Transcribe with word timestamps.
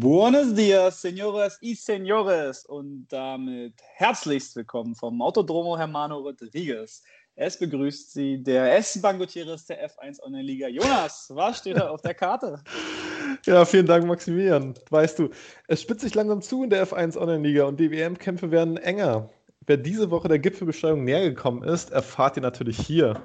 Buenos 0.00 0.54
dias, 0.54 0.94
señoras 0.94 1.58
y 1.60 1.74
señores, 1.74 2.64
und 2.66 3.08
damit 3.08 3.74
herzlichst 3.96 4.54
willkommen 4.54 4.94
vom 4.94 5.20
Autodromo 5.20 5.76
Hermano 5.76 6.18
Rodriguez. 6.18 7.02
Es 7.34 7.58
begrüßt 7.58 8.12
Sie 8.12 8.40
der 8.40 8.76
S-Bahn 8.76 9.18
Gutierrez 9.18 9.66
der 9.66 9.90
F1 9.90 10.22
Online-Liga. 10.22 10.68
Jonas, 10.68 11.32
was 11.34 11.58
steht 11.58 11.78
da 11.78 11.88
auf 11.88 12.00
der 12.02 12.14
Karte? 12.14 12.62
Ja, 13.44 13.64
vielen 13.64 13.86
Dank, 13.86 14.06
Maximilian. 14.06 14.74
Weißt 14.90 15.18
du, 15.18 15.30
es 15.66 15.82
spitzt 15.82 16.02
sich 16.02 16.14
langsam 16.14 16.42
zu 16.42 16.62
in 16.62 16.70
der 16.70 16.86
F1 16.86 17.16
Online-Liga 17.16 17.64
und 17.64 17.80
die 17.80 17.90
WM-Kämpfe 17.90 18.52
werden 18.52 18.76
enger. 18.76 19.28
Wer 19.66 19.78
diese 19.78 20.12
Woche 20.12 20.28
der 20.28 20.38
Gipfelbesteigung 20.38 21.02
näher 21.02 21.28
gekommen 21.28 21.64
ist, 21.64 21.90
erfahrt 21.90 22.36
ihr 22.36 22.42
natürlich 22.42 22.78
hier. 22.78 23.20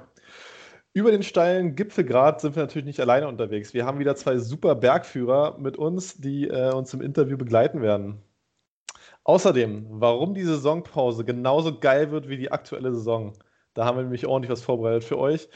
Über 0.94 1.10
den 1.10 1.24
steilen 1.24 1.74
Gipfelgrad 1.74 2.40
sind 2.40 2.54
wir 2.54 2.62
natürlich 2.62 2.86
nicht 2.86 3.00
alleine 3.00 3.26
unterwegs. 3.26 3.74
Wir 3.74 3.84
haben 3.84 3.98
wieder 3.98 4.14
zwei 4.14 4.38
super 4.38 4.76
Bergführer 4.76 5.58
mit 5.58 5.76
uns, 5.76 6.18
die 6.18 6.46
äh, 6.46 6.72
uns 6.72 6.94
im 6.94 7.00
Interview 7.00 7.36
begleiten 7.36 7.82
werden. 7.82 8.22
Außerdem, 9.24 9.86
warum 9.90 10.34
die 10.34 10.44
Saisonpause 10.44 11.24
genauso 11.24 11.80
geil 11.80 12.12
wird 12.12 12.28
wie 12.28 12.36
die 12.36 12.52
aktuelle 12.52 12.92
Saison. 12.94 13.32
Da 13.74 13.84
haben 13.86 13.96
wir 13.96 14.04
nämlich 14.04 14.26
ordentlich 14.26 14.52
was 14.52 14.62
vorbereitet 14.62 15.02
für 15.02 15.18
euch. 15.18 15.48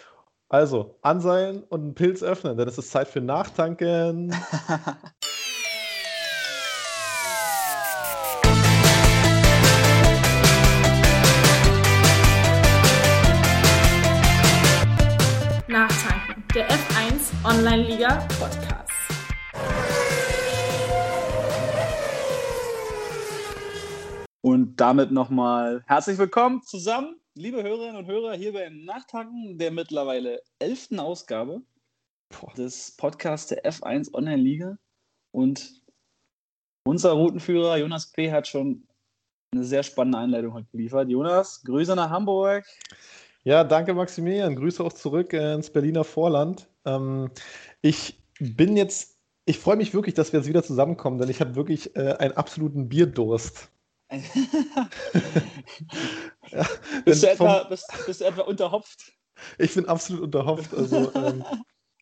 Also, 0.48 0.98
anseilen 1.02 1.62
und 1.62 1.82
einen 1.82 1.94
Pilz 1.94 2.24
öffnen, 2.24 2.56
denn 2.56 2.66
es 2.66 2.78
ist 2.78 2.90
Zeit 2.90 3.06
für 3.06 3.20
Nachtanken. 3.20 4.28
Nachtanken, 4.28 4.96
Online-Liga 17.48 18.28
Podcast. 18.38 18.92
Und 24.42 24.76
damit 24.76 25.12
nochmal 25.12 25.82
herzlich 25.86 26.18
willkommen 26.18 26.60
zusammen, 26.62 27.18
liebe 27.34 27.62
Hörerinnen 27.62 27.96
und 27.96 28.06
Hörer, 28.06 28.34
hier 28.34 28.52
beim 28.52 28.84
Nachtanken 28.84 29.56
der 29.56 29.70
mittlerweile 29.70 30.42
elften 30.58 31.00
Ausgabe 31.00 31.62
des 32.58 32.94
Podcasts 32.98 33.46
der 33.46 33.64
F1 33.64 34.12
Online-Liga. 34.12 34.76
Und 35.32 35.80
unser 36.86 37.12
Routenführer 37.12 37.78
Jonas 37.78 38.12
P. 38.12 38.30
hat 38.30 38.46
schon 38.46 38.86
eine 39.54 39.64
sehr 39.64 39.84
spannende 39.84 40.18
Einleitung 40.18 40.52
heute 40.52 40.68
geliefert. 40.70 41.08
Jonas, 41.08 41.62
Grüße 41.64 41.96
nach 41.96 42.10
Hamburg. 42.10 42.66
Ja, 43.44 43.64
danke 43.64 43.94
Maximilian. 43.94 44.54
Grüße 44.54 44.84
auch 44.84 44.92
zurück 44.92 45.32
ins 45.32 45.70
Berliner 45.70 46.04
Vorland. 46.04 46.68
Ähm, 46.88 47.30
ich 47.82 48.20
bin 48.38 48.76
jetzt, 48.76 49.16
ich 49.44 49.58
freue 49.58 49.76
mich 49.76 49.94
wirklich, 49.94 50.14
dass 50.14 50.32
wir 50.32 50.40
jetzt 50.40 50.48
wieder 50.48 50.62
zusammenkommen, 50.62 51.18
denn 51.18 51.28
ich 51.28 51.40
habe 51.40 51.54
wirklich 51.56 51.94
äh, 51.96 52.14
einen 52.14 52.32
absoluten 52.32 52.88
Bierdurst. 52.88 53.70
ja, 54.10 54.18
bist, 57.04 57.22
du 57.22 57.30
etwa, 57.30 57.60
vom, 57.60 57.68
bist, 57.68 57.86
bist, 58.06 58.20
du 58.22 58.24
etwa 58.24 58.42
unterhopft? 58.42 59.12
Ich 59.58 59.74
bin 59.74 59.86
absolut 59.86 60.22
unterhopft. 60.22 60.72
Also, 60.72 61.12
ähm, 61.14 61.44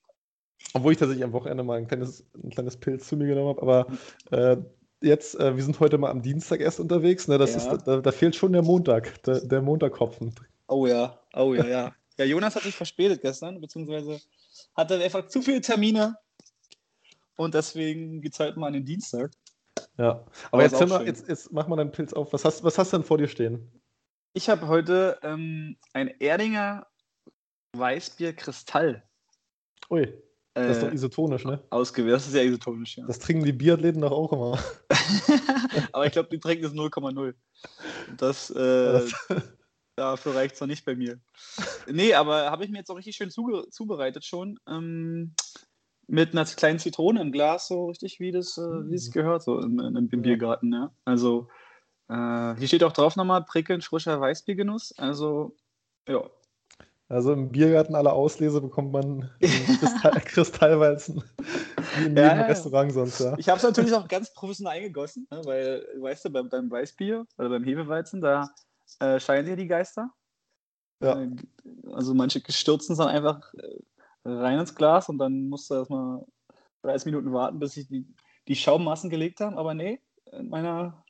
obwohl 0.72 0.92
ich 0.92 0.98
tatsächlich 0.98 1.24
am 1.24 1.32
Wochenende 1.32 1.64
mal 1.64 1.78
ein 1.78 1.88
kleines, 1.88 2.24
ein 2.42 2.50
kleines 2.50 2.76
Pilz 2.76 3.08
zu 3.08 3.16
mir 3.16 3.26
genommen 3.26 3.56
habe, 3.56 3.62
aber 3.62 3.86
äh, 4.30 4.56
jetzt, 5.02 5.38
äh, 5.40 5.56
wir 5.56 5.64
sind 5.64 5.80
heute 5.80 5.98
mal 5.98 6.10
am 6.10 6.22
Dienstag 6.22 6.60
erst 6.60 6.78
unterwegs. 6.78 7.26
Ne? 7.26 7.38
Das 7.38 7.52
ja. 7.54 7.72
ist, 7.72 7.86
da, 7.86 8.00
da, 8.00 8.12
fehlt 8.12 8.36
schon 8.36 8.52
der 8.52 8.62
Montag, 8.62 9.22
der, 9.24 9.40
der 9.40 9.62
Montagkopfen. 9.62 10.32
Oh 10.68 10.86
ja, 10.86 11.18
oh 11.34 11.54
ja, 11.54 11.66
ja. 11.66 11.92
Ja, 12.18 12.24
Jonas 12.24 12.54
hat 12.54 12.62
sich 12.62 12.74
verspätet 12.74 13.20
gestern, 13.20 13.60
beziehungsweise 13.60 14.20
hatte 14.76 15.02
einfach 15.02 15.26
zu 15.28 15.42
viele 15.42 15.60
Termine 15.60 16.16
und 17.36 17.54
deswegen 17.54 18.20
geht 18.20 18.32
es 18.32 18.40
heute 18.40 18.58
mal 18.58 18.68
an 18.68 18.74
den 18.74 18.84
Dienstag. 18.84 19.30
Ja, 19.98 20.10
aber, 20.10 20.26
aber 20.50 20.62
jetzt, 20.62 20.88
mal, 20.88 21.06
jetzt, 21.06 21.28
jetzt 21.28 21.52
mach 21.52 21.66
mal 21.68 21.76
deinen 21.76 21.92
Pilz 21.92 22.12
auf. 22.12 22.32
Was 22.32 22.44
hast, 22.44 22.64
was 22.64 22.78
hast 22.78 22.92
du 22.92 22.98
denn 22.98 23.06
vor 23.06 23.18
dir 23.18 23.28
stehen? 23.28 23.70
Ich 24.34 24.48
habe 24.48 24.68
heute 24.68 25.18
ähm, 25.22 25.76
ein 25.92 26.08
Erdinger 26.20 26.86
Weißbier 27.72 28.34
Kristall. 28.34 29.02
Ui, 29.90 30.12
das 30.54 30.76
ist 30.76 30.82
doch 30.82 30.90
äh, 30.90 30.94
isotonisch, 30.94 31.44
ne? 31.44 31.62
Ausgewählt, 31.70 32.14
das 32.14 32.26
ist 32.26 32.34
ja 32.34 32.42
isotonisch, 32.42 32.96
ja. 32.96 33.06
Das 33.06 33.18
trinken 33.18 33.44
die 33.44 33.52
Biathleten 33.52 34.00
doch 34.00 34.12
auch 34.12 34.32
immer. 34.32 34.58
aber 35.92 36.06
ich 36.06 36.12
glaube, 36.12 36.30
die 36.30 36.38
trinken 36.38 36.64
das 36.64 36.72
0,0. 36.72 37.34
Das, 38.16 38.50
äh, 38.50 39.06
Dafür 39.96 40.34
reicht 40.34 40.54
es 40.54 40.60
noch 40.60 40.68
nicht 40.68 40.84
bei 40.84 40.94
mir. 40.94 41.18
Nee, 41.90 42.14
aber 42.14 42.50
habe 42.50 42.64
ich 42.64 42.70
mir 42.70 42.78
jetzt 42.78 42.90
auch 42.90 42.96
richtig 42.96 43.16
schön 43.16 43.30
zubereitet 43.30 44.24
schon. 44.24 44.60
Ähm, 44.68 45.34
mit 46.06 46.32
einer 46.32 46.44
kleinen 46.44 46.78
Zitrone 46.78 47.20
im 47.20 47.32
Glas, 47.32 47.68
so 47.68 47.86
richtig 47.86 48.20
wie 48.20 48.30
das, 48.30 48.58
äh, 48.58 48.90
wie 48.90 48.94
es 48.94 49.08
mhm. 49.08 49.12
gehört, 49.12 49.42
so 49.42 49.58
im, 49.58 49.80
im, 49.80 50.08
im 50.10 50.22
Biergarten. 50.22 50.72
Ja. 50.72 50.92
Also 51.04 51.48
äh, 52.08 52.54
hier 52.56 52.68
steht 52.68 52.84
auch 52.84 52.92
drauf 52.92 53.16
nochmal 53.16 53.44
prickelnd 53.44 53.84
frischer 53.84 54.20
Weißbiergenuss. 54.20 54.92
Also 54.98 55.56
ja. 56.06 56.22
Also 57.08 57.32
im 57.32 57.50
Biergarten 57.50 57.94
aller 57.94 58.12
Auslese 58.12 58.60
bekommt 58.60 58.92
man 58.92 59.30
Kristall, 59.40 60.20
Kristallwalzen 60.24 61.22
wie 61.96 62.06
in 62.06 62.16
jedem 62.16 62.16
ja, 62.16 62.42
Restaurant 62.42 62.92
sonst. 62.92 63.20
Ja. 63.20 63.34
Ich 63.38 63.48
habe 63.48 63.58
es 63.58 63.62
natürlich 63.62 63.94
auch 63.94 64.08
ganz 64.08 64.32
professionell 64.34 64.74
eingegossen, 64.74 65.26
ne, 65.30 65.40
weil, 65.44 65.86
weißt 66.00 66.24
du, 66.24 66.30
beim, 66.30 66.48
beim 66.48 66.70
Weißbier 66.70 67.24
oder 67.38 67.48
beim 67.48 67.64
Hefeweizen, 67.64 68.20
da 68.20 68.50
äh, 69.00 69.20
scheinen 69.20 69.46
sich 69.46 69.56
die 69.56 69.66
Geister. 69.66 70.10
Ja. 71.02 71.20
Äh, 71.20 71.30
also 71.92 72.14
manche 72.14 72.40
stürzen 72.48 72.96
dann 72.96 73.08
einfach 73.08 73.52
äh, 73.54 73.80
rein 74.24 74.58
ins 74.58 74.74
Glas 74.74 75.08
und 75.08 75.18
dann 75.18 75.48
musst 75.48 75.70
du 75.70 75.74
erstmal 75.74 76.24
30 76.82 77.06
Minuten 77.06 77.32
warten, 77.32 77.58
bis 77.58 77.72
sich 77.72 77.88
die, 77.88 78.06
die 78.48 78.56
Schaummassen 78.56 79.10
gelegt 79.10 79.40
haben. 79.40 79.58
Aber 79.58 79.74
nee, 79.74 80.00
in 80.32 80.48
meiner, 80.48 81.04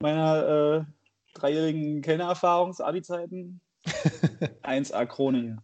meiner 0.00 0.46
äh, 0.46 0.84
dreijährigen 1.34 2.02
Kellnererfahrungs 2.02 2.80
Abi-Zeiten 2.80 3.60
1A 4.62 5.06
Krone 5.06 5.40
hier. 5.40 5.56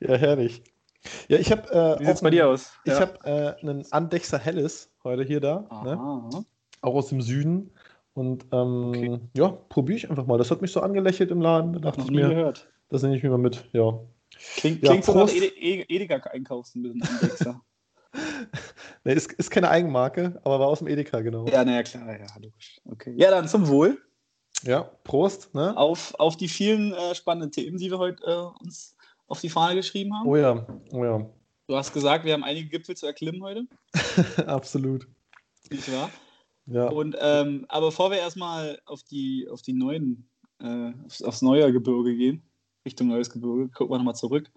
Ja, 0.00 0.16
herrlich. 0.16 0.62
Ja, 1.28 1.38
ich 1.38 1.50
habe. 1.50 1.70
Äh, 1.70 2.00
Wie 2.00 2.06
sieht's 2.06 2.20
bei 2.20 2.30
dir 2.30 2.48
aus? 2.48 2.72
Ich 2.84 2.92
ja. 2.92 3.00
habe 3.00 3.18
äh, 3.24 3.60
einen 3.60 3.90
Andechser 3.92 4.38
Helles 4.38 4.90
heute 5.04 5.22
hier 5.22 5.40
da. 5.40 5.68
Ne? 5.84 6.44
Auch 6.80 6.94
aus 6.94 7.08
dem 7.08 7.20
Süden. 7.20 7.70
Und 8.16 8.46
ähm, 8.50 8.88
okay. 8.88 9.20
ja, 9.34 9.48
probiere 9.48 9.98
ich 9.98 10.08
einfach 10.08 10.24
mal. 10.24 10.38
Das 10.38 10.50
hat 10.50 10.62
mich 10.62 10.72
so 10.72 10.80
angelächelt 10.80 11.30
im 11.30 11.42
Laden. 11.42 11.74
Da 11.74 11.80
dachte 11.80 12.00
ich 12.00 12.10
mir, 12.10 12.30
gehört. 12.30 12.66
das 12.88 13.02
nehme 13.02 13.14
ich 13.14 13.22
mir 13.22 13.28
mal 13.28 13.36
mit. 13.36 13.68
Ja. 13.72 14.00
Klingt, 14.56 14.82
ja, 14.82 14.90
klingt 14.90 15.04
so 15.04 15.14
nach 15.14 15.28
Edeka 15.30 16.16
einkaufst 16.30 16.76
ein 16.76 16.82
bisschen 16.82 17.02
nee, 19.04 19.12
ist, 19.12 19.30
ist 19.34 19.50
keine 19.50 19.68
Eigenmarke, 19.68 20.40
aber 20.44 20.60
war 20.60 20.68
aus 20.68 20.78
dem 20.78 20.88
Edeka, 20.88 21.20
genau. 21.20 21.46
Ja, 21.46 21.62
naja, 21.62 21.82
klar, 21.82 22.18
ja, 22.18 22.26
logisch. 22.40 22.80
Okay. 22.86 23.12
Ja, 23.18 23.30
dann 23.30 23.48
zum 23.48 23.68
Wohl. 23.68 23.98
Ja, 24.62 24.84
Prost. 25.04 25.54
Ne? 25.54 25.76
Auf, 25.76 26.14
auf 26.14 26.38
die 26.38 26.48
vielen 26.48 26.94
äh, 26.94 27.14
spannenden 27.14 27.52
Themen, 27.52 27.76
die 27.76 27.90
wir 27.90 27.98
heute 27.98 28.24
äh, 28.24 28.64
uns 28.64 28.96
auf 29.26 29.42
die 29.42 29.50
Fahne 29.50 29.74
geschrieben 29.74 30.14
haben. 30.14 30.26
Oh 30.26 30.36
ja, 30.36 30.66
oh 30.92 31.04
ja. 31.04 31.30
Du 31.66 31.76
hast 31.76 31.92
gesagt, 31.92 32.24
wir 32.24 32.32
haben 32.32 32.44
einige 32.44 32.70
Gipfel 32.70 32.96
zu 32.96 33.04
erklimmen 33.04 33.42
heute. 33.42 33.66
Absolut. 34.46 35.06
Nicht 35.70 35.92
wahr? 35.92 36.08
Ja. 36.66 36.88
Und, 36.88 37.16
ähm, 37.20 37.64
aber 37.68 37.86
bevor 37.86 38.10
wir 38.10 38.18
erstmal 38.18 38.80
auf 38.86 39.02
die, 39.02 39.48
auf 39.50 39.62
die 39.62 39.72
neuen, 39.72 40.28
äh, 40.60 40.92
aufs, 41.04 41.22
aufs 41.22 41.42
neue 41.42 41.72
Gebirge 41.72 42.16
gehen, 42.16 42.42
Richtung 42.84 43.08
neues 43.08 43.30
Gebirge, 43.30 43.68
gucken 43.68 43.92
wir 43.92 43.98
nochmal 43.98 44.16
zurück 44.16 44.50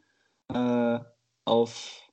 äh, 0.50 1.00
auf 1.46 2.10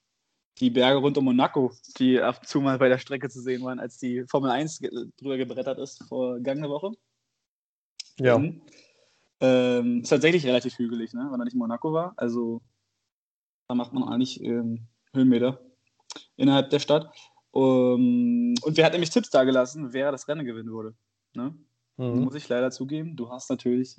die 0.59 0.71
Berge 0.71 0.99
rund 0.99 1.19
um 1.19 1.25
Monaco, 1.25 1.73
die 1.99 2.21
ab 2.21 2.39
und 2.41 2.49
zu 2.49 2.61
mal 2.61 2.79
bei 2.79 2.89
der 2.89 2.99
Strecke 2.99 3.29
zu 3.29 3.41
sehen 3.41 3.63
waren, 3.63 3.79
als 3.79 3.99
die 3.99 4.25
Formel 4.27 4.51
1 4.51 4.81
ge 4.81 4.91
drüber 5.19 5.37
gebrettert 5.37 5.79
ist 5.79 6.03
vor 6.05 6.35
vergangene 6.35 6.71
Woche. 6.71 6.93
Ja. 8.19 8.39
Mhm. 8.39 8.63
Ähm, 9.41 10.01
ist 10.01 10.09
tatsächlich 10.09 10.47
relativ 10.47 10.79
hügelig, 10.79 11.13
ne? 11.13 11.29
wenn 11.31 11.41
er 11.41 11.45
nicht 11.45 11.53
in 11.53 11.59
Monaco 11.59 11.93
war. 11.93 12.15
Also 12.17 12.63
da 13.69 13.75
macht 13.75 13.93
man 13.93 14.05
eigentlich 14.05 14.43
ähm, 14.43 14.87
Höhenmeter 15.13 15.61
innerhalb 16.37 16.71
der 16.71 16.79
Stadt. 16.79 17.13
Um, 17.57 18.55
und 18.61 18.77
wer 18.77 18.85
hat 18.85 18.93
nämlich 18.93 19.09
Tipps 19.09 19.31
dagelassen, 19.31 19.95
wer 19.95 20.13
das 20.13 20.29
Rennen 20.29 20.45
gewinnen 20.45 20.71
würde? 20.71 20.95
Ne? 21.33 21.55
Mhm. 21.97 22.21
Muss 22.21 22.35
ich 22.35 22.47
leider 22.51 22.71
zugeben, 22.71 23.17
du 23.17 23.31
hast 23.31 23.49
natürlich 23.49 23.97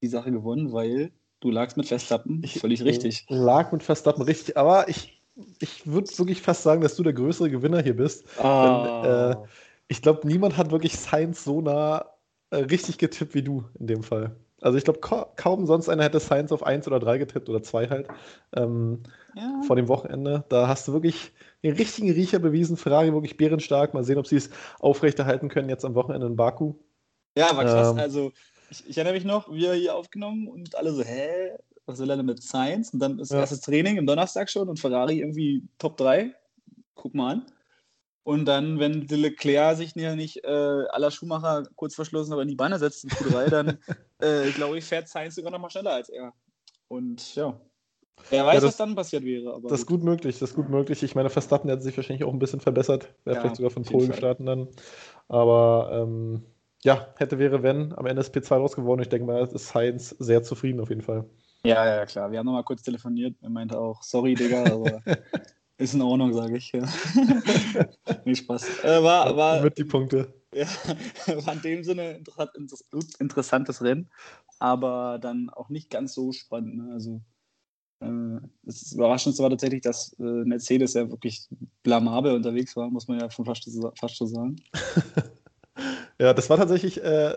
die 0.00 0.06
Sache 0.06 0.30
gewonnen, 0.30 0.72
weil 0.72 1.10
du 1.40 1.50
lagst 1.50 1.76
mit 1.76 1.88
Verstappen 1.88 2.44
völlig 2.46 2.84
richtig. 2.84 3.26
Ich 3.28 3.36
lag 3.36 3.72
mit 3.72 3.82
Verstappen 3.82 4.22
richtig, 4.22 4.56
aber 4.56 4.88
ich, 4.88 5.20
ich 5.58 5.88
würde 5.88 6.08
wirklich 6.18 6.40
fast 6.40 6.62
sagen, 6.62 6.82
dass 6.82 6.94
du 6.94 7.02
der 7.02 7.12
größere 7.12 7.50
Gewinner 7.50 7.82
hier 7.82 7.96
bist. 7.96 8.26
Ah. 8.38 9.02
Denn, 9.02 9.42
äh, 9.42 9.46
ich 9.88 10.02
glaube, 10.02 10.24
niemand 10.28 10.56
hat 10.56 10.70
wirklich 10.70 10.96
Sainz 10.96 11.42
so 11.42 11.60
nah 11.60 12.12
äh, 12.50 12.58
richtig 12.58 12.98
getippt 12.98 13.34
wie 13.34 13.42
du 13.42 13.64
in 13.80 13.88
dem 13.88 14.04
Fall. 14.04 14.36
Also 14.60 14.78
ich 14.78 14.84
glaube, 14.84 15.00
kaum 15.00 15.66
sonst 15.66 15.88
einer 15.88 16.04
hätte 16.04 16.20
Science 16.20 16.52
auf 16.52 16.62
1 16.62 16.86
oder 16.86 17.00
3 17.00 17.18
getippt 17.18 17.48
oder 17.48 17.62
2 17.62 17.88
halt 17.88 18.08
ähm, 18.54 19.02
ja. 19.34 19.60
vor 19.66 19.76
dem 19.76 19.88
Wochenende. 19.88 20.44
Da 20.48 20.68
hast 20.68 20.88
du 20.88 20.92
wirklich 20.92 21.32
den 21.62 21.74
richtigen 21.74 22.10
Riecher 22.10 22.38
bewiesen. 22.38 22.76
Ferrari 22.76 23.12
wirklich 23.12 23.36
bärenstark. 23.36 23.94
Mal 23.94 24.04
sehen, 24.04 24.18
ob 24.18 24.26
sie 24.26 24.36
es 24.36 24.50
aufrechterhalten 24.78 25.48
können 25.48 25.68
jetzt 25.68 25.84
am 25.84 25.94
Wochenende 25.94 26.26
in 26.26 26.36
Baku. 26.36 26.74
Ja, 27.36 27.56
war 27.56 27.64
krass. 27.64 27.92
Ähm, 27.92 27.98
also 27.98 28.32
ich, 28.70 28.88
ich, 28.88 28.98
erinnere 28.98 29.14
mich 29.14 29.24
noch, 29.24 29.50
wir 29.50 29.74
hier 29.74 29.94
aufgenommen 29.94 30.48
und 30.48 30.76
alle 30.76 30.92
so, 30.92 31.02
hä, 31.02 31.52
was 31.86 31.98
will 31.98 32.10
er 32.10 32.16
denn 32.16 32.26
mit 32.26 32.42
Science? 32.42 32.92
Und 32.92 33.00
dann 33.00 33.18
ist 33.18 33.30
ja. 33.30 33.40
erstes 33.40 33.60
Training 33.60 33.98
am 33.98 34.06
Donnerstag 34.06 34.50
schon 34.50 34.68
und 34.68 34.78
Ferrari 34.78 35.20
irgendwie 35.20 35.62
Top 35.78 35.96
3. 35.96 36.34
Guck 36.94 37.14
mal 37.14 37.32
an. 37.32 37.46
Und 38.22 38.44
dann, 38.44 38.78
wenn 38.78 39.06
Leclerc 39.08 39.76
sich 39.76 39.96
nicht 39.96 40.44
äh, 40.44 40.48
aller 40.90 41.10
Schumacher 41.10 41.64
kurz 41.74 41.94
verschlossen 41.94 42.32
aber 42.32 42.42
in 42.42 42.48
die 42.48 42.54
Beine 42.54 42.78
setzt 42.78 43.04
in 43.04 43.10
Q3, 43.10 43.48
dann 43.48 43.78
äh, 44.18 44.50
glaube 44.50 44.78
ich, 44.78 44.84
fährt 44.84 45.08
Sainz 45.08 45.34
sogar 45.34 45.50
noch 45.50 45.58
mal 45.58 45.70
schneller 45.70 45.94
als 45.94 46.10
er. 46.10 46.32
Und 46.88 47.34
ja, 47.34 47.58
Wer 48.28 48.46
weiß, 48.46 48.54
ja, 48.54 48.60
das, 48.60 48.68
was 48.68 48.76
dann 48.76 48.94
passiert 48.94 49.24
wäre. 49.24 49.60
das 49.62 49.80
ist 49.80 49.86
gut 49.86 50.04
möglich, 50.04 50.38
das 50.38 50.50
ist 50.50 50.56
gut 50.56 50.68
möglich. 50.68 51.02
Ich 51.02 51.14
meine, 51.14 51.30
Verstappen 51.30 51.70
hat 51.70 51.82
sich 51.82 51.96
wahrscheinlich 51.96 52.24
auch 52.24 52.32
ein 52.32 52.38
bisschen 52.38 52.60
verbessert. 52.60 53.14
Wäre 53.24 53.36
ja, 53.36 53.40
vielleicht 53.40 53.56
sogar 53.56 53.70
von 53.70 53.84
Polen 53.84 54.12
starten 54.12 54.46
dann. 54.46 54.68
Aber 55.28 55.90
ähm, 55.92 56.42
ja, 56.82 57.08
hätte, 57.16 57.38
wäre, 57.38 57.62
wenn. 57.62 57.92
Am 57.96 58.06
Ende 58.06 58.20
ist 58.20 58.34
P2 58.34 58.56
rausgeworden. 58.56 59.02
Ich 59.02 59.08
denke 59.08 59.26
mal, 59.26 59.42
ist 59.44 59.68
Sainz 59.68 60.10
sehr 60.18 60.42
zufrieden 60.42 60.80
auf 60.80 60.88
jeden 60.88 61.02
Fall. 61.02 61.24
Ja, 61.64 61.86
ja, 61.86 62.06
klar. 62.06 62.30
Wir 62.30 62.38
haben 62.38 62.46
nochmal 62.46 62.64
kurz 62.64 62.82
telefoniert. 62.82 63.36
Er 63.42 63.50
meinte 63.50 63.78
auch, 63.78 64.02
sorry, 64.02 64.34
Digga, 64.34 64.64
aber 64.64 65.02
ist 65.78 65.94
in 65.94 66.02
Ordnung, 66.02 66.32
sage 66.32 66.56
ich. 66.56 66.72
Ja. 66.72 66.88
nee, 68.24 68.34
Spaß. 68.34 68.84
Äh, 68.84 69.02
war, 69.02 69.36
war, 69.36 69.62
Mit 69.62 69.76
die 69.76 69.84
Punkte. 69.84 70.32
Ja, 70.54 70.66
war 71.44 71.52
in 71.52 71.62
dem 71.62 71.84
Sinne 71.84 72.20
ein 72.36 72.68
interessantes 73.18 73.82
Rennen, 73.82 74.10
aber 74.58 75.18
dann 75.20 75.50
auch 75.50 75.68
nicht 75.68 75.90
ganz 75.90 76.14
so 76.14 76.32
spannend. 76.32 76.76
Ne? 76.76 76.92
Also 76.92 77.20
das 78.00 78.92
Überraschendste 78.92 79.42
war 79.42 79.50
tatsächlich, 79.50 79.82
dass 79.82 80.14
äh, 80.18 80.22
Mercedes 80.22 80.94
ja 80.94 81.10
wirklich 81.10 81.48
blamabel 81.82 82.34
unterwegs 82.34 82.74
war, 82.74 82.88
muss 82.88 83.08
man 83.08 83.20
ja 83.20 83.30
schon 83.30 83.44
fast, 83.44 83.68
fast 83.98 84.16
so 84.16 84.26
sagen. 84.26 84.56
ja, 86.18 86.32
das 86.32 86.48
war 86.48 86.56
tatsächlich 86.56 87.02
äh, 87.02 87.36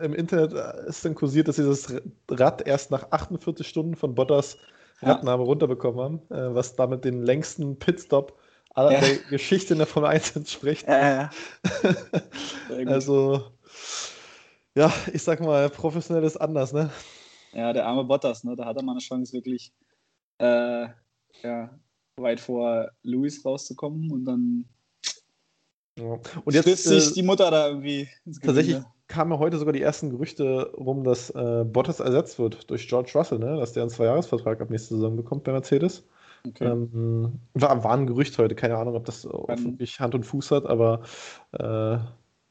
im 0.00 0.14
Internet 0.14 0.52
äh, 0.52 0.88
ist 0.88 1.04
dann 1.04 1.16
kursiert, 1.16 1.48
dass 1.48 1.56
sie 1.56 1.64
das 1.64 1.92
Rad 2.30 2.66
erst 2.66 2.92
nach 2.92 3.10
48 3.10 3.66
Stunden 3.66 3.96
von 3.96 4.14
Bottas 4.14 4.56
Radnahme 5.00 5.42
ja. 5.42 5.46
runterbekommen 5.46 6.00
haben, 6.00 6.20
äh, 6.30 6.54
was 6.54 6.76
damit 6.76 7.04
den 7.04 7.22
längsten 7.22 7.78
Pitstop 7.78 8.38
aller 8.74 8.92
ja. 8.92 9.00
der 9.00 9.16
Geschichte 9.30 9.74
in 9.74 9.78
der 9.78 9.86
Formel 9.86 10.10
1 10.10 10.36
entspricht. 10.36 10.86
Ja, 10.86 11.30
also, 12.86 13.42
ja, 14.76 14.92
ich 15.12 15.22
sag 15.22 15.40
mal, 15.40 15.68
professionell 15.70 16.24
ist 16.24 16.36
anders, 16.36 16.72
ne? 16.72 16.90
Ja, 17.52 17.72
der 17.72 17.86
arme 17.86 18.04
Bottas, 18.04 18.44
ne? 18.44 18.56
Da 18.56 18.64
hat 18.64 18.76
er 18.76 18.82
mal 18.82 18.92
eine 18.92 19.00
Chance, 19.00 19.32
wirklich 19.32 19.72
äh, 20.38 20.88
ja, 21.42 21.78
weit 22.16 22.40
vor 22.40 22.90
Louis 23.02 23.44
rauszukommen 23.44 24.10
und 24.10 24.24
dann 24.24 24.64
ja. 25.98 26.18
Und 26.44 26.54
jetzt 26.54 26.84
sich 26.84 27.10
äh, 27.10 27.14
die 27.14 27.22
Mutter 27.22 27.50
da 27.50 27.68
irgendwie 27.68 28.08
ins 28.24 28.40
Tatsächlich 28.40 28.78
kamen 29.06 29.32
ja 29.32 29.38
heute 29.38 29.58
sogar 29.58 29.72
die 29.72 29.82
ersten 29.82 30.10
Gerüchte 30.10 30.72
rum, 30.76 31.04
dass 31.04 31.30
äh, 31.30 31.64
Bottas 31.64 32.00
ersetzt 32.00 32.38
wird 32.38 32.68
durch 32.70 32.88
George 32.88 33.12
Russell, 33.14 33.38
ne? 33.38 33.56
dass 33.56 33.72
der 33.72 33.82
einen 33.82 33.90
Zweijahresvertrag 33.90 34.60
ab 34.60 34.70
nächste 34.70 34.94
Saison 34.94 35.16
bekommt 35.16 35.44
bei 35.44 35.52
Mercedes. 35.52 36.04
Okay. 36.46 36.64
Ähm, 36.64 37.40
war, 37.54 37.84
war, 37.84 37.92
ein 37.92 38.06
Gerücht 38.06 38.36
heute, 38.38 38.54
keine 38.54 38.76
Ahnung, 38.76 38.96
ob 38.96 39.04
das 39.04 39.24
wirklich 39.24 39.98
Hand 40.00 40.14
und 40.14 40.24
Fuß 40.24 40.50
hat, 40.50 40.66
aber 40.66 41.02
äh, 41.52 41.98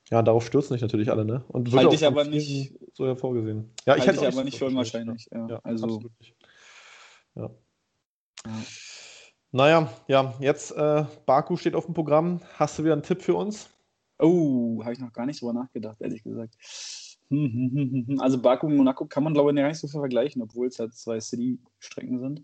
ja, 0.09 0.21
darauf 0.21 0.45
stürzen 0.45 0.73
sich 0.73 0.81
natürlich 0.81 1.11
alle, 1.11 1.25
ne? 1.25 1.43
Und 1.47 1.73
halte 1.73 1.95
ich 1.95 2.05
aber 2.05 2.23
nicht 2.23 2.73
so 2.93 3.05
hervorgesehen. 3.05 3.71
Ja, 3.85 3.95
ich 3.95 4.07
halte 4.07 4.21
ich 4.25 4.33
aber 4.33 4.43
nicht 4.43 4.57
für 4.57 4.65
unwahrscheinlich. 4.65 5.27
Ja, 5.31 5.47
ja, 5.47 5.59
also, 5.63 6.01
ja. 7.35 7.49
Naja, 9.51 9.87
ja, 10.07 10.33
jetzt 10.39 10.71
äh, 10.71 11.05
Baku 11.25 11.57
steht 11.57 11.75
auf 11.75 11.85
dem 11.85 11.93
Programm. 11.93 12.41
Hast 12.55 12.79
du 12.79 12.83
wieder 12.83 12.93
einen 12.93 13.03
Tipp 13.03 13.21
für 13.21 13.35
uns? 13.35 13.69
Oh, 14.19 14.81
habe 14.83 14.93
ich 14.93 14.99
noch 14.99 15.13
gar 15.13 15.25
nicht 15.25 15.41
drüber 15.41 15.53
nachgedacht, 15.53 16.01
ehrlich 16.01 16.23
gesagt. 16.23 16.55
Hm, 17.29 17.51
hm, 17.53 18.05
hm, 18.07 18.19
also 18.19 18.41
Baku 18.41 18.67
und 18.67 18.75
Monaco 18.75 19.05
kann 19.05 19.23
man, 19.23 19.33
glaube 19.33 19.51
ich, 19.51 19.57
gar 19.57 19.67
nicht 19.67 19.79
so 19.79 19.87
viel 19.87 19.99
vergleichen, 19.99 20.41
obwohl 20.41 20.67
es 20.67 20.79
halt 20.79 20.93
zwei 20.93 21.19
City-Strecken 21.19 22.19
sind. 22.19 22.41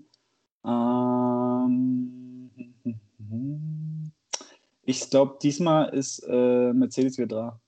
Ähm, 0.65 2.51
ich 4.83 5.09
glaube, 5.09 5.37
diesmal 5.41 5.89
ist 5.89 6.19
äh, 6.27 6.73
Mercedes 6.73 7.17
wieder 7.17 7.27
da. 7.27 7.61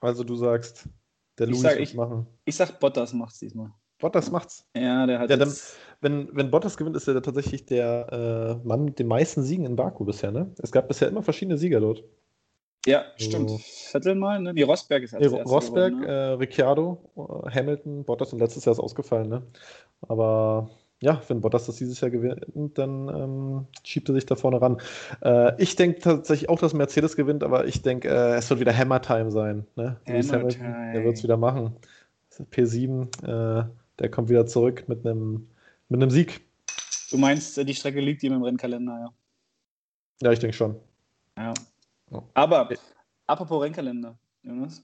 Also 0.00 0.24
du 0.24 0.34
sagst, 0.34 0.88
der 1.38 1.46
Louis 1.46 1.62
wird 1.62 1.80
ich, 1.80 1.94
machen. 1.94 2.26
Ich 2.44 2.56
sag, 2.56 2.78
Bottas 2.80 3.12
macht's 3.12 3.38
diesmal. 3.38 3.72
Bottas 3.98 4.30
macht's? 4.30 4.66
Ja, 4.74 5.06
der 5.06 5.18
hat 5.18 5.30
ja, 5.30 5.36
dann, 5.36 5.54
wenn, 6.00 6.28
wenn 6.34 6.50
Bottas 6.50 6.76
gewinnt, 6.76 6.96
ist 6.96 7.08
er 7.08 7.22
tatsächlich 7.22 7.66
der 7.66 8.58
äh, 8.62 8.66
Mann 8.66 8.84
mit 8.84 8.98
den 8.98 9.06
meisten 9.06 9.42
Siegen 9.42 9.64
in 9.64 9.76
Baku 9.76 10.04
bisher, 10.04 10.30
ne? 10.30 10.50
Es 10.58 10.72
gab 10.72 10.88
bisher 10.88 11.08
immer 11.08 11.22
verschiedene 11.22 11.58
Sieger 11.58 11.80
dort. 11.80 12.02
Ja, 12.86 13.04
stimmt. 13.16 13.50
Vettel 13.90 14.14
mal, 14.14 14.40
ne? 14.40 14.54
Die 14.54 14.62
Rosberg 14.62 15.02
ist 15.02 15.14
als 15.14 15.30
nee, 15.30 15.40
Rosberg, 15.42 15.92
geworden, 15.92 16.00
ne? 16.00 16.06
äh, 16.06 16.32
Ricciardo, 16.32 16.98
äh, 17.16 17.50
Hamilton, 17.50 18.04
Bottas 18.04 18.32
und 18.32 18.38
letztes 18.38 18.64
Jahr 18.64 18.72
ist 18.72 18.80
ausgefallen, 18.80 19.28
ne? 19.28 19.42
Aber 20.08 20.70
ja, 21.02 21.20
wenn 21.28 21.40
Bottas 21.40 21.66
das 21.66 21.76
dieses 21.76 22.00
Jahr 22.00 22.10
gewinnt, 22.10 22.78
dann 22.78 23.08
ähm, 23.08 23.66
schiebt 23.84 24.08
er 24.08 24.14
sich 24.14 24.26
da 24.26 24.36
vorne 24.36 24.60
ran. 24.60 24.78
Äh, 25.22 25.60
ich 25.60 25.76
denke 25.76 26.00
tatsächlich 26.00 26.48
auch, 26.48 26.58
dass 26.58 26.74
Mercedes 26.74 27.16
gewinnt, 27.16 27.42
aber 27.42 27.66
ich 27.66 27.82
denke, 27.82 28.08
äh, 28.08 28.36
es 28.36 28.48
wird 28.50 28.60
wieder 28.60 28.76
Hammer 28.76 29.00
Time 29.00 29.30
sein. 29.30 29.66
Ne? 29.76 29.98
Hammer 30.06 30.22
Hamilton. 30.22 30.92
Der 30.94 31.04
wird 31.04 31.16
es 31.16 31.22
wieder 31.22 31.38
machen. 31.38 31.76
P7, 32.52 33.08
äh, 33.24 33.64
der 33.98 34.10
kommt 34.10 34.28
wieder 34.28 34.46
zurück 34.46 34.84
mit 34.88 35.06
einem 35.06 35.48
mit 35.90 36.00
einem 36.00 36.10
Sieg. 36.10 36.40
Du 37.10 37.18
meinst, 37.18 37.58
äh, 37.58 37.64
die 37.64 37.74
Strecke 37.74 38.00
liegt 38.00 38.22
ihm 38.22 38.32
im 38.32 38.42
Rennkalender, 38.42 38.98
ja? 38.98 39.14
Ja, 40.22 40.32
ich 40.32 40.38
denke 40.38 40.56
schon. 40.56 40.76
Ja. 41.36 41.52
Aber, 42.34 42.68
apropos 43.26 43.62
Rennkalender, 43.62 44.18
Jonas, 44.42 44.82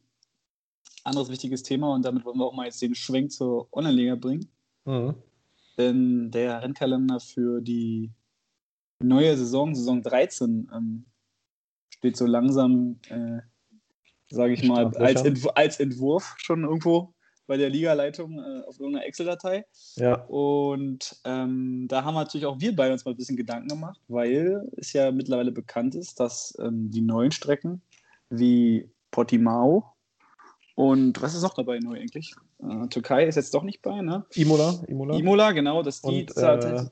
anderes 1.04 1.30
wichtiges 1.30 1.62
Thema 1.62 1.94
und 1.94 2.04
damit 2.04 2.24
wollen 2.24 2.38
wir 2.38 2.44
auch 2.44 2.54
mal 2.54 2.66
jetzt 2.66 2.82
den 2.82 2.94
Schwenk 2.94 3.32
zur 3.32 3.68
Online-Liga 3.72 4.16
bringen. 4.16 4.48
Mhm. 4.84 5.14
Denn 5.78 6.30
der 6.30 6.62
Rennkalender 6.62 7.20
für 7.20 7.60
die 7.60 8.10
neue 8.98 9.36
Saison, 9.36 9.74
Saison 9.74 10.02
13, 10.02 10.70
ähm, 10.72 11.06
steht 11.90 12.16
so 12.16 12.26
langsam, 12.26 12.98
äh, 13.08 13.40
sage 14.30 14.54
ich 14.54 14.64
mal, 14.64 14.94
als, 14.96 15.22
Entw 15.22 15.50
als 15.54 15.78
Entwurf 15.78 16.34
schon 16.38 16.64
irgendwo 16.64 17.14
bei 17.46 17.56
der 17.56 17.70
Ligaleitung 17.70 18.38
äh, 18.38 18.62
auf 18.66 18.78
irgendeiner 18.80 19.06
Excel-Datei. 19.06 19.64
Ja. 19.96 20.24
Und 20.24 21.16
ähm, 21.24 21.86
da 21.88 22.04
haben 22.04 22.14
natürlich 22.14 22.46
auch 22.46 22.60
wir 22.60 22.74
beide 22.74 22.92
uns 22.92 23.04
mal 23.04 23.12
ein 23.12 23.16
bisschen 23.16 23.36
Gedanken 23.36 23.68
gemacht, 23.68 24.00
weil 24.08 24.68
es 24.76 24.92
ja 24.92 25.10
mittlerweile 25.10 25.52
bekannt 25.52 25.94
ist, 25.94 26.20
dass 26.20 26.56
ähm, 26.60 26.90
die 26.90 27.02
neuen 27.02 27.32
Strecken 27.32 27.82
wie 28.30 28.90
Portimao 29.10 29.96
und 30.74 31.22
was 31.22 31.34
ist 31.34 31.42
noch 31.42 31.54
dabei 31.54 31.78
neu 31.78 31.98
eigentlich? 31.98 32.34
Äh, 32.62 32.88
Türkei 32.88 33.26
ist 33.26 33.36
jetzt 33.36 33.54
doch 33.54 33.62
nicht 33.62 33.82
bei, 33.82 34.02
ne? 34.02 34.26
Imola. 34.34 34.74
Imola, 34.86 35.16
Imola 35.16 35.52
genau, 35.52 35.82
dass 35.82 36.02
die 36.02 36.26
und, 36.26 36.36
äh, 36.36 36.84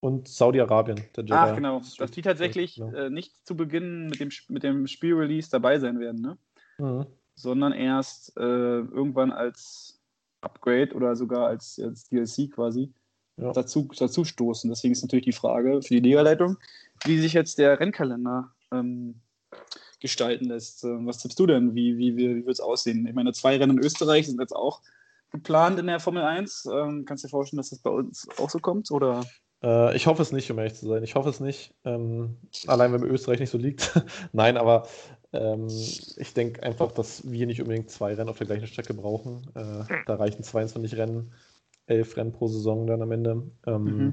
und 0.00 0.28
Saudi-Arabien. 0.28 1.00
Ach, 1.30 1.54
genau, 1.54 1.80
dass 1.98 2.10
die 2.10 2.22
tatsächlich 2.22 2.76
genau. 2.76 2.96
äh, 2.96 3.10
nicht 3.10 3.46
zu 3.46 3.56
Beginn 3.56 4.08
mit 4.08 4.20
dem, 4.20 4.30
mit 4.48 4.62
dem 4.62 4.86
Spielrelease 4.86 5.50
dabei 5.50 5.78
sein 5.78 6.00
werden, 6.00 6.20
ne? 6.20 6.38
Mhm 6.78 7.06
sondern 7.38 7.72
erst 7.72 8.36
äh, 8.36 8.40
irgendwann 8.40 9.30
als 9.30 10.00
Upgrade 10.40 10.92
oder 10.94 11.14
sogar 11.14 11.46
als, 11.46 11.80
als 11.82 12.08
DLC 12.08 12.50
quasi 12.52 12.92
ja. 13.36 13.52
dazu, 13.52 13.88
dazu 13.96 14.24
stoßen. 14.24 14.68
Deswegen 14.68 14.92
ist 14.92 15.02
natürlich 15.02 15.24
die 15.24 15.32
Frage 15.32 15.80
für 15.82 15.94
die 15.94 16.00
Ligaleitung, 16.00 16.58
wie 17.04 17.18
sich 17.18 17.32
jetzt 17.32 17.58
der 17.58 17.78
Rennkalender 17.78 18.50
ähm, 18.72 19.20
gestalten 20.00 20.46
lässt. 20.46 20.84
Ähm, 20.84 21.06
was 21.06 21.18
tippst 21.18 21.38
du 21.38 21.46
denn? 21.46 21.74
Wie, 21.74 21.96
wie, 21.96 22.16
wie, 22.16 22.36
wie 22.36 22.46
wird 22.46 22.54
es 22.54 22.60
aussehen? 22.60 23.06
Ich 23.06 23.14
meine, 23.14 23.32
zwei 23.32 23.56
Rennen 23.56 23.78
in 23.78 23.84
Österreich 23.84 24.26
sind 24.26 24.40
jetzt 24.40 24.54
auch 24.54 24.80
geplant 25.30 25.78
in 25.78 25.86
der 25.86 26.00
Formel 26.00 26.22
1. 26.22 26.68
Ähm, 26.72 27.04
kannst 27.04 27.22
du 27.22 27.28
dir 27.28 27.30
vorstellen, 27.30 27.58
dass 27.58 27.70
das 27.70 27.78
bei 27.78 27.90
uns 27.90 28.26
auch 28.38 28.50
so 28.50 28.58
kommt? 28.58 28.90
Oder? 28.90 29.24
Äh, 29.62 29.96
ich 29.96 30.06
hoffe 30.06 30.22
es 30.22 30.32
nicht, 30.32 30.50
um 30.50 30.58
ehrlich 30.58 30.74
zu 30.74 30.88
sein. 30.88 31.02
Ich 31.02 31.14
hoffe 31.14 31.28
es 31.28 31.40
nicht. 31.40 31.74
Ähm, 31.84 32.36
allein 32.66 32.92
wenn 32.92 33.02
Österreich 33.02 33.40
nicht 33.40 33.50
so 33.50 33.58
liegt. 33.58 34.00
Nein, 34.32 34.56
aber 34.56 34.86
ähm, 35.32 35.66
ich 35.68 36.34
denke 36.34 36.62
einfach, 36.62 36.92
dass 36.92 37.30
wir 37.30 37.46
nicht 37.46 37.60
unbedingt 37.60 37.90
zwei 37.90 38.14
Rennen 38.14 38.30
auf 38.30 38.38
der 38.38 38.46
gleichen 38.46 38.66
Strecke 38.66 38.94
brauchen. 38.94 39.42
Äh, 39.54 39.84
da 40.06 40.14
reichen 40.14 40.42
22 40.42 40.96
Rennen, 40.96 41.32
11 41.86 42.16
Rennen 42.16 42.32
pro 42.32 42.48
Saison 42.48 42.86
dann 42.86 43.02
am 43.02 43.12
Ende. 43.12 43.42
Ähm, 43.66 43.84
mhm. 43.84 44.12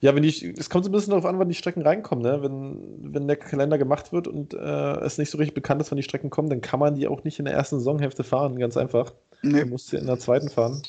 Ja, 0.00 0.14
wenn 0.14 0.22
die, 0.22 0.54
es 0.56 0.70
kommt 0.70 0.84
so 0.84 0.90
ein 0.90 0.92
bisschen 0.92 1.10
darauf 1.10 1.26
an, 1.26 1.38
wann 1.38 1.48
die 1.48 1.54
Strecken 1.54 1.82
reinkommen. 1.82 2.24
Ne? 2.24 2.42
Wenn, 2.42 3.12
wenn 3.12 3.28
der 3.28 3.36
Kalender 3.36 3.78
gemacht 3.78 4.12
wird 4.12 4.28
und 4.28 4.54
äh, 4.54 5.00
es 5.00 5.18
nicht 5.18 5.30
so 5.30 5.38
richtig 5.38 5.54
bekannt 5.54 5.82
ist, 5.82 5.90
wann 5.90 5.96
die 5.98 6.02
Strecken 6.02 6.30
kommen, 6.30 6.48
dann 6.48 6.62
kann 6.62 6.80
man 6.80 6.94
die 6.94 7.06
auch 7.06 7.22
nicht 7.22 7.38
in 7.38 7.44
der 7.44 7.54
ersten 7.54 7.78
Saisonhälfte 7.78 8.24
fahren, 8.24 8.58
ganz 8.58 8.76
einfach. 8.76 9.12
Nee. 9.42 9.60
Du 9.60 9.66
musst 9.66 9.88
sie 9.88 9.96
in 9.96 10.06
der 10.06 10.18
zweiten 10.18 10.48
fahren. 10.48 10.82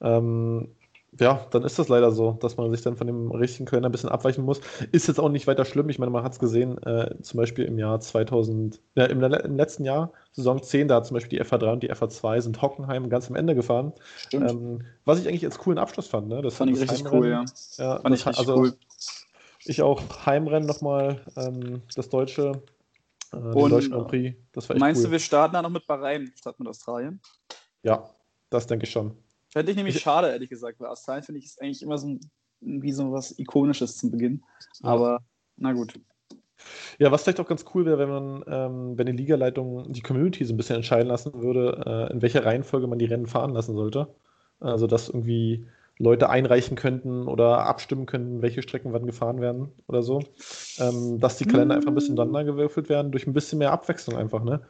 Ähm, 0.00 0.68
ja, 1.18 1.46
dann 1.50 1.62
ist 1.62 1.78
das 1.78 1.88
leider 1.88 2.12
so, 2.12 2.32
dass 2.32 2.56
man 2.56 2.70
sich 2.70 2.82
dann 2.82 2.96
von 2.96 3.06
dem 3.06 3.30
richtigen 3.30 3.64
Kalender 3.64 3.88
ein 3.88 3.92
bisschen 3.92 4.10
abweichen 4.10 4.44
muss. 4.44 4.60
Ist 4.92 5.08
jetzt 5.08 5.18
auch 5.18 5.30
nicht 5.30 5.46
weiter 5.46 5.64
schlimm. 5.64 5.88
Ich 5.88 5.98
meine, 5.98 6.10
man 6.10 6.22
hat 6.22 6.32
es 6.32 6.38
gesehen, 6.38 6.76
äh, 6.82 7.14
zum 7.22 7.38
Beispiel 7.38 7.64
im 7.64 7.78
Jahr 7.78 7.98
2000, 7.98 8.80
äh, 8.94 9.04
im, 9.06 9.22
im, 9.22 9.56
letzten 9.56 9.84
Jahr, 9.84 10.12
Saison 10.32 10.62
10, 10.62 10.88
da 10.88 10.96
hat 10.96 11.06
zum 11.06 11.14
Beispiel 11.14 11.38
die 11.38 11.44
FH3 11.44 11.72
und 11.72 11.82
die 11.82 11.90
FH2 11.90 12.42
sind 12.42 12.60
Hockenheim 12.60 13.08
ganz 13.08 13.28
am 13.30 13.36
Ende 13.36 13.54
gefahren. 13.54 13.94
Ähm, 14.32 14.82
was 15.06 15.18
ich 15.18 15.28
eigentlich 15.28 15.44
als 15.44 15.58
coolen 15.58 15.78
Abschluss 15.78 16.08
fand. 16.08 16.28
Ne? 16.28 16.42
Das 16.42 16.56
fand 16.56 16.70
ich 16.70 16.80
richtig 16.80 17.10
cool, 17.10 17.28
ja. 17.28 17.44
ja 17.78 18.00
fand 18.00 18.14
ich 18.14 18.26
richtig 18.26 18.38
also, 18.38 18.56
cool. 18.56 18.74
Ich 19.64 19.82
auch 19.82 20.02
Heimrennen 20.26 20.68
nochmal, 20.68 21.22
ähm, 21.36 21.82
das 21.94 22.10
deutsche, 22.10 22.62
äh, 23.32 23.36
und, 23.36 23.90
Grand 23.90 24.08
Prix. 24.08 24.36
Das 24.52 24.68
war 24.68 24.76
echt 24.76 24.80
meinst 24.80 25.00
cool. 25.00 25.06
du, 25.06 25.12
wir 25.12 25.18
starten 25.18 25.54
da 25.54 25.62
noch 25.62 25.70
mit 25.70 25.86
Bahrain 25.86 26.32
statt 26.36 26.58
mit 26.58 26.68
Australien? 26.68 27.20
Ja, 27.82 28.08
das 28.50 28.66
denke 28.66 28.84
ich 28.84 28.92
schon. 28.92 29.16
Fände 29.50 29.70
ich 29.70 29.76
nämlich 29.76 29.96
ich, 29.96 30.02
schade, 30.02 30.28
ehrlich 30.28 30.50
gesagt, 30.50 30.80
weil 30.80 30.88
Australien 30.88 31.24
finde 31.24 31.38
ich 31.40 31.46
ist 31.46 31.62
eigentlich 31.62 31.82
immer 31.82 31.98
so 31.98 32.08
ein, 32.08 32.20
wie 32.60 32.92
so 32.92 33.12
was 33.12 33.38
Ikonisches 33.38 33.96
zum 33.96 34.10
Beginn. 34.10 34.42
Aber 34.82 35.20
na 35.56 35.72
gut. 35.72 35.94
Ja, 36.98 37.12
was 37.12 37.22
vielleicht 37.22 37.40
auch 37.40 37.48
ganz 37.48 37.64
cool 37.74 37.86
wäre, 37.86 37.98
wenn 37.98 38.08
man, 38.08 38.44
ähm, 38.48 38.98
wenn 38.98 39.06
die 39.06 39.12
Ligaleitung 39.12 39.92
die 39.92 40.00
Community 40.00 40.44
so 40.44 40.52
ein 40.52 40.56
bisschen 40.56 40.76
entscheiden 40.76 41.08
lassen 41.08 41.40
würde, 41.40 41.82
äh, 41.86 42.12
in 42.12 42.20
welcher 42.20 42.44
Reihenfolge 42.44 42.86
man 42.88 42.98
die 42.98 43.04
Rennen 43.04 43.26
fahren 43.26 43.52
lassen 43.52 43.76
sollte. 43.76 44.08
Also, 44.60 44.86
dass 44.88 45.08
irgendwie 45.08 45.66
Leute 45.98 46.30
einreichen 46.30 46.76
könnten 46.76 47.26
oder 47.26 47.66
abstimmen 47.66 48.06
könnten, 48.06 48.42
welche 48.42 48.62
Strecken 48.62 48.92
wann 48.92 49.06
gefahren 49.06 49.40
werden 49.40 49.72
oder 49.86 50.02
so. 50.02 50.20
Ähm, 50.78 51.18
dass 51.18 51.38
die 51.38 51.44
Kalender 51.44 51.76
einfach 51.76 51.88
ein 51.88 51.94
bisschen 51.94 52.14
ineinander 52.14 52.44
gewürfelt 52.44 52.88
werden, 52.88 53.12
durch 53.12 53.26
ein 53.26 53.32
bisschen 53.32 53.58
mehr 53.58 53.72
Abwechslung 53.72 54.16
einfach, 54.16 54.42
ne? 54.42 54.60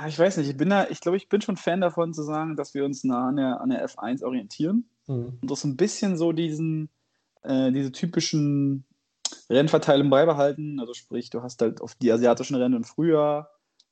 Ah, 0.00 0.06
ich 0.06 0.16
weiß 0.16 0.36
nicht, 0.36 0.48
ich 0.48 0.56
bin 0.56 0.70
da, 0.70 0.86
ich 0.88 1.00
glaube, 1.00 1.16
ich 1.16 1.28
bin 1.28 1.40
schon 1.40 1.56
Fan 1.56 1.80
davon 1.80 2.14
zu 2.14 2.22
sagen, 2.22 2.54
dass 2.54 2.72
wir 2.72 2.84
uns 2.84 3.02
nah 3.02 3.26
an 3.26 3.36
der, 3.36 3.60
an 3.60 3.70
der 3.70 3.84
F1 3.84 4.22
orientieren. 4.22 4.88
Mhm. 5.08 5.38
Und 5.42 5.50
das 5.50 5.64
ein 5.64 5.76
bisschen 5.76 6.16
so 6.16 6.30
diesen, 6.30 6.88
äh, 7.42 7.72
diese 7.72 7.90
typischen 7.90 8.84
Rennverteilung 9.50 10.08
beibehalten. 10.08 10.78
Also 10.78 10.94
sprich, 10.94 11.30
du 11.30 11.42
hast 11.42 11.60
halt 11.62 11.80
auf 11.80 11.96
die 11.96 12.12
asiatischen 12.12 12.54
Rennen 12.54 12.76
im 12.76 12.84
Frühjahr 12.84 13.50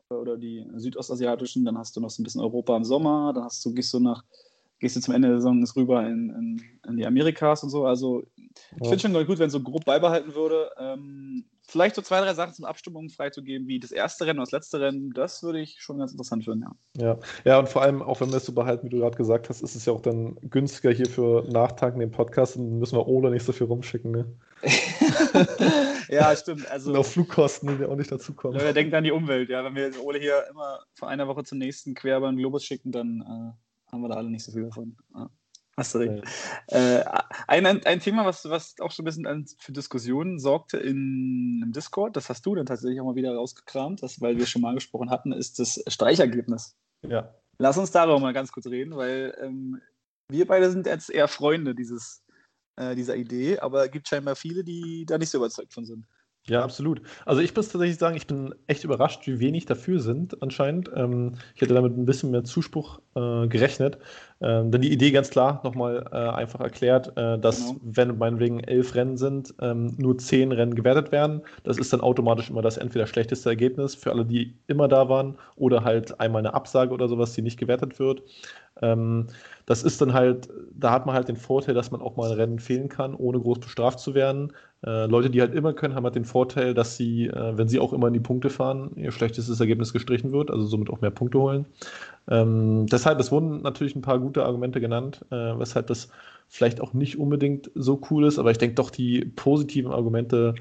oder 0.09 0.37
die 0.37 0.65
südostasiatischen, 0.77 1.65
dann 1.65 1.77
hast 1.77 1.97
du 1.97 2.01
noch 2.01 2.11
so 2.11 2.23
ein 2.23 2.25
bisschen 2.25 2.41
Europa 2.41 2.77
im 2.77 2.85
Sommer, 2.85 3.33
dann 3.35 3.43
hast 3.43 3.65
du, 3.65 3.75
gehst 3.75 3.93
du 3.93 3.99
nach, 3.99 4.23
gehst 4.78 4.97
du 4.97 5.00
zum 5.00 5.14
Ende 5.14 5.28
der 5.28 5.38
Saison 5.38 5.64
rüber 5.76 6.06
in, 6.06 6.30
in, 6.30 6.62
in 6.88 6.97
die 6.97 7.06
Amerikas 7.06 7.62
und 7.62 7.71
so. 7.71 7.87
Also 7.87 8.25
ich 8.76 8.83
ja. 8.83 8.97
finde 8.97 8.99
schon 8.99 9.26
gut, 9.26 9.38
wenn 9.38 9.50
so 9.50 9.61
grob 9.61 9.85
beibehalten 9.85 10.35
würde. 10.35 10.71
Ähm, 10.78 11.45
vielleicht 11.66 11.97
so 11.97 12.02
zwei, 12.02 12.21
drei 12.21 12.35
Sachen 12.35 12.54
zum 12.54 12.64
Abstimmungen 12.64 13.11
freizugeben, 13.11 13.66
wie 13.66 13.80
das 13.80 13.90
erste 13.90 14.26
Rennen 14.26 14.38
und 14.38 14.47
das 14.47 14.52
letzte 14.52 14.80
Rennen, 14.80 15.12
das 15.14 15.42
würde 15.42 15.61
ich 15.61 15.80
schon 15.80 15.99
ganz 15.99 16.12
interessant 16.12 16.45
finden, 16.45 16.62
ja. 16.62 17.06
Ja, 17.06 17.18
ja 17.45 17.59
und 17.59 17.68
vor 17.68 17.83
allem, 17.83 18.02
auch 18.02 18.21
wenn 18.21 18.30
wir 18.30 18.37
es 18.37 18.47
so 18.47 18.52
behalten, 18.52 18.87
wie 18.87 18.90
du 18.90 18.99
gerade 18.99 19.16
gesagt 19.16 19.49
hast, 19.49 19.62
ist 19.62 19.75
es 19.75 19.85
ja 19.85 19.92
auch 19.92 20.00
dann 20.00 20.37
günstiger 20.42 20.92
hier 20.92 21.06
für 21.06 21.45
Nachtagen 21.50 22.00
den 22.00 22.11
Podcast 22.11 22.56
und 22.56 22.78
müssen 22.78 22.97
wir 22.97 23.06
ohne 23.06 23.30
nicht 23.30 23.45
so 23.45 23.52
viel 23.52 23.66
rumschicken, 23.66 24.11
ne? 24.11 24.26
ja, 26.09 26.35
stimmt. 26.35 26.71
Also, 26.71 26.90
und 26.90 26.97
auch 26.97 27.06
Flugkosten, 27.06 27.78
die 27.78 27.85
auch 27.85 27.97
nicht 27.97 28.11
dazukommen. 28.11 28.59
Leute, 28.59 28.73
denkt 28.73 28.95
an 28.95 29.04
die 29.04 29.12
Umwelt, 29.12 29.50
ja. 29.50 29.64
Wenn 29.64 29.75
wir 29.75 29.90
Ole 30.02 30.18
hier 30.18 30.45
immer 30.50 30.80
von 30.95 31.09
einer 31.09 31.28
Woche 31.28 31.45
zur 31.45 31.59
nächsten 31.59 31.95
quer 31.95 32.18
über 32.18 32.30
den 32.30 32.38
Globus 32.38 32.64
schicken, 32.64 32.90
dann 32.90 33.21
äh, 33.21 33.66
haben 33.97 34.03
wir 34.03 34.09
da 34.09 34.17
alle 34.17 34.31
nicht 34.31 34.45
so 34.45 34.53
viel 34.53 34.65
davon. 34.65 34.97
Ja. 35.15 35.31
Hast 35.76 35.95
du 35.95 35.99
recht. 35.99 36.25
Ja. 36.71 37.00
Äh, 37.00 37.05
ein, 37.49 37.67
ein 37.67 38.00
Thema, 38.00 38.25
was, 38.25 38.49
was 38.49 38.76
auch 38.81 38.91
schon 38.91 39.05
ein 39.05 39.12
bisschen 39.12 39.47
für 39.59 39.73
Diskussionen 39.73 40.38
sorgte 40.38 40.79
in, 40.79 41.61
im 41.62 41.73
Discord, 41.73 42.17
das 42.17 42.31
hast 42.31 42.47
du 42.47 42.55
dann 42.55 42.65
tatsächlich 42.65 43.00
auch 43.00 43.05
mal 43.05 43.15
wieder 43.15 43.35
rausgekramt, 43.35 44.03
das, 44.03 44.21
weil 44.23 44.38
wir 44.38 44.47
schon 44.47 44.62
mal 44.62 44.75
gesprochen 44.75 45.11
hatten, 45.11 45.33
ist 45.33 45.59
das 45.59 45.83
Streichergebnis. 45.87 46.76
Ja. 47.03 47.35
Lass 47.59 47.76
uns 47.76 47.91
darüber 47.91 48.19
mal 48.21 48.33
ganz 48.33 48.53
kurz 48.53 48.67
reden, 48.67 48.97
weil 48.97 49.37
ähm, 49.41 49.83
wir 50.31 50.47
beide 50.47 50.71
sind 50.71 50.87
jetzt 50.87 51.11
eher 51.11 51.29
Freunde 51.29 51.75
dieses, 51.75 52.25
äh, 52.76 52.95
dieser 52.95 53.17
Idee, 53.17 53.59
aber 53.59 53.85
es 53.85 53.91
gibt 53.91 54.09
scheinbar 54.09 54.35
viele, 54.35 54.65
die 54.65 55.05
da 55.05 55.19
nicht 55.19 55.31
so 55.31 55.38
überzeugt 55.38 55.75
von 55.75 55.85
sind. 55.85 56.07
Ja, 56.49 56.62
absolut. 56.62 57.03
Also 57.25 57.41
ich 57.41 57.55
muss 57.57 57.69
tatsächlich 57.69 57.99
sagen, 57.99 58.17
ich 58.17 58.29
bin 58.29 58.55
echt 58.69 58.85
überrascht, 58.85 59.26
wie 59.26 59.41
wenig 59.41 59.67
dafür 59.67 59.99
sind 59.99 60.41
anscheinend. 60.43 60.88
Ähm, 60.95 61.35
ich 61.57 61.61
hätte 61.61 61.75
damit 61.75 61.97
ein 61.99 62.07
bisschen 62.07 62.31
mehr 62.31 62.45
Zuspruch 62.45 63.00
äh, 63.17 63.49
gerechnet. 63.49 63.99
Ähm, 64.41 64.71
denn 64.71 64.81
die 64.83 64.93
Idee 64.93 65.11
ganz 65.11 65.31
klar 65.31 65.61
nochmal 65.65 66.07
äh, 66.12 66.17
einfach 66.17 66.61
erklärt, 66.61 67.17
äh, 67.17 67.37
dass 67.38 67.67
genau. 67.67 67.81
wenn 67.83 68.19
meinetwegen 68.19 68.61
elf 68.61 68.95
Rennen 68.95 69.17
sind, 69.17 69.55
ähm, 69.61 69.95
nur 69.97 70.19
zehn 70.19 70.53
Rennen 70.53 70.76
gewertet 70.76 71.11
werden. 71.11 71.43
Das 71.65 71.79
ist 71.79 71.93
dann 71.93 72.00
automatisch 72.00 72.49
immer 72.50 72.62
das 72.62 72.76
entweder 72.76 73.09
schlechteste 73.09 73.49
Ergebnis 73.49 73.97
für 73.97 74.12
alle, 74.12 74.25
die 74.25 74.55
immer 74.69 74.87
da 74.87 75.09
waren, 75.09 75.37
oder 75.57 75.83
halt 75.83 76.21
einmal 76.21 76.41
eine 76.41 76.55
Absage 76.55 76.93
oder 76.93 77.09
sowas, 77.09 77.33
die 77.33 77.43
nicht 77.43 77.59
gewertet 77.59 77.99
wird. 77.99 78.23
Ähm, 78.83 79.26
das 79.64 79.83
ist 79.83 80.00
dann 80.00 80.12
halt, 80.12 80.49
da 80.73 80.92
hat 80.92 81.06
man 81.06 81.14
halt 81.14 81.28
den 81.28 81.37
Vorteil, 81.37 81.75
dass 81.75 81.90
man 81.90 82.00
auch 82.00 82.16
mal 82.16 82.30
ein 82.30 82.37
Rennen 82.37 82.59
fehlen 82.59 82.88
kann, 82.88 83.14
ohne 83.14 83.40
groß 83.40 83.59
bestraft 83.61 83.99
zu 83.99 84.14
werden. 84.14 84.52
Äh, 84.85 85.06
Leute, 85.06 85.30
die 85.30 85.40
halt 85.40 85.54
immer 85.54 85.73
können, 85.73 85.95
haben 85.95 86.04
halt 86.04 86.14
den 86.14 86.25
Vorteil, 86.25 86.75
dass 86.75 86.97
sie, 86.97 87.26
äh, 87.26 87.56
wenn 87.56 87.68
sie 87.68 87.80
auch 87.80 87.92
immer 87.92 88.09
in 88.09 88.14
die 88.14 88.21
Punkte 88.21 88.50
fahren, 88.50 88.92
ihr 88.97 89.12
schlechtestes 89.12 89.59
Ergebnis 89.59 89.92
gestrichen 89.92 90.33
wird, 90.33 90.50
also 90.50 90.66
somit 90.66 90.90
auch 90.90 91.00
mehr 91.00 91.11
Punkte 91.11 91.38
holen. 91.40 91.66
Ähm, 92.28 92.87
deshalb, 92.87 93.18
es 93.21 93.33
wurden 93.33 93.62
natürlich 93.62 93.97
ein 93.97 94.02
paar 94.02 94.18
gute 94.18 94.45
Argumente 94.45 94.80
genannt, 94.80 95.25
äh, 95.30 95.59
weshalb 95.59 95.87
das 95.88 96.11
vielleicht 96.49 96.80
auch 96.80 96.92
nicht 96.92 97.18
unbedingt 97.18 97.71
so 97.75 98.00
cool 98.11 98.25
ist, 98.25 98.38
aber 98.38 98.50
ich 98.50 98.59
denke 98.59 98.76
doch, 98.76 98.90
die 98.90 99.25
positiven 99.25 99.92
Argumente 99.92 100.54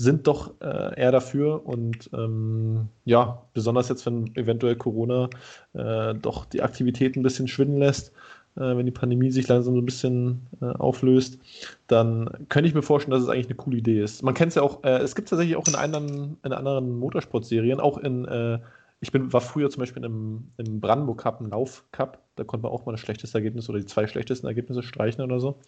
sind 0.00 0.28
doch 0.28 0.54
äh, 0.60 0.98
eher 0.98 1.10
dafür 1.10 1.66
und 1.66 2.08
ähm, 2.14 2.88
ja, 3.04 3.42
besonders 3.52 3.88
jetzt, 3.88 4.06
wenn 4.06 4.34
eventuell 4.36 4.76
Corona 4.76 5.28
äh, 5.74 6.14
doch 6.14 6.44
die 6.44 6.62
Aktivität 6.62 7.16
ein 7.16 7.24
bisschen 7.24 7.48
schwinden 7.48 7.78
lässt, 7.78 8.12
äh, 8.54 8.76
wenn 8.76 8.86
die 8.86 8.92
Pandemie 8.92 9.32
sich 9.32 9.48
langsam 9.48 9.74
so 9.74 9.80
ein 9.80 9.84
bisschen 9.84 10.46
äh, 10.62 10.66
auflöst, 10.66 11.40
dann 11.88 12.30
könnte 12.48 12.68
ich 12.68 12.74
mir 12.74 12.82
vorstellen, 12.82 13.10
dass 13.10 13.24
es 13.24 13.28
eigentlich 13.28 13.46
eine 13.46 13.56
coole 13.56 13.78
Idee 13.78 14.00
ist. 14.00 14.22
Man 14.22 14.34
kennt 14.34 14.50
es 14.50 14.54
ja 14.54 14.62
auch, 14.62 14.84
äh, 14.84 14.98
es 14.98 15.16
gibt 15.16 15.30
tatsächlich 15.30 15.56
auch 15.56 15.66
in 15.66 15.74
anderen, 15.74 16.38
in 16.44 16.52
anderen 16.52 16.96
Motorsportserien, 16.96 17.80
auch 17.80 17.98
in, 17.98 18.24
äh, 18.26 18.60
ich 19.00 19.10
bin, 19.10 19.32
war 19.32 19.40
früher 19.40 19.68
zum 19.68 19.80
Beispiel 19.80 20.04
im, 20.04 20.52
im 20.58 20.80
Brandenburg 20.80 21.18
Cup, 21.18 21.40
im 21.40 21.50
Lauf 21.50 21.84
Cup, 21.90 22.22
da 22.36 22.44
konnte 22.44 22.62
man 22.62 22.72
auch 22.72 22.86
mal 22.86 22.92
das 22.92 23.00
schlechteste 23.00 23.36
Ergebnis 23.36 23.68
oder 23.68 23.80
die 23.80 23.86
zwei 23.86 24.06
schlechtesten 24.06 24.46
Ergebnisse 24.46 24.84
streichen 24.84 25.24
oder 25.24 25.40
so. 25.40 25.58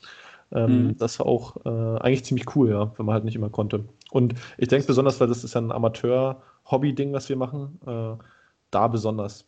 Ähm, 0.52 0.88
mhm. 0.88 0.97
Das 0.97 1.19
war 1.19 1.26
auch 1.26 1.64
äh, 1.64 2.00
eigentlich 2.00 2.25
ziemlich 2.25 2.54
cool, 2.57 2.71
ja, 2.71 2.92
wenn 2.97 3.07
man 3.07 3.14
halt 3.14 3.25
nicht 3.25 3.37
immer 3.37 3.50
konnte. 3.50 3.85
Und 4.11 4.35
ich 4.59 4.69
denke 4.69 4.87
besonders, 4.87 5.21
weil 5.21 5.28
das 5.28 5.45
ist 5.45 5.54
ja 5.54 5.61
ein 5.61 5.73
Amateur-Hobby-Ding, 5.73 7.12
was 7.12 7.28
wir 7.28 7.37
machen, 7.37 7.78
äh, 7.87 8.23
da 8.71 8.88
besonders. 8.88 9.47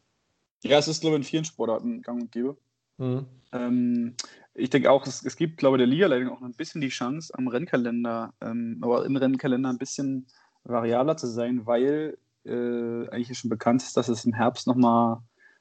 Ja, 0.62 0.78
es 0.78 0.88
ist, 0.88 1.00
glaube 1.00 1.16
ich, 1.16 1.20
in 1.20 1.24
vielen 1.24 1.44
Sportarten 1.44 2.02
gang 2.02 2.22
und 2.22 2.32
gäbe. 2.32 2.56
Mhm. 2.98 3.26
Ähm, 3.52 4.14
ich 4.54 4.70
denke 4.70 4.90
auch, 4.90 5.06
es, 5.06 5.24
es 5.24 5.36
gibt, 5.36 5.56
glaube 5.56 5.76
ich, 5.76 5.80
der 5.80 5.86
Liga-Leitung 5.86 6.30
auch 6.30 6.42
ein 6.42 6.52
bisschen 6.52 6.80
die 6.80 6.88
Chance, 6.88 7.32
am 7.36 7.48
Rennkalender, 7.48 8.32
ähm, 8.40 8.78
aber 8.80 9.04
im 9.04 9.16
Rennkalender 9.16 9.70
ein 9.70 9.78
bisschen 9.78 10.26
variabler 10.64 11.16
zu 11.16 11.26
sein, 11.26 11.66
weil 11.66 12.16
äh, 12.44 13.08
eigentlich 13.08 13.38
schon 13.38 13.50
bekannt 13.50 13.82
ist, 13.82 13.96
dass 13.96 14.08
es 14.08 14.24
im 14.24 14.34
Herbst 14.34 14.66
nochmal 14.66 15.18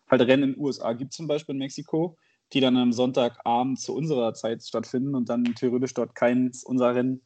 halt 0.09 0.21
Rennen 0.21 0.43
in 0.43 0.53
den 0.53 0.61
USA 0.61 0.93
gibt, 0.93 1.13
zum 1.13 1.27
Beispiel 1.27 1.55
in 1.55 1.59
Mexiko, 1.59 2.17
die 2.53 2.59
dann 2.59 2.77
am 2.77 2.93
Sonntagabend 2.93 3.79
zu 3.79 3.95
unserer 3.95 4.33
Zeit 4.33 4.63
stattfinden 4.63 5.15
und 5.15 5.29
dann 5.29 5.43
theoretisch 5.55 5.93
dort 5.93 6.15
keins 6.15 6.63
unserer 6.63 6.95
Rennen 6.95 7.21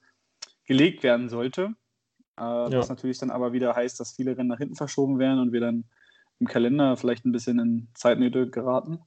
gelegt 0.65 1.03
werden 1.03 1.29
sollte. 1.29 1.75
Äh, 2.38 2.44
ja. 2.44 2.72
Was 2.72 2.89
natürlich 2.89 3.17
dann 3.17 3.32
aber 3.32 3.53
wieder 3.53 3.75
heißt, 3.75 4.00
dass 4.00 4.15
viele 4.15 4.38
Rennen 4.38 4.50
nach 4.50 4.58
hinten 4.58 4.75
verschoben 4.75 5.20
werden 5.20 5.39
und 5.39 5.51
wir 5.51 5.62
dann 5.62 5.86
im 6.39 6.48
Kalender 6.48 6.98
vielleicht 6.98 7.25
ein 7.25 7.32
bisschen 7.32 7.60
in 7.60 7.88
Zeitnöte 7.94 8.50
geraten. 8.50 9.00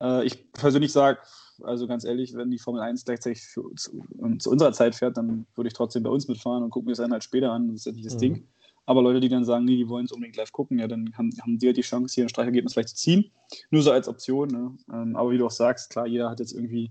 Äh, 0.00 0.24
ich 0.24 0.52
persönlich 0.52 0.92
sage, 0.92 1.18
also 1.62 1.86
ganz 1.86 2.04
ehrlich, 2.04 2.34
wenn 2.34 2.50
die 2.50 2.58
Formel 2.58 2.80
1 2.80 3.04
gleichzeitig 3.04 3.42
für, 3.42 3.64
zu, 3.76 4.04
zu, 4.38 4.50
unserer 4.50 4.72
Zeit 4.72 4.94
fährt, 4.94 5.16
dann 5.16 5.46
würde 5.54 5.68
ich 5.68 5.74
trotzdem 5.74 6.02
bei 6.02 6.10
uns 6.10 6.28
mitfahren 6.28 6.62
und 6.62 6.70
gucken 6.70 6.86
mir 6.86 6.92
es 6.92 6.98
dann 6.98 7.12
halt 7.12 7.24
später 7.24 7.52
an. 7.52 7.68
Das 7.68 7.76
ist 7.76 7.86
ja 7.86 7.92
nicht 7.92 8.06
das 8.06 8.14
mhm. 8.14 8.18
Ding. 8.18 8.48
Aber 8.86 9.02
Leute, 9.02 9.20
die 9.20 9.28
dann 9.28 9.44
sagen, 9.44 9.64
nee, 9.64 9.76
die 9.76 9.88
wollen 9.88 10.06
es 10.06 10.12
unbedingt 10.12 10.36
live 10.36 10.52
gucken, 10.52 10.78
ja, 10.78 10.88
dann 10.88 11.12
haben, 11.16 11.30
haben 11.40 11.58
die 11.58 11.66
halt 11.66 11.76
die 11.76 11.82
Chance, 11.82 12.14
hier 12.14 12.24
ein 12.24 12.28
Streichergebnis 12.28 12.72
vielleicht 12.72 12.90
zu 12.90 12.96
ziehen. 12.96 13.30
Nur 13.70 13.82
so 13.82 13.92
als 13.92 14.08
Option. 14.08 14.48
Ne? 14.48 14.76
Ähm, 14.92 15.16
aber 15.16 15.30
wie 15.30 15.38
du 15.38 15.46
auch 15.46 15.50
sagst, 15.50 15.90
klar, 15.90 16.06
jeder 16.06 16.30
hat 16.30 16.40
jetzt 16.40 16.52
irgendwie 16.52 16.90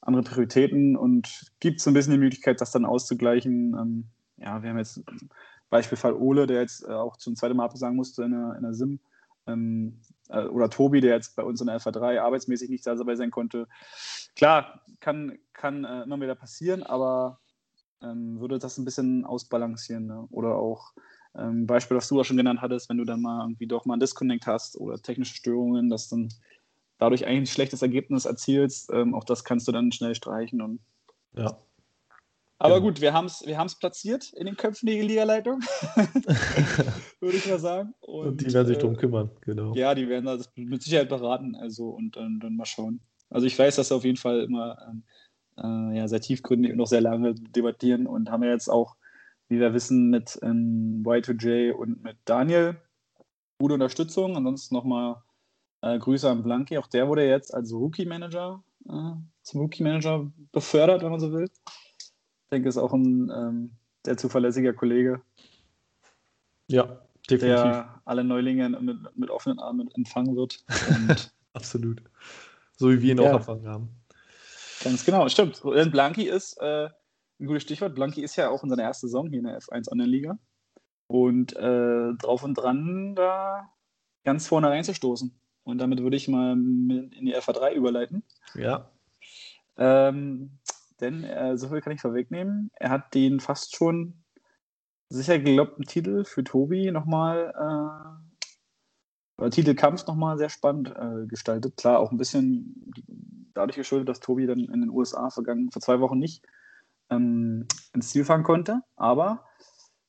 andere 0.00 0.22
Prioritäten 0.22 0.96
und 0.96 1.52
gibt 1.60 1.80
so 1.80 1.90
ein 1.90 1.94
bisschen 1.94 2.12
die 2.12 2.18
Möglichkeit, 2.18 2.60
das 2.60 2.72
dann 2.72 2.84
auszugleichen. 2.84 3.74
Ähm, 3.74 4.04
ja, 4.38 4.62
wir 4.62 4.70
haben 4.70 4.78
jetzt 4.78 5.02
Beispielfall 5.68 6.14
Ole, 6.14 6.46
der 6.46 6.60
jetzt 6.60 6.84
äh, 6.84 6.92
auch 6.92 7.16
zum 7.16 7.36
zweiten 7.36 7.56
Mal 7.56 7.64
absagen 7.64 7.96
musste 7.96 8.24
in 8.24 8.32
der, 8.32 8.54
in 8.56 8.62
der 8.62 8.74
Sim. 8.74 8.98
Ähm, 9.46 10.00
äh, 10.28 10.44
oder 10.44 10.68
Tobi, 10.68 11.00
der 11.00 11.14
jetzt 11.14 11.36
bei 11.36 11.42
uns 11.42 11.60
in 11.60 11.66
der 11.66 11.74
Alpha 11.74 11.90
3 11.90 12.20
arbeitsmäßig 12.20 12.70
nicht 12.70 12.86
dabei 12.86 13.16
sein 13.16 13.30
konnte. 13.30 13.68
Klar, 14.36 14.82
kann, 15.00 15.38
kann 15.52 15.84
äh, 15.84 16.02
immer 16.02 16.20
wieder 16.20 16.34
passieren, 16.34 16.82
aber 16.82 17.40
ähm, 18.02 18.40
würde 18.40 18.58
das 18.58 18.78
ein 18.78 18.84
bisschen 18.84 19.24
ausbalancieren. 19.24 20.06
Ne? 20.06 20.26
Oder 20.30 20.56
auch 20.56 20.92
ähm, 21.36 21.66
Beispiel, 21.66 21.96
was 21.96 22.08
du 22.08 22.20
auch 22.20 22.24
schon 22.24 22.36
genannt 22.36 22.60
hattest, 22.60 22.88
wenn 22.88 22.98
du 22.98 23.04
dann 23.04 23.22
mal 23.22 23.42
irgendwie 23.42 23.66
doch 23.66 23.84
mal 23.84 23.94
ein 23.94 24.00
Disconnect 24.00 24.46
hast 24.46 24.76
oder 24.78 25.00
technische 25.00 25.34
Störungen, 25.34 25.90
dass 25.90 26.08
dann 26.08 26.28
dadurch 26.98 27.26
eigentlich 27.26 27.50
ein 27.50 27.54
schlechtes 27.54 27.82
Ergebnis 27.82 28.24
erzielst. 28.24 28.90
Ähm, 28.92 29.14
auch 29.14 29.24
das 29.24 29.44
kannst 29.44 29.68
du 29.68 29.72
dann 29.72 29.92
schnell 29.92 30.14
streichen. 30.14 30.60
Und 30.60 30.80
ja. 31.36 31.58
Aber 32.58 32.74
genau. 32.74 32.88
gut, 32.88 33.00
wir 33.00 33.14
haben 33.14 33.26
es 33.26 33.42
wir 33.46 33.56
platziert 33.78 34.32
in 34.34 34.44
den 34.44 34.56
Köpfen 34.56 34.86
der 34.86 35.02
Liga-Leitung, 35.02 35.60
würde 37.20 37.36
ich 37.36 37.48
mal 37.48 37.58
sagen. 37.58 37.94
Und, 38.00 38.26
und, 38.26 38.40
die 38.42 38.52
werden 38.52 38.66
sich 38.66 38.76
äh, 38.76 38.80
darum 38.80 38.96
kümmern, 38.96 39.30
genau. 39.40 39.74
Ja, 39.74 39.94
die 39.94 40.08
werden 40.08 40.26
das 40.26 40.50
mit 40.56 40.82
Sicherheit 40.82 41.08
beraten, 41.08 41.54
also 41.56 41.88
und 41.88 42.16
dann, 42.16 42.38
dann 42.38 42.56
mal 42.56 42.66
schauen. 42.66 43.00
Also 43.30 43.46
ich 43.46 43.58
weiß, 43.58 43.76
dass 43.76 43.88
sie 43.88 43.94
auf 43.94 44.04
jeden 44.04 44.18
Fall 44.18 44.40
immer 44.40 44.76
ähm, 44.86 45.04
äh, 45.56 45.96
ja, 45.96 46.08
sehr 46.08 46.20
tiefgründig 46.20 46.72
und 46.72 46.80
auch 46.82 46.86
sehr 46.86 47.00
lange 47.00 47.34
debattieren 47.34 48.06
und 48.06 48.30
haben 48.30 48.42
ja 48.42 48.50
jetzt 48.50 48.68
auch, 48.68 48.96
wie 49.50 49.58
wir 49.58 49.74
wissen, 49.74 50.08
mit 50.08 50.38
ähm, 50.42 51.02
Y2J 51.04 51.72
und 51.72 52.02
mit 52.02 52.16
Daniel 52.24 52.80
gute 53.58 53.74
Unterstützung. 53.74 54.36
Ansonsten 54.36 54.74
nochmal 54.74 55.16
äh, 55.82 55.98
Grüße 55.98 56.30
an 56.30 56.42
Blanki. 56.42 56.78
Auch 56.78 56.86
der 56.86 57.08
wurde 57.08 57.28
jetzt 57.28 57.52
als 57.52 57.72
Rookie-Manager 57.72 58.62
äh, 58.88 59.12
zum 59.42 59.60
Rookie-Manager 59.60 60.30
befördert, 60.52 61.02
wenn 61.02 61.10
man 61.10 61.20
so 61.20 61.32
will. 61.32 61.50
Ich 61.66 62.50
denke, 62.52 62.68
ist 62.68 62.78
auch 62.78 62.92
ein 62.92 63.30
ähm, 63.34 63.70
sehr 64.06 64.16
zuverlässiger 64.16 64.72
Kollege. 64.72 65.20
Ja, 66.68 67.00
definitiv. 67.28 67.62
Der 67.62 68.00
alle 68.04 68.22
Neulinge 68.22 68.68
mit, 68.68 69.16
mit 69.16 69.30
offenen 69.30 69.58
Armen 69.58 69.90
empfangen 69.94 70.36
wird. 70.36 70.64
Absolut. 71.54 72.02
So 72.76 72.88
wie 72.90 73.02
wir 73.02 73.12
ihn 73.12 73.18
ja. 73.18 73.30
auch 73.30 73.36
empfangen 73.36 73.66
haben. 73.66 73.88
Ganz 74.84 75.04
genau, 75.04 75.28
stimmt. 75.28 75.60
Blanki 75.62 76.28
ist, 76.28 76.56
äh, 76.62 76.88
ein 77.40 77.46
gutes 77.46 77.62
Stichwort. 77.62 77.94
Blanky 77.94 78.22
ist 78.22 78.36
ja 78.36 78.50
auch 78.50 78.62
in 78.62 78.70
seiner 78.70 78.82
ersten 78.82 79.08
Saison 79.08 79.28
hier 79.28 79.38
in 79.38 79.46
der 79.46 79.58
F1 79.58 79.90
Online-Liga. 79.90 80.38
Und 81.06 81.56
äh, 81.56 82.12
drauf 82.14 82.44
und 82.44 82.54
dran, 82.54 83.14
da 83.16 83.72
ganz 84.24 84.46
vorne 84.46 84.68
reinzustoßen. 84.68 85.34
Und 85.64 85.78
damit 85.78 86.02
würde 86.02 86.16
ich 86.16 86.28
mal 86.28 86.52
in 86.52 87.26
die 87.26 87.36
FA3 87.36 87.72
überleiten. 87.72 88.22
Ja. 88.54 88.90
Ähm, 89.76 90.58
denn 91.00 91.24
äh, 91.24 91.56
so 91.56 91.68
viel 91.68 91.80
kann 91.80 91.94
ich 91.94 92.00
vorwegnehmen. 92.00 92.70
Er 92.74 92.90
hat 92.90 93.14
den 93.14 93.40
fast 93.40 93.74
schon 93.74 94.22
sicher 95.08 95.38
gelobbten 95.38 95.84
Titel 95.84 96.24
für 96.24 96.44
Tobi 96.44 96.90
nochmal, 96.92 98.20
äh, 99.38 99.50
Titelkampf 99.50 100.06
nochmal 100.06 100.38
sehr 100.38 100.50
spannend 100.50 100.94
äh, 100.94 101.26
gestaltet. 101.26 101.76
Klar, 101.76 101.98
auch 101.98 102.12
ein 102.12 102.18
bisschen 102.18 102.92
dadurch 103.54 103.76
geschuldet, 103.76 104.08
dass 104.08 104.20
Tobi 104.20 104.46
dann 104.46 104.60
in 104.60 104.80
den 104.82 104.90
USA 104.90 105.30
vergangen, 105.30 105.70
vor 105.70 105.82
zwei 105.82 105.98
Wochen 106.00 106.18
nicht 106.18 106.44
ähm, 107.10 107.66
ins 107.92 108.10
Ziel 108.10 108.24
fahren 108.24 108.42
konnte. 108.42 108.82
Aber 108.96 109.44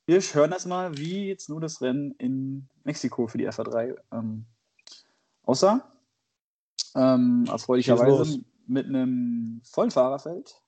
wir 0.06 0.20
hören 0.20 0.50
das 0.50 0.66
mal, 0.66 0.96
wie 0.96 1.28
jetzt 1.28 1.48
nur 1.48 1.60
das 1.60 1.80
Rennen 1.80 2.12
in 2.18 2.68
Mexiko 2.84 3.26
für 3.26 3.38
die 3.38 3.48
FA3 3.48 3.96
ähm, 4.12 4.46
aussah. 5.44 5.92
Ähm, 6.94 7.46
erfreulicherweise 7.48 8.40
mit 8.66 8.86
einem 8.86 9.60
vollen 9.64 9.90
Fahrerfeld. 9.90 10.60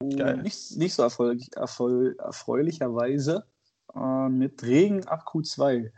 Und 0.00 0.16
nicht, 0.42 0.76
nicht 0.76 0.94
so 0.94 1.02
erfreulich, 1.02 1.48
erfreulich, 1.56 2.18
erfreulicherweise 2.20 3.46
äh, 3.94 4.28
mit 4.28 4.62
Regen 4.62 5.06
ab 5.08 5.24
Q2. 5.26 5.90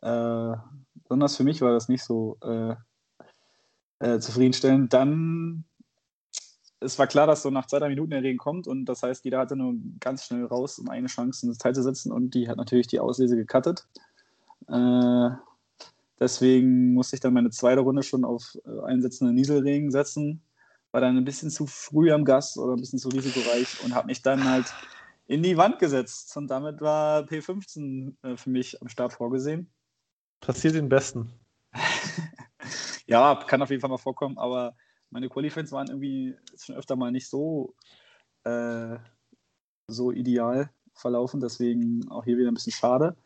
Äh, 0.00 0.56
besonders 0.94 1.36
für 1.36 1.44
mich 1.44 1.60
war 1.60 1.72
das 1.72 1.88
nicht 1.88 2.04
so 2.04 2.38
äh, 2.42 2.76
äh, 3.98 4.20
zufriedenstellend. 4.20 4.92
Dann, 4.92 5.64
es 6.80 6.98
war 6.98 7.06
klar, 7.06 7.26
dass 7.26 7.42
so 7.42 7.50
nach 7.50 7.66
zwei, 7.66 7.78
drei 7.78 7.88
Minuten 7.88 8.10
der 8.10 8.22
Regen 8.22 8.38
kommt 8.38 8.66
und 8.68 8.84
das 8.84 9.02
heißt, 9.02 9.24
jeder 9.24 9.38
hatte 9.38 9.56
nur 9.56 9.74
ganz 10.00 10.24
schnell 10.24 10.44
raus, 10.44 10.78
um 10.78 10.88
eine 10.88 11.08
Chance 11.08 11.46
ins 11.46 11.58
Teil 11.58 11.74
zu 11.74 11.82
setzen 11.82 12.12
und 12.12 12.34
die 12.34 12.48
hat 12.48 12.56
natürlich 12.56 12.86
die 12.86 13.00
Auslese 13.00 13.36
gecuttet. 13.36 13.86
Äh, 14.68 15.30
deswegen 16.20 16.94
musste 16.94 17.16
ich 17.16 17.20
dann 17.20 17.34
meine 17.34 17.50
zweite 17.50 17.80
Runde 17.80 18.02
schon 18.02 18.24
auf 18.24 18.56
äh, 18.64 18.84
einsetzenden 18.84 19.34
Nieselregen 19.34 19.90
setzen. 19.90 20.42
War 20.92 21.00
dann 21.00 21.16
ein 21.16 21.24
bisschen 21.24 21.50
zu 21.50 21.66
früh 21.66 22.12
am 22.12 22.24
Gas 22.24 22.56
oder 22.56 22.74
ein 22.74 22.80
bisschen 22.80 22.98
zu 22.98 23.08
risikoreich 23.08 23.84
und 23.84 23.94
habe 23.94 24.06
mich 24.06 24.22
dann 24.22 24.44
halt 24.44 24.72
in 25.26 25.42
die 25.42 25.56
Wand 25.56 25.78
gesetzt. 25.78 26.34
Und 26.36 26.48
damit 26.48 26.80
war 26.80 27.22
P15 27.24 28.14
äh, 28.22 28.36
für 28.36 28.50
mich 28.50 28.80
am 28.80 28.88
Start 28.88 29.12
vorgesehen. 29.12 29.70
Passiert 30.40 30.74
den 30.74 30.88
Besten. 30.88 31.30
ja, 33.06 33.34
kann 33.46 33.62
auf 33.62 33.70
jeden 33.70 33.80
Fall 33.80 33.90
mal 33.90 33.98
vorkommen, 33.98 34.38
aber 34.38 34.74
meine 35.10 35.28
Qualifans 35.28 35.72
waren 35.72 35.88
irgendwie 35.88 36.36
schon 36.56 36.76
öfter 36.76 36.96
mal 36.96 37.10
nicht 37.10 37.28
so, 37.28 37.74
äh, 38.44 38.96
so 39.86 40.12
ideal 40.12 40.70
verlaufen, 40.94 41.40
deswegen 41.40 42.08
auch 42.10 42.24
hier 42.24 42.38
wieder 42.38 42.50
ein 42.50 42.54
bisschen 42.54 42.72
schade. 42.72 43.16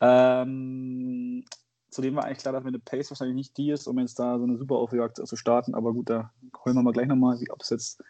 Ähm, 0.00 1.44
zudem 1.90 2.16
war 2.16 2.24
eigentlich 2.24 2.38
klar, 2.38 2.52
dass 2.52 2.64
meine 2.64 2.78
Pace 2.78 3.10
wahrscheinlich 3.10 3.34
nicht 3.34 3.56
die 3.56 3.70
ist, 3.70 3.86
um 3.86 3.98
jetzt 3.98 4.18
da 4.18 4.38
so 4.38 4.44
eine 4.44 4.58
super 4.58 4.76
Aufjagd 4.76 5.16
zu 5.26 5.36
starten, 5.36 5.74
aber 5.74 5.92
gut, 5.92 6.10
da 6.10 6.32
holen 6.64 6.76
wir 6.76 6.82
mal 6.82 6.92
gleich 6.92 7.08
nochmal, 7.08 7.38
ob 7.50 7.62
es 7.62 7.70
jetzt 7.70 8.02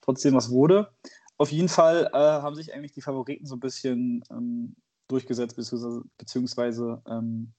trotzdem 0.00 0.34
was 0.34 0.50
wurde. 0.50 0.92
Auf 1.38 1.50
jeden 1.50 1.68
Fall 1.68 2.10
äh, 2.12 2.16
haben 2.16 2.54
sich 2.54 2.72
eigentlich 2.72 2.92
die 2.92 3.02
Favoriten 3.02 3.46
so 3.46 3.56
ein 3.56 3.60
bisschen 3.60 4.22
ähm, 4.30 4.76
durchgesetzt, 5.08 5.56
beziehungsweise, 5.56 6.02
beziehungsweise 6.18 7.02
ähm, 7.08 7.52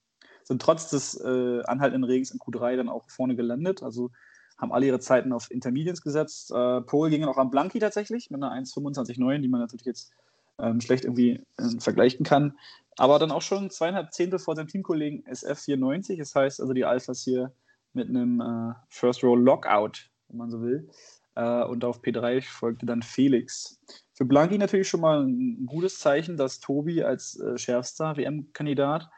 sind 0.44 0.62
trotz 0.62 0.90
des 0.90 1.20
äh, 1.20 1.62
anhaltenden 1.64 2.04
Regens 2.04 2.32
in 2.32 2.40
Q3 2.40 2.78
dann 2.78 2.90
auch 2.90 3.10
vorne 3.10 3.36
gelandet. 3.36 3.84
Also 3.84 4.12
haben 4.58 4.72
alle 4.72 4.86
ihre 4.86 5.00
Zeiten 5.00 5.34
auf 5.34 5.52
Intermediates 5.52 6.02
gesetzt. 6.02 6.52
Äh, 6.52 6.82
Pole 6.82 7.10
ging 7.10 7.24
auch 7.26 7.38
am 7.38 7.50
Blanky 7.50 7.80
tatsächlich 7.80 8.30
mit 8.30 8.42
einer 8.42 8.54
1,25,9, 8.54 9.40
die 9.40 9.48
man 9.48 9.62
natürlich 9.62 9.86
jetzt 9.86 10.12
ähm, 10.60 10.82
schlecht 10.82 11.06
irgendwie 11.06 11.42
äh, 11.58 11.80
vergleichen 11.80 12.26
kann. 12.26 12.58
Aber 12.98 13.20
dann 13.20 13.32
auch 13.32 13.42
schon 13.42 13.70
zweieinhalb 13.70 14.14
Zehntel 14.14 14.40
vor 14.40 14.56
seinem 14.56 14.68
Teamkollegen 14.68 15.24
SF94. 15.26 16.18
Das 16.18 16.36
heißt 16.36 16.62
also 16.62 16.74
die 16.74 16.86
Alphas 16.86 17.24
hier 17.24 17.52
mit 17.94 18.10
einem 18.10 18.42
äh, 18.42 18.74
First 18.90 19.24
Row 19.24 19.38
Lockout, 19.38 20.10
wenn 20.30 20.38
man 20.38 20.50
so 20.50 20.62
will. 20.62 20.90
Äh, 21.36 21.64
und 21.64 21.84
auf 21.84 22.02
P3 22.02 22.44
folgte 22.44 22.86
dann 22.86 23.02
Felix. 23.02 23.80
Für 24.14 24.26
Blanky 24.26 24.58
natürlich 24.58 24.88
schon 24.88 25.02
mal 25.02 25.24
ein 25.24 25.66
gutes 25.66 25.98
Zeichen, 26.00 26.38
dass 26.38 26.60
Tobi 26.60 27.04
als 27.04 27.40
äh, 27.40 27.58
schärfster 27.58 28.16
WM-Kandidat 28.16 29.10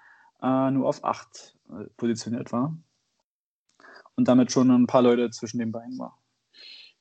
äh, 0.41 0.71
nur 0.71 0.88
auf 0.88 1.03
8 1.03 1.57
äh, 1.69 1.83
positioniert 1.97 2.51
war. 2.53 2.77
Und 4.15 4.28
damit 4.28 4.51
schon 4.51 4.71
ein 4.71 4.88
paar 4.88 5.01
Leute 5.01 5.30
zwischen 5.30 5.60
den 5.60 5.71
Beinen 5.71 5.99
war. 5.99 6.17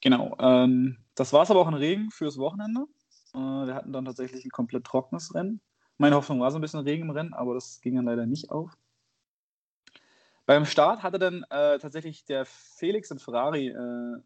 Genau. 0.01 0.37
Ähm, 0.41 0.99
das 1.15 1.33
war 1.33 1.43
es 1.43 1.51
aber 1.51 1.61
auch 1.61 1.69
in 1.69 1.75
Regen 1.75 2.11
fürs 2.11 2.39
Wochenende. 2.39 2.87
Äh, 3.35 3.39
wir 3.39 3.75
hatten 3.75 3.93
dann 3.93 4.05
tatsächlich 4.05 4.45
ein 4.45 4.51
komplett 4.51 4.85
trockenes 4.85 5.35
Rennen. 5.35 5.61
Meine 5.97 6.17
Hoffnung 6.17 6.41
war 6.41 6.51
so 6.51 6.59
ein 6.59 6.61
bisschen 6.61 6.81
Regen 6.81 7.05
im 7.05 7.11
Rennen, 7.11 7.35
aber 7.35 7.55
das 7.55 7.81
ging 7.81 7.95
dann 7.95 8.05
leider 8.05 8.27
nicht 8.27 8.51
auf. 8.51 8.77
Beim 10.47 10.67
Start 10.67 11.03
hatte 11.03 11.19
dann 11.19 11.45
äh, 11.51 11.79
tatsächlich 11.79 12.25
der 12.25 12.45
Felix 12.45 13.11
in 13.11 13.19
Ferrari 13.19 13.69
äh, 13.69 14.17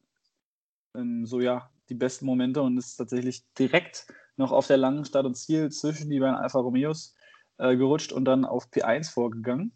ähm, 0.96 1.27
so 1.27 1.40
ja 1.40 1.70
die 1.88 1.94
besten 1.94 2.27
Momente 2.27 2.62
und 2.62 2.77
ist 2.77 2.96
tatsächlich 2.96 3.44
direkt 3.55 4.07
noch 4.37 4.53
auf 4.53 4.66
der 4.66 4.77
langen 4.77 5.05
Start 5.05 5.27
und 5.27 5.37
Ziel 5.37 5.70
zwischen 5.70 6.11
die 6.11 6.18
beiden 6.18 6.37
Alfa 6.37 6.59
Romeos 6.59 7.14
äh, 7.59 7.77
gerutscht 7.77 8.12
und 8.12 8.24
dann 8.24 8.44
auf 8.44 8.68
P1 8.70 9.12
vorgegangen. 9.12 9.72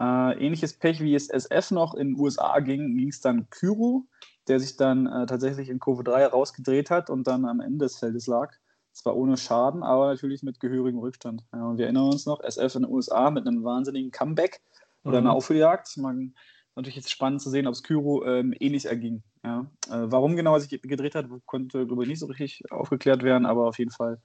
Äh, 0.00 0.44
ähnliches 0.44 0.74
Pech 0.74 1.00
wie 1.00 1.14
es 1.14 1.28
SF 1.28 1.72
noch 1.72 1.94
in 1.94 2.14
den 2.14 2.20
USA 2.20 2.60
ging, 2.60 2.96
ging 2.96 3.08
es 3.08 3.20
dann 3.20 3.50
Kyro, 3.50 4.06
der 4.46 4.60
sich 4.60 4.76
dann 4.76 5.06
äh, 5.06 5.26
tatsächlich 5.26 5.68
in 5.68 5.80
Kurve 5.80 6.04
3 6.04 6.26
rausgedreht 6.26 6.90
hat 6.90 7.10
und 7.10 7.26
dann 7.26 7.44
am 7.44 7.60
Ende 7.60 7.86
des 7.86 7.98
Feldes 7.98 8.26
lag. 8.26 8.52
Zwar 8.92 9.16
ohne 9.16 9.36
Schaden, 9.36 9.82
aber 9.82 10.08
natürlich 10.08 10.42
mit 10.42 10.60
gehörigem 10.60 10.98
Rückstand. 10.98 11.44
Ja, 11.52 11.76
wir 11.76 11.84
erinnern 11.84 12.10
uns 12.10 12.26
noch, 12.26 12.40
SF 12.40 12.76
in 12.76 12.82
den 12.82 12.92
USA 12.92 13.30
mit 13.30 13.46
einem 13.46 13.62
wahnsinnigen 13.62 14.10
Comeback 14.10 14.60
oder 15.04 15.20
mhm. 15.20 15.26
einer 15.26 15.36
Aufholjagd. 15.36 15.96
Man 15.98 16.34
natürlich 16.74 16.96
jetzt 16.96 17.10
spannend 17.10 17.40
zu 17.40 17.50
sehen, 17.50 17.66
ob 17.66 17.74
es 17.74 17.82
Kyro 17.82 18.24
ähm, 18.24 18.54
ähnlich 18.58 18.86
erging. 18.86 19.22
Ja. 19.44 19.70
Äh, 19.88 20.10
warum 20.10 20.36
genau 20.36 20.54
er 20.54 20.60
sich 20.60 20.80
gedreht 20.82 21.14
hat, 21.14 21.26
konnte, 21.46 21.86
glaube 21.86 22.04
ich, 22.04 22.08
nicht 22.08 22.20
so 22.20 22.26
richtig 22.26 22.70
aufgeklärt 22.70 23.22
werden, 23.22 23.46
aber 23.46 23.66
auf 23.66 23.78
jeden 23.78 23.90
Fall 23.90 24.20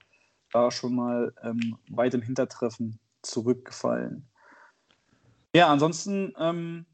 war 0.52 0.72
schon 0.72 0.96
mal 0.96 1.34
ähm, 1.44 1.78
weit 1.90 2.14
im 2.14 2.22
Hintertreffen 2.22 3.00
zurückgefallen. 3.22 4.30
Ja, 5.56 5.68
ansonsten 5.72 6.34
ähm, 6.40 6.86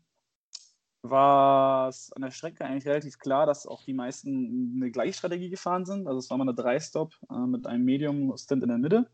war 1.01 1.87
es 1.87 2.11
an 2.11 2.21
der 2.23 2.31
Strecke 2.31 2.65
eigentlich 2.65 2.87
relativ 2.87 3.17
klar, 3.19 3.45
dass 3.45 3.65
auch 3.65 3.83
die 3.83 3.93
meisten 3.93 4.73
eine 4.75 4.91
gleiche 4.91 5.13
Strategie 5.13 5.49
gefahren 5.49 5.85
sind. 5.85 6.07
Also 6.07 6.19
es 6.19 6.29
war 6.29 6.37
mal 6.37 6.43
eine 6.43 6.57
3-Stop 6.57 7.13
äh, 7.29 7.47
mit 7.47 7.65
einem 7.65 7.85
Medium-Stint 7.85 8.63
in 8.63 8.69
der 8.69 8.77
Mitte. 8.77 9.09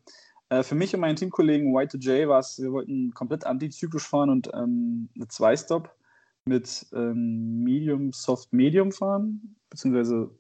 Äh, 0.50 0.64
für 0.64 0.76
mich 0.76 0.94
und 0.96 1.02
meinen 1.02 1.16
Teamkollegen 1.16 1.76
Y2J 1.76 2.28
war 2.28 2.40
es, 2.40 2.60
wir 2.60 2.72
wollten 2.72 3.14
komplett 3.14 3.46
antizyklisch 3.46 4.08
fahren 4.08 4.32
und 4.32 4.50
ähm, 4.54 5.10
eine 5.16 5.26
2-Stop 5.26 5.96
mit 6.46 6.88
ähm, 6.94 7.64
Medium, 7.64 8.12
Soft, 8.14 8.52
Medium 8.52 8.92
fahren, 8.92 9.56
beziehungsweise 9.70 10.32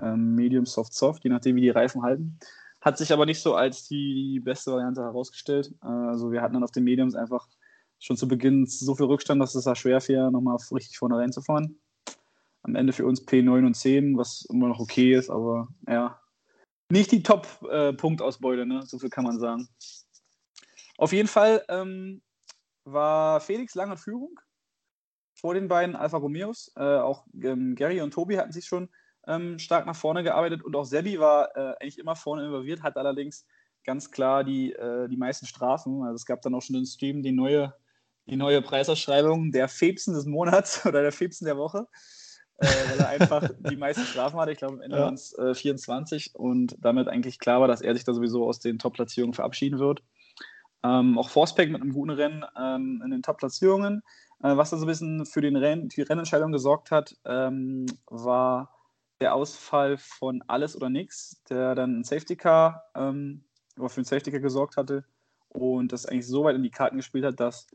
ähm, 0.00 0.34
Medium, 0.34 0.66
Soft, 0.66 0.94
Soft, 0.94 1.24
je 1.24 1.30
nachdem, 1.30 1.56
wie 1.56 1.62
die 1.62 1.70
Reifen 1.70 2.02
halten. 2.02 2.38
Hat 2.80 2.98
sich 2.98 3.12
aber 3.12 3.26
nicht 3.26 3.40
so 3.40 3.54
als 3.54 3.86
die 3.88 4.40
beste 4.40 4.72
Variante 4.72 5.02
herausgestellt. 5.02 5.74
Äh, 5.82 5.86
also 5.86 6.32
wir 6.32 6.42
hatten 6.42 6.54
dann 6.54 6.64
auf 6.64 6.70
den 6.72 6.84
Mediums 6.84 7.14
einfach 7.14 7.48
schon 8.02 8.16
zu 8.16 8.26
Beginn 8.26 8.66
so 8.66 8.94
viel 8.96 9.06
Rückstand, 9.06 9.40
dass 9.40 9.54
es 9.54 9.64
da 9.64 9.74
schwer 9.76 10.06
wäre, 10.08 10.32
nochmal 10.32 10.56
richtig 10.72 10.98
vorne 10.98 11.16
reinzufahren. 11.16 11.80
Am 12.62 12.74
Ende 12.74 12.92
für 12.92 13.06
uns 13.06 13.26
P9 13.26 13.66
und 13.66 13.74
10, 13.74 14.18
was 14.18 14.44
immer 14.50 14.68
noch 14.68 14.80
okay 14.80 15.14
ist, 15.14 15.30
aber 15.30 15.68
ja, 15.88 16.20
nicht 16.90 17.12
die 17.12 17.22
Top-Punktausbeute, 17.22 18.62
äh, 18.62 18.66
ne? 18.66 18.82
so 18.84 18.98
viel 18.98 19.08
kann 19.08 19.24
man 19.24 19.38
sagen. 19.38 19.68
Auf 20.98 21.12
jeden 21.12 21.28
Fall 21.28 21.64
ähm, 21.68 22.22
war 22.84 23.40
Felix 23.40 23.74
lange 23.74 23.92
in 23.92 23.98
Führung 23.98 24.40
vor 25.34 25.54
den 25.54 25.68
beiden 25.68 25.96
Alfa 25.96 26.18
Romeos. 26.18 26.72
Äh, 26.76 26.98
auch 26.98 27.24
ähm, 27.40 27.74
Gary 27.76 28.00
und 28.00 28.12
Tobi 28.12 28.36
hatten 28.36 28.52
sich 28.52 28.66
schon 28.66 28.88
ähm, 29.26 29.58
stark 29.58 29.86
nach 29.86 29.96
vorne 29.96 30.22
gearbeitet 30.22 30.62
und 30.62 30.74
auch 30.74 30.84
Sebi 30.84 31.18
war 31.18 31.56
äh, 31.56 31.74
eigentlich 31.80 31.98
immer 31.98 32.16
vorne 32.16 32.44
involviert, 32.44 32.82
hat 32.82 32.96
allerdings 32.96 33.46
ganz 33.84 34.10
klar 34.10 34.44
die, 34.44 34.72
äh, 34.72 35.08
die 35.08 35.16
meisten 35.16 35.46
Strafen. 35.46 36.02
Also 36.02 36.16
es 36.16 36.26
gab 36.26 36.42
dann 36.42 36.54
auch 36.54 36.62
schon 36.62 36.74
den 36.74 36.86
Stream 36.86 37.22
die 37.22 37.32
neue, 37.32 37.74
die 38.26 38.36
neue 38.36 38.62
Preisausschreibung 38.62 39.52
der 39.52 39.68
Febsen 39.68 40.14
des 40.14 40.26
Monats 40.26 40.84
oder 40.86 41.02
der 41.02 41.12
Febsen 41.12 41.44
der 41.44 41.56
Woche. 41.56 41.86
Äh, 42.58 42.66
weil 42.66 42.98
er 43.00 43.08
einfach 43.08 43.48
die 43.70 43.76
meisten 43.76 44.04
Strafen 44.04 44.38
hatte. 44.38 44.52
Ich 44.52 44.58
glaube, 44.58 44.74
am 44.74 44.80
Ende 44.82 44.96
ja. 44.96 45.04
waren 45.04 45.14
es 45.14 45.34
24 45.54 46.34
und 46.34 46.76
damit 46.80 47.08
eigentlich 47.08 47.38
klar 47.38 47.60
war, 47.60 47.68
dass 47.68 47.80
er 47.80 47.94
sich 47.94 48.04
da 48.04 48.14
sowieso 48.14 48.46
aus 48.46 48.60
den 48.60 48.78
Top-Platzierungen 48.78 49.34
verabschieden 49.34 49.78
wird. 49.78 50.02
Ähm, 50.84 51.18
auch 51.18 51.30
Forcepack 51.30 51.70
mit 51.70 51.80
einem 51.80 51.92
guten 51.92 52.10
Rennen 52.10 52.44
ähm, 52.58 53.02
in 53.04 53.10
den 53.10 53.22
Top-Platzierungen. 53.22 54.02
Äh, 54.42 54.56
was 54.56 54.70
da 54.70 54.76
so 54.76 54.84
ein 54.84 54.88
bisschen 54.88 55.26
für 55.26 55.40
den 55.40 55.56
Renn, 55.56 55.88
die 55.88 56.02
Rennentscheidung 56.02 56.52
gesorgt 56.52 56.90
hat, 56.90 57.16
ähm, 57.24 57.86
war 58.06 58.74
der 59.20 59.34
Ausfall 59.34 59.96
von 59.98 60.42
Alles 60.48 60.74
oder 60.74 60.90
Nix, 60.90 61.40
der 61.48 61.76
dann 61.76 62.00
ein 62.00 62.04
Safety 62.04 62.36
Car, 62.36 62.82
ähm, 62.96 63.44
für 63.76 64.00
ein 64.00 64.04
Safety 64.04 64.32
Car 64.32 64.40
gesorgt 64.40 64.76
hatte 64.76 65.04
und 65.48 65.92
das 65.92 66.06
eigentlich 66.06 66.26
so 66.26 66.44
weit 66.44 66.56
in 66.56 66.64
die 66.64 66.70
Karten 66.70 66.96
gespielt 66.96 67.24
hat, 67.24 67.38
dass 67.38 67.68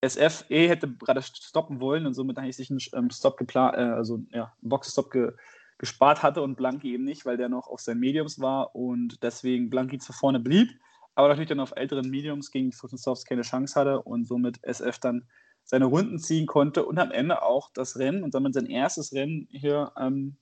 SF 0.00 0.44
eh 0.48 0.68
hätte 0.68 0.88
gerade 0.88 1.22
stoppen 1.22 1.80
wollen 1.80 2.06
und 2.06 2.14
somit 2.14 2.38
eigentlich 2.38 2.56
sich 2.56 2.70
einen 2.70 2.80
ähm, 2.94 3.10
Stop 3.10 3.36
geplant, 3.36 3.76
äh, 3.76 3.80
also 3.80 4.20
ja, 4.30 4.52
Boxstop 4.62 5.10
ge 5.10 5.32
gespart 5.78 6.22
hatte 6.22 6.42
und 6.42 6.56
Blanky 6.56 6.92
eben 6.92 7.04
nicht, 7.04 7.24
weil 7.24 7.38
der 7.38 7.48
noch 7.48 7.66
auf 7.66 7.80
seinen 7.80 8.00
Mediums 8.00 8.38
war 8.38 8.76
und 8.76 9.22
deswegen 9.22 9.70
Blanky 9.70 9.96
zu 9.96 10.12
vorne 10.12 10.38
blieb, 10.38 10.68
aber 11.14 11.28
natürlich 11.28 11.48
dann 11.48 11.58
auf 11.58 11.72
älteren 11.74 12.10
Mediums 12.10 12.50
gegen 12.50 12.70
Frozen 12.70 12.98
Softs 12.98 13.24
keine 13.24 13.40
Chance 13.40 13.80
hatte 13.80 14.02
und 14.02 14.26
somit 14.26 14.62
SF 14.62 14.98
dann 14.98 15.26
seine 15.64 15.86
Runden 15.86 16.18
ziehen 16.18 16.46
konnte 16.46 16.84
und 16.84 16.98
am 16.98 17.10
Ende 17.10 17.40
auch 17.40 17.70
das 17.72 17.98
Rennen 17.98 18.22
und 18.24 18.34
damit 18.34 18.52
sein 18.52 18.66
erstes 18.66 19.14
Rennen 19.14 19.48
hier 19.50 19.92
ähm, 19.98 20.36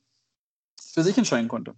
für 0.81 1.05
sich 1.05 1.17
entscheiden 1.17 1.47
konnte. 1.47 1.77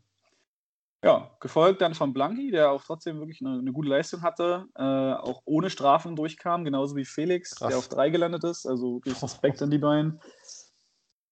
Ja, 1.03 1.31
gefolgt 1.41 1.81
dann 1.81 1.95
von 1.95 2.13
Blanky, 2.13 2.51
der 2.51 2.71
auch 2.71 2.85
trotzdem 2.85 3.19
wirklich 3.19 3.41
eine, 3.41 3.59
eine 3.59 3.73
gute 3.73 3.89
Leistung 3.89 4.21
hatte, 4.21 4.67
äh, 4.77 4.83
auch 4.83 5.41
ohne 5.47 5.71
Strafen 5.71 6.15
durchkam, 6.15 6.63
genauso 6.65 6.95
wie 6.95 7.07
Felix, 7.07 7.55
Krass. 7.55 7.69
der 7.69 7.79
auf 7.79 7.89
drei 7.89 8.11
gelandet 8.11 8.45
ist. 8.45 8.67
Also 8.67 8.97
wirklich 8.97 9.23
Respekt 9.23 9.63
an 9.63 9.71
die 9.71 9.79
beiden. 9.79 10.21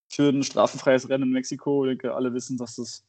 Für 0.09 0.31
ein 0.31 0.43
strafenfreies 0.43 1.11
Rennen 1.11 1.25
in 1.25 1.33
Mexiko, 1.33 1.85
ich 1.85 1.91
denke, 1.91 2.15
alle 2.15 2.33
wissen, 2.33 2.57
dass 2.57 2.77
das 2.77 3.05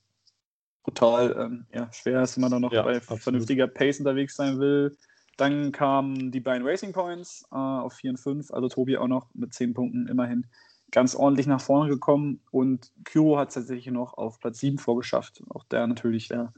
brutal 0.84 1.34
ähm, 1.40 1.66
ja, 1.74 1.92
schwer 1.94 2.24
ist, 2.24 2.36
wenn 2.36 2.42
man 2.42 2.52
da 2.52 2.60
noch 2.60 2.74
ja, 2.74 2.82
bei 2.82 2.98
absolut. 2.98 3.24
vernünftiger 3.24 3.68
Pace 3.68 4.00
unterwegs 4.00 4.36
sein 4.36 4.60
will. 4.60 4.98
Dann 5.38 5.72
kamen 5.72 6.32
die 6.32 6.42
beiden 6.42 6.68
Racing 6.68 6.92
Points 6.92 7.46
äh, 7.52 7.56
auf 7.56 7.94
4 7.94 8.12
und 8.12 8.18
5, 8.18 8.52
also 8.52 8.68
Tobi 8.68 8.98
auch 8.98 9.08
noch 9.08 9.34
mit 9.34 9.54
10 9.54 9.74
Punkten 9.74 10.08
immerhin 10.08 10.46
ganz 10.92 11.16
ordentlich 11.16 11.48
nach 11.48 11.62
vorne 11.62 11.90
gekommen 11.90 12.42
und 12.52 12.92
Kyro 13.06 13.38
hat 13.38 13.50
es 13.50 13.56
tatsächlich 13.56 13.88
noch 13.88 14.14
auf 14.14 14.40
Platz 14.40 14.60
7 14.60 14.78
vorgeschafft. 14.78 15.44
Auch 15.50 15.64
der 15.66 15.88
natürlich, 15.88 16.30
ja, 16.30 16.54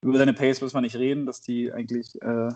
über 0.00 0.18
seine 0.18 0.34
Pace 0.34 0.60
muss 0.60 0.74
man 0.74 0.82
nicht 0.82 0.96
reden, 0.96 1.26
dass 1.26 1.40
die 1.40 1.72
eigentlich 1.72 2.20
äh, 2.22 2.50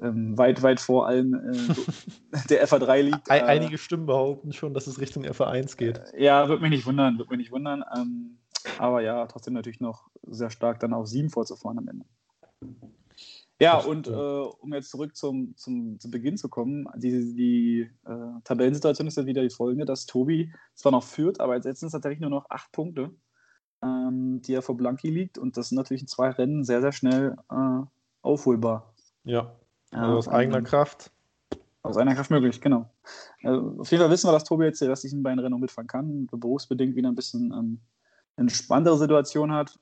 ähm, 0.00 0.38
weit, 0.38 0.62
weit 0.62 0.80
vor 0.80 1.06
allem 1.06 1.34
äh, 1.34 2.38
der 2.50 2.66
FA3 2.66 3.02
liegt. 3.02 3.28
Äh, 3.28 3.42
Einige 3.42 3.78
Stimmen 3.78 4.06
behaupten 4.06 4.52
schon, 4.52 4.74
dass 4.74 4.86
es 4.86 5.00
Richtung 5.00 5.24
FA1 5.24 5.76
geht. 5.76 5.98
Äh, 6.14 6.24
ja, 6.24 6.48
würde 6.48 6.62
mich 6.62 6.70
nicht 6.70 6.86
wundern, 6.86 7.18
würde 7.18 7.30
mich 7.30 7.38
nicht 7.38 7.52
wundern. 7.52 7.84
Ähm, 7.96 8.38
aber 8.78 9.02
ja, 9.02 9.26
trotzdem 9.26 9.54
natürlich 9.54 9.80
noch 9.80 10.08
sehr 10.26 10.50
stark 10.50 10.80
dann 10.80 10.94
auf 10.94 11.06
7 11.06 11.30
vorzufahren 11.30 11.78
am 11.78 11.88
Ende. 11.88 12.04
Ja, 13.60 13.78
und 13.78 14.06
äh, 14.06 14.10
um 14.12 14.72
jetzt 14.72 14.90
zurück 14.90 15.16
zum, 15.16 15.56
zum, 15.56 15.98
zum 15.98 16.10
Beginn 16.12 16.36
zu 16.36 16.48
kommen, 16.48 16.86
die, 16.96 17.34
die 17.34 17.90
äh, 18.04 18.40
Tabellensituation 18.44 19.08
ist 19.08 19.16
ja 19.16 19.26
wieder 19.26 19.42
die 19.42 19.50
folgende, 19.50 19.84
dass 19.84 20.06
Tobi 20.06 20.52
zwar 20.74 20.92
noch 20.92 21.02
führt, 21.02 21.40
aber 21.40 21.56
jetzt 21.56 21.66
es 21.66 21.92
tatsächlich 21.92 22.20
nur 22.20 22.30
noch 22.30 22.48
acht 22.50 22.70
Punkte, 22.70 23.10
ähm, 23.82 24.40
die 24.42 24.54
er 24.54 24.62
vor 24.62 24.76
Blanki 24.76 25.10
liegt 25.10 25.38
und 25.38 25.56
das 25.56 25.70
sind 25.70 25.76
natürlich 25.76 26.02
in 26.02 26.08
zwei 26.08 26.30
Rennen 26.30 26.62
sehr, 26.62 26.80
sehr 26.80 26.92
schnell 26.92 27.36
äh, 27.50 27.80
aufholbar. 28.22 28.94
Ja, 29.24 29.56
also 29.90 30.18
aus 30.18 30.28
eigener 30.28 30.62
Kraft. 30.62 31.10
Aus 31.82 31.96
eigener 31.96 32.14
Kraft 32.14 32.30
möglich, 32.30 32.60
genau. 32.60 32.88
Also 33.42 33.76
auf 33.80 33.90
jeden 33.90 34.02
Fall 34.02 34.10
wissen 34.10 34.28
wir, 34.28 34.32
dass 34.32 34.44
Tobi 34.44 34.66
jetzt 34.66 34.80
die 34.80 34.86
restlichen 34.86 35.24
beiden 35.24 35.40
Rennen 35.40 35.58
mitfahren 35.58 35.88
kann, 35.88 36.28
berufsbedingt 36.30 36.94
wieder 36.94 37.08
ein 37.08 37.16
bisschen 37.16 37.52
ähm, 37.52 37.80
entspanntere 38.36 38.98
Situation 38.98 39.50
hat 39.50 39.80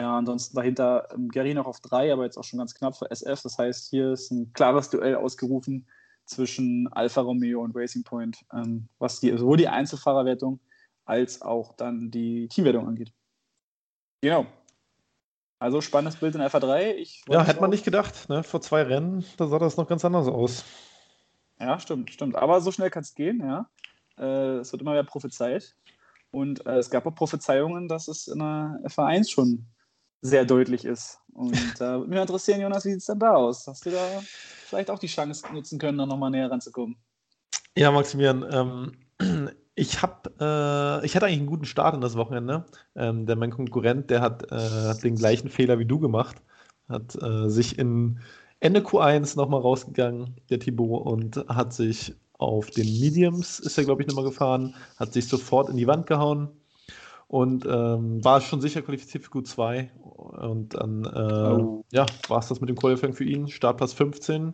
ja, 0.00 0.16
ansonsten 0.16 0.56
dahinter 0.56 1.08
ähm, 1.12 1.28
Gary 1.28 1.52
noch 1.52 1.66
auf 1.66 1.80
drei, 1.80 2.10
aber 2.10 2.24
jetzt 2.24 2.38
auch 2.38 2.44
schon 2.44 2.58
ganz 2.58 2.74
knapp 2.74 2.96
für 2.96 3.10
SF. 3.10 3.42
Das 3.42 3.58
heißt, 3.58 3.90
hier 3.90 4.12
ist 4.12 4.30
ein 4.30 4.50
klares 4.54 4.88
Duell 4.88 5.14
ausgerufen 5.14 5.86
zwischen 6.24 6.90
Alfa 6.92 7.20
Romeo 7.20 7.62
und 7.62 7.76
Racing 7.76 8.02
Point, 8.02 8.38
ähm, 8.54 8.88
was 8.98 9.20
die, 9.20 9.36
sowohl 9.36 9.58
die 9.58 9.68
Einzelfahrerwertung 9.68 10.58
als 11.04 11.42
auch 11.42 11.74
dann 11.76 12.10
die 12.10 12.48
Teamwertung 12.48 12.88
angeht. 12.88 13.12
Genau. 14.22 14.46
Also 15.58 15.82
spannendes 15.82 16.18
Bild 16.18 16.34
in 16.34 16.40
Alpha 16.40 16.60
3. 16.60 16.94
Ich 16.96 17.22
ja, 17.28 17.44
hätte 17.44 17.60
man 17.60 17.68
nicht 17.68 17.84
gedacht. 17.84 18.30
Ne? 18.30 18.42
Vor 18.42 18.62
zwei 18.62 18.82
Rennen, 18.82 19.26
da 19.36 19.48
sah 19.48 19.58
das 19.58 19.76
noch 19.76 19.86
ganz 19.86 20.02
anders 20.06 20.28
aus. 20.28 20.64
Ja, 21.58 21.78
stimmt, 21.78 22.10
stimmt. 22.10 22.36
Aber 22.36 22.62
so 22.62 22.72
schnell 22.72 22.88
kann 22.88 23.02
es 23.02 23.14
gehen, 23.14 23.40
ja. 23.40 23.68
Äh, 24.16 24.60
es 24.60 24.72
wird 24.72 24.80
immer 24.80 24.92
mehr 24.92 25.04
prophezeit. 25.04 25.76
Und 26.30 26.64
äh, 26.64 26.78
es 26.78 26.88
gab 26.88 27.04
auch 27.04 27.14
Prophezeiungen, 27.14 27.88
dass 27.88 28.08
es 28.08 28.28
in 28.28 28.38
der 28.38 28.80
FA1 28.84 29.28
schon 29.28 29.66
sehr 30.22 30.44
deutlich 30.44 30.84
ist. 30.84 31.18
Und 31.32 31.54
äh, 31.54 31.80
würde 31.80 32.08
mich 32.08 32.20
interessieren, 32.20 32.60
Jonas, 32.60 32.84
wie 32.84 32.90
sieht 32.90 33.00
es 33.00 33.06
denn 33.06 33.18
da 33.18 33.34
aus? 33.34 33.66
Hast 33.66 33.86
du 33.86 33.90
da 33.90 34.20
vielleicht 34.66 34.90
auch 34.90 34.98
die 34.98 35.06
Chance 35.06 35.44
nutzen 35.52 35.78
können, 35.78 35.98
da 35.98 36.06
nochmal 36.06 36.30
näher 36.30 36.50
ranzukommen? 36.50 36.96
Ja, 37.76 37.90
Maximilian, 37.90 38.44
ähm, 38.50 39.50
ich 39.74 40.02
habe, 40.02 40.30
äh, 40.40 41.06
ich 41.06 41.16
hatte 41.16 41.26
eigentlich 41.26 41.38
einen 41.38 41.46
guten 41.46 41.64
Start 41.64 41.94
in 41.94 42.00
das 42.00 42.16
Wochenende. 42.16 42.66
Ähm, 42.94 43.26
der 43.26 43.36
mein 43.36 43.50
Konkurrent, 43.50 44.10
der 44.10 44.20
hat 44.20 44.50
äh, 44.50 45.00
den 45.00 45.16
gleichen 45.16 45.48
Fehler 45.48 45.78
wie 45.78 45.86
du 45.86 45.98
gemacht, 45.98 46.36
hat 46.88 47.16
äh, 47.22 47.48
sich 47.48 47.78
in 47.78 48.20
Ende 48.60 48.80
Q1 48.80 49.36
nochmal 49.36 49.62
rausgegangen, 49.62 50.36
der 50.50 50.58
Thibaut, 50.58 51.06
und 51.06 51.36
hat 51.48 51.72
sich 51.72 52.14
auf 52.34 52.70
den 52.70 52.86
Mediums, 53.00 53.58
ist 53.60 53.78
er 53.78 53.84
glaube 53.84 54.02
ich 54.02 54.08
nochmal 54.08 54.24
gefahren, 54.24 54.74
hat 54.98 55.12
sich 55.12 55.28
sofort 55.28 55.70
in 55.70 55.76
die 55.76 55.86
Wand 55.86 56.06
gehauen, 56.06 56.48
und 57.30 57.64
ähm, 57.64 58.24
war 58.24 58.40
schon 58.40 58.60
sicher 58.60 58.82
qualifiziert 58.82 59.22
für 59.22 59.30
Q2. 59.30 59.88
Und 59.94 60.74
dann 60.74 61.04
äh, 61.04 61.62
oh. 61.62 61.84
ja, 61.92 62.04
war 62.26 62.40
es 62.40 62.48
das 62.48 62.60
mit 62.60 62.68
dem 62.68 62.74
Qualifying 62.74 63.12
für 63.12 63.22
ihn. 63.22 63.46
Startplatz 63.46 63.92
15. 63.92 64.52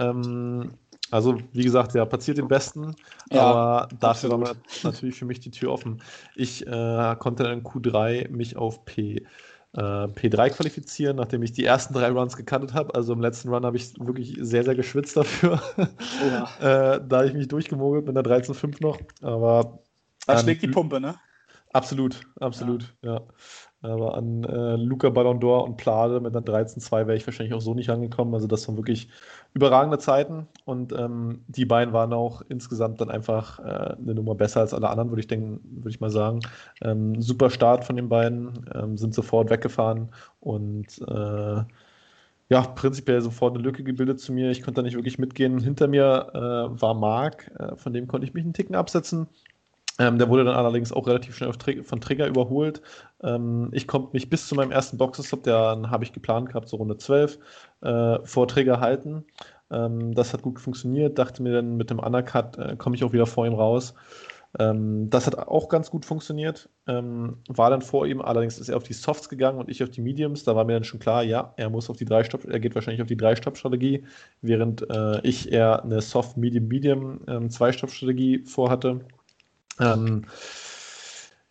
Ähm, 0.00 0.72
also, 1.12 1.38
wie 1.52 1.62
gesagt, 1.62 1.94
er 1.94 2.06
platziert 2.06 2.38
den 2.38 2.48
Besten, 2.48 2.96
ja, 3.30 3.42
aber 3.42 3.88
dafür 4.00 4.30
war 4.30 4.56
natürlich 4.82 5.14
für 5.14 5.26
mich 5.26 5.38
die 5.38 5.52
Tür 5.52 5.70
offen. 5.70 6.02
Ich 6.34 6.66
äh, 6.66 7.16
konnte 7.20 7.44
dann 7.44 7.60
in 7.60 7.62
Q3 7.62 8.30
mich 8.30 8.56
auf 8.56 8.84
P, 8.84 9.24
äh, 9.74 9.80
P3 9.80 10.50
qualifizieren, 10.50 11.18
nachdem 11.18 11.44
ich 11.44 11.52
die 11.52 11.64
ersten 11.64 11.94
drei 11.94 12.10
Runs 12.10 12.36
gekantet 12.36 12.74
habe. 12.74 12.96
Also 12.96 13.12
im 13.12 13.20
letzten 13.20 13.48
Run 13.48 13.64
habe 13.64 13.76
ich 13.76 13.94
wirklich 14.00 14.36
sehr, 14.40 14.64
sehr 14.64 14.74
geschwitzt 14.74 15.16
dafür. 15.16 15.62
Oh 15.76 16.26
ja. 16.26 16.94
äh, 16.96 17.00
da 17.08 17.24
ich 17.24 17.32
mich 17.32 17.46
durchgemogelt 17.46 18.06
mit 18.06 18.18
einer 18.18 18.28
13.5 18.28 18.82
noch. 18.82 18.98
Aber. 19.22 19.78
Da 20.26 20.36
schlägt 20.36 20.62
die 20.62 20.68
Pumpe, 20.68 21.00
ne? 21.00 21.14
Absolut, 21.72 22.20
absolut, 22.40 22.94
ja. 23.02 23.14
ja. 23.14 23.26
Aber 23.80 24.16
an 24.16 24.42
äh, 24.42 24.74
Luca 24.76 25.08
Ballon 25.08 25.38
d'Or 25.38 25.64
und 25.64 25.76
Plade 25.76 26.20
mit 26.20 26.34
einer 26.34 26.44
13-2 26.44 27.06
wäre 27.06 27.16
ich 27.16 27.26
wahrscheinlich 27.26 27.54
auch 27.54 27.60
so 27.60 27.74
nicht 27.74 27.88
rangekommen. 27.88 28.34
Also 28.34 28.48
das 28.48 28.66
waren 28.66 28.76
wirklich 28.76 29.08
überragende 29.54 29.98
Zeiten 29.98 30.48
und 30.64 30.92
ähm, 30.92 31.44
die 31.46 31.64
beiden 31.64 31.94
waren 31.94 32.12
auch 32.12 32.42
insgesamt 32.48 33.00
dann 33.00 33.08
einfach 33.10 33.60
äh, 33.60 33.94
eine 33.96 34.14
Nummer 34.14 34.34
besser 34.34 34.60
als 34.60 34.74
alle 34.74 34.88
anderen, 34.88 35.10
würde 35.10 35.20
ich 35.20 35.28
denken, 35.28 35.60
würde 35.62 35.90
ich 35.90 36.00
mal 36.00 36.10
sagen. 36.10 36.40
Ähm, 36.82 37.22
super 37.22 37.50
Start 37.50 37.84
von 37.84 37.94
den 37.94 38.08
beiden, 38.08 38.68
ähm, 38.74 38.96
sind 38.96 39.14
sofort 39.14 39.48
weggefahren 39.48 40.10
und 40.40 40.98
äh, 41.06 41.62
ja, 42.50 42.62
prinzipiell 42.62 43.20
sofort 43.20 43.54
eine 43.54 43.62
Lücke 43.62 43.84
gebildet 43.84 44.20
zu 44.20 44.32
mir. 44.32 44.50
Ich 44.50 44.62
konnte 44.62 44.80
da 44.80 44.82
nicht 44.82 44.96
wirklich 44.96 45.18
mitgehen. 45.18 45.60
Hinter 45.60 45.86
mir 45.86 46.30
äh, 46.34 46.80
war 46.80 46.94
Marc, 46.94 47.50
äh, 47.58 47.76
von 47.76 47.92
dem 47.92 48.08
konnte 48.08 48.26
ich 48.26 48.34
mich 48.34 48.42
einen 48.42 48.54
Ticken 48.54 48.74
absetzen. 48.74 49.28
Ähm, 49.98 50.18
der 50.18 50.28
wurde 50.28 50.44
dann 50.44 50.54
allerdings 50.54 50.92
auch 50.92 51.06
relativ 51.06 51.36
schnell 51.36 51.50
Trig 51.52 51.84
von 51.84 52.00
Trigger 52.00 52.26
überholt. 52.28 52.82
Ähm, 53.22 53.70
ich 53.72 53.88
konnte 53.88 54.10
mich 54.12 54.30
bis 54.30 54.46
zu 54.46 54.54
meinem 54.54 54.70
ersten 54.70 54.96
Boxenstopp, 54.96 55.42
den 55.42 55.90
habe 55.90 56.04
ich 56.04 56.12
geplant 56.12 56.48
gehabt, 56.48 56.68
so 56.68 56.76
Runde 56.76 56.96
12, 56.96 57.38
äh, 57.82 58.18
vor 58.24 58.46
Trigger 58.46 58.80
halten. 58.80 59.24
Ähm, 59.70 60.14
das 60.14 60.32
hat 60.32 60.42
gut 60.42 60.60
funktioniert. 60.60 61.18
Dachte 61.18 61.42
mir 61.42 61.52
dann, 61.52 61.76
mit 61.76 61.90
dem 61.90 61.98
Undercut 61.98 62.56
äh, 62.58 62.76
komme 62.76 62.96
ich 62.96 63.04
auch 63.04 63.12
wieder 63.12 63.26
vor 63.26 63.46
ihm 63.46 63.54
raus. 63.54 63.94
Ähm, 64.58 65.10
das 65.10 65.26
hat 65.26 65.36
auch 65.36 65.68
ganz 65.68 65.90
gut 65.90 66.06
funktioniert. 66.06 66.70
Ähm, 66.86 67.38
war 67.48 67.68
dann 67.70 67.82
vor 67.82 68.06
ihm, 68.06 68.22
allerdings 68.22 68.58
ist 68.58 68.68
er 68.68 68.76
auf 68.76 68.82
die 68.82 68.94
Softs 68.94 69.28
gegangen 69.28 69.58
und 69.58 69.68
ich 69.68 69.82
auf 69.82 69.90
die 69.90 70.00
Mediums. 70.00 70.44
Da 70.44 70.56
war 70.56 70.64
mir 70.64 70.72
dann 70.74 70.84
schon 70.84 71.00
klar, 71.00 71.22
ja, 71.22 71.52
er 71.56 71.70
muss 71.70 71.90
auf 71.90 71.96
die 71.96 72.06
drei 72.06 72.24
Stopp, 72.24 72.44
er 72.44 72.60
geht 72.60 72.74
wahrscheinlich 72.74 73.02
auf 73.02 73.08
die 73.08 73.16
Drei-Stopp-Strategie, 73.16 74.04
während 74.40 74.88
äh, 74.88 75.20
ich 75.22 75.52
eher 75.52 75.82
eine 75.84 76.00
Soft-Medium-Medium 76.00 77.20
ähm, 77.28 77.50
vorhatte. 77.50 79.00
Ähm, 79.80 80.24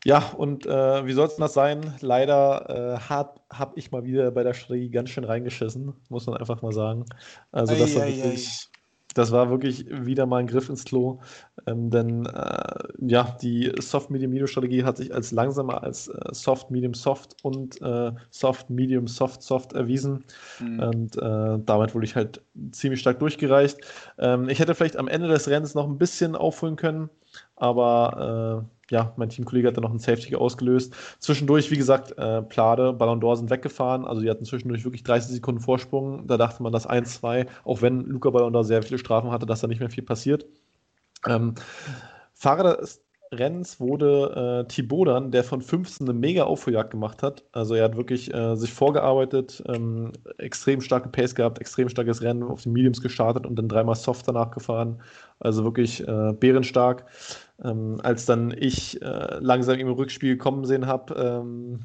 ja, 0.08 0.20
und 0.38 0.66
äh, 0.66 1.06
wie 1.06 1.12
soll 1.12 1.28
es 1.28 1.36
denn 1.36 1.42
das 1.42 1.54
sein? 1.54 1.96
Leider 2.00 2.96
äh, 2.96 3.00
habe 3.10 3.74
ich 3.76 3.92
mal 3.92 4.06
wieder 4.06 4.32
bei 4.32 4.44
der 4.44 4.54
Strategie 4.54 4.90
ganz 4.90 5.10
schön 5.10 5.26
reingeschissen, 5.26 5.94
muss 6.08 6.28
man 6.28 6.38
einfach 6.38 6.62
mal 6.62 6.72
sagen. 6.72 7.06
Also 7.52 7.76
das, 7.76 7.94
war, 7.94 8.04
ei, 8.04 8.16
wirklich, 8.16 8.48
ei. 8.48 8.80
das 9.16 9.32
war 9.32 9.50
wirklich 9.50 9.86
wieder 9.90 10.26
mal 10.26 10.38
ein 10.38 10.48
Griff 10.48 10.70
ins 10.70 10.86
Klo. 10.86 11.20
Ähm, 11.66 11.90
denn 11.90 12.26
äh, 12.26 12.84
ja, 13.00 13.36
die 13.42 13.74
Soft-Medium-Medium-Strategie 13.80 14.86
hat 14.86 14.96
sich 14.96 15.14
als 15.14 15.32
langsamer 15.32 15.84
als 15.84 16.08
äh, 16.08 16.14
Soft-Medium-Soft 16.32 17.44
und 17.44 17.82
äh, 17.82 18.12
Soft-Medium-Soft-Soft 18.30 19.74
erwiesen. 19.74 20.24
Mhm. 20.62 20.80
Und 20.80 21.18
äh, 21.18 21.60
damit 21.66 21.96
wurde 21.96 22.06
ich 22.06 22.16
halt 22.16 22.42
ziemlich 22.72 23.02
stark 23.02 23.20
durchgereicht. 23.20 23.80
Ähm, 24.20 24.48
ich 24.48 24.60
hätte 24.60 24.74
vielleicht 24.74 24.96
am 24.96 25.10
Ende 25.10 25.28
des 25.28 25.50
Rennens 25.50 25.76
noch 25.76 25.86
ein 25.86 25.98
bisschen 25.98 26.36
aufholen 26.36 26.78
können. 26.78 27.10
Aber 27.58 28.64
äh, 28.64 28.94
ja, 28.94 29.14
mein 29.18 29.30
Teamkollege 29.30 29.68
hat 29.68 29.76
dann 29.76 29.84
noch 29.84 29.90
einen 29.90 30.00
Safety 30.00 30.36
ausgelöst. 30.36 30.96
Zwischendurch, 31.20 31.70
wie 31.72 31.78
gesagt, 31.78 32.18
äh, 32.18 32.42
Plade, 32.44 32.94
Ballon 32.94 33.20
d'Or 33.20 33.36
sind 33.36 33.50
weggefahren. 33.50 34.06
Also 34.06 34.22
die 34.22 34.30
hatten 34.30 34.46
zwischendurch 34.46 34.86
wirklich 34.86 35.04
30 35.04 35.34
Sekunden 35.36 35.60
Vorsprung. 35.60 36.26
Da 36.28 36.38
dachte 36.38 36.64
man, 36.64 36.72
dass 36.72 36.88
1-2, 36.88 37.48
auch 37.66 37.82
wenn 37.82 38.06
Luca 38.06 38.30
Ballon 38.30 38.54
d'Or 38.54 38.64
sehr 38.64 38.84
viele 38.84 39.00
Strafen 39.00 39.32
hatte, 39.32 39.46
dass 39.46 39.62
da 39.62 39.68
nicht 39.68 39.80
mehr 39.80 39.90
viel 39.90 40.04
passiert. 40.04 40.46
Ähm, 41.28 41.56
Fahrer 42.34 42.78
Rennens 43.32 43.80
wurde 43.80 44.64
äh, 44.64 44.68
Thibaut 44.68 45.08
dann, 45.08 45.32
der 45.32 45.44
von 45.44 45.62
15 45.62 46.08
eine 46.08 46.18
mega 46.18 46.44
Aufholjagd 46.44 46.92
gemacht 46.92 47.24
hat. 47.24 47.44
Also 47.52 47.76
er 47.76 47.86
hat 47.86 47.98
wirklich 47.98 48.34
äh, 48.34 48.56
sich 48.56 48.72
vorgearbeitet, 48.74 49.62
ähm, 49.68 50.14
extrem 50.38 50.82
starke 50.82 51.10
Pace 51.10 51.36
gehabt, 51.36 51.60
extrem 51.60 51.90
starkes 51.90 52.22
Rennen 52.22 52.44
auf 52.44 52.64
den 52.64 52.74
Mediums 52.74 53.02
gestartet 53.02 53.46
und 53.46 53.58
dann 53.58 53.68
dreimal 53.68 53.96
Soft 53.96 54.28
danach 54.28 54.52
gefahren. 54.52 55.02
Also 55.40 55.64
wirklich 55.64 56.08
äh, 56.08 56.34
bärenstark. 56.34 57.06
Ähm, 57.64 58.00
als 58.04 58.26
dann 58.26 58.54
ich 58.56 59.02
äh, 59.02 59.40
langsam 59.40 59.80
im 59.80 59.90
Rückspiel 59.90 60.38
kommen 60.38 60.66
sehen 60.66 60.86
habe, 60.86 61.16
ähm, 61.16 61.80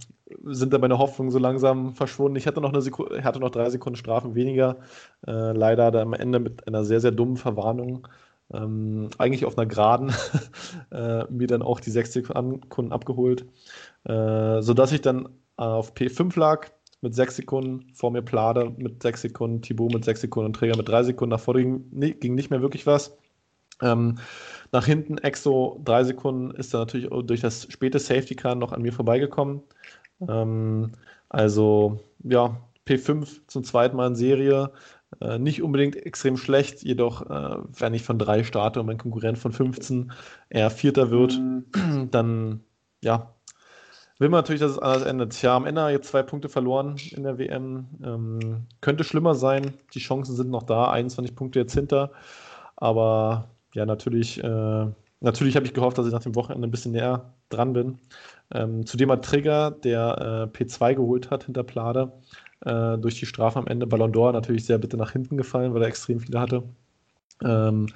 sind 0.44 0.72
da 0.72 0.78
meine 0.78 0.98
Hoffnungen 0.98 1.30
so 1.30 1.38
langsam 1.38 1.94
verschwunden. 1.94 2.36
Ich 2.36 2.46
hatte 2.46 2.60
noch, 2.60 2.72
eine 2.72 2.82
Sekunde, 2.82 3.24
hatte 3.24 3.40
noch 3.40 3.50
drei 3.50 3.70
Sekunden 3.70 3.96
Strafen 3.96 4.34
weniger. 4.34 4.78
Äh, 5.26 5.52
leider 5.52 5.90
da 5.90 6.02
am 6.02 6.12
Ende 6.12 6.40
mit 6.40 6.66
einer 6.66 6.84
sehr, 6.84 7.00
sehr 7.00 7.12
dummen 7.12 7.36
Verwarnung 7.36 8.06
ähm, 8.52 9.08
eigentlich 9.18 9.44
auf 9.44 9.56
einer 9.56 9.66
Geraden 9.66 10.12
äh, 10.90 11.24
mir 11.30 11.46
dann 11.46 11.62
auch 11.62 11.80
die 11.80 11.90
sechs 11.90 12.12
Sekunden 12.12 12.92
abgeholt, 12.92 13.46
äh, 14.04 14.60
sodass 14.60 14.92
ich 14.92 15.00
dann 15.00 15.28
auf 15.56 15.94
P5 15.94 16.38
lag 16.38 16.68
mit 17.00 17.14
sechs 17.14 17.36
Sekunden, 17.36 17.92
vor 17.94 18.10
mir 18.10 18.22
Plade 18.22 18.72
mit 18.76 19.02
sechs 19.02 19.22
Sekunden, 19.22 19.62
Thibaut 19.62 19.92
mit 19.92 20.04
sechs 20.04 20.20
Sekunden 20.20 20.46
und 20.46 20.52
Träger 20.54 20.76
mit 20.76 20.88
drei 20.88 21.02
Sekunden. 21.02 21.30
Nach 21.30 21.40
vorne 21.40 21.62
ging, 21.62 22.20
ging 22.20 22.34
nicht 22.34 22.50
mehr 22.50 22.62
wirklich 22.62 22.86
was. 22.86 23.16
Ähm, 23.80 24.18
nach 24.72 24.86
hinten 24.86 25.18
Exo 25.18 25.80
drei 25.84 26.02
Sekunden 26.04 26.50
ist 26.52 26.72
dann 26.72 26.80
natürlich 26.80 27.08
durch 27.10 27.40
das 27.40 27.66
späte 27.70 27.98
Safety 27.98 28.34
Car 28.34 28.54
noch 28.54 28.72
an 28.72 28.82
mir 28.82 28.92
vorbeigekommen. 28.92 29.62
Ähm, 30.26 30.92
also 31.28 32.00
ja, 32.24 32.56
P5 32.86 33.40
zum 33.46 33.64
zweiten 33.64 33.96
Mal 33.96 34.08
in 34.08 34.16
Serie. 34.16 34.72
Äh, 35.20 35.38
nicht 35.38 35.62
unbedingt 35.62 35.96
extrem 35.96 36.36
schlecht, 36.36 36.82
jedoch, 36.82 37.28
äh, 37.28 37.58
wenn 37.78 37.94
ich 37.94 38.02
von 38.02 38.18
drei 38.18 38.44
starte 38.44 38.80
und 38.80 38.86
mein 38.86 38.98
Konkurrent 38.98 39.38
von 39.38 39.52
15 39.52 40.12
eher 40.48 40.70
Vierter 40.70 41.10
wird, 41.10 41.38
mhm. 41.38 42.08
dann 42.10 42.64
ja, 43.02 43.34
will 44.18 44.30
man 44.30 44.38
natürlich, 44.38 44.60
dass 44.60 44.72
es 44.72 44.78
anders 44.78 45.02
endet. 45.02 45.42
Ja, 45.42 45.56
am 45.56 45.66
Ende 45.66 45.88
jetzt 45.88 46.08
zwei 46.08 46.22
Punkte 46.22 46.48
verloren 46.48 46.96
in 47.10 47.24
der 47.24 47.38
WM. 47.38 47.86
Ähm, 48.02 48.66
könnte 48.80 49.04
schlimmer 49.04 49.34
sein. 49.34 49.74
Die 49.94 50.00
Chancen 50.00 50.34
sind 50.34 50.50
noch 50.50 50.62
da, 50.62 50.90
21 50.90 51.34
Punkte 51.34 51.58
jetzt 51.58 51.74
hinter. 51.74 52.12
Aber 52.76 53.51
ja, 53.74 53.86
natürlich, 53.86 54.42
äh, 54.42 54.86
natürlich 55.20 55.56
habe 55.56 55.66
ich 55.66 55.74
gehofft, 55.74 55.98
dass 55.98 56.06
ich 56.06 56.12
nach 56.12 56.22
dem 56.22 56.34
Wochenende 56.34 56.68
ein 56.68 56.70
bisschen 56.70 56.92
näher 56.92 57.34
dran 57.48 57.72
bin. 57.72 57.98
Ähm, 58.52 58.86
zudem 58.86 59.10
hat 59.10 59.24
Trigger, 59.24 59.70
der 59.70 60.50
äh, 60.54 60.56
P2 60.56 60.94
geholt 60.94 61.30
hat 61.30 61.44
hinter 61.44 61.62
Plade, 61.62 62.12
äh, 62.64 62.98
durch 62.98 63.18
die 63.18 63.26
Strafe 63.26 63.58
am 63.58 63.66
Ende. 63.66 63.86
Ballon 63.86 64.12
d'Or 64.12 64.32
natürlich 64.32 64.66
sehr 64.66 64.78
bitte 64.78 64.96
nach 64.96 65.12
hinten 65.12 65.36
gefallen, 65.36 65.74
weil 65.74 65.82
er 65.82 65.88
extrem 65.88 66.20
viele 66.20 66.40
hatte. 66.40 66.64
Ähm, 67.42 67.88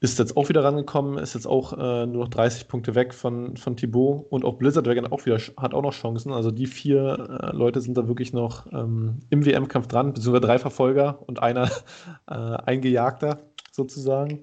ist 0.00 0.18
jetzt 0.18 0.36
auch 0.36 0.50
wieder 0.50 0.62
rangekommen, 0.62 1.16
ist 1.18 1.34
jetzt 1.34 1.46
auch 1.46 1.72
äh, 1.72 2.06
nur 2.06 2.24
noch 2.24 2.28
30 2.28 2.68
Punkte 2.68 2.94
weg 2.94 3.14
von, 3.14 3.56
von 3.56 3.76
Thibaut 3.76 4.26
und 4.30 4.44
auch 4.44 4.54
Blizzard 4.58 4.86
Dragon 4.86 5.06
auch 5.06 5.24
wieder, 5.24 5.38
hat 5.56 5.72
auch 5.72 5.82
noch 5.82 5.94
Chancen. 5.94 6.32
Also 6.32 6.50
die 6.50 6.66
vier 6.66 7.40
äh, 7.42 7.56
Leute 7.56 7.80
sind 7.80 7.96
da 7.96 8.06
wirklich 8.06 8.34
noch 8.34 8.66
ähm, 8.72 9.20
im 9.30 9.46
WM-Kampf 9.46 9.86
dran, 9.86 10.12
beziehungsweise 10.12 10.46
drei 10.46 10.58
Verfolger 10.58 11.20
und 11.26 11.42
einer 11.42 11.70
äh, 12.28 12.34
Eingejagter 12.34 13.38
sozusagen. 13.72 14.42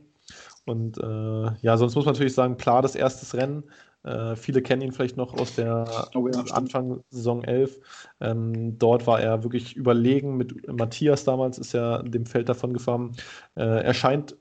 Und 0.66 0.98
äh, 0.98 1.52
ja, 1.62 1.78
sonst 1.78 1.96
muss 1.96 2.06
man 2.06 2.14
natürlich 2.14 2.34
sagen, 2.34 2.58
klar, 2.58 2.82
das 2.82 2.96
erste 2.96 3.38
Rennen. 3.38 3.64
Äh, 4.04 4.36
viele 4.36 4.62
kennen 4.62 4.82
ihn 4.82 4.92
vielleicht 4.92 5.18
noch 5.18 5.34
aus 5.36 5.56
der 5.56 5.86
oh, 6.16 6.28
ja, 6.28 6.44
Anfang 6.52 7.04
Saison 7.10 7.44
11. 7.44 7.80
Ähm, 8.20 8.78
dort 8.80 9.06
war 9.06 9.22
er 9.22 9.44
wirklich 9.44 9.76
überlegen 9.76 10.38
mit 10.38 10.68
Matthias 10.68 11.24
damals, 11.24 11.60
ist 11.60 11.76
er 11.76 12.04
dem 12.04 12.26
Feld 12.26 12.50
davon 12.50 12.74
gefahren. 12.74 13.16
Äh, 13.56 13.84
er 13.84 13.94
scheint 13.94 14.36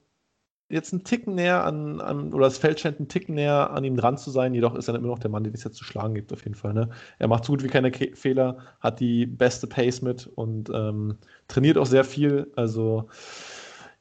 jetzt 0.70 0.92
einen 0.92 1.04
Ticken 1.04 1.34
näher 1.34 1.64
an, 1.64 2.00
an, 2.00 2.32
oder 2.32 2.44
das 2.44 2.58
Feld 2.58 2.80
scheint 2.80 2.98
einen 2.98 3.08
Ticken 3.08 3.34
näher 3.34 3.70
an 3.70 3.84
ihm 3.84 3.96
dran 3.96 4.16
zu 4.16 4.30
sein, 4.30 4.54
jedoch 4.54 4.76
ist 4.76 4.88
er 4.88 4.94
immer 4.94 5.08
noch 5.08 5.18
der 5.18 5.30
Mann, 5.30 5.42
den 5.44 5.52
es 5.52 5.64
jetzt 5.64 5.76
zu 5.76 5.84
schlagen 5.84 6.14
gibt, 6.14 6.32
auf 6.32 6.44
jeden 6.44 6.54
Fall. 6.54 6.72
Ne? 6.72 6.88
Er 7.18 7.28
macht 7.28 7.44
so 7.44 7.52
gut 7.52 7.64
wie 7.64 7.68
keine 7.68 7.90
Ke 7.90 8.14
Fehler, 8.14 8.58
hat 8.80 9.00
die 9.00 9.26
beste 9.26 9.66
Pace 9.66 10.00
mit 10.00 10.26
und 10.26 10.70
ähm, 10.72 11.18
trainiert 11.48 11.76
auch 11.76 11.86
sehr 11.86 12.04
viel. 12.04 12.50
Also 12.54 13.08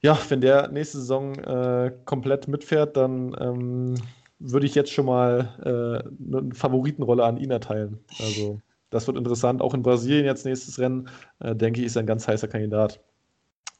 ja, 0.01 0.17
wenn 0.29 0.41
der 0.41 0.69
nächste 0.69 0.99
Saison 0.99 1.35
äh, 1.35 1.91
komplett 2.05 2.47
mitfährt, 2.47 2.95
dann 2.95 3.35
ähm, 3.39 3.95
würde 4.39 4.65
ich 4.65 4.75
jetzt 4.75 4.91
schon 4.91 5.05
mal 5.05 5.49
äh, 5.63 6.37
eine 6.37 6.53
Favoritenrolle 6.53 7.23
an 7.23 7.37
ihn 7.37 7.51
erteilen. 7.51 7.99
Also, 8.19 8.61
das 8.89 9.07
wird 9.07 9.17
interessant. 9.17 9.61
Auch 9.61 9.73
in 9.73 9.83
Brasilien 9.83 10.25
jetzt 10.25 10.45
nächstes 10.45 10.79
Rennen, 10.79 11.09
äh, 11.39 11.55
denke 11.55 11.81
ich, 11.81 11.87
ist 11.87 11.97
ein 11.97 12.07
ganz 12.07 12.27
heißer 12.27 12.47
Kandidat. 12.47 13.01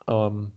Ähm, 0.08 0.52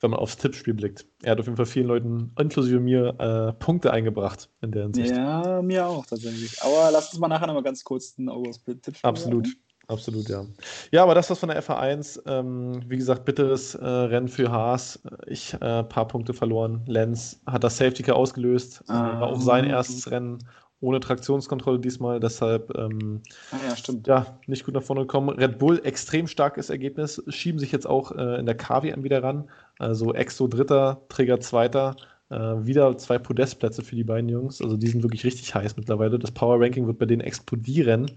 wenn 0.00 0.10
man 0.10 0.20
aufs 0.20 0.36
Tippspiel 0.36 0.74
blickt. 0.74 1.06
Er 1.22 1.32
hat 1.32 1.40
auf 1.40 1.46
jeden 1.46 1.56
Fall 1.56 1.66
vielen 1.66 1.88
Leuten, 1.88 2.32
inklusive 2.38 2.78
mir, 2.78 3.18
äh, 3.18 3.52
Punkte 3.54 3.92
eingebracht 3.92 4.48
in 4.60 4.70
der 4.70 4.84
Hinsicht. 4.84 5.16
Ja, 5.16 5.60
mir 5.60 5.86
auch 5.86 6.06
tatsächlich. 6.06 6.62
Aber 6.62 6.90
lass 6.92 7.10
uns 7.10 7.18
mal 7.18 7.28
nachher 7.28 7.48
nochmal 7.48 7.64
ganz 7.64 7.82
kurz 7.82 8.16
ein 8.16 8.28
Auge 8.28 8.50
aufs 8.50 8.62
Tippspiel 8.62 8.94
Absolut. 9.02 9.46
Machen. 9.46 9.60
Absolut, 9.88 10.28
ja. 10.28 10.44
Ja, 10.90 11.02
aber 11.02 11.14
das 11.14 11.30
was 11.30 11.38
von 11.38 11.48
der 11.48 11.62
FA1. 11.62 12.20
Ähm, 12.26 12.82
wie 12.88 12.98
gesagt, 12.98 13.24
bitteres 13.24 13.74
äh, 13.74 13.86
Rennen 13.86 14.28
für 14.28 14.50
Haas. 14.50 15.00
Ich 15.26 15.54
ein 15.54 15.62
äh, 15.62 15.84
paar 15.84 16.06
Punkte 16.06 16.34
verloren. 16.34 16.82
Lenz 16.86 17.40
hat 17.46 17.64
das 17.64 17.78
Safety 17.78 18.02
Car 18.02 18.16
ausgelöst. 18.16 18.84
Ah. 18.88 19.18
War 19.18 19.28
auch 19.28 19.40
sein 19.40 19.64
erstes 19.64 20.10
Rennen 20.10 20.40
ohne 20.80 21.00
Traktionskontrolle 21.00 21.78
diesmal. 21.78 22.20
Deshalb 22.20 22.70
ähm, 22.76 23.22
ah, 23.50 23.56
ja, 23.66 23.76
stimmt. 23.76 24.06
ja, 24.06 24.38
nicht 24.46 24.66
gut 24.66 24.74
nach 24.74 24.82
vorne 24.82 25.02
gekommen. 25.02 25.30
Red 25.30 25.58
Bull, 25.58 25.80
extrem 25.82 26.26
starkes 26.26 26.68
Ergebnis. 26.68 27.22
Schieben 27.28 27.58
sich 27.58 27.72
jetzt 27.72 27.86
auch 27.86 28.12
äh, 28.12 28.38
in 28.38 28.44
der 28.44 28.58
KWM 28.58 29.04
wieder 29.04 29.22
ran. 29.22 29.48
Also 29.78 30.12
Exo 30.12 30.48
Dritter, 30.48 31.00
Träger 31.08 31.40
Zweiter. 31.40 31.96
Äh, 32.28 32.36
wieder 32.36 32.98
zwei 32.98 33.16
Podestplätze 33.18 33.82
für 33.82 33.96
die 33.96 34.04
beiden 34.04 34.28
Jungs. 34.28 34.60
Also 34.60 34.76
die 34.76 34.88
sind 34.88 35.02
wirklich 35.02 35.24
richtig 35.24 35.54
heiß 35.54 35.78
mittlerweile. 35.78 36.18
Das 36.18 36.30
Power 36.30 36.60
Ranking 36.60 36.86
wird 36.86 36.98
bei 36.98 37.06
denen 37.06 37.22
explodieren. 37.22 38.10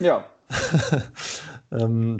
Ja, 0.00 0.26
ähm, 1.72 2.18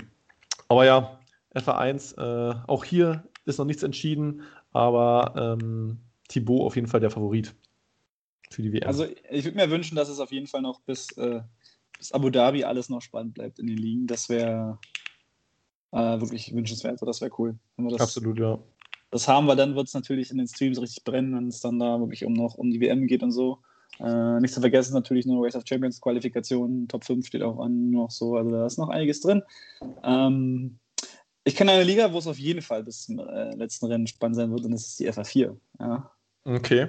aber 0.68 0.84
ja, 0.84 1.18
FA1, 1.54 2.16
äh, 2.18 2.54
auch 2.66 2.84
hier 2.84 3.24
ist 3.44 3.58
noch 3.58 3.64
nichts 3.64 3.82
entschieden, 3.82 4.42
aber 4.72 5.58
ähm, 5.60 5.98
Thibaut 6.28 6.66
auf 6.66 6.76
jeden 6.76 6.88
Fall 6.88 7.00
der 7.00 7.10
Favorit 7.10 7.54
für 8.50 8.62
die 8.62 8.72
WM. 8.72 8.86
Also 8.86 9.06
ich 9.30 9.44
würde 9.44 9.56
mir 9.56 9.70
wünschen, 9.70 9.96
dass 9.96 10.08
es 10.08 10.20
auf 10.20 10.32
jeden 10.32 10.46
Fall 10.46 10.62
noch 10.62 10.80
bis, 10.80 11.10
äh, 11.16 11.40
bis 11.96 12.12
Abu 12.12 12.30
Dhabi 12.30 12.64
alles 12.64 12.88
noch 12.88 13.02
spannend 13.02 13.34
bleibt 13.34 13.58
in 13.58 13.66
den 13.66 13.78
Ligen. 13.78 14.06
Das 14.06 14.28
wäre 14.28 14.78
äh, 15.92 16.20
wirklich 16.20 16.54
wünschenswert, 16.54 17.00
das 17.02 17.20
wäre 17.20 17.32
cool. 17.38 17.58
Das, 17.76 18.00
Absolut, 18.00 18.38
ja. 18.38 18.58
Das 19.10 19.26
haben 19.26 19.46
wir, 19.46 19.56
dann 19.56 19.74
wird 19.74 19.88
es 19.88 19.94
natürlich 19.94 20.30
in 20.30 20.38
den 20.38 20.48
Streams 20.48 20.80
richtig 20.80 21.04
brennen, 21.04 21.34
wenn 21.34 21.48
es 21.48 21.60
dann 21.60 21.78
da 21.78 21.98
wirklich 21.98 22.24
um 22.24 22.34
noch 22.34 22.54
um 22.54 22.70
die 22.70 22.80
WM 22.80 23.06
geht 23.06 23.22
und 23.22 23.32
so. 23.32 23.58
Äh, 24.00 24.40
nicht 24.40 24.54
zu 24.54 24.60
vergessen 24.60 24.94
natürlich 24.94 25.26
nur 25.26 25.44
Race 25.44 25.56
of 25.56 25.64
Champions 25.66 26.00
Qualifikation, 26.00 26.86
Top 26.88 27.04
5 27.04 27.26
steht 27.26 27.42
auch 27.42 27.58
an, 27.58 27.90
noch 27.90 28.10
so, 28.10 28.36
also 28.36 28.50
da 28.50 28.66
ist 28.66 28.78
noch 28.78 28.90
einiges 28.90 29.20
drin. 29.20 29.42
Ähm, 30.04 30.78
ich 31.44 31.56
kenne 31.56 31.72
eine 31.72 31.84
Liga, 31.84 32.12
wo 32.12 32.18
es 32.18 32.26
auf 32.26 32.38
jeden 32.38 32.62
Fall 32.62 32.84
bis 32.84 33.06
zum 33.06 33.18
äh, 33.18 33.54
letzten 33.54 33.86
Rennen 33.86 34.06
spannend 34.06 34.36
sein 34.36 34.50
wird 34.50 34.64
und 34.64 34.70
das 34.70 34.86
ist 34.86 35.00
die 35.00 35.10
FA4. 35.10 35.56
Ja. 35.80 36.10
Okay. 36.44 36.88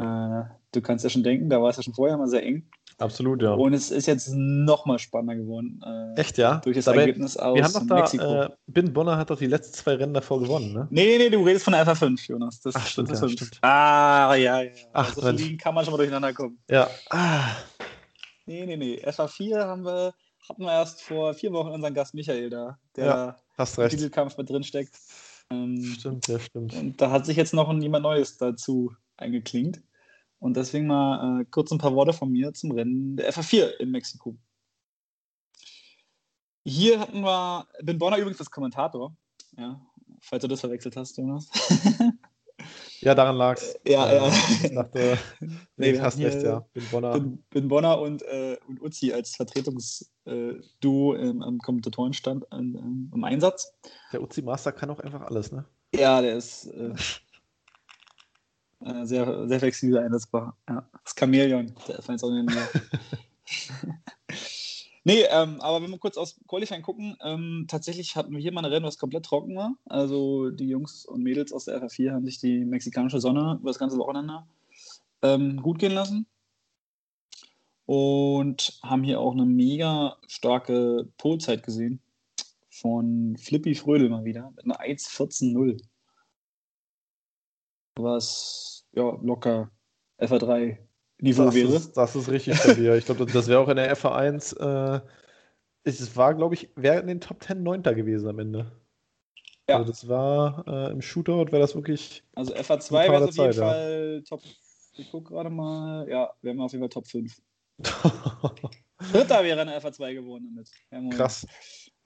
Äh, 0.00 0.44
du 0.72 0.82
kannst 0.82 1.04
ja 1.04 1.10
schon 1.10 1.22
denken, 1.22 1.48
da 1.50 1.60
war 1.60 1.70
es 1.70 1.76
ja 1.76 1.82
schon 1.82 1.94
vorher 1.94 2.16
mal 2.16 2.28
sehr 2.28 2.42
eng. 2.42 2.68
Absolut, 2.98 3.42
ja. 3.42 3.52
Und 3.52 3.74
es 3.74 3.90
ist 3.90 4.06
jetzt 4.06 4.30
noch 4.32 4.86
mal 4.86 4.98
spannender 4.98 5.36
geworden. 5.36 5.82
Äh, 5.84 6.18
Echt, 6.18 6.38
ja? 6.38 6.56
Durch 6.64 6.76
das 6.76 6.86
Dabei, 6.86 7.00
Ergebnis 7.00 7.36
aus 7.36 7.54
wir 7.54 7.62
haben 7.62 7.72
doch 7.74 7.86
da, 7.86 7.94
Mexiko. 7.96 8.42
Äh, 8.42 8.48
Bin 8.68 8.92
Bonner 8.92 9.18
hat 9.18 9.28
doch 9.28 9.38
die 9.38 9.46
letzten 9.46 9.74
zwei 9.74 9.94
Rennen 9.96 10.14
davor 10.14 10.40
gewonnen, 10.40 10.72
ne? 10.72 10.88
Nee, 10.90 11.04
nee, 11.04 11.18
nee, 11.18 11.28
du 11.28 11.44
redest 11.44 11.64
von 11.64 11.74
der 11.74 11.86
FA5, 11.86 12.26
Jonas. 12.26 12.60
Das, 12.60 12.74
Ach, 12.74 12.86
stimmt, 12.86 13.10
das 13.10 13.20
ja, 13.20 13.28
stimmt. 13.28 13.58
Ah, 13.60 14.34
ja, 14.34 14.62
ja. 14.62 14.70
Ach, 14.94 15.14
so 15.14 15.20
also, 15.20 15.44
kann 15.58 15.74
man 15.74 15.84
schon 15.84 15.92
mal 15.92 15.98
durcheinander 15.98 16.32
kommen. 16.32 16.58
Ja. 16.70 16.88
Ah. 17.10 17.50
Nee, 18.46 18.64
nee, 18.64 18.76
nee. 18.76 19.02
FA4 19.04 19.58
haben 19.58 19.84
wir, 19.84 20.14
hatten 20.48 20.62
wir 20.62 20.72
erst 20.72 21.02
vor 21.02 21.34
vier 21.34 21.52
Wochen 21.52 21.68
unseren 21.68 21.92
Gast 21.92 22.14
Michael 22.14 22.48
da, 22.48 22.78
der 22.96 23.04
ja, 23.04 23.36
hast 23.58 23.78
recht. 23.78 23.92
im 23.92 23.98
Titelkampf 23.98 24.38
mit 24.38 24.48
drin 24.48 24.62
steckt. 24.62 24.96
Ähm, 25.50 25.82
stimmt, 25.98 26.26
ja, 26.28 26.38
stimmt. 26.38 26.74
Und 26.74 27.00
da 27.00 27.10
hat 27.10 27.26
sich 27.26 27.36
jetzt 27.36 27.52
noch 27.52 27.70
jemand 27.74 28.04
Neues 28.04 28.38
dazu 28.38 28.92
eingeklinkt. 29.16 29.82
Und 30.38 30.56
deswegen 30.56 30.86
mal 30.86 31.40
äh, 31.40 31.44
kurz 31.50 31.70
ein 31.72 31.78
paar 31.78 31.94
Worte 31.94 32.12
von 32.12 32.30
mir 32.30 32.52
zum 32.52 32.72
Rennen 32.72 33.16
der 33.16 33.32
FA4 33.32 33.78
in 33.78 33.90
Mexiko. 33.90 34.36
Hier 36.64 36.98
hatten 36.98 37.20
wir, 37.20 37.66
Ben 37.82 37.98
Bonner 37.98 38.18
übrigens 38.18 38.40
als 38.40 38.50
Kommentator, 38.50 39.14
ja, 39.56 39.80
falls 40.20 40.42
du 40.42 40.48
das 40.48 40.60
verwechselt 40.60 40.96
hast, 40.96 41.16
Jonas. 41.16 41.48
ja, 43.00 43.14
daran 43.14 43.36
lag 43.36 43.56
es. 43.56 43.78
Ja, 43.86 44.12
ja. 44.12 44.32
Ich 44.62 44.74
dachte, 44.74 45.16
nee, 45.76 45.92
du 45.92 46.02
hast 46.02 46.18
recht, 46.18 46.42
ja. 46.42 46.66
Ben 46.74 46.84
Bonner, 46.90 47.12
ben, 47.12 47.44
ben 47.50 47.68
Bonner 47.68 48.00
und, 48.00 48.22
äh, 48.22 48.58
und 48.66 48.82
Uzi 48.82 49.12
als 49.12 49.36
Vertretungsduo 49.36 51.14
äh, 51.14 51.28
im, 51.28 51.40
am 51.42 51.58
Kommentatorenstand 51.58 52.44
ähm, 52.50 53.12
im 53.14 53.24
Einsatz. 53.24 53.72
Der 54.12 54.20
Uzi 54.20 54.42
Master 54.42 54.72
kann 54.72 54.90
auch 54.90 54.98
einfach 54.98 55.22
alles, 55.22 55.52
ne? 55.52 55.64
Ja, 55.94 56.20
der 56.20 56.36
ist. 56.36 56.66
Äh, 56.66 56.88
äh, 56.88 56.94
sehr, 58.80 59.48
sehr 59.48 59.60
flexibel 59.60 59.98
einsetzbar. 59.98 60.56
Ja. 60.68 60.88
Das 61.04 61.14
Chamäleon, 61.18 61.72
der 61.88 61.96
jetzt 61.96 62.24
auch 62.24 62.30
in 62.30 62.46
Nee, 65.06 65.22
ähm, 65.30 65.60
aber 65.60 65.80
wenn 65.80 65.92
wir 65.92 65.98
kurz 65.98 66.16
aus 66.16 66.34
Qualifying 66.48 66.82
gucken, 66.82 67.16
ähm, 67.22 67.66
tatsächlich 67.68 68.16
hatten 68.16 68.32
wir 68.32 68.40
hier 68.40 68.50
mal 68.50 68.64
ein 68.64 68.72
Rennen, 68.72 68.84
was 68.84 68.98
komplett 68.98 69.24
trocken 69.24 69.54
war. 69.54 69.76
Also 69.84 70.50
die 70.50 70.66
Jungs 70.66 71.06
und 71.06 71.22
Mädels 71.22 71.52
aus 71.52 71.66
der 71.66 71.80
FA4 71.80 72.10
haben 72.10 72.24
sich 72.24 72.40
die 72.40 72.64
mexikanische 72.64 73.20
Sonne 73.20 73.56
über 73.60 73.70
das 73.70 73.78
ganze 73.78 73.98
Wochenende 73.98 74.42
äh, 75.22 75.34
ähm, 75.34 75.62
gut 75.62 75.78
gehen 75.78 75.92
lassen. 75.92 76.26
Und 77.86 78.80
haben 78.82 79.04
hier 79.04 79.20
auch 79.20 79.30
eine 79.30 79.46
mega 79.46 80.16
starke 80.26 81.08
Polzeit 81.18 81.62
gesehen. 81.62 82.00
Von 82.68 83.36
Flippy 83.36 83.76
Frödel 83.76 84.08
mal 84.08 84.24
wieder. 84.24 84.52
Mit 84.56 84.64
einer 84.64 84.80
1.14.0. 84.80 85.80
Was 87.96 88.86
ja 88.92 89.18
locker 89.22 89.70
FA3 90.20 90.78
Niveau 91.18 91.44
das 91.46 91.54
wäre. 91.54 91.74
Ist, 91.74 91.96
das 91.96 92.14
ist 92.14 92.28
richtig 92.28 92.56
stabil. 92.58 92.94
ich 92.94 93.06
glaube, 93.06 93.24
das 93.26 93.48
wäre 93.48 93.60
auch 93.60 93.68
in 93.68 93.76
der 93.76 93.96
FA1. 93.96 94.58
Äh, 94.58 95.00
es 95.84 96.16
war, 96.16 96.34
glaube 96.34 96.54
ich, 96.54 96.70
wäre 96.76 97.00
in 97.00 97.06
den 97.06 97.20
Top 97.20 97.42
10 97.42 97.62
Neunter 97.62 97.94
gewesen 97.94 98.28
am 98.28 98.38
Ende. 98.38 98.72
Ja. 99.68 99.78
Also 99.78 99.90
das 99.90 100.08
war 100.08 100.64
äh, 100.66 100.92
im 100.92 101.00
Shootout, 101.00 101.46
wäre 101.52 101.60
das 101.60 101.74
wirklich. 101.74 102.22
Also 102.34 102.54
FA2 102.54 102.92
wäre 102.92 103.24
auf 103.24 103.36
jeden 103.36 103.52
Fall 103.54 104.14
ja. 104.16 104.20
Top. 104.28 104.42
Ich 104.98 105.10
gucke 105.10 105.32
gerade 105.32 105.50
mal. 105.50 106.08
Ja, 106.08 106.32
wären 106.42 106.56
wir 106.56 106.64
auf 106.64 106.72
jeden 106.72 106.82
Fall 106.82 106.90
Top 106.90 107.06
5. 107.06 107.34
Dritter 109.12 109.44
wäre 109.44 109.60
eine 109.60 109.78
FA2 109.78 110.14
geworden 110.14 110.54
damit. 110.54 110.70
Ja, 110.90 111.16
Krass. 111.16 111.46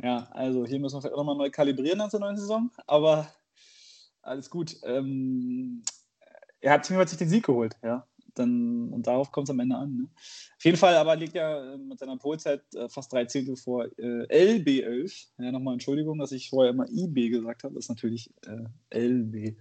Ja, 0.02 0.28
also 0.32 0.66
hier 0.66 0.80
müssen 0.80 0.96
wir 0.96 1.02
vielleicht 1.02 1.14
auch 1.14 1.18
nochmal 1.18 1.36
neu 1.36 1.50
kalibrieren 1.50 1.98
nach 1.98 2.10
der 2.10 2.20
neuen 2.20 2.36
Saison, 2.36 2.70
aber 2.86 3.28
alles 4.22 4.50
gut. 4.50 4.76
Ähm, 4.84 5.82
er 6.60 6.72
hat 6.72 6.84
sich 6.84 7.18
den 7.18 7.28
Sieg 7.28 7.46
geholt, 7.46 7.76
ja. 7.82 8.06
Dann, 8.34 8.92
und 8.92 9.06
darauf 9.06 9.32
kommt 9.32 9.48
es 9.48 9.50
am 9.50 9.60
Ende 9.60 9.76
an. 9.76 9.96
Ne? 9.96 10.08
Auf 10.56 10.64
jeden 10.64 10.76
Fall 10.76 10.94
aber 10.94 11.16
liegt 11.16 11.34
er 11.34 11.74
äh, 11.74 11.78
mit 11.78 11.98
seiner 11.98 12.16
Polzeit 12.16 12.62
äh, 12.74 12.88
fast 12.88 13.12
drei 13.12 13.24
Zehntel 13.24 13.56
vor 13.56 13.86
äh, 13.98 14.56
LB11. 14.58 15.28
Ja, 15.38 15.50
nochmal 15.50 15.74
Entschuldigung, 15.74 16.18
dass 16.18 16.32
ich 16.32 16.50
vorher 16.50 16.70
immer 16.70 16.86
IB 16.88 17.30
gesagt 17.30 17.64
habe. 17.64 17.74
Das 17.74 17.86
ist 17.86 17.88
natürlich 17.88 18.30
äh, 18.46 18.96
LB11. 18.96 19.56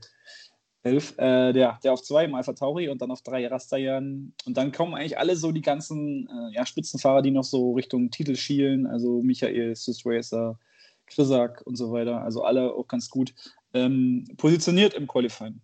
Äh, 0.83 1.53
der, 1.53 1.79
der 1.83 1.93
auf 1.93 2.03
zwei 2.03 2.25
im 2.25 2.35
Alpha 2.35 2.53
Tauri 2.53 2.89
und 2.89 3.01
dann 3.01 3.11
auf 3.11 3.21
drei 3.21 3.47
Rastajan. 3.47 4.33
Und 4.45 4.57
dann 4.57 4.71
kommen 4.71 4.93
eigentlich 4.93 5.17
alle 5.17 5.35
so 5.35 5.51
die 5.51 5.61
ganzen 5.61 6.29
äh, 6.29 6.55
ja, 6.55 6.65
Spitzenfahrer, 6.65 7.21
die 7.21 7.31
noch 7.31 7.43
so 7.43 7.73
Richtung 7.73 8.11
Titel 8.11 8.35
schielen. 8.35 8.85
Also 8.85 9.21
Michael, 9.21 9.75
Swiss 9.75 10.05
Racer, 10.05 10.59
Krisak 11.07 11.63
und 11.65 11.75
so 11.75 11.91
weiter. 11.91 12.21
Also 12.21 12.43
alle 12.43 12.73
auch 12.73 12.87
ganz 12.87 13.09
gut 13.09 13.33
ähm, 13.73 14.25
positioniert 14.37 14.93
im 14.93 15.07
Qualifying. 15.07 15.61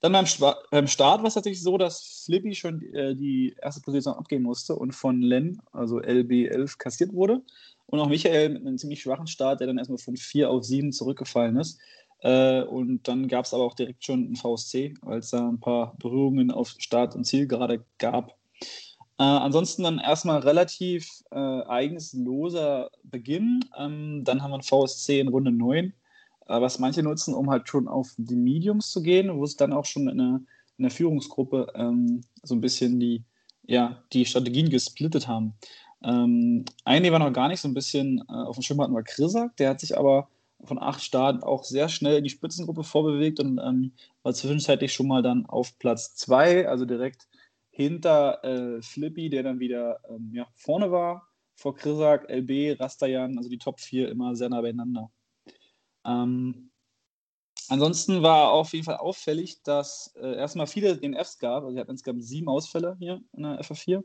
Dann 0.00 0.12
beim, 0.12 0.26
beim 0.70 0.86
Start 0.86 1.20
war 1.20 1.26
es 1.26 1.34
tatsächlich 1.34 1.62
so, 1.62 1.76
dass 1.76 2.22
Flippy 2.24 2.54
schon 2.54 2.82
äh, 2.94 3.16
die 3.16 3.54
erste 3.60 3.80
Position 3.80 4.14
abgeben 4.14 4.44
musste 4.44 4.76
und 4.76 4.92
von 4.92 5.20
Len, 5.22 5.60
also 5.72 5.98
LB11, 5.98 6.78
kassiert 6.78 7.12
wurde. 7.12 7.42
Und 7.86 7.98
auch 7.98 8.08
Michael 8.08 8.50
mit 8.50 8.66
einem 8.66 8.78
ziemlich 8.78 9.02
schwachen 9.02 9.26
Start, 9.26 9.60
der 9.60 9.66
dann 9.66 9.78
erstmal 9.78 9.98
von 9.98 10.16
4 10.16 10.50
auf 10.50 10.62
7 10.62 10.92
zurückgefallen 10.92 11.56
ist. 11.56 11.80
Äh, 12.20 12.62
und 12.62 13.08
dann 13.08 13.26
gab 13.26 13.44
es 13.44 13.54
aber 13.54 13.64
auch 13.64 13.74
direkt 13.74 14.04
schon 14.04 14.26
einen 14.26 14.36
VSC, 14.36 14.94
weil 15.02 15.18
es 15.18 15.30
da 15.30 15.48
ein 15.48 15.60
paar 15.60 15.96
Berührungen 15.98 16.50
auf 16.52 16.74
Start 16.78 17.16
und 17.16 17.24
Ziel 17.24 17.48
gerade 17.48 17.84
gab. 17.98 18.36
Äh, 19.18 19.24
ansonsten 19.24 19.82
dann 19.82 19.98
erstmal 19.98 20.40
relativ 20.40 21.08
äh, 21.32 21.36
eigenloser 21.36 22.90
Beginn. 23.02 23.64
Ähm, 23.76 24.22
dann 24.24 24.42
haben 24.42 24.50
wir 24.50 24.56
einen 24.56 24.62
VSC 24.62 25.18
in 25.18 25.28
Runde 25.28 25.50
9 25.50 25.86
äh, 25.86 25.92
was 26.48 26.78
manche 26.78 27.02
nutzen, 27.02 27.34
um 27.34 27.50
halt 27.50 27.68
schon 27.68 27.88
auf 27.88 28.14
die 28.16 28.36
Mediums 28.36 28.90
zu 28.90 29.02
gehen, 29.02 29.36
wo 29.36 29.44
es 29.44 29.56
dann 29.56 29.72
auch 29.72 29.84
schon 29.84 30.08
in 30.08 30.18
der, 30.18 30.40
in 30.78 30.82
der 30.82 30.90
Führungsgruppe 30.90 31.72
ähm, 31.74 32.22
so 32.42 32.54
ein 32.54 32.60
bisschen 32.60 32.98
die, 32.98 33.22
ja, 33.64 34.02
die 34.12 34.24
Strategien 34.24 34.70
gesplittet 34.70 35.28
haben. 35.28 35.54
Ähm, 36.02 36.64
einen, 36.84 37.02
der 37.02 37.12
war 37.12 37.18
noch 37.18 37.32
gar 37.32 37.48
nicht 37.48 37.60
so 37.60 37.68
ein 37.68 37.74
bisschen 37.74 38.24
äh, 38.28 38.32
auf 38.32 38.56
dem 38.56 38.62
Schirm 38.62 38.80
hatten, 38.80 38.94
war 38.94 39.02
Krisak. 39.02 39.56
Der 39.56 39.70
hat 39.70 39.80
sich 39.80 39.96
aber 39.96 40.28
von 40.64 40.78
acht 40.78 41.02
Starten 41.02 41.42
auch 41.42 41.64
sehr 41.64 41.88
schnell 41.88 42.18
in 42.18 42.24
die 42.24 42.30
Spitzengruppe 42.30 42.82
vorbewegt 42.82 43.40
und 43.40 43.58
ähm, 43.58 43.92
war 44.22 44.34
zwischenzeitlich 44.34 44.92
schon 44.92 45.06
mal 45.06 45.22
dann 45.22 45.46
auf 45.46 45.78
Platz 45.78 46.14
zwei, 46.16 46.68
also 46.68 46.84
direkt 46.84 47.28
hinter 47.70 48.42
äh, 48.44 48.82
Flippy, 48.82 49.30
der 49.30 49.44
dann 49.44 49.60
wieder 49.60 50.00
ähm, 50.08 50.30
ja, 50.32 50.48
vorne 50.56 50.90
war, 50.90 51.28
vor 51.54 51.76
Krisak, 51.76 52.28
LB, 52.28 52.80
Rastajan, 52.80 53.36
also 53.38 53.48
die 53.48 53.58
Top 53.58 53.80
4 53.80 54.08
immer 54.08 54.34
sehr 54.34 54.48
nah 54.48 54.60
beieinander. 54.60 55.10
Ähm, 56.04 56.70
ansonsten 57.68 58.22
war 58.22 58.50
auf 58.52 58.72
jeden 58.72 58.84
Fall 58.84 58.96
auffällig, 58.96 59.62
dass 59.62 60.14
äh, 60.20 60.36
erstmal 60.36 60.66
viele 60.66 60.96
DNFs 60.96 61.38
gab. 61.38 61.64
Also, 61.64 61.78
hatten 61.78 61.90
insgesamt 61.90 62.24
sieben 62.24 62.48
Ausfälle 62.48 62.96
hier 62.98 63.20
in 63.36 63.42
der 63.42 63.60
FA4. 63.60 64.02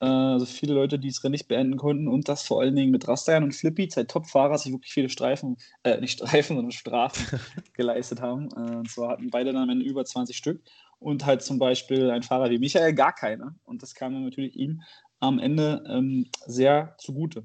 Äh, 0.00 0.06
also, 0.06 0.46
viele 0.46 0.74
Leute, 0.74 0.98
die 0.98 1.08
es 1.08 1.22
nicht 1.24 1.48
beenden 1.48 1.76
konnten. 1.76 2.08
Und 2.08 2.28
das 2.28 2.42
vor 2.42 2.60
allen 2.60 2.76
Dingen 2.76 2.90
mit 2.90 3.06
Rastayan 3.08 3.44
und 3.44 3.54
Flippy, 3.54 3.88
zwei 3.88 4.04
Top-Fahrer, 4.04 4.58
sich 4.58 4.72
wirklich 4.72 4.92
viele 4.92 5.08
Streifen, 5.08 5.56
äh, 5.84 6.00
nicht 6.00 6.14
Streifen, 6.14 6.56
sondern 6.56 6.72
Strafen 6.72 7.40
geleistet 7.74 8.20
haben. 8.20 8.48
Äh, 8.56 8.76
und 8.76 8.90
zwar 8.90 9.10
hatten 9.10 9.30
beide 9.30 9.52
dann 9.52 9.62
am 9.62 9.70
Ende 9.70 9.84
über 9.84 10.04
20 10.04 10.36
Stück. 10.36 10.62
Und 10.98 11.26
halt 11.26 11.42
zum 11.42 11.58
Beispiel 11.58 12.10
ein 12.10 12.22
Fahrer 12.22 12.50
wie 12.50 12.58
Michael 12.58 12.94
gar 12.94 13.12
keine. 13.12 13.56
Und 13.64 13.82
das 13.82 13.94
kam 13.94 14.12
dann 14.12 14.24
natürlich 14.24 14.54
ihm 14.54 14.82
am 15.22 15.38
Ende 15.38 15.84
ähm, 15.88 16.26
sehr 16.46 16.96
zugute. 16.98 17.44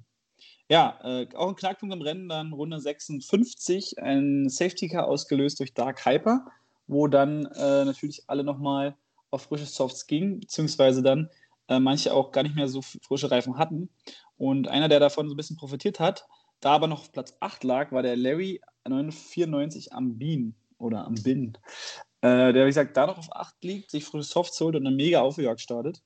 Ja, 0.69 0.99
äh, 1.03 1.27
auch 1.35 1.47
ein 1.47 1.55
Knackpunkt 1.55 1.95
im 1.95 2.01
Rennen, 2.01 2.27
dann 2.27 2.51
Runde 2.51 2.79
56, 2.79 4.01
ein 4.01 4.49
Safety 4.49 4.89
Car 4.89 5.07
ausgelöst 5.07 5.59
durch 5.59 5.73
Dark 5.73 6.05
Hyper, 6.05 6.45
wo 6.87 7.07
dann 7.07 7.45
äh, 7.45 7.85
natürlich 7.85 8.23
alle 8.27 8.43
nochmal 8.43 8.97
auf 9.31 9.43
frische 9.43 9.65
Softs 9.65 10.07
gingen, 10.07 10.41
beziehungsweise 10.41 11.01
dann 11.01 11.29
äh, 11.69 11.79
manche 11.79 12.13
auch 12.13 12.31
gar 12.31 12.43
nicht 12.43 12.55
mehr 12.55 12.67
so 12.67 12.81
frische 12.81 13.31
Reifen 13.31 13.57
hatten. 13.57 13.89
Und 14.37 14.67
einer, 14.67 14.89
der 14.89 14.99
davon 14.99 15.27
so 15.29 15.35
ein 15.35 15.37
bisschen 15.37 15.57
profitiert 15.57 16.01
hat, 16.01 16.25
da 16.59 16.71
aber 16.71 16.87
noch 16.87 17.01
auf 17.01 17.11
Platz 17.13 17.33
8 17.39 17.63
lag, 17.63 17.91
war 17.93 18.03
der 18.03 18.17
Larry 18.17 18.61
994 18.85 19.93
am 19.93 20.17
Bean 20.17 20.55
oder 20.79 21.05
am 21.05 21.15
Bin. 21.15 21.57
Äh, 22.21 22.51
der, 22.51 22.65
wie 22.65 22.69
gesagt, 22.69 22.97
da 22.97 23.07
noch 23.07 23.17
auf 23.17 23.33
8 23.33 23.63
liegt, 23.63 23.91
sich 23.91 24.03
frische 24.03 24.27
Softs 24.27 24.59
holt 24.59 24.75
und 24.75 24.85
eine 24.85 24.95
mega 24.95 25.21
Aufjagd 25.21 25.61
startet 25.61 26.01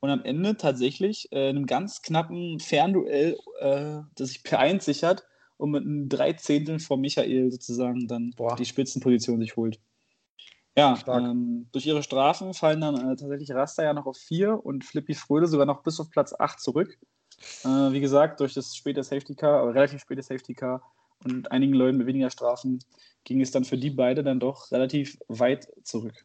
und 0.00 0.10
am 0.10 0.24
Ende 0.24 0.56
tatsächlich 0.56 1.30
äh, 1.32 1.50
in 1.50 1.56
einem 1.56 1.66
ganz 1.66 2.02
knappen 2.02 2.58
Fernduell 2.58 3.38
äh, 3.60 3.98
das 4.14 4.30
sich 4.30 4.40
P1 4.40 4.82
sichert 4.82 5.24
und 5.56 5.70
mit 5.70 5.84
einem 5.84 6.08
Dreizehntel 6.08 6.78
vor 6.78 6.96
Michael 6.96 7.50
sozusagen 7.50 8.08
dann 8.08 8.32
Boah. 8.36 8.56
die 8.56 8.64
Spitzenposition 8.64 9.40
sich 9.40 9.56
holt. 9.56 9.78
Ja, 10.76 10.98
ähm, 11.08 11.68
durch 11.72 11.84
ihre 11.84 12.02
Strafen 12.02 12.54
fallen 12.54 12.80
dann 12.80 12.94
äh, 12.94 13.16
tatsächlich 13.16 13.50
Rasta 13.50 13.82
ja 13.82 13.92
noch 13.92 14.06
auf 14.06 14.16
4 14.16 14.64
und 14.64 14.84
Flippy 14.84 15.14
Fröde 15.14 15.46
sogar 15.46 15.66
noch 15.66 15.82
bis 15.82 16.00
auf 16.00 16.10
Platz 16.10 16.32
8 16.38 16.60
zurück. 16.60 16.98
Äh, 17.64 17.92
wie 17.92 18.00
gesagt, 18.00 18.40
durch 18.40 18.54
das 18.54 18.74
späte 18.74 19.02
Safety 19.02 19.34
Car, 19.34 19.64
oder 19.64 19.74
relativ 19.74 20.00
späte 20.00 20.22
Safety 20.22 20.54
Car 20.54 20.82
und 21.24 21.50
einigen 21.50 21.74
Leuten 21.74 21.98
mit 21.98 22.06
weniger 22.06 22.30
Strafen 22.30 22.78
ging 23.24 23.40
es 23.40 23.50
dann 23.50 23.64
für 23.64 23.76
die 23.76 23.90
beide 23.90 24.22
dann 24.22 24.40
doch 24.40 24.70
relativ 24.70 25.18
weit 25.28 25.68
zurück. 25.82 26.24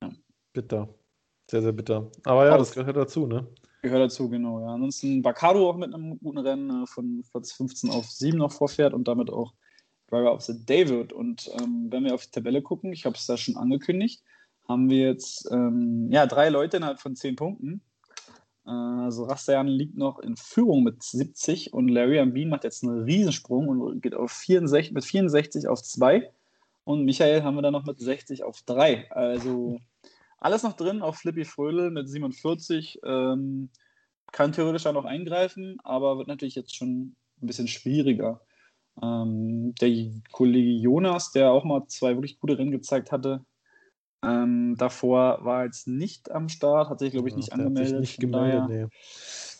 Ja. 0.00 0.10
Bitter. 0.52 0.88
Sehr, 1.48 1.62
sehr 1.62 1.72
bitter. 1.72 2.10
Aber 2.24 2.46
ja, 2.46 2.52
Auf, 2.52 2.58
das 2.58 2.72
gehört 2.72 2.96
dazu, 2.96 3.26
ne? 3.26 3.46
Gehört 3.82 4.02
dazu, 4.02 4.28
genau. 4.28 4.60
Ja. 4.60 4.74
Ansonsten 4.74 5.22
Bacardo 5.22 5.68
auch 5.70 5.76
mit 5.76 5.94
einem 5.94 6.18
guten 6.18 6.38
Rennen 6.38 6.82
äh, 6.82 6.86
von 6.86 7.22
Platz 7.30 7.52
15 7.52 7.90
auf 7.90 8.06
7 8.06 8.38
noch 8.38 8.52
vorfährt 8.52 8.94
und 8.94 9.06
damit 9.06 9.30
auch 9.30 9.52
Driver 10.08 10.34
of 10.34 10.42
the 10.42 10.54
David. 10.64 11.12
Und 11.12 11.50
ähm, 11.60 11.86
wenn 11.90 12.04
wir 12.04 12.14
auf 12.14 12.24
die 12.26 12.32
Tabelle 12.32 12.62
gucken, 12.62 12.92
ich 12.92 13.06
habe 13.06 13.16
es 13.16 13.26
da 13.26 13.36
schon 13.36 13.56
angekündigt, 13.56 14.22
haben 14.68 14.90
wir 14.90 15.06
jetzt 15.06 15.48
ähm, 15.52 16.08
ja, 16.10 16.26
drei 16.26 16.48
Leute 16.48 16.78
innerhalb 16.78 17.00
von 17.00 17.14
10 17.14 17.36
Punkten. 17.36 17.80
Äh, 18.66 18.70
also 18.70 19.24
Rastajan 19.24 19.68
liegt 19.68 19.96
noch 19.96 20.18
in 20.18 20.36
Führung 20.36 20.82
mit 20.82 21.02
70 21.02 21.72
und 21.72 21.88
Larry 21.88 22.18
Ambin 22.18 22.48
macht 22.48 22.64
jetzt 22.64 22.82
einen 22.82 23.04
Riesensprung 23.04 23.68
und 23.68 24.02
geht 24.02 24.14
auf 24.14 24.32
64, 24.32 24.92
mit 24.92 25.04
64 25.04 25.68
auf 25.68 25.82
2. 25.82 26.30
Und 26.84 27.04
Michael 27.04 27.42
haben 27.42 27.56
wir 27.56 27.62
dann 27.62 27.72
noch 27.72 27.84
mit 27.84 27.98
60 27.98 28.44
auf 28.44 28.62
3. 28.62 29.10
Also 29.10 29.78
alles 30.38 30.62
noch 30.62 30.74
drin, 30.74 31.02
auch 31.02 31.14
Flippy 31.14 31.44
Frödel 31.44 31.90
mit 31.90 32.08
47. 32.08 33.00
Ähm, 33.04 33.70
kann 34.32 34.52
theoretisch 34.52 34.82
da 34.82 34.92
noch 34.92 35.04
eingreifen, 35.04 35.78
aber 35.84 36.18
wird 36.18 36.28
natürlich 36.28 36.54
jetzt 36.54 36.74
schon 36.74 37.16
ein 37.40 37.46
bisschen 37.46 37.68
schwieriger. 37.68 38.40
Ähm, 39.02 39.74
der 39.80 40.10
Kollege 40.32 40.70
Jonas, 40.70 41.32
der 41.32 41.50
auch 41.50 41.64
mal 41.64 41.86
zwei 41.86 42.14
wirklich 42.14 42.38
gute 42.38 42.58
Rennen 42.58 42.70
gezeigt 42.70 43.12
hatte, 43.12 43.44
ähm, 44.22 44.74
davor 44.78 45.44
war 45.44 45.64
jetzt 45.64 45.86
nicht 45.86 46.30
am 46.30 46.48
Start, 46.48 46.88
hat 46.88 46.98
sich, 46.98 47.12
glaube 47.12 47.28
ich, 47.28 47.36
nicht 47.36 47.48
ja, 47.48 47.54
angemeldet. 47.54 47.90
Sich 47.90 48.00
nicht 48.00 48.20
gemeldet, 48.20 48.68
nee. 48.68 48.86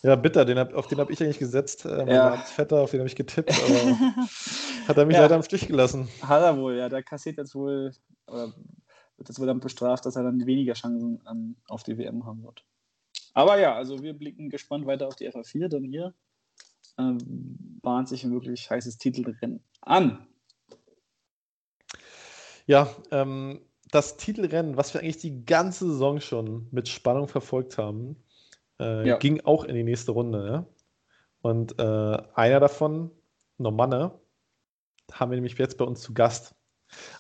Ja, 0.02 0.16
bitter, 0.16 0.44
den 0.44 0.58
hab, 0.58 0.74
auf 0.74 0.86
den 0.88 0.98
habe 0.98 1.12
ich 1.12 1.22
eigentlich 1.22 1.38
gesetzt. 1.38 1.84
Äh, 1.84 2.12
ja. 2.12 2.36
Vetter, 2.36 2.80
auf 2.80 2.90
den 2.90 3.00
habe 3.00 3.08
ich 3.08 3.16
getippt, 3.16 3.50
aber 3.50 3.98
hat 4.88 4.96
er 4.96 5.06
mich 5.06 5.16
ja. 5.16 5.22
leider 5.22 5.36
am 5.36 5.42
Stich 5.42 5.68
gelassen. 5.68 6.08
Hat 6.22 6.42
er 6.42 6.56
wohl, 6.56 6.76
ja. 6.76 6.88
Der 6.88 7.02
kassiert 7.02 7.38
jetzt 7.38 7.54
wohl, 7.54 7.92
oder 8.26 8.52
wird 9.16 9.28
jetzt 9.28 9.38
wohl 9.38 9.46
dann 9.46 9.60
bestraft, 9.60 10.06
dass 10.06 10.16
er 10.16 10.22
dann 10.22 10.46
weniger 10.46 10.74
Chancen 10.74 11.22
ähm, 11.30 11.56
auf 11.68 11.82
die 11.82 11.98
WM 11.98 12.24
haben 12.26 12.42
wird. 12.42 12.64
Aber 13.34 13.58
ja, 13.58 13.74
also 13.74 14.02
wir 14.02 14.14
blicken 14.14 14.50
gespannt 14.50 14.86
weiter 14.86 15.06
auf 15.06 15.16
die 15.16 15.28
FA4, 15.28 15.68
denn 15.68 15.84
hier 15.84 16.14
ähm, 16.98 17.18
bahnt 17.82 18.08
sich 18.08 18.24
ein 18.24 18.32
wirklich 18.32 18.70
heißes 18.70 18.98
Titelrennen 18.98 19.62
an. 19.82 20.26
Ja, 22.66 22.88
ähm, 23.10 23.60
das 23.90 24.16
Titelrennen, 24.16 24.76
was 24.76 24.92
wir 24.92 25.00
eigentlich 25.00 25.18
die 25.18 25.44
ganze 25.44 25.86
Saison 25.86 26.20
schon 26.20 26.66
mit 26.72 26.88
Spannung 26.88 27.28
verfolgt 27.28 27.78
haben, 27.78 28.16
äh, 28.80 29.06
ja. 29.06 29.18
ging 29.18 29.40
auch 29.42 29.64
in 29.64 29.74
die 29.74 29.84
nächste 29.84 30.12
Runde. 30.12 30.46
Ja? 30.46 30.66
Und 31.42 31.78
äh, 31.78 32.18
einer 32.34 32.60
davon, 32.60 33.12
Normanne, 33.58 34.18
haben 35.12 35.30
wir 35.30 35.36
nämlich 35.36 35.56
jetzt 35.56 35.78
bei 35.78 35.84
uns 35.84 36.00
zu 36.00 36.12
Gast. 36.12 36.55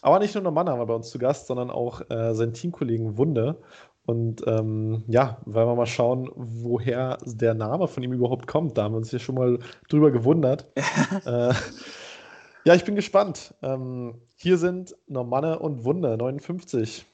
Aber 0.02 0.18
nicht 0.18 0.34
nur 0.34 0.42
Normann 0.42 0.66
war 0.66 0.86
bei 0.86 0.94
uns 0.94 1.10
zu 1.10 1.18
Gast, 1.18 1.46
sondern 1.46 1.70
auch 1.70 2.02
äh, 2.10 2.34
sein 2.34 2.52
Teamkollegen 2.52 3.16
Wunde. 3.16 3.60
Und 4.06 4.46
ähm, 4.46 5.02
ja, 5.08 5.38
weil 5.46 5.66
wir 5.66 5.74
mal 5.74 5.86
schauen, 5.86 6.30
woher 6.36 7.18
der 7.24 7.54
Name 7.54 7.88
von 7.88 8.02
ihm 8.02 8.12
überhaupt 8.12 8.46
kommt. 8.46 8.78
Da 8.78 8.84
haben 8.84 8.92
wir 8.92 8.98
uns 8.98 9.10
ja 9.10 9.18
schon 9.18 9.34
mal 9.34 9.58
drüber 9.88 10.12
gewundert. 10.12 10.66
äh, 11.26 11.52
ja, 12.64 12.74
ich 12.74 12.84
bin 12.84 12.94
gespannt. 12.94 13.54
Ähm, 13.62 14.20
hier 14.36 14.58
sind 14.58 14.94
Normanne 15.08 15.58
und 15.58 15.84
Wunde, 15.84 16.16
59. 16.16 17.04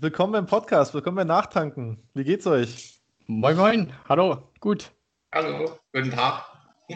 Willkommen 0.00 0.34
im 0.34 0.46
Podcast, 0.46 0.92
willkommen 0.92 1.16
beim 1.16 1.28
Nachtanken. 1.28 2.02
Wie 2.14 2.24
geht's 2.24 2.46
euch? 2.46 3.00
Moin, 3.26 3.56
moin. 3.56 3.92
Hallo, 4.08 4.38
gut. 4.60 4.90
Hallo, 5.32 5.78
guten 5.92 6.10
Tag. 6.10 6.44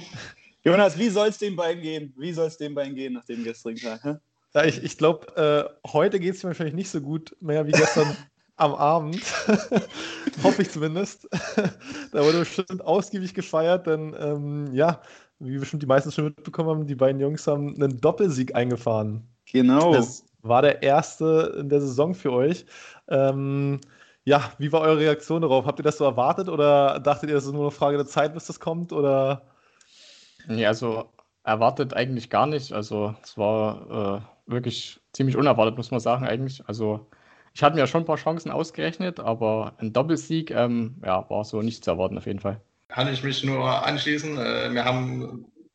Jonas, 0.65 0.99
wie 0.99 1.09
soll 1.09 1.29
es 1.29 1.39
den 1.39 1.55
beiden 1.55 1.83
gehen? 1.83 2.13
Wie 2.17 2.33
soll 2.33 2.49
es 2.49 2.59
den 2.59 2.75
beiden 2.75 2.95
gehen 2.95 3.13
nach 3.13 3.25
dem 3.25 3.45
gestrigen 3.45 3.81
Tag? 3.81 4.03
Hä? 4.05 4.15
Ja, 4.55 4.65
ich, 4.65 4.83
ich 4.83 4.97
glaube, 4.97 5.37
äh, 5.37 5.89
heute 5.91 6.19
geht 6.21 6.35
es 6.35 6.43
mir 6.43 6.49
wahrscheinlich 6.49 6.75
nicht 6.75 6.91
so 6.91 7.01
gut 7.01 7.37
mehr 7.41 7.67
wie 7.67 7.73
gestern 7.73 8.17
am 8.57 8.75
Abend. 8.75 9.23
Hoffe 10.43 10.63
ich 10.63 10.71
zumindest. 10.71 11.29
da 12.13 12.25
wurde 12.25 12.41
bestimmt 12.41 12.85
ausgiebig 12.85 13.35
gefeiert, 13.35 13.87
denn 13.87 14.17
ähm, 14.19 14.73
ja, 14.73 15.01
wie 15.39 15.59
bestimmt 15.59 15.83
die 15.83 15.87
meisten 15.87 16.11
schon 16.11 16.25
mitbekommen 16.25 16.71
haben, 16.71 16.87
die 16.87 16.95
beiden 16.95 17.21
Jungs 17.21 17.47
haben 17.47 17.75
einen 17.75 18.01
Doppelsieg 18.01 18.55
eingefahren. 18.55 19.29
Genau. 19.51 19.93
Das 19.93 20.25
war 20.43 20.63
der 20.63 20.83
erste 20.83 21.57
in 21.61 21.69
der 21.69 21.81
Saison 21.81 22.15
für 22.15 22.33
euch. 22.33 22.67
Ähm, 23.09 23.81
ja, 24.25 24.53
wie 24.59 24.73
war 24.73 24.81
eure 24.81 24.99
Reaktion 24.99 25.43
darauf? 25.43 25.65
Habt 25.65 25.81
ihr 25.81 25.85
das 25.85 25.99
so 25.99 26.05
erwartet 26.05 26.49
oder 26.49 27.01
dachtet 27.01 27.31
ihr, 27.31 27.37
es 27.37 27.47
ist 27.47 27.53
nur 27.53 27.63
eine 27.63 27.71
Frage 27.71 27.97
der 27.97 28.07
Zeit, 28.07 28.35
bis 28.35 28.47
das 28.47 28.61
kommt? 28.61 28.93
Oder? 28.93 29.43
Ja, 30.49 30.69
also 30.69 31.07
erwartet 31.45 31.95
eigentlich 31.95 32.29
gar 32.29 32.47
nicht. 32.47 32.73
Also 32.73 33.15
es 33.23 33.39
war 33.39 34.19
äh, 34.19 34.38
wirklich 34.49 35.01
ziemlich 35.13 35.37
unerwartet, 35.37 35.77
muss 35.77 35.91
man 35.91 36.01
sagen, 36.01 36.27
eigentlich. 36.27 36.63
Also 36.67 37.07
ich 37.55 37.63
hatte 37.63 37.77
mir 37.77 37.87
schon 37.87 38.03
ein 38.03 38.07
paar 38.07 38.17
Chancen 38.17 38.51
ausgerechnet, 38.51 39.21
aber 39.21 39.75
ein 39.79 39.93
Doppelsieg 39.93 40.51
ähm, 40.51 40.97
ja, 41.05 41.29
war 41.29 41.45
so 41.45 41.63
nicht 41.63 41.85
zu 41.85 41.91
erwarten 41.91 42.19
auf 42.19 42.27
jeden 42.27 42.41
Fall. 42.41 42.61
Kann 42.89 43.13
ich 43.13 43.23
mich 43.23 43.45
nur 43.45 43.87
anschließen. 43.87 44.39
Äh, 44.39 44.73
wir 44.73 44.85
haben 44.85 45.23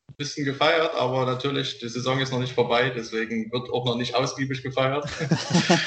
ein 0.08 0.16
bisschen 0.16 0.44
gefeiert, 0.44 0.92
aber 0.96 1.24
natürlich, 1.26 1.78
die 1.78 1.88
Saison 1.88 2.20
ist 2.20 2.32
noch 2.32 2.40
nicht 2.40 2.52
vorbei, 2.52 2.90
deswegen 2.90 3.50
wird 3.52 3.70
auch 3.70 3.84
noch 3.84 3.96
nicht 3.96 4.14
ausgiebig 4.14 4.62
gefeiert. 4.62 5.08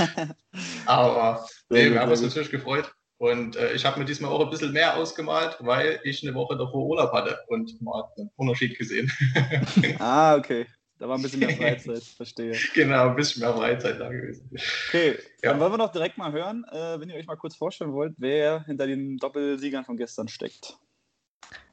aber 0.85 1.45
nee, 1.69 1.91
wir 1.91 1.99
haben 1.99 2.11
uns 2.11 2.21
natürlich 2.21 2.51
gefreut. 2.51 2.91
Und 3.19 3.55
äh, 3.55 3.73
ich 3.73 3.83
habe 3.83 3.99
mir 3.99 4.05
diesmal 4.05 4.31
auch 4.31 4.41
ein 4.41 4.51
bisschen 4.51 4.73
mehr 4.73 4.95
ausgemalt, 4.95 5.57
weil 5.61 5.99
ich 6.03 6.21
eine 6.21 6.35
Woche 6.35 6.55
davor 6.55 6.85
Urlaub 6.85 7.11
hatte 7.11 7.39
und 7.47 7.81
man 7.81 8.03
hat 8.03 8.11
einen 8.17 8.29
Unterschied 8.35 8.77
gesehen. 8.77 9.11
ah, 9.99 10.35
okay. 10.35 10.67
Da 11.00 11.08
war 11.08 11.16
ein 11.16 11.22
bisschen 11.22 11.39
mehr 11.39 11.56
Freizeit, 11.56 12.04
verstehe. 12.18 12.56
Genau, 12.74 13.10
ein 13.10 13.16
bisschen 13.16 13.41
mehr 13.41 13.54
Freizeit 13.54 14.00
da 14.00 14.10
gewesen. 14.10 14.50
Okay, 14.88 15.18
ja. 15.43 15.52
dann 15.52 15.60
wollen 15.60 15.74
wir 15.74 15.78
doch 15.78 15.91
direkt 15.91 16.18
mal 16.18 16.32
hören, 16.32 16.66
äh, 16.72 17.00
wenn 17.00 17.10
ihr 17.10 17.16
euch 17.16 17.28
mal 17.28 17.36
kurz 17.36 17.56
vorstellen 17.56 17.93
wollt, 17.93 18.16
wer 18.18 18.64
hinter 18.64 18.88
den 18.88 19.18
Doppelsiegern 19.18 19.86
von 19.86 19.98
gestern 19.98 20.28
steckt. 20.28 20.78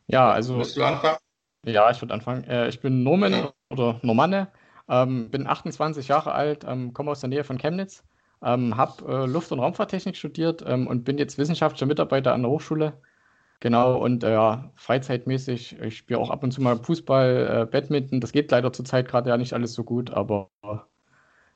Ja, 0.06 0.30
also. 0.30 0.58
Willst 0.58 0.76
du 0.76 0.84
anfangen? 0.84 1.18
Ja, 1.64 1.90
ich 1.90 2.00
würde 2.02 2.12
anfangen. 2.12 2.44
Äh, 2.44 2.68
ich 2.68 2.80
bin 2.80 3.02
Norman 3.02 3.32
ja. 3.32 3.52
oder 3.70 3.98
Normanne, 4.02 4.48
ähm, 4.88 5.30
bin 5.30 5.46
28 5.46 6.08
Jahre 6.08 6.32
alt, 6.32 6.64
ähm, 6.68 6.92
komme 6.92 7.10
aus 7.10 7.20
der 7.20 7.30
Nähe 7.30 7.44
von 7.44 7.56
Chemnitz, 7.56 8.04
ähm, 8.42 8.76
habe 8.76 9.04
äh, 9.10 9.26
Luft- 9.26 9.52
und 9.52 9.60
Raumfahrttechnik 9.60 10.16
studiert 10.16 10.62
ähm, 10.66 10.86
und 10.86 11.04
bin 11.04 11.16
jetzt 11.16 11.38
wissenschaftlicher 11.38 11.86
Mitarbeiter 11.86 12.34
an 12.34 12.42
der 12.42 12.50
Hochschule 12.50 13.00
Genau, 13.64 13.96
und 13.96 14.22
äh, 14.24 14.32
ja, 14.32 14.70
freizeitmäßig, 14.76 15.80
ich 15.80 15.96
spiele 15.96 16.20
auch 16.20 16.28
ab 16.28 16.42
und 16.42 16.52
zu 16.52 16.60
mal 16.60 16.76
Fußball, 16.76 17.62
äh, 17.62 17.64
Badminton. 17.64 18.20
Das 18.20 18.30
geht 18.30 18.50
leider 18.50 18.74
zurzeit 18.74 19.08
gerade 19.08 19.30
ja 19.30 19.38
nicht 19.38 19.54
alles 19.54 19.72
so 19.72 19.84
gut, 19.84 20.10
aber 20.10 20.50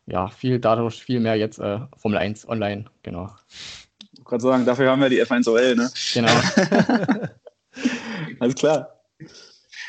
ja, 0.07 0.29
viel 0.29 0.59
dadurch, 0.59 1.03
viel 1.03 1.21
mehr 1.21 1.37
jetzt 1.37 1.59
äh, 1.59 1.81
Formel 1.99 2.17
1 2.17 2.49
online, 2.49 2.87
genau. 3.03 3.29
Ich 4.17 4.25
kann 4.25 4.41
sagen, 4.41 4.65
dafür 4.65 4.91
haben 4.91 5.03
wir 5.03 5.11
die 5.11 5.23
F1 5.23 5.51
OL, 5.51 5.77
ne? 5.77 5.91
Genau. 6.15 6.33
Alles 8.41 8.55
klar. 8.55 8.89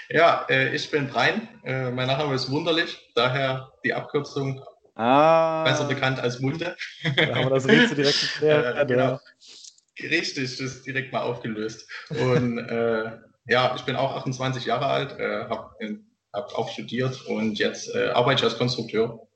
Ja, 0.09 0.45
äh, 0.49 0.76
ich 0.76 0.91
bin 0.91 1.07
Brein. 1.07 1.47
Äh, 1.63 1.89
mein 1.89 2.07
Nachname 2.07 2.36
ist 2.36 2.51
Wunderlich, 2.51 2.97
daher 3.15 3.72
die 3.86 3.93
Abkürzung 3.93 4.61
ah. 4.95 5.63
besser 5.63 5.86
bekannt 5.86 6.20
als 6.20 6.41
Munde. 6.41 6.76
Da 7.15 7.34
haben 7.34 7.45
wir 7.45 7.49
das 7.49 7.65
Rätsel 7.65 7.95
direkt 7.95 8.20
geklärt. 8.20 8.78
äh, 8.82 8.86
genau. 8.86 9.20
Richtig, 10.02 10.58
das 10.58 10.60
ist 10.60 10.86
direkt 10.86 11.12
mal 11.12 11.22
aufgelöst. 11.22 11.88
Und 12.10 12.58
äh, 12.58 13.12
ja, 13.47 13.76
ich 13.76 13.82
bin 13.84 13.95
auch 13.95 14.16
28 14.16 14.66
Jahre 14.66 14.86
alt, 14.86 15.20
äh, 15.20 15.45
habe 15.45 16.00
hab 16.34 16.54
auch 16.54 16.70
studiert 16.72 17.26
und 17.26 17.58
jetzt 17.58 17.93
äh, 17.95 18.10
arbeite 18.10 18.39
ich 18.39 18.43
als 18.45 18.58
Konstrukteur. 18.58 19.28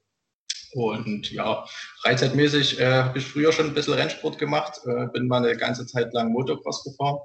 Und 0.73 1.31
ja, 1.31 1.65
freizeitmäßig 2.01 2.79
äh, 2.79 3.03
habe 3.03 3.19
ich 3.19 3.25
früher 3.25 3.51
schon 3.51 3.67
ein 3.67 3.73
bisschen 3.73 3.93
Rennsport 3.93 4.39
gemacht, 4.39 4.79
äh, 4.85 5.07
bin 5.07 5.27
mal 5.27 5.43
eine 5.43 5.55
ganze 5.55 5.85
Zeit 5.85 6.13
lang 6.13 6.31
Motocross 6.31 6.83
gefahren. 6.83 7.19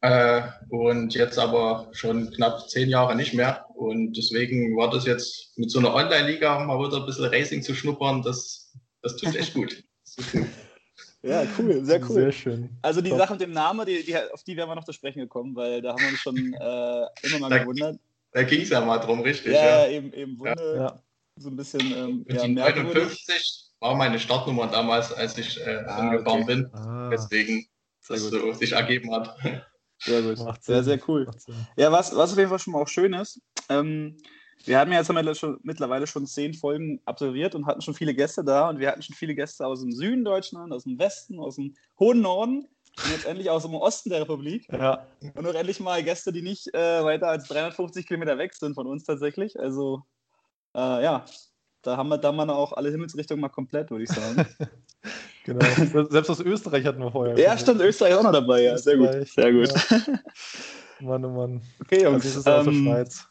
Äh, 0.00 0.42
und 0.68 1.14
jetzt 1.14 1.38
aber 1.38 1.88
schon 1.92 2.30
knapp 2.30 2.68
zehn 2.68 2.88
Jahre 2.88 3.16
nicht 3.16 3.34
mehr. 3.34 3.64
Und 3.74 4.14
deswegen 4.14 4.76
war 4.76 4.90
das 4.90 5.06
jetzt 5.06 5.56
mit 5.56 5.70
so 5.70 5.78
einer 5.78 5.94
Online-Liga 5.94 6.58
mal 6.60 6.78
wieder 6.78 6.98
ein 6.98 7.06
bisschen 7.06 7.26
Racing 7.26 7.62
zu 7.62 7.74
schnuppern, 7.74 8.22
das, 8.22 8.72
das 9.02 9.16
tut 9.16 9.34
echt 9.34 9.54
gut. 9.54 9.82
Ja, 11.24 11.46
cool, 11.58 11.82
sehr 11.84 12.00
cool. 12.02 12.14
Sehr 12.14 12.32
schön. 12.32 12.70
Also 12.82 13.00
die 13.00 13.08
Top. 13.08 13.18
Sache 13.18 13.32
mit 13.32 13.42
dem 13.42 13.52
Namen, 13.52 13.86
die, 13.86 14.04
die, 14.04 14.16
auf 14.16 14.42
die 14.44 14.56
werden 14.56 14.68
wir 14.68 14.74
noch 14.74 14.84
zu 14.84 14.92
sprechen 14.92 15.20
gekommen, 15.20 15.56
weil 15.56 15.80
da 15.80 15.92
haben 15.92 16.02
wir 16.02 16.08
uns 16.08 16.18
schon 16.18 16.36
äh, 16.36 17.26
immer 17.26 17.38
mal 17.40 17.50
da, 17.50 17.58
gewundert. 17.58 17.98
Da 18.32 18.42
ging 18.42 18.60
es 18.60 18.68
ja 18.68 18.80
mal 18.82 18.98
drum, 18.98 19.20
richtig. 19.20 19.54
Ja, 19.54 19.86
ja. 19.86 19.88
eben, 19.88 20.12
eben 20.12 20.38
Wunde, 20.38 20.76
ja. 20.76 21.02
so 21.36 21.48
ein 21.48 21.56
bisschen 21.56 21.80
ähm, 21.80 22.26
ja, 22.28 22.46
59 22.46 23.70
war 23.80 23.94
meine 23.94 24.18
Startnummer 24.18 24.66
damals, 24.66 25.12
als 25.12 25.38
ich 25.38 25.58
äh, 25.66 25.82
ah, 25.86 25.96
angefahren 25.96 26.42
okay. 26.42 26.54
bin. 26.54 26.74
Ah. 26.74 27.08
Deswegen, 27.10 27.66
dass 28.06 28.20
es 28.20 28.30
so 28.30 28.52
sich 28.52 28.72
ergeben 28.72 29.10
hat. 29.12 29.34
Sehr 29.98 30.20
gut. 30.20 30.38
Sehr, 30.60 30.84
sehr 30.84 31.00
cool. 31.08 31.26
Ja, 31.76 31.90
was, 31.90 32.14
was 32.14 32.32
auf 32.32 32.38
jeden 32.38 32.50
Fall 32.50 32.58
schon 32.58 32.74
mal 32.74 32.82
auch 32.82 32.88
schön 32.88 33.14
ist, 33.14 33.40
ähm, 33.70 34.18
wir 34.64 34.78
haben 34.78 34.92
ja 34.92 34.98
jetzt 34.98 35.12
mittlerweile 35.62 36.06
schon 36.06 36.26
zehn 36.26 36.54
Folgen 36.54 37.00
absolviert 37.04 37.54
und 37.54 37.66
hatten 37.66 37.82
schon 37.82 37.94
viele 37.94 38.14
Gäste 38.14 38.44
da 38.44 38.68
und 38.68 38.78
wir 38.78 38.88
hatten 38.88 39.02
schon 39.02 39.14
viele 39.14 39.34
Gäste 39.34 39.66
aus 39.66 39.80
dem 39.80 39.92
Süden 39.92 40.24
Deutschland, 40.24 40.72
aus 40.72 40.84
dem 40.84 40.98
Westen, 40.98 41.38
aus 41.38 41.56
dem 41.56 41.74
hohen 41.98 42.20
Norden 42.20 42.66
und 43.02 43.10
jetzt 43.10 43.26
endlich 43.26 43.50
aus 43.50 43.62
dem 43.62 43.74
Osten 43.74 44.10
der 44.10 44.22
Republik. 44.22 44.66
Ja. 44.72 45.06
Und 45.34 45.46
auch 45.46 45.54
endlich 45.54 45.80
mal 45.80 46.02
Gäste, 46.02 46.32
die 46.32 46.42
nicht 46.42 46.72
äh, 46.74 47.04
weiter 47.04 47.28
als 47.28 47.48
350 47.48 48.06
Kilometer 48.06 48.38
weg 48.38 48.54
sind 48.54 48.74
von 48.74 48.86
uns 48.86 49.04
tatsächlich. 49.04 49.58
Also 49.58 50.02
äh, 50.74 51.02
ja, 51.02 51.24
da 51.82 51.96
haben 51.96 52.08
wir 52.08 52.18
dann 52.18 52.36
mal 52.36 52.48
auch 52.50 52.72
alle 52.72 52.90
Himmelsrichtungen 52.90 53.40
mal 53.40 53.48
komplett, 53.48 53.90
würde 53.90 54.04
ich 54.04 54.10
sagen. 54.10 54.46
genau. 55.44 55.64
Selbst 56.08 56.30
aus 56.30 56.40
Österreich 56.40 56.86
hatten 56.86 57.00
wir 57.00 57.10
vorher. 57.10 57.38
Ja, 57.38 57.58
stimmt, 57.58 57.80
Österreich 57.80 58.14
auch 58.14 58.22
noch 58.22 58.32
dabei, 58.32 58.62
ja. 58.62 58.78
Sehr 58.78 58.96
gut. 58.96 59.28
Sehr 59.28 59.52
gut. 59.52 59.68
Ja. 59.90 60.18
Mann, 61.00 61.24
oh 61.24 61.30
Mann. 61.30 61.62
Okay, 61.80 62.02
Jungs. 62.04 62.24
Also, 62.24 62.28
das 62.28 62.36
ist 62.36 62.48
aus 62.48 62.66
ähm, 62.66 62.84
der 62.84 62.92
Schweiz. 62.92 63.28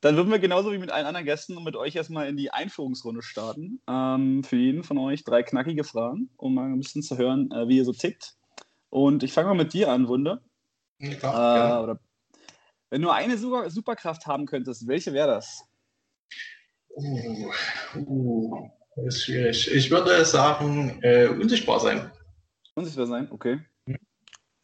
Dann 0.00 0.16
würden 0.16 0.30
wir 0.30 0.38
genauso 0.38 0.72
wie 0.72 0.78
mit 0.78 0.90
allen 0.90 1.06
anderen 1.06 1.24
Gästen 1.24 1.62
mit 1.64 1.74
euch 1.74 1.96
erstmal 1.96 2.28
in 2.28 2.36
die 2.36 2.50
Einführungsrunde 2.50 3.22
starten. 3.22 3.80
Ähm, 3.88 4.44
für 4.44 4.56
jeden 4.56 4.84
von 4.84 4.98
euch 4.98 5.24
drei 5.24 5.42
knackige 5.42 5.84
Fragen, 5.84 6.30
um 6.36 6.54
mal 6.54 6.66
ein 6.66 6.78
bisschen 6.78 7.02
zu 7.02 7.16
hören, 7.16 7.50
äh, 7.50 7.68
wie 7.68 7.78
ihr 7.78 7.84
so 7.84 7.92
tickt. 7.92 8.36
Und 8.90 9.22
ich 9.22 9.32
fange 9.32 9.48
mal 9.48 9.54
mit 9.54 9.72
dir 9.72 9.90
an, 9.90 10.08
Wunde. 10.08 10.42
Ja, 11.00 11.80
äh, 11.80 11.82
oder, 11.82 12.00
wenn 12.90 13.02
du 13.02 13.10
eine 13.10 13.36
Super 13.36 13.68
Superkraft 13.70 14.26
haben 14.26 14.46
könntest, 14.46 14.86
welche 14.86 15.12
wäre 15.12 15.28
das? 15.28 15.64
Uh, 16.90 17.50
uh, 17.96 18.70
das 18.96 19.16
ist 19.16 19.24
schwierig. 19.24 19.70
Ich 19.70 19.90
würde 19.90 20.24
sagen, 20.24 20.98
äh, 21.02 21.26
unsichtbar 21.26 21.80
sein. 21.80 22.10
Unsichtbar 22.74 23.06
sein, 23.06 23.30
okay. 23.30 23.60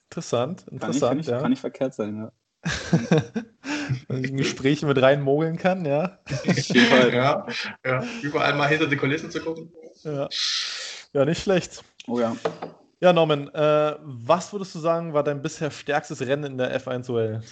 Interessant, 0.08 0.66
interessant. 0.68 0.80
Kann 0.80 0.90
nicht, 0.90 1.00
kann 1.00 1.16
nicht, 1.16 1.28
ja. 1.28 1.40
kann 1.40 1.50
nicht 1.50 1.60
verkehrt 1.60 1.94
sein, 1.94 2.16
ja. 2.16 2.32
in 4.08 4.36
Gespräche 4.36 4.86
mit 4.86 5.00
reinmogeln 5.00 5.56
kann, 5.56 5.84
ja. 5.84 6.18
ja, 6.44 7.46
ja. 7.84 8.04
Überall 8.22 8.54
mal 8.54 8.68
hinter 8.68 8.86
die 8.86 8.96
Kulissen 8.96 9.30
zu 9.30 9.40
gucken. 9.40 9.72
Ja, 10.02 10.28
ja 11.12 11.24
nicht 11.24 11.42
schlecht. 11.42 11.84
Oh 12.06 12.18
ja. 12.18 12.36
Ja, 13.00 13.12
Norman, 13.12 13.48
äh, 13.48 13.96
was 14.00 14.52
würdest 14.52 14.74
du 14.74 14.78
sagen, 14.78 15.12
war 15.12 15.24
dein 15.24 15.42
bisher 15.42 15.70
stärkstes 15.70 16.20
Rennen 16.20 16.52
in 16.52 16.58
der 16.58 16.80
F1 16.80 17.10
OL? 17.10 17.42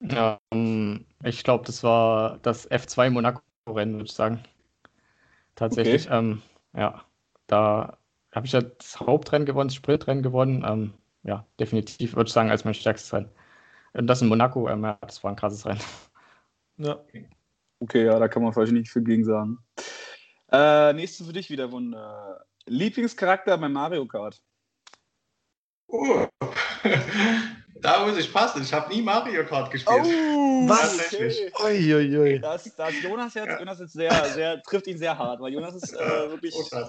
Ja, 0.00 0.40
ähm, 0.52 1.06
ich 1.22 1.44
glaube, 1.44 1.64
das 1.64 1.82
war 1.82 2.38
das 2.42 2.70
F2 2.70 3.10
Monaco-Rennen, 3.10 3.94
würde 3.94 4.06
ich 4.06 4.12
sagen. 4.12 4.42
Tatsächlich, 5.54 6.06
okay. 6.06 6.18
ähm, 6.18 6.42
ja, 6.76 7.02
da 7.46 7.96
habe 8.34 8.46
ich 8.46 8.52
ja 8.52 8.60
das 8.60 9.00
Hauptrennen 9.00 9.46
gewonnen, 9.46 9.68
das 9.68 9.76
Sprintrennen 9.76 10.22
gewonnen. 10.22 10.64
Ähm, 10.66 10.92
ja, 11.22 11.46
definitiv 11.58 12.14
würde 12.14 12.28
ich 12.28 12.34
sagen, 12.34 12.50
als 12.50 12.64
mein 12.64 12.74
stärkstes 12.74 13.12
Rennen. 13.12 13.30
Und 13.96 14.06
das 14.06 14.20
in 14.20 14.28
Monaco, 14.28 14.68
ähm, 14.68 14.84
ja, 14.84 14.98
das 15.00 15.22
war 15.24 15.30
ein 15.30 15.36
krasses 15.36 15.64
Rennen. 15.64 15.80
Ja. 16.76 17.00
Okay, 17.80 18.04
ja, 18.04 18.18
da 18.18 18.28
kann 18.28 18.42
man 18.42 18.52
vielleicht 18.52 18.72
nicht 18.72 18.90
viel 18.90 19.02
gegen 19.02 19.24
sagen. 19.24 19.58
Äh, 20.52 20.92
nächstes 20.92 21.26
für 21.26 21.32
dich 21.32 21.48
wieder, 21.50 21.72
Wunder. 21.72 22.44
Lieblingscharakter 22.66 23.56
bei 23.56 23.68
Mario 23.68 24.06
Kart? 24.06 24.42
Oh. 25.88 26.26
Da 27.82 28.06
muss 28.06 28.16
ich 28.16 28.32
passen. 28.32 28.62
Ich 28.62 28.72
habe 28.72 28.88
nie 28.92 29.02
Mario 29.02 29.44
Kart 29.44 29.70
gespielt. 29.70 30.00
Oh, 30.02 30.06
Was? 30.66 30.96
Tatsächlich. 30.96 31.52
Uiuiui. 31.62 32.40
Das, 32.40 32.74
das 32.74 33.02
Jonas 33.02 33.34
jetzt, 33.34 33.48
Ja. 33.48 33.58
Jonas 33.58 33.80
ist 33.80 33.92
sehr, 33.92 34.24
sehr, 34.30 34.62
trifft 34.62 34.86
ihn 34.86 34.96
sehr 34.96 35.16
hart, 35.16 35.40
weil 35.40 35.52
Jonas 35.52 35.74
ist 35.74 35.92
äh, 35.92 36.30
wirklich. 36.30 36.54
Oh. 36.56 36.88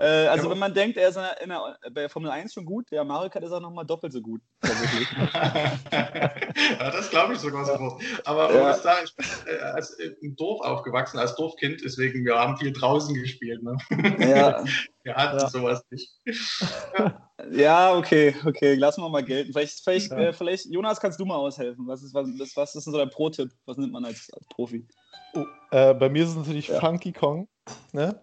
Äh, 0.00 0.28
also 0.28 0.46
Ja. 0.46 0.50
wenn 0.52 0.58
man 0.58 0.72
denkt, 0.72 0.96
er 0.96 1.10
ist 1.10 1.16
in 1.16 1.22
der, 1.22 1.42
in 1.42 1.48
der, 1.50 1.78
bei 1.92 2.08
Formel 2.08 2.30
1 2.30 2.54
schon 2.54 2.64
gut, 2.64 2.90
der 2.90 3.04
Mario 3.04 3.28
Kart 3.28 3.44
ist 3.44 3.52
auch 3.52 3.60
nochmal 3.60 3.84
doppelt 3.84 4.12
so 4.14 4.22
gut. 4.22 4.40
Tatsächlich. 4.62 5.08
ja, 5.92 6.90
das 6.90 7.10
glaube 7.10 7.34
ich 7.34 7.38
sogar 7.38 7.66
sofort. 7.66 8.02
Aber 8.24 8.50
Ja. 8.54 8.68
muss 8.68 8.82
sagen, 8.82 9.04
ich 9.04 9.14
bin 9.14 9.26
äh, 9.46 9.58
als, 9.60 9.90
äh, 9.98 10.12
im 10.22 10.34
Dorf 10.36 10.62
aufgewachsen, 10.62 11.18
als 11.18 11.34
Dorfkind, 11.36 11.82
deswegen 11.84 12.24
wir 12.24 12.38
haben 12.38 12.56
viel 12.56 12.72
draußen 12.72 13.14
gespielt. 13.14 13.62
Ne? 13.62 13.76
ja, 14.20 14.64
Wir 15.02 15.14
hatten 15.14 15.38
Ja. 15.38 15.48
sowas 15.48 15.82
nicht. 15.90 16.10
ja, 17.52 17.94
okay, 17.96 18.34
okay, 18.44 18.74
lassen 18.74 19.02
wir 19.02 19.08
mal 19.08 19.24
gelten. 19.24 19.52
Vielleicht, 19.52 19.82
vielleicht, 19.82 20.10
Ja. 20.10 20.18
äh, 20.18 20.32
vielleicht, 20.32 20.66
Jonas, 20.66 21.00
kannst 21.00 21.18
du 21.20 21.24
mal 21.24 21.36
aushelfen. 21.36 21.86
Was 21.86 22.02
ist, 22.02 22.12
was, 22.14 22.26
was, 22.38 22.56
was 22.56 22.74
ist 22.74 22.84
denn 22.86 22.92
so 22.92 22.98
dein 22.98 23.08
Pro-Tipp? 23.10 23.50
Was 23.66 23.76
nimmt 23.76 23.92
man 23.92 24.04
als, 24.04 24.28
als 24.32 24.46
Profi? 24.48 24.86
Oh, 25.34 25.44
äh, 25.70 25.94
bei 25.94 26.08
mir 26.10 26.22
ist 26.24 26.30
es 26.30 26.36
natürlich 26.36 26.68
Ja. 26.68 26.80
Funky 26.80 27.12
Kong. 27.12 27.48
Ne? 27.92 28.20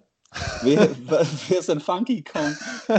Wer, 0.62 0.90
wer 1.08 1.60
ist 1.60 1.70
denn 1.70 1.80
Funky 1.80 2.24
Kong? 2.24 2.56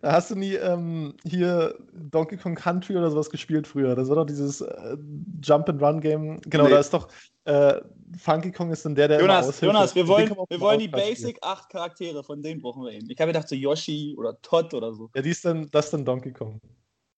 Da, 0.00 0.12
hast 0.12 0.30
du 0.30 0.36
nie 0.36 0.54
ähm, 0.54 1.14
hier 1.24 1.76
Donkey 1.92 2.36
Kong 2.36 2.54
Country 2.54 2.96
oder 2.96 3.10
sowas 3.10 3.30
gespielt 3.30 3.66
früher. 3.66 3.96
Das 3.96 4.08
war 4.08 4.14
doch 4.14 4.26
dieses 4.26 4.60
äh, 4.60 4.96
Jump-and-Run-Game. 5.42 6.40
Genau, 6.42 6.64
Nee. 6.64 6.70
da 6.70 6.78
ist 6.78 6.94
doch 6.94 7.08
äh, 7.44 7.80
Funky 8.16 8.52
Kong 8.52 8.70
ist 8.70 8.84
dann 8.84 8.94
der, 8.94 9.08
der 9.08 9.18
immer 9.18 9.28
Jonas, 9.28 9.48
aushilft. 9.48 9.62
Jonas, 9.74 9.94
wir 9.96 10.06
wollen, 10.06 10.30
wir 10.48 10.60
wollen 10.60 10.78
die. 10.78 10.86
Basic 10.86 11.38
8 11.42 11.68
Charaktere, 11.68 12.22
von 12.22 12.42
denen 12.42 12.60
brauchen 12.60 12.84
wir 12.84 12.92
eben. 12.92 13.10
Ich 13.10 13.18
habe 13.20 13.32
gedacht, 13.32 13.48
so 13.48 13.56
Yoshi 13.56 14.14
oder 14.16 14.40
Todd 14.40 14.72
oder 14.72 14.92
so. 14.94 15.10
Ja, 15.16 15.22
die 15.22 15.30
ist 15.30 15.44
dann, 15.44 15.68
das 15.72 15.86
ist 15.86 15.94
dann 15.94 16.04
Donkey 16.04 16.32
Kong. 16.32 16.60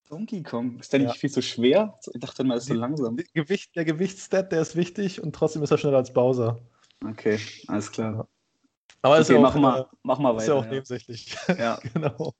Donkey 0.09 0.43
Kong, 0.43 0.79
ist 0.79 0.91
der 0.93 1.01
nicht 1.01 1.09
Ja. 1.09 1.15
viel 1.15 1.31
zu 1.31 1.43
schwer? 1.43 1.99
Ich 2.15 2.21
dachte 2.21 2.45
mal, 2.45 2.57
ist 2.57 2.67
so 2.67 2.75
langsam. 2.75 3.17
Die 3.19 3.25
Gewicht, 3.35 3.77
der 3.77 3.85
Gewichtsstat, 3.85 4.53
der 4.53 4.63
ist 4.63 4.75
wichtig 4.75 5.23
und 5.23 5.35
trotzdem 5.35 5.63
ist 5.63 5.71
er 5.71 5.77
schneller 5.79 5.99
als 5.99 6.13
Bowser. 6.15 6.59
Okay, 7.05 7.39
alles 7.69 7.91
klar. 7.91 8.29
Aber 9.03 9.19
ist 9.19 9.29
Okay, 9.31 9.35
ja 9.37 9.41
mach 9.41 9.55
auch, 9.55 9.61
mal, 9.61 9.81
äh, 9.81 9.85
mach 10.03 10.19
mal 10.19 10.37
ist 10.37 10.49
ja 10.49 10.55
weiter. 10.55 10.61
auch 10.61 10.65
ja. 10.65 10.71
nebensächlich. 10.73 11.37
Ja. 11.59 11.79
genau. 11.95 12.35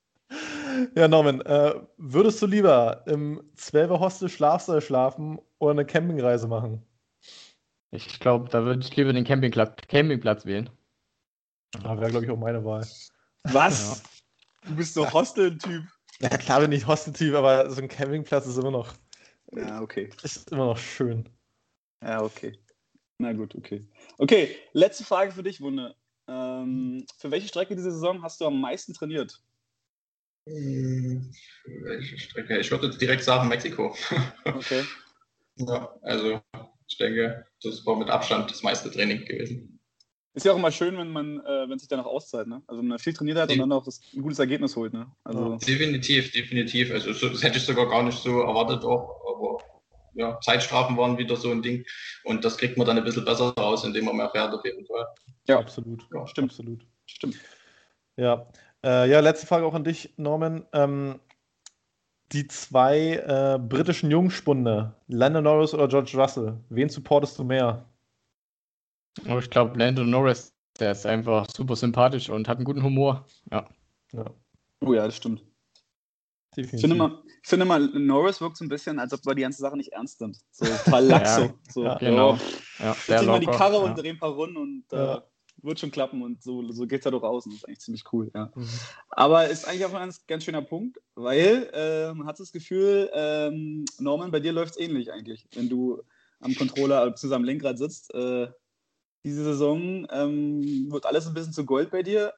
Ja, 0.95 1.07
Norman, 1.07 1.41
äh, 1.41 1.75
würdest 1.97 2.41
du 2.41 2.45
lieber 2.45 3.03
im 3.07 3.41
12er 3.55 3.99
Hostel 3.99 4.29
Schlafsaal 4.29 4.81
schlafen 4.81 5.39
oder 5.59 5.71
eine 5.71 5.85
Campingreise 5.85 6.47
machen? 6.47 6.83
Ich 7.91 8.19
glaube, 8.19 8.49
da 8.49 8.63
würde 8.65 8.81
ich 8.81 8.95
lieber 8.95 9.13
den 9.13 9.23
Campingplatz, 9.23 9.77
Campingplatz 9.87 10.45
wählen. 10.45 10.69
Ah, 11.83 11.97
Wäre, 11.97 12.09
glaube 12.11 12.25
ich, 12.25 12.31
auch 12.31 12.37
meine 12.37 12.63
Wahl. 12.65 12.85
Was? 13.45 14.03
Du 14.65 14.75
bist 14.75 14.93
so 14.93 15.11
Hostel-Typ. 15.11 15.85
Ja, 16.19 16.29
klar 16.29 16.61
bin 16.61 16.71
ich 16.71 16.85
Hosteltyp, 16.87 17.35
aber 17.35 17.69
so 17.69 17.81
ein 17.81 17.87
Campingplatz 17.87 18.47
ist 18.47 18.57
immer 18.57 18.71
noch, 18.71 18.93
Ja, 19.53 19.81
okay. 19.81 20.09
ist 20.23 20.51
immer 20.51 20.65
noch 20.65 20.77
schön. 20.77 21.29
Ja, 22.03 22.23
okay. 22.23 22.57
Na 23.19 23.33
gut, 23.33 23.55
okay. 23.55 23.83
Okay, 24.17 24.55
letzte 24.73 25.03
Frage 25.03 25.31
für 25.31 25.43
dich, 25.43 25.59
Wunde. 25.61 25.95
Ähm, 26.27 27.05
für 27.17 27.31
welche 27.31 27.47
Strecke 27.47 27.75
diese 27.75 27.91
Saison 27.91 28.21
hast 28.21 28.39
du 28.41 28.45
am 28.45 28.61
meisten 28.61 28.93
trainiert? 28.93 29.41
Hm, 30.47 31.31
Welche 31.83 32.17
Strecke? 32.17 32.59
Ich 32.59 32.69
würde 32.69 32.87
jetzt 32.87 33.01
direkt 33.01 33.23
sagen 33.23 33.47
Mexiko. 33.47 33.95
Okay. 34.45 34.83
ja, 35.55 35.93
also 36.03 36.39
ich 36.87 36.97
denke, 36.97 37.45
das 37.61 37.85
war 37.85 37.97
mit 37.97 38.09
Abstand 38.09 38.49
das 38.51 38.63
meiste 38.63 38.91
Training 38.91 39.25
gewesen. 39.25 39.79
Ist 40.33 40.45
ja 40.45 40.53
auch 40.53 40.57
immer 40.57 40.71
schön, 40.71 40.95
wenn 40.97 41.09
man, 41.09 41.39
äh, 41.39 41.67
wenn 41.67 41.79
sich 41.79 41.87
danach 41.87 42.05
auszahlt, 42.05 42.47
ne? 42.47 42.61
Also 42.67 42.81
wenn 42.81 42.87
man 42.87 42.99
viel 42.99 43.13
trainiert 43.13 43.39
hat 43.39 43.49
und 43.49 43.57
dann 43.57 43.71
auch 43.71 43.83
das, 43.83 43.99
ein 44.15 44.21
gutes 44.21 44.37
Ergebnis 44.37 44.75
holt, 44.75 44.93
ne? 44.93 45.11
Also, 45.23 45.57
Definitiv, 45.57 46.31
definitiv. 46.31 46.91
Also 46.91 47.11
so, 47.13 47.29
das 47.29 47.41
hätte 47.41 47.57
ich 47.57 47.65
sogar 47.65 47.89
gar 47.89 48.03
nicht 48.03 48.19
so 48.19 48.41
erwartet 48.41 48.83
auch, 48.83 49.19
aber 49.27 49.76
ja, 50.17 50.39
Zeitstrafen 50.41 50.97
waren 50.97 51.17
wieder 51.17 51.35
so 51.35 51.51
ein 51.51 51.61
Ding 51.61 51.85
und 52.23 52.43
das 52.43 52.57
kriegt 52.57 52.77
man 52.77 52.87
dann 52.87 52.97
ein 52.97 53.03
bisschen 53.03 53.25
besser 53.25 53.53
raus, 53.57 53.83
indem 53.83 54.05
man 54.05 54.17
mehr 54.17 54.29
fährt 54.29 54.53
auf 54.53 54.65
jeden 54.65 54.85
Fall. 54.85 55.05
Ja. 55.47 55.59
Absolut. 55.59 56.05
Ja, 56.13 56.27
stimmt. 56.27 56.51
Absolut. 56.51 56.85
stimmt. 57.05 57.37
Ja. 58.17 58.47
Äh, 58.83 59.09
ja, 59.09 59.19
letzte 59.19 59.47
Frage 59.47 59.65
auch 59.65 59.73
an 59.73 59.83
dich, 59.83 60.13
Norman. 60.17 60.65
Ähm, 60.73 61.19
die 62.33 62.47
zwei 62.47 63.13
äh, 63.13 63.57
britischen 63.57 64.11
Jungspunde, 64.11 64.93
Lando 65.07 65.41
Norris 65.41 65.73
oder 65.73 65.87
George 65.87 66.11
Russell, 66.15 66.57
wen 66.69 66.89
supportest 66.89 67.39
du 67.39 67.45
mehr? 67.45 67.85
Aber 69.25 69.39
ich 69.39 69.49
glaube, 69.49 69.79
Lando 69.79 70.03
Norris, 70.03 70.53
der 70.79 70.91
ist 70.91 71.05
einfach 71.05 71.47
super 71.49 71.75
sympathisch 71.75 72.29
und 72.29 72.47
hat 72.47 72.57
einen 72.57 72.65
guten 72.65 72.83
Humor. 72.83 73.25
Ja. 73.49 73.67
Ja, 74.11 74.25
Oh 74.81 74.93
ja, 74.93 75.05
das 75.05 75.15
stimmt. 75.17 75.43
definitiv. 76.55 76.73
Ich 76.75 76.81
finde, 76.81 76.95
mal, 76.95 77.23
ich 77.47 77.49
finde 77.49 77.63
mal, 77.63 77.79
Norris 77.79 78.41
wirkt 78.41 78.57
so 78.57 78.65
ein 78.65 78.67
bisschen, 78.67 78.99
als 78.99 79.13
ob 79.13 79.25
wir 79.25 79.33
die 79.33 79.43
ganze 79.43 79.61
Sache 79.61 79.77
nicht 79.77 79.93
ernst 79.93 80.19
nimmt. 80.19 80.37
So 80.51 80.65
lax 80.65 81.37
Ja, 81.37 81.49
so. 81.69 81.83
ja, 81.85 81.97
Genau. 81.97 82.37
Ja, 82.77 82.93
ziehen 82.93 83.25
wir 83.25 83.39
die 83.39 83.45
Karre 83.45 83.75
ja. 83.75 83.83
und 83.83 83.97
drehen 83.97 84.17
ein 84.17 84.19
paar 84.19 84.33
Runden 84.33 84.57
und 84.57 84.83
äh, 84.91 85.21
wird 85.61 85.79
schon 85.79 85.89
klappen 85.89 86.21
und 86.23 86.43
so, 86.43 86.69
so 86.73 86.85
geht 86.85 86.99
es 86.99 87.05
ja 87.05 87.11
doch 87.11 87.23
raus 87.23 87.45
und 87.45 87.53
das 87.53 87.61
ist 87.61 87.65
eigentlich 87.69 87.79
ziemlich 87.79 88.03
cool, 88.11 88.29
ja. 88.35 88.51
Mhm. 88.53 88.67
Aber 89.11 89.47
ist 89.47 89.65
eigentlich 89.65 89.85
auch 89.85 89.93
ein 89.93 90.01
ganz, 90.01 90.27
ganz 90.27 90.43
schöner 90.43 90.61
Punkt, 90.61 90.99
weil 91.15 91.69
äh, 91.73 92.13
man 92.13 92.27
hat 92.27 92.37
das 92.37 92.51
Gefühl, 92.51 93.09
ähm, 93.13 93.85
Norman, 93.97 94.29
bei 94.29 94.41
dir 94.41 94.51
läuft 94.51 94.71
es 94.71 94.79
ähnlich 94.81 95.13
eigentlich, 95.13 95.47
wenn 95.55 95.69
du 95.69 96.01
am 96.41 96.53
Controller 96.53 97.09
bzw. 97.11 97.33
am 97.33 97.45
Lenkrad 97.45 97.77
sitzt. 97.77 98.13
Äh, 98.13 98.49
diese 99.23 99.45
Saison 99.45 100.05
ähm, 100.11 100.91
wird 100.91 101.05
alles 101.05 101.25
ein 101.25 101.33
bisschen 101.33 101.53
zu 101.53 101.65
Gold 101.65 101.91
bei 101.91 102.03
dir. 102.03 102.33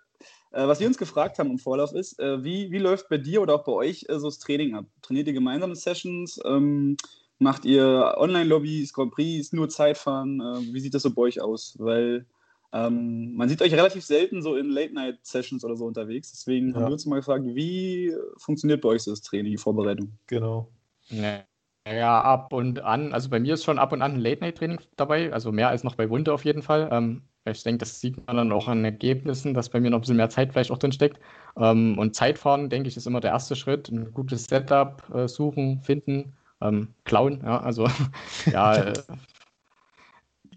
Äh, 0.51 0.67
was 0.67 0.79
wir 0.79 0.87
uns 0.87 0.97
gefragt 0.97 1.39
haben 1.39 1.51
im 1.51 1.59
Vorlauf 1.59 1.93
ist, 1.93 2.19
äh, 2.19 2.43
wie, 2.43 2.71
wie 2.71 2.79
läuft 2.79 3.09
bei 3.09 3.17
dir 3.17 3.41
oder 3.41 3.55
auch 3.55 3.63
bei 3.63 3.71
euch 3.71 4.05
äh, 4.09 4.19
so 4.19 4.27
das 4.27 4.39
Training 4.39 4.75
ab? 4.75 4.85
Trainiert 5.01 5.27
ihr 5.27 5.33
gemeinsame 5.33 5.75
Sessions? 5.75 6.39
Ähm, 6.45 6.97
macht 7.37 7.65
ihr 7.65 8.15
Online-Lobbys, 8.17 8.93
Grand 8.93 9.11
Prix, 9.11 9.53
nur 9.53 9.69
Zeitfahren? 9.69 10.39
Wie 10.73 10.79
sieht 10.79 10.93
das 10.93 11.03
so 11.03 11.11
bei 11.11 11.21
euch 11.21 11.39
aus? 11.41 11.75
Weil 11.79 12.25
ähm, 12.73 13.33
man 13.35 13.47
sieht 13.47 13.61
euch 13.61 13.73
relativ 13.73 14.03
selten 14.03 14.41
so 14.41 14.55
in 14.55 14.69
Late-Night-Sessions 14.69 15.63
oder 15.63 15.75
so 15.75 15.85
unterwegs. 15.85 16.31
Deswegen 16.31 16.75
haben 16.75 16.81
Ja. 16.81 16.87
wir 16.89 16.93
uns 16.93 17.05
mal 17.05 17.15
gefragt, 17.15 17.45
wie 17.45 18.13
funktioniert 18.37 18.81
bei 18.81 18.89
euch 18.89 19.03
so 19.03 19.11
das 19.11 19.21
Training, 19.21 19.51
die 19.53 19.57
Vorbereitung? 19.57 20.11
Genau. 20.27 20.69
Nee. 21.09 21.39
Ja, 21.87 22.21
ab 22.21 22.53
und 22.53 22.81
an. 22.81 23.13
Also 23.13 23.29
bei 23.29 23.39
mir 23.39 23.55
ist 23.55 23.63
schon 23.63 23.79
ab 23.79 23.93
und 23.93 24.01
an 24.01 24.13
ein 24.15 24.19
Late-Night-Training 24.19 24.79
dabei, 24.97 25.33
also 25.33 25.51
mehr 25.51 25.69
als 25.69 25.83
noch 25.83 25.95
bei 25.95 26.09
Wunde 26.09 26.33
auf 26.33 26.45
jeden 26.45 26.61
Fall. 26.61 26.89
Ähm, 26.91 27.23
ich 27.51 27.63
denke, 27.63 27.79
das 27.79 27.99
sieht 27.99 28.25
man 28.27 28.37
dann 28.37 28.51
auch 28.51 28.67
an 28.67 28.83
Ergebnissen, 28.85 29.53
dass 29.53 29.69
bei 29.69 29.79
mir 29.79 29.89
noch 29.89 29.99
ein 29.99 30.01
bisschen 30.01 30.17
mehr 30.17 30.29
Zeit 30.29 30.51
vielleicht 30.51 30.71
auch 30.71 30.77
drin 30.77 30.91
steckt. 30.91 31.19
Ähm, 31.57 31.97
und 31.97 32.15
Zeitfahren, 32.15 32.69
denke 32.69 32.89
ich, 32.89 32.97
ist 32.97 33.07
immer 33.07 33.19
der 33.19 33.31
erste 33.31 33.55
Schritt. 33.55 33.89
Ein 33.89 34.13
gutes 34.13 34.45
Setup 34.45 35.03
äh, 35.13 35.27
suchen, 35.27 35.81
finden, 35.81 36.33
ähm, 36.61 36.93
klauen. 37.05 37.41
Ja, 37.43 37.59
also 37.61 37.87
ja. 38.51 38.75
Äh, 38.75 38.93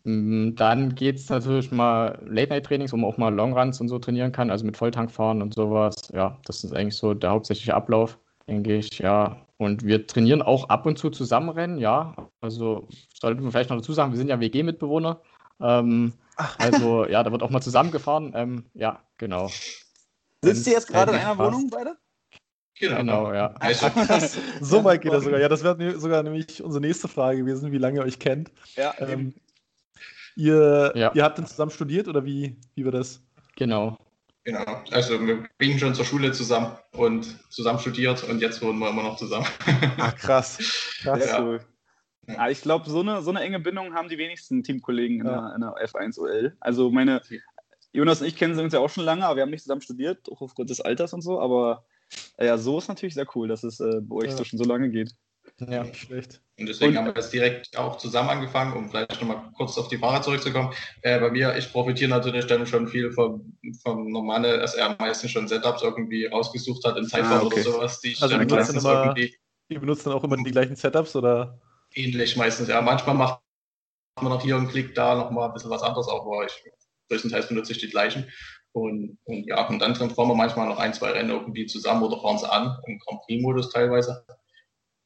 m, 0.04 0.54
dann 0.56 0.94
geht 0.94 1.16
es 1.16 1.28
natürlich 1.28 1.70
mal 1.70 2.18
Late-Night-Trainings, 2.26 2.92
wo 2.92 2.96
man 2.96 3.10
auch 3.10 3.18
mal 3.18 3.34
Longruns 3.34 3.80
und 3.80 3.88
so 3.88 3.98
trainieren 3.98 4.32
kann, 4.32 4.50
also 4.50 4.64
mit 4.64 4.76
Volltankfahren 4.76 5.42
und 5.42 5.54
sowas. 5.54 5.94
Ja, 6.12 6.38
das 6.44 6.64
ist 6.64 6.74
eigentlich 6.74 6.96
so 6.96 7.14
der 7.14 7.30
hauptsächliche 7.30 7.74
Ablauf, 7.74 8.18
denke 8.48 8.76
ich, 8.76 8.98
ja. 8.98 9.36
Und 9.58 9.84
wir 9.84 10.06
trainieren 10.08 10.42
auch 10.42 10.68
ab 10.70 10.86
und 10.86 10.98
zu 10.98 11.10
Zusammenrennen, 11.10 11.78
ja. 11.78 12.14
Also 12.40 12.88
sollte 13.14 13.40
man 13.40 13.52
vielleicht 13.52 13.70
noch 13.70 13.76
dazu 13.76 13.92
sagen, 13.92 14.10
wir 14.12 14.18
sind 14.18 14.28
ja 14.28 14.40
WG-Mitbewohner. 14.40 15.20
Ähm, 15.62 16.12
also 16.58 17.06
ja, 17.06 17.22
da 17.22 17.30
wird 17.32 17.42
auch 17.42 17.50
mal 17.50 17.60
zusammengefahren. 17.60 18.32
Ähm, 18.34 18.64
ja, 18.74 19.00
genau. 19.18 19.50
Sitzt 20.42 20.66
ihr 20.66 20.72
jetzt 20.72 20.88
gerade 20.88 21.12
in 21.12 21.18
einer 21.18 21.36
passt. 21.36 21.52
Wohnung 21.52 21.70
beide? 21.70 21.96
Genau, 22.78 23.32
ja. 23.32 23.54
Also, 23.60 23.86
So 24.60 24.82
weit 24.84 25.02
geht 25.02 25.12
er 25.12 25.20
sogar. 25.20 25.38
Ja, 25.40 25.48
das 25.48 25.62
wäre 25.62 25.76
ne- 25.76 25.98
sogar 25.98 26.22
nämlich 26.22 26.62
unsere 26.62 26.80
nächste 26.80 27.06
Frage 27.08 27.38
gewesen, 27.38 27.70
wie 27.70 27.78
lange 27.78 28.00
ihr 28.00 28.04
euch 28.04 28.18
kennt. 28.18 28.50
Ja, 28.76 28.94
Ähm, 28.98 29.34
ihr, 30.34 30.92
Ja. 30.96 31.12
ihr 31.14 31.22
habt 31.22 31.38
dann 31.38 31.46
zusammen 31.46 31.70
studiert 31.70 32.08
oder 32.08 32.24
wie, 32.24 32.56
wie 32.74 32.84
war 32.84 32.92
das? 32.92 33.20
Genau. 33.56 33.98
genau. 34.44 34.82
Also 34.90 35.24
wir 35.24 35.46
gingen 35.58 35.78
schon 35.78 35.94
zur 35.94 36.04
Schule 36.04 36.32
zusammen 36.32 36.76
und 36.92 37.38
zusammen 37.52 37.78
studiert 37.78 38.24
und 38.24 38.40
jetzt 38.40 38.62
wohnen 38.62 38.78
wir 38.78 38.90
immer 38.90 39.02
noch 39.02 39.16
zusammen. 39.16 39.46
Ah, 39.98 40.10
krass. 40.10 40.58
krass. 41.02 41.26
Ja. 41.26 41.40
cool. 41.42 41.60
Ja, 42.28 42.48
ich 42.48 42.60
glaube, 42.62 42.88
so 42.88 43.00
eine, 43.00 43.20
so 43.22 43.30
eine 43.30 43.40
enge 43.40 43.58
Bindung 43.60 43.94
haben 43.94 44.08
die 44.08 44.18
wenigsten 44.18 44.62
Teamkollegen 44.62 45.20
in, 45.20 45.26
Ja. 45.26 45.48
der, 45.48 45.54
in 45.56 45.60
der 45.60 45.88
F1 45.88 46.18
OL. 46.20 46.56
Also 46.60 46.90
meine, 46.90 47.20
Jonas 47.92 48.20
und 48.20 48.28
ich 48.28 48.36
kennen 48.36 48.58
uns 48.58 48.72
ja 48.72 48.78
auch 48.80 48.90
schon 48.90 49.04
lange, 49.04 49.26
aber 49.26 49.36
wir 49.36 49.42
haben 49.42 49.50
nicht 49.50 49.62
zusammen 49.62 49.80
studiert, 49.82 50.30
auch 50.30 50.40
aufgrund 50.40 50.70
des 50.70 50.80
Alters 50.80 51.12
und 51.12 51.22
so. 51.22 51.40
Aber 51.40 51.84
äh, 52.36 52.46
ja, 52.46 52.56
so 52.58 52.78
ist 52.78 52.88
natürlich 52.88 53.14
sehr 53.14 53.26
cool, 53.34 53.48
dass 53.48 53.64
es 53.64 53.80
äh, 53.80 54.00
bei 54.02 54.16
euch 54.16 54.30
Ja. 54.30 54.36
so 54.36 54.44
schon 54.44 54.58
so 54.58 54.64
lange 54.64 54.88
geht. 54.90 55.14
Ja. 55.58 55.82
Nicht 55.82 55.96
schlecht. 55.96 56.40
Und 56.58 56.68
deswegen 56.68 56.92
Und- 56.92 56.98
haben 56.98 57.06
wir 57.06 57.12
das 57.12 57.30
direkt 57.30 57.76
auch 57.76 57.96
zusammen 57.98 58.28
angefangen, 58.30 58.72
um 58.74 58.88
vielleicht 58.88 59.20
nochmal 59.20 59.42
kurz 59.56 59.76
auf 59.76 59.88
die 59.88 59.98
Fahrer 59.98 60.22
zurückzukommen. 60.22 60.72
Äh, 61.02 61.18
bei 61.18 61.30
mir, 61.32 61.56
ich 61.58 61.72
profitiere 61.72 62.10
natürlich 62.10 62.46
dann 62.46 62.64
schon 62.68 62.86
viel 62.86 63.10
vom, 63.10 63.58
vom 63.82 64.08
Normale, 64.12 64.58
dass 64.60 64.74
er 64.74 64.94
meistens 65.00 65.32
schon 65.32 65.48
Setups 65.48 65.82
irgendwie 65.82 66.26
rausgesucht 66.26 66.84
hat 66.84 66.96
in 66.96 67.04
Zeitfahren 67.06 67.40
Ah, 67.42 67.46
okay. 67.46 67.62
oder 67.62 67.72
sowas, 67.72 68.00
die 68.00 68.12
ich 68.12 68.22
Also 68.22 68.36
dann 68.38 68.46
meistens 68.46 68.84
immer- 68.84 69.02
irgendwie 69.06 69.34
Ihr 69.68 69.80
benutzt 69.80 70.06
dann 70.06 70.12
auch 70.12 70.22
immer 70.22 70.36
die 70.36 70.50
gleichen 70.50 70.76
Setups 70.76 71.16
oder? 71.16 71.58
Ähnlich 71.94 72.36
meistens. 72.36 72.68
Ja, 72.68 72.80
manchmal 72.80 73.14
macht 73.14 73.40
man 74.20 74.32
noch 74.32 74.42
hier 74.42 74.56
einen 74.56 74.68
Klick, 74.68 74.94
da 74.94 75.14
nochmal 75.14 75.48
ein 75.48 75.54
bisschen 75.54 75.70
was 75.70 75.82
anderes, 75.82 76.08
aber 76.08 76.44
ich, 76.44 76.52
größtenteils 77.08 77.48
benutze 77.48 77.72
ich 77.72 77.78
die 77.78 77.90
gleichen. 77.90 78.30
Und, 78.72 79.18
und 79.24 79.46
ja, 79.46 79.66
und 79.68 79.80
dann 79.80 79.94
fahren 79.94 80.28
wir 80.28 80.34
manchmal 80.34 80.68
noch 80.68 80.78
ein, 80.78 80.94
zwei 80.94 81.10
Rennen 81.10 81.30
irgendwie 81.30 81.66
zusammen 81.66 82.02
oder 82.02 82.20
fahren 82.20 82.38
sie 82.38 82.50
an, 82.50 82.78
im 82.86 82.98
Grand 82.98 83.20
Prix-Modus 83.22 83.70
teilweise. 83.70 84.24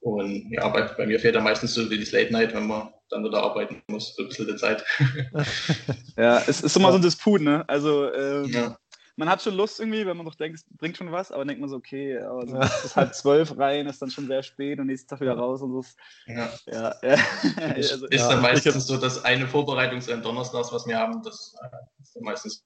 Und 0.00 0.52
ja, 0.52 0.68
bei, 0.68 0.82
bei 0.82 1.06
mir 1.06 1.18
fehlt 1.18 1.34
dann 1.34 1.42
meistens 1.42 1.74
so 1.74 1.90
wie 1.90 1.98
das 1.98 2.12
Late 2.12 2.32
Night, 2.32 2.54
wenn 2.54 2.68
man 2.68 2.92
dann 3.10 3.24
wieder 3.24 3.42
arbeiten 3.42 3.82
muss, 3.88 4.14
so 4.14 4.22
ein 4.22 4.28
bisschen 4.28 4.46
die 4.46 4.56
Zeit. 4.56 4.84
ja, 6.16 6.42
es 6.46 6.60
ist 6.60 6.76
immer 6.76 6.92
so 6.92 6.98
ein 6.98 7.02
Disput, 7.02 7.40
ne? 7.40 7.64
Also, 7.68 8.12
ähm, 8.12 8.44
ja. 8.46 8.78
Man 9.16 9.30
hat 9.30 9.42
schon 9.42 9.54
Lust 9.54 9.80
irgendwie, 9.80 10.06
wenn 10.06 10.16
man 10.16 10.26
doch 10.26 10.34
denkt, 10.34 10.58
es 10.58 10.66
bringt 10.76 10.96
schon 10.96 11.10
was, 11.10 11.32
aber 11.32 11.40
dann 11.40 11.48
denkt 11.48 11.60
man 11.62 11.70
so, 11.70 11.76
okay, 11.76 12.18
aber 12.18 12.46
so 12.46 12.56
es 12.58 12.84
ist 12.84 12.96
halb 12.96 13.14
zwölf 13.14 13.56
rein, 13.58 13.86
ist 13.86 14.00
dann 14.00 14.10
schon 14.10 14.26
sehr 14.26 14.42
spät 14.42 14.78
und 14.78 14.86
nächsten 14.86 15.08
Tag 15.08 15.20
wieder 15.20 15.36
raus 15.36 15.62
und 15.62 15.72
so. 15.72 15.84
Ja. 16.26 16.50
ja, 16.66 16.94
ja. 17.02 17.16
also, 17.74 18.06
ist 18.06 18.28
dann 18.28 18.42
meistens 18.42 18.86
so 18.86 18.98
das 18.98 19.24
eine 19.24 19.46
Vorbereitungsrennen 19.46 20.22
Donnerstags, 20.22 20.72
was 20.72 20.86
wir 20.86 20.98
haben, 20.98 21.22
das 21.22 21.54
äh, 21.62 22.02
ist 22.02 22.14
dann 22.14 22.24
meistens 22.24 22.64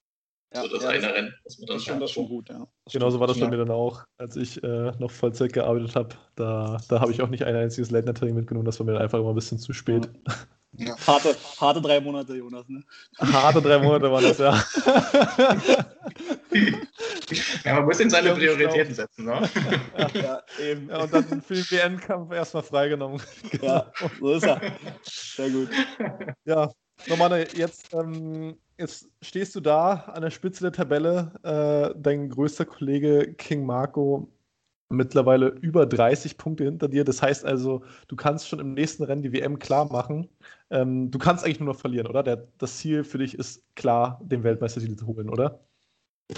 ja, 0.52 0.62
so 0.62 0.68
das 0.68 0.82
ja, 0.82 0.88
eine 0.88 1.02
das, 1.02 1.12
Rennen, 1.12 1.34
was 1.44 1.58
man 1.58 1.66
dann 1.68 1.80
schon, 1.80 2.00
das 2.00 2.10
schon 2.10 2.28
gut, 2.28 2.48
ja. 2.48 2.66
Genauso 2.90 3.20
war 3.20 3.28
das 3.28 3.38
bei 3.38 3.48
mir 3.48 3.58
dann 3.58 3.70
auch, 3.70 4.04
als 4.18 4.34
ich 4.34 4.60
äh, 4.64 4.92
noch 4.98 5.12
Vollzeit 5.12 5.52
gearbeitet 5.52 5.94
habe. 5.94 6.16
Da, 6.34 6.78
da 6.88 7.00
habe 7.00 7.12
ich 7.12 7.22
auch 7.22 7.28
nicht 7.28 7.44
ein 7.44 7.54
einziges 7.54 7.92
Late 7.92 8.06
Night 8.06 8.18
Training 8.18 8.34
mitgenommen, 8.34 8.66
das 8.66 8.80
war 8.80 8.86
mir 8.86 8.94
dann 8.94 9.02
einfach 9.02 9.20
immer 9.20 9.28
ein 9.28 9.36
bisschen 9.36 9.58
zu 9.58 9.72
spät. 9.72 10.08
Ja. 10.72 10.96
Harte, 11.06 11.36
harte 11.60 11.80
drei 11.80 12.00
Monate, 12.00 12.34
Jonas, 12.36 12.68
ne? 12.68 12.82
Harte 13.18 13.60
drei 13.60 13.78
Monate 13.78 14.10
waren 14.10 14.22
das, 14.22 14.38
ja. 14.38 14.64
ja, 17.64 17.74
man 17.74 17.84
muss 17.86 17.98
in 18.00 18.08
seine 18.08 18.32
Prioritäten 18.34 18.94
setzen, 18.94 19.24
ne? 19.24 19.48
Ja, 20.14 20.42
eben. 20.60 20.88
Ja, 20.88 21.02
und 21.02 21.12
dann 21.12 21.42
für 21.42 21.54
den 21.54 21.64
WN-Kampf 21.70 22.32
erstmal 22.32 22.62
freigenommen. 22.62 23.20
Ja, 23.60 23.92
so 24.20 24.32
ist 24.32 24.44
er. 24.44 24.60
Sehr 25.02 25.50
gut. 25.50 25.70
Ja, 26.44 26.70
Romane, 27.08 27.48
jetzt 27.54 27.92
ähm, 27.92 28.56
jetzt 28.78 29.08
stehst 29.22 29.54
du 29.54 29.60
da 29.60 29.92
an 29.92 30.22
der 30.22 30.30
Spitze 30.30 30.62
der 30.62 30.72
Tabelle. 30.72 31.32
Äh, 31.42 31.94
dein 31.98 32.28
größter 32.28 32.64
Kollege 32.64 33.34
King 33.34 33.64
Marco 33.64 34.28
mittlerweile 34.90 35.48
über 35.48 35.86
30 35.86 36.36
Punkte 36.38 36.64
hinter 36.64 36.88
dir. 36.88 37.04
Das 37.04 37.22
heißt 37.22 37.44
also, 37.44 37.84
du 38.08 38.16
kannst 38.16 38.48
schon 38.48 38.60
im 38.60 38.74
nächsten 38.74 39.04
Rennen 39.04 39.22
die 39.22 39.32
WM 39.32 39.58
klar 39.58 39.86
machen. 39.90 40.28
Ähm, 40.70 41.10
du 41.10 41.18
kannst 41.18 41.44
eigentlich 41.44 41.60
nur 41.60 41.72
noch 41.74 41.80
verlieren, 41.80 42.06
oder? 42.08 42.22
Der, 42.22 42.48
das 42.58 42.78
Ziel 42.78 43.04
für 43.04 43.18
dich 43.18 43.34
ist 43.38 43.64
klar, 43.76 44.20
den 44.24 44.42
Weltmeistertitel 44.44 44.96
zu 44.96 45.06
holen, 45.06 45.30
oder? 45.30 45.60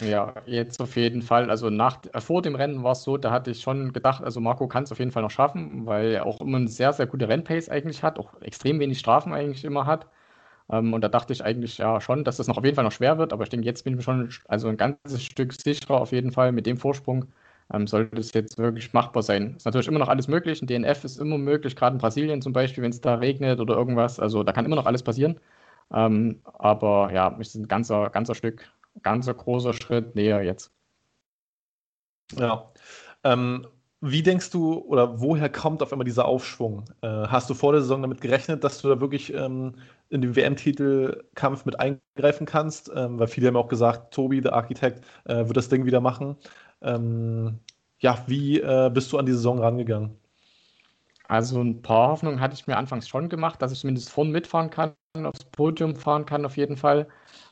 Ja, 0.01 0.35
jetzt 0.47 0.81
auf 0.81 0.97
jeden 0.97 1.21
Fall. 1.23 1.51
Also 1.51 1.69
nach, 1.69 1.99
äh, 2.13 2.21
vor 2.21 2.41
dem 2.41 2.55
Rennen 2.55 2.83
war 2.83 2.93
es 2.93 3.03
so, 3.03 3.19
da 3.19 3.31
hatte 3.31 3.51
ich 3.51 3.61
schon 3.61 3.93
gedacht, 3.93 4.25
also 4.25 4.41
Marco 4.41 4.67
kann 4.67 4.85
es 4.85 4.93
auf 4.93 4.99
jeden 4.99 5.11
Fall 5.11 5.23
noch 5.23 5.31
schaffen, 5.31 5.85
weil 5.87 6.13
er 6.13 6.25
auch 6.27 6.41
immer 6.41 6.57
eine 6.57 6.69
sehr, 6.69 6.93
sehr 6.95 7.07
gute 7.07 7.29
Rennpace 7.29 7.69
eigentlich 7.69 8.03
hat, 8.03 8.19
auch 8.19 8.41
extrem 8.41 8.81
wenig 8.81 8.99
Strafen 8.99 9.33
eigentlich 9.35 9.65
immer 9.65 9.85
hat. 9.85 10.07
Ähm, 10.71 10.95
und 10.95 11.03
da 11.03 11.09
dachte 11.09 11.33
ich 11.33 11.45
eigentlich 11.45 11.79
ja 11.79 12.01
schon, 12.01 12.25
dass 12.25 12.39
das 12.39 12.49
noch 12.49 12.59
auf 12.59 12.65
jeden 12.65 12.77
Fall 12.77 12.85
noch 12.85 12.93
schwer 12.93 13.19
wird, 13.19 13.33
aber 13.33 13.45
ich 13.45 13.51
denke, 13.51 13.67
jetzt 13.67 13.85
bin 13.85 13.95
ich 13.95 13.99
mir 13.99 14.03
schon 14.05 14.31
also 14.49 14.69
ein 14.69 14.77
ganzes 14.79 15.25
Stück 15.25 15.53
sicherer 15.55 16.01
auf 16.01 16.13
jeden 16.13 16.33
Fall 16.33 16.53
mit 16.53 16.67
dem 16.67 16.79
Vorsprung. 16.79 17.27
Ähm, 17.73 17.87
sollte 17.87 18.19
es 18.21 18.33
jetzt 18.33 18.59
wirklich 18.59 18.93
machbar 18.93 19.23
sein. 19.23 19.57
Ist 19.57 19.65
natürlich 19.65 19.89
immer 19.89 19.99
noch 19.99 20.09
alles 20.09 20.29
möglich. 20.29 20.63
Ein 20.63 20.67
DNF 20.67 21.05
ist 21.05 21.19
immer 21.19 21.39
möglich, 21.39 21.77
gerade 21.77 21.95
in 21.95 22.01
Brasilien 22.01 22.43
zum 22.43 22.53
Beispiel, 22.53 22.83
wenn 22.83 22.91
es 22.91 23.01
da 23.01 23.15
regnet 23.17 23.61
oder 23.61 23.75
irgendwas. 23.77 24.21
Also 24.21 24.43
da 24.43 24.53
kann 24.53 24.65
immer 24.65 24.77
noch 24.77 24.87
alles 24.87 25.03
passieren. 25.03 25.41
Ähm, 25.93 26.41
aber 26.45 27.13
ja, 27.13 27.29
ist 27.39 27.55
ein 27.55 27.69
ganzer, 27.69 28.11
ganzer 28.11 28.35
Stück, 28.35 28.71
ganzer 29.03 29.35
großer 29.35 29.73
Schritt 29.75 30.15
näher 30.15 30.43
jetzt. 30.43 30.73
Ja. 32.37 32.73
Ähm, 33.25 33.67
wie 34.01 34.23
denkst 34.23 34.51
du 34.51 34.79
oder 34.79 35.21
woher 35.21 35.49
kommt 35.49 35.81
auf 35.83 35.93
einmal 35.93 36.05
dieser 36.05 36.25
Aufschwung? 36.25 36.85
Äh, 37.03 37.07
hast 37.09 37.49
du 37.49 37.55
vor 37.55 37.73
der 37.73 37.83
Saison 37.83 38.03
damit 38.03 38.21
gerechnet, 38.21 38.65
dass 38.65 38.83
du 38.83 38.89
da 38.89 39.01
wirklich 39.01 39.33
ähm, 39.33 39.77
in 40.09 40.23
den 40.23 40.35
WM-Titelkampf 40.35 41.65
mit 41.65 41.79
eingreifen 41.79 42.45
kannst? 42.47 42.91
Ähm, 42.95 43.21
weil 43.21 43.29
viele 43.29 43.47
haben 43.49 43.57
auch 43.57 43.69
gesagt, 43.69 44.13
Tobi, 44.13 44.41
der 44.41 44.55
Architekt, 44.55 45.05
äh, 45.25 45.47
wird 45.47 45.57
das 45.57 45.69
Ding 45.69 45.85
wieder 45.85 46.01
machen. 46.01 46.37
Ähm, 46.83 47.59
ja, 47.99 48.25
wie 48.27 48.61
äh, 48.61 48.91
bist 48.93 49.13
du 49.13 49.19
an 49.19 49.27
die 49.27 49.33
Saison 49.33 49.59
rangegangen? 49.59 50.17
Also 51.29 51.63
ein 51.63 51.81
paar 51.81 52.09
Hoffnungen 52.11 52.41
hatte 52.41 52.55
ich 52.55 52.67
mir 52.67 52.77
anfangs 52.77 53.09
schon 53.09 53.29
gemacht, 53.29 53.63
dass 53.63 53.73
ich 53.73 53.81
zumindest 53.81 54.11
vorn 54.11 54.31
mitfahren 54.31 54.69
kann, 54.69 54.93
aufs 55.23 55.45
Podium 55.45 55.97
fahren 55.97 56.27
kann 56.27 56.45
auf 56.45 56.57
jeden 56.57 56.77
Fall. 56.77 57.09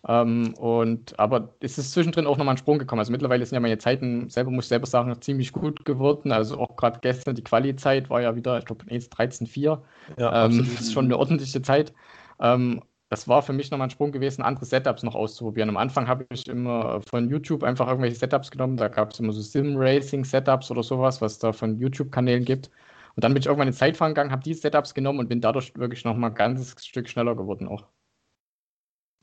Ähm, 0.07 0.53
und, 0.55 1.19
aber 1.19 1.55
es 1.61 1.79
ist 1.79 1.93
zwischendrin 1.93 2.27
auch 2.27 2.37
nochmal 2.37 2.57
ein 2.57 2.59
Sprung 2.59 2.79
gekommen. 2.79 2.99
Also 2.99 3.13
mittlerweile 3.13 3.47
sind 3.47 3.55
ja 3.55 3.61
meine 3.61 3.79
Zeiten, 3.79 4.29
selber 4.29 4.51
muss 4.51 4.67
ich 4.67 4.69
selber 4.69 4.87
sagen, 4.87 5.19
ziemlich 5.23 5.53
gut 5.53 5.85
geworden. 5.85 6.33
Also 6.33 6.59
auch 6.59 6.77
gerade 6.77 6.99
gestern 7.01 7.37
die 7.37 7.45
Quali-Zeit 7.45 8.11
war 8.11 8.21
ja 8.21 8.37
wieder, 8.37 8.59
ich 8.59 8.67
glaube, 8.67 8.85
1.13.4. 8.85 9.83
Ja, 10.19 10.45
ähm, 10.45 10.59
das 10.59 10.81
ist 10.83 10.93
schon 10.93 11.07
eine 11.07 11.17
ordentliche 11.17 11.63
Zeit. 11.63 11.95
Ähm, 12.39 12.83
das 13.11 13.27
war 13.27 13.43
für 13.43 13.53
mich 13.53 13.73
nochmal 13.73 13.89
ein 13.89 13.91
Sprung 13.91 14.13
gewesen, 14.13 14.43
andere 14.43 14.65
Setups 14.65 15.03
noch 15.03 15.17
auszuprobieren. 15.17 15.69
Am 15.69 15.77
Anfang 15.77 16.07
habe 16.07 16.27
ich 16.31 16.47
immer 16.47 17.03
von 17.03 17.29
YouTube 17.29 17.65
einfach 17.65 17.89
irgendwelche 17.89 18.15
Setups 18.15 18.53
genommen. 18.53 18.77
Da 18.77 18.87
gab 18.87 19.11
es 19.11 19.19
immer 19.19 19.33
so 19.33 19.41
Sim-Racing-Setups 19.41 20.71
oder 20.71 20.85
sowas, 20.85 21.21
was 21.21 21.41
da 21.41 21.53
von 21.53 21.77
YouTube-Kanälen 21.77 22.45
gibt. 22.45 22.71
Und 23.17 23.25
dann 23.25 23.35
bin 23.35 23.41
ich 23.41 23.47
irgendwann 23.47 23.67
in 23.67 23.75
Zeitfahren 23.75 24.15
gegangen, 24.15 24.31
habe 24.31 24.45
die 24.45 24.55
Setups 24.55 24.95
genommen 24.95 25.19
und 25.19 25.29
bin 25.29 25.41
dadurch 25.41 25.77
wirklich 25.77 26.05
nochmal 26.05 26.31
ein 26.31 26.37
ganzes 26.37 26.87
Stück 26.87 27.09
schneller 27.09 27.35
geworden 27.35 27.67
auch. 27.67 27.85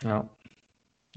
Ja. 0.04 0.30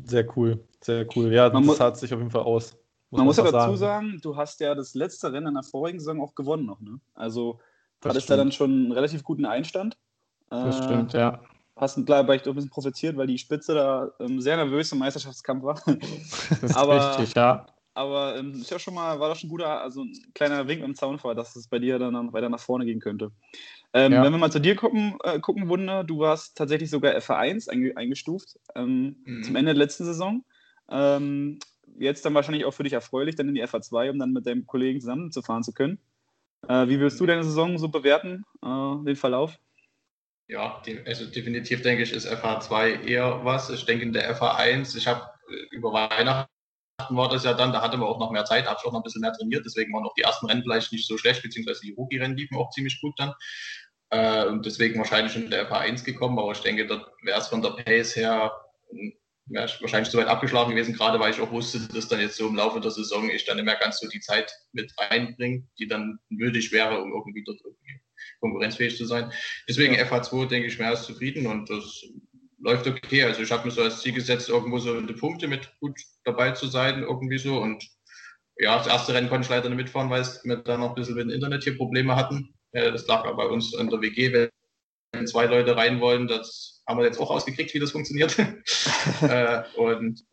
Sehr 0.05 0.25
cool, 0.37 0.64
sehr 0.81 1.07
cool. 1.16 1.35
Ja, 1.35 1.51
man 1.51 1.66
das 1.66 1.77
zahlt 1.77 1.97
sich 1.97 2.14
auf 2.14 2.21
jeden 2.21 2.31
Fall 2.31 2.43
aus. 2.43 2.79
Muss 3.11 3.18
man, 3.18 3.27
muss 3.27 3.37
ja 3.37 3.43
dazu 3.43 3.75
sagen. 3.75 3.77
sagen, 3.77 4.21
du 4.23 4.37
hast 4.37 4.61
ja 4.61 4.77
das 4.77 4.95
letzte 4.95 5.33
Rennen 5.33 5.49
in 5.49 5.55
der 5.55 5.64
vorigen 5.64 5.99
Saison 5.99 6.23
auch 6.23 6.37
gewonnen 6.37 6.66
noch, 6.66 6.81
ne? 6.81 7.01
Also 7.14 7.59
das 8.01 8.11
hattest 8.11 8.31
da 8.31 8.37
dann 8.37 8.53
schon 8.53 8.71
einen 8.71 8.93
relativ 8.93 9.25
guten 9.25 9.45
Einstand. 9.45 9.99
Das 10.49 10.79
äh, 10.79 10.85
stimmt, 10.85 11.12
ja. 11.14 11.43
Hast 11.81 12.05
gleich 12.05 12.47
ein 12.47 12.55
bisschen 12.55 12.68
profitiert, 12.68 13.16
weil 13.16 13.26
die 13.26 13.39
Spitze 13.39 13.74
da 13.74 14.11
ähm, 14.20 14.39
sehr 14.39 14.57
nervös 14.57 14.93
im 14.93 14.99
Meisterschaftskampf 14.99 15.64
war. 15.64 15.83
Das 16.61 16.76
aber, 16.76 17.18
richtig, 17.18 17.35
ja. 17.35 17.66
Aber 17.95 18.37
ähm, 18.37 18.53
ist 18.53 18.70
ja 18.70 18.78
schon 18.78 18.95
mal, 18.95 19.18
war 19.18 19.31
doch 19.31 19.37
schon 19.37 19.49
ein 19.49 19.51
guter, 19.51 19.81
also 19.81 20.03
ein 20.05 20.12
kleiner 20.35 20.68
Wink 20.68 20.83
im 20.83 20.95
Zaunfall, 20.95 21.35
dass 21.35 21.57
es 21.57 21.68
bei 21.68 21.78
dir 21.78 21.99
dann 21.99 22.33
weiter 22.35 22.51
nach 22.51 22.61
vorne 22.61 22.85
gehen 22.85 23.01
könnte. 23.01 23.31
Ähm, 23.95 24.12
ja. 24.12 24.22
Wenn 24.22 24.33
wir 24.33 24.39
mal 24.39 24.53
zu 24.53 24.61
dir 24.61 24.76
gucken, 24.76 25.16
äh, 25.24 25.41
gucken, 25.41 25.68
Wunder, 25.68 26.05
du 26.05 26.18
warst 26.18 26.57
tatsächlich 26.57 26.91
sogar 26.91 27.14
FA1 27.14 27.70
einge 27.70 27.97
eingestuft 27.97 28.59
ähm, 28.74 29.16
mhm. 29.24 29.43
zum 29.43 29.57
Ende 29.57 29.72
der 29.72 29.78
letzten 29.78 30.05
Saison. 30.05 30.45
Ähm, 30.91 31.61
jetzt 31.99 32.26
dann 32.26 32.35
wahrscheinlich 32.35 32.66
auch 32.66 32.74
für 32.74 32.83
dich 32.83 32.93
erfreulich, 32.93 33.37
dann 33.37 33.49
in 33.49 33.55
die 33.55 33.64
FA2, 33.64 34.11
um 34.11 34.18
dann 34.18 34.33
mit 34.33 34.47
deinem 34.47 34.66
Kollegen 34.66 35.01
zusammenzufahren 35.01 35.62
zu 35.62 35.72
können. 35.72 35.99
Äh, 36.68 36.89
wie 36.89 37.01
willst 37.01 37.18
du 37.18 37.26
deine 37.26 37.43
Saison 37.43 37.78
so 37.78 37.89
bewerten, 37.89 38.45
äh, 38.62 39.05
den 39.05 39.16
Verlauf? 39.16 39.59
Ja, 40.51 40.82
also 41.07 41.26
definitiv 41.26 41.82
denke 41.82 42.03
ich, 42.03 42.12
ist 42.12 42.26
FA2 42.26 43.05
eher 43.05 43.44
was. 43.44 43.70
Ich 43.70 43.84
denke 43.84 44.05
in 44.05 44.12
der 44.12 44.36
FA1, 44.36 44.96
ich 44.96 45.07
habe 45.07 45.30
äh, 45.48 45.76
über 45.76 45.92
Weihnachten 45.92 46.51
war 47.11 47.28
das 47.28 47.44
ja 47.44 47.55
dann, 47.55 47.72
da 47.72 47.80
hatte 47.80 47.96
man 47.96 48.09
auch 48.09 48.18
noch 48.18 48.32
mehr 48.32 48.44
Zeit, 48.44 48.66
habe 48.66 48.76
ich 48.80 48.84
auch 48.84 48.92
noch 48.92 48.98
ein 48.98 49.05
bisschen 49.05 49.20
mehr 49.20 49.32
trainiert, 49.32 49.64
deswegen 49.64 49.92
waren 49.92 50.05
auch 50.05 50.14
die 50.14 50.22
ersten 50.22 50.46
Rennen 50.46 50.62
vielleicht 50.62 50.92
nicht 50.92 51.07
so 51.07 51.16
schlecht, 51.16 51.42
beziehungsweise 51.42 51.82
die 51.82 51.92
Rookie-Rennen 51.92 52.36
liefen 52.36 52.57
auch 52.57 52.70
ziemlich 52.70 53.01
gut 53.01 53.14
dann. 53.18 53.32
Äh, 54.11 54.46
und 54.46 54.66
deswegen 54.66 54.98
wahrscheinlich 54.98 55.36
in 55.36 55.51
der 55.51 55.70
FA1 55.70 56.05
gekommen, 56.05 56.36
aber 56.36 56.51
ich 56.51 56.61
denke, 56.61 56.84
dort 56.84 57.07
wäre 57.22 57.38
es 57.38 57.46
von 57.46 57.62
der 57.62 57.70
Pace 57.70 58.16
her 58.16 58.53
hm, 58.90 59.12
wahrscheinlich 59.80 60.11
zu 60.11 60.18
weit 60.18 60.26
abgeschlagen 60.26 60.70
gewesen, 60.70 60.94
gerade 60.94 61.20
weil 61.20 61.30
ich 61.30 61.40
auch 61.40 61.53
wusste, 61.53 61.78
dass 61.94 62.09
dann 62.09 62.20
jetzt 62.20 62.36
so 62.36 62.48
im 62.48 62.57
Laufe 62.57 62.80
der 62.80 62.90
Saison 62.90 63.30
ich 63.30 63.44
dann 63.44 63.57
nicht 63.57 63.66
mehr 63.66 63.76
ganz 63.76 64.01
so 64.01 64.09
die 64.09 64.20
Zeit 64.20 64.53
mit 64.72 64.92
reinbringe, 64.98 65.62
die 65.78 65.86
dann 65.86 66.18
nötig 66.28 66.72
wäre, 66.72 67.01
um 67.01 67.12
irgendwie 67.12 67.44
dort 67.44 67.61
irgendwie 67.64 68.01
konkurrenzfähig 68.41 68.97
zu 68.97 69.05
sein. 69.05 69.32
Deswegen 69.68 69.95
FH2 69.95 70.49
denke 70.49 70.68
ich 70.68 70.78
mehr 70.78 70.88
als 70.88 71.05
zufrieden 71.05 71.47
und 71.47 71.70
das 71.70 72.05
läuft 72.59 72.86
okay. 72.86 73.24
Also 73.24 73.43
ich 73.43 73.51
habe 73.51 73.66
mir 73.66 73.70
so 73.70 73.82
als 73.82 74.01
Ziel 74.01 74.12
gesetzt, 74.12 74.49
irgendwo 74.49 74.78
so 74.78 75.01
die 75.01 75.12
Punkte 75.14 75.49
mit 75.49 75.70
gut 75.80 75.99
dabei 76.24 76.53
zu 76.53 76.66
sein, 76.66 77.03
irgendwie 77.03 77.38
so. 77.38 77.59
Und 77.59 77.86
ja, 78.59 78.76
das 78.76 78.86
erste 78.86 79.14
Rennen 79.14 79.28
konnte 79.28 79.47
ich 79.47 79.51
leider 79.51 79.68
nicht 79.68 79.78
mitfahren, 79.78 80.11
weil 80.11 80.26
wir 80.45 80.57
da 80.57 80.76
noch 80.76 80.91
ein 80.91 80.95
bisschen 80.95 81.14
mit 81.14 81.24
dem 81.24 81.30
Internet 81.30 81.64
hier 81.64 81.76
Probleme 81.76 82.16
hatten. 82.16 82.55
Das 82.72 83.07
lag 83.07 83.24
aber 83.24 83.36
bei 83.36 83.47
uns 83.47 83.74
in 83.74 83.88
der 83.88 84.01
WG, 84.01 84.49
wenn 85.12 85.26
zwei 85.26 85.47
Leute 85.47 85.76
rein 85.76 86.01
wollen, 86.01 86.28
das 86.28 86.82
haben 86.86 86.99
wir 86.99 87.07
jetzt 87.07 87.18
auch 87.18 87.30
ausgekriegt, 87.30 87.74
wie 87.74 87.80
das 87.80 87.93
funktioniert. 87.93 88.36
Äh, 89.22 89.62
und 89.76 90.24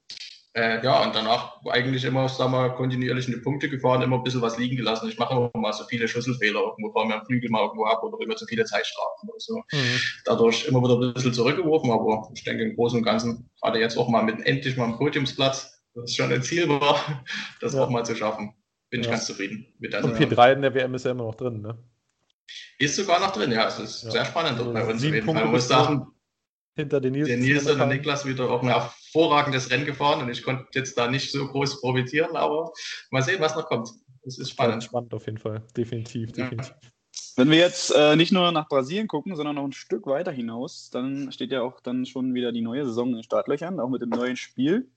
äh, 0.57 0.83
ja, 0.83 1.03
und 1.03 1.13
danach 1.13 1.61
eigentlich 1.67 2.03
immer, 2.03 2.27
sagen 2.27 2.51
wir, 2.51 2.71
kontinuierlich 2.71 3.27
in 3.27 3.35
die 3.35 3.41
Punkte 3.41 3.69
gefahren, 3.69 4.01
immer 4.01 4.15
ein 4.15 4.23
bisschen 4.23 4.41
was 4.41 4.57
liegen 4.57 4.75
gelassen. 4.75 5.07
Ich 5.07 5.19
mache 5.19 5.35
immer 5.35 5.51
mal 5.53 5.71
so 5.71 5.83
viele 5.83 6.07
Schlüsselfehler, 6.07 6.59
irgendwo 6.59 6.91
fahren 6.91 7.09
wir 7.09 7.19
am 7.19 7.25
Flügel 7.27 7.51
mal 7.51 7.61
irgendwo 7.61 7.85
ab 7.85 8.01
oder 8.01 8.17
immer 8.23 8.35
zu 8.35 8.47
viele 8.47 8.65
Zeitstrafen 8.65 9.29
oder 9.29 9.39
so. 9.39 9.55
Mhm. 9.71 9.99
Dadurch 10.25 10.67
immer 10.67 10.81
wieder 10.81 10.99
ein 10.99 11.13
bisschen 11.13 11.33
zurückgeworfen, 11.33 11.91
aber 11.91 12.31
ich 12.33 12.43
denke 12.43 12.63
im 12.63 12.75
Großen 12.75 12.97
und 12.97 13.05
Ganzen, 13.05 13.47
gerade 13.61 13.79
jetzt 13.79 13.97
auch 13.97 14.09
mal 14.09 14.23
mit 14.23 14.43
endlich 14.47 14.75
mal 14.77 14.85
einem 14.85 14.97
Podiumsplatz, 14.97 15.79
das 15.93 16.15
schon 16.15 16.33
ein 16.33 16.41
Ziel 16.41 16.67
war, 16.67 17.23
das 17.61 17.75
ja. 17.75 17.83
auch 17.83 17.91
mal 17.91 18.03
zu 18.03 18.15
schaffen. 18.15 18.55
Bin 18.89 19.01
ja. 19.01 19.05
ich 19.05 19.11
ganz 19.11 19.27
zufrieden 19.27 19.67
mit 19.77 19.93
der 19.93 20.03
Und 20.03 20.17
P3 20.17 20.53
in 20.53 20.63
der 20.63 20.73
WM 20.73 20.95
ist 20.95 21.05
ja 21.05 21.11
immer 21.11 21.25
noch 21.25 21.35
drin, 21.35 21.61
ne? 21.61 21.77
Ist 22.79 22.95
sogar 22.95 23.19
noch 23.19 23.31
drin, 23.31 23.51
ja. 23.51 23.67
Es 23.67 23.77
ist 23.77 24.03
ja. 24.05 24.09
sehr 24.11 24.25
spannend 24.25 24.57
also 24.57 24.73
bei 24.73 24.83
uns 24.83 25.03
auf 25.03 25.13
jeden 25.13 25.23
Fall. 25.23 25.35
Man 25.35 25.51
muss 25.51 25.67
sagen, 25.67 26.07
hinter 26.77 27.01
den 27.01 27.13
Nils. 27.13 27.27
Der 27.27 27.37
Nils 27.37 27.69
und 27.69 27.77
der 27.77 27.87
Niklas 27.87 28.25
wieder 28.25 28.49
auch 28.49 28.63
ein 28.63 28.69
hervorragendes 28.69 29.69
Rennen 29.69 29.85
gefahren 29.85 30.21
und 30.21 30.29
ich 30.29 30.43
konnte 30.43 30.65
jetzt 30.73 30.97
da 30.97 31.09
nicht 31.09 31.31
so 31.31 31.47
groß 31.47 31.81
profitieren, 31.81 32.35
aber 32.35 32.71
mal 33.11 33.21
sehen, 33.21 33.41
was 33.41 33.55
noch 33.55 33.67
kommt. 33.67 33.89
Das 34.23 34.37
ist 34.37 34.51
spannend. 34.51 34.83
Spannend 34.83 35.13
auf 35.13 35.25
jeden 35.25 35.37
Fall, 35.37 35.63
definitiv, 35.75 36.31
definitiv. 36.31 36.73
Wenn 37.35 37.51
wir 37.51 37.57
jetzt 37.57 37.91
äh, 37.95 38.15
nicht 38.15 38.31
nur 38.31 38.51
nach 38.51 38.67
Brasilien 38.67 39.07
gucken, 39.07 39.35
sondern 39.35 39.55
noch 39.55 39.63
ein 39.63 39.71
Stück 39.71 40.07
weiter 40.07 40.31
hinaus, 40.31 40.89
dann 40.89 41.31
steht 41.31 41.51
ja 41.51 41.61
auch 41.61 41.79
dann 41.81 42.05
schon 42.05 42.33
wieder 42.33 42.51
die 42.51 42.61
neue 42.61 42.85
Saison 42.85 43.09
in 43.09 43.15
den 43.15 43.23
Startlöchern, 43.23 43.79
auch 43.79 43.89
mit 43.89 44.01
dem 44.01 44.09
neuen 44.09 44.37
Spiel. 44.37 44.89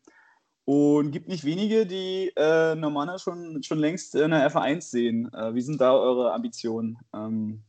Und 0.64 1.11
gibt 1.11 1.28
nicht 1.28 1.45
wenige, 1.45 1.85
die 1.85 2.33
äh, 2.37 2.74
Normana 2.76 3.18
schon, 3.18 3.62
schon 3.62 3.78
längst 3.78 4.14
in 4.14 4.31
der 4.31 4.51
F1 4.51 4.83
sehen. 4.83 5.33
Äh, 5.35 5.55
wie 5.55 5.61
sind 5.61 5.81
da 5.81 5.93
eure 5.93 6.33
Ambitionen? 6.33 6.99
Ähm, 7.14 7.62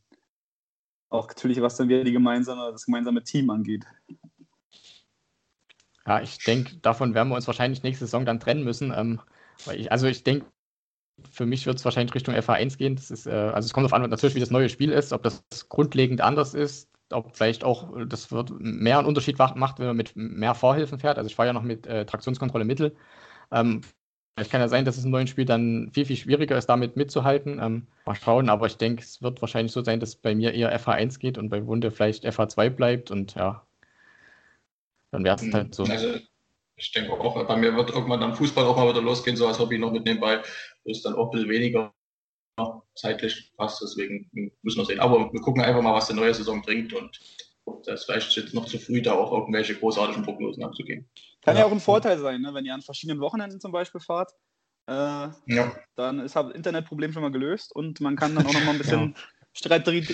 auch 1.12 1.28
natürlich, 1.28 1.62
was 1.62 1.76
dann 1.76 1.90
wieder 1.90 2.04
die 2.04 2.12
gemeinsame, 2.12 2.72
das 2.72 2.86
gemeinsame 2.86 3.24
Team 3.24 3.50
angeht. 3.50 3.86
Ja, 6.08 6.22
ich 6.22 6.40
denke, 6.40 6.78
davon 6.78 7.14
werden 7.14 7.30
wir 7.30 7.36
uns 7.36 7.48
wahrscheinlich 7.48 7.84
nächste 7.84 8.06
Saison 8.06 8.26
dann 8.26 8.40
trennen 8.40 8.64
müssen. 8.64 8.92
Ähm, 8.96 9.22
ich, 9.74 9.92
also 9.92 10.08
ich 10.08 10.24
denke, 10.24 10.48
für 11.30 11.46
mich 11.46 11.66
wird 11.68 11.78
es 11.78 11.86
wahrscheinlich 11.86 12.16
Richtung 12.16 12.34
FA1 12.34 12.78
gehen. 12.78 12.96
Das 12.96 13.12
ist, 13.12 13.28
äh, 13.28 13.32
also 13.32 13.68
es 13.68 13.74
kommt 13.74 13.86
auf 13.86 13.94
an, 13.94 14.10
natürlich, 14.10 14.36
wie 14.36 14.40
das 14.40 14.50
neue 14.50 14.70
Spiel 14.70 14.92
ist, 14.92 15.14
ob 15.14 15.22
das 15.22 15.44
grundlegend 15.70 16.22
anders 16.22 16.54
ist, 16.54 16.90
ob 17.12 17.36
vielleicht 17.36 17.64
auch 17.64 17.94
das 18.08 18.32
wird 18.32 18.52
mehr 18.60 18.98
einen 18.98 19.08
Unterschied 19.08 19.38
macht, 19.38 19.80
wenn 19.80 19.88
man 19.88 19.98
mit 19.98 20.14
mehr 20.16 20.56
Vorhilfen 20.56 20.98
fährt. 20.98 21.18
Also 21.18 21.28
ich 21.28 21.36
fahre 21.36 21.48
ja 21.48 21.54
noch 21.54 21.62
mit 21.62 21.86
äh, 21.86 22.06
Traktionskontrolle 22.06 22.66
Mittel. 22.66 22.96
Ähm, 23.52 23.82
es 24.42 24.50
kann 24.50 24.62
ja 24.62 24.68
sein, 24.68 24.86
dass 24.86 24.98
es 24.98 25.06
im 25.06 25.12
neuen 25.12 25.28
Spiel 25.28 25.46
dann 25.46 25.92
viel, 25.94 26.06
viel 26.06 26.18
schwieriger 26.18 26.58
ist, 26.58 26.68
damit 26.68 26.96
mitzuhalten. 26.96 27.60
Ähm, 27.62 27.88
mal 28.06 28.16
schauen, 28.16 28.50
aber 28.50 28.68
ich 28.68 28.78
denke, 28.78 29.04
es 29.04 29.22
wird 29.22 29.42
wahrscheinlich 29.42 29.72
so 29.72 29.84
sein, 29.84 30.00
dass 30.00 30.16
bei 30.16 30.36
mir 30.36 30.54
eher 30.54 30.78
FH1 30.78 31.20
geht 31.20 31.38
und 31.38 31.50
bei 31.50 31.66
Wunde 31.66 31.92
vielleicht 31.92 32.26
FH2 32.26 32.70
bleibt 32.70 33.12
und 33.12 33.36
ja, 33.36 33.66
dann 35.12 35.24
wäre 35.24 35.36
es 35.36 35.54
halt 35.54 35.76
so. 35.76 35.84
Also, 35.84 36.20
ich 36.76 36.92
denke 36.92 37.12
auch, 37.14 37.46
bei 37.46 37.56
mir 37.58 37.76
wird 37.76 37.92
irgendwann 37.92 38.22
dann 38.22 38.36
Fußball 38.36 38.66
auch 38.66 38.76
mal 38.76 38.90
wieder 38.90 39.02
losgehen, 39.02 39.38
so 39.38 39.48
als 39.48 39.60
Hobby 39.60 39.78
noch 39.78 39.92
mit 39.92 40.06
nebenbei, 40.06 40.42
wo 40.84 40.92
es 40.92 41.04
dann 41.04 41.14
auch 41.14 41.28
ein 41.28 41.32
bisschen 41.32 41.50
weniger 41.50 41.94
zeitlich 42.96 43.52
passt, 43.58 43.82
deswegen 43.82 44.30
müssen 44.62 44.80
wir 44.80 44.86
sehen. 44.86 45.00
Aber 45.00 45.32
wir 45.32 45.42
gucken 45.42 45.64
einfach 45.64 45.82
mal, 45.82 45.94
was 45.94 46.08
die 46.08 46.14
neue 46.14 46.34
Saison 46.34 46.62
bringt 46.62 46.94
und 46.94 47.20
das 47.86 48.02
ist 48.02 48.06
vielleicht 48.06 48.36
jetzt 48.36 48.54
noch 48.54 48.66
zu 48.66 48.80
früh, 48.80 49.02
da 49.02 49.14
auch 49.14 49.32
irgendwelche 49.32 49.76
großartigen 49.76 50.24
Prognosen 50.24 50.64
abzugeben. 50.64 51.10
Kann 51.42 51.56
ja, 51.56 51.62
ja 51.62 51.68
auch 51.68 51.72
ein 51.72 51.80
Vorteil 51.80 52.20
sein, 52.20 52.42
ne? 52.42 52.54
wenn 52.54 52.66
ihr 52.66 52.74
an 52.74 52.82
verschiedenen 52.82 53.20
Wochenenden 53.20 53.60
zum 53.60 53.72
Beispiel 53.72 54.02
fahrt. 54.02 54.32
Äh, 54.88 54.94
ja. 54.94 55.76
Dann 55.96 56.20
ist 56.20 56.36
das 56.36 56.54
Internetproblem 56.54 57.14
schon 57.14 57.22
mal 57.22 57.32
gelöst 57.32 57.74
und 57.76 58.02
man 58.02 58.16
kann 58.16 58.36
dann 58.36 58.46
auch 58.46 58.54
noch 58.54 58.64
mal 58.64 58.72
ein 58.72 58.78
bisschen 58.80 59.16
ja. 59.16 59.22
Strategie, 59.54 60.06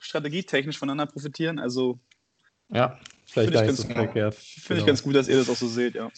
strategietechnisch 0.00 0.78
voneinander 0.78 1.10
profitieren. 1.10 1.58
Also 1.58 1.98
ja, 2.70 2.98
vielleicht 3.26 3.52
finde 3.52 3.70
ich, 3.70 3.88
ganz, 3.88 3.88
genau. 3.88 4.30
find 4.30 4.80
ich 4.80 4.86
ganz 4.86 5.02
gut, 5.02 5.14
dass 5.14 5.28
ihr 5.28 5.36
das 5.36 5.50
auch 5.50 5.56
so 5.56 5.68
seht, 5.68 5.94
ja. 5.94 6.10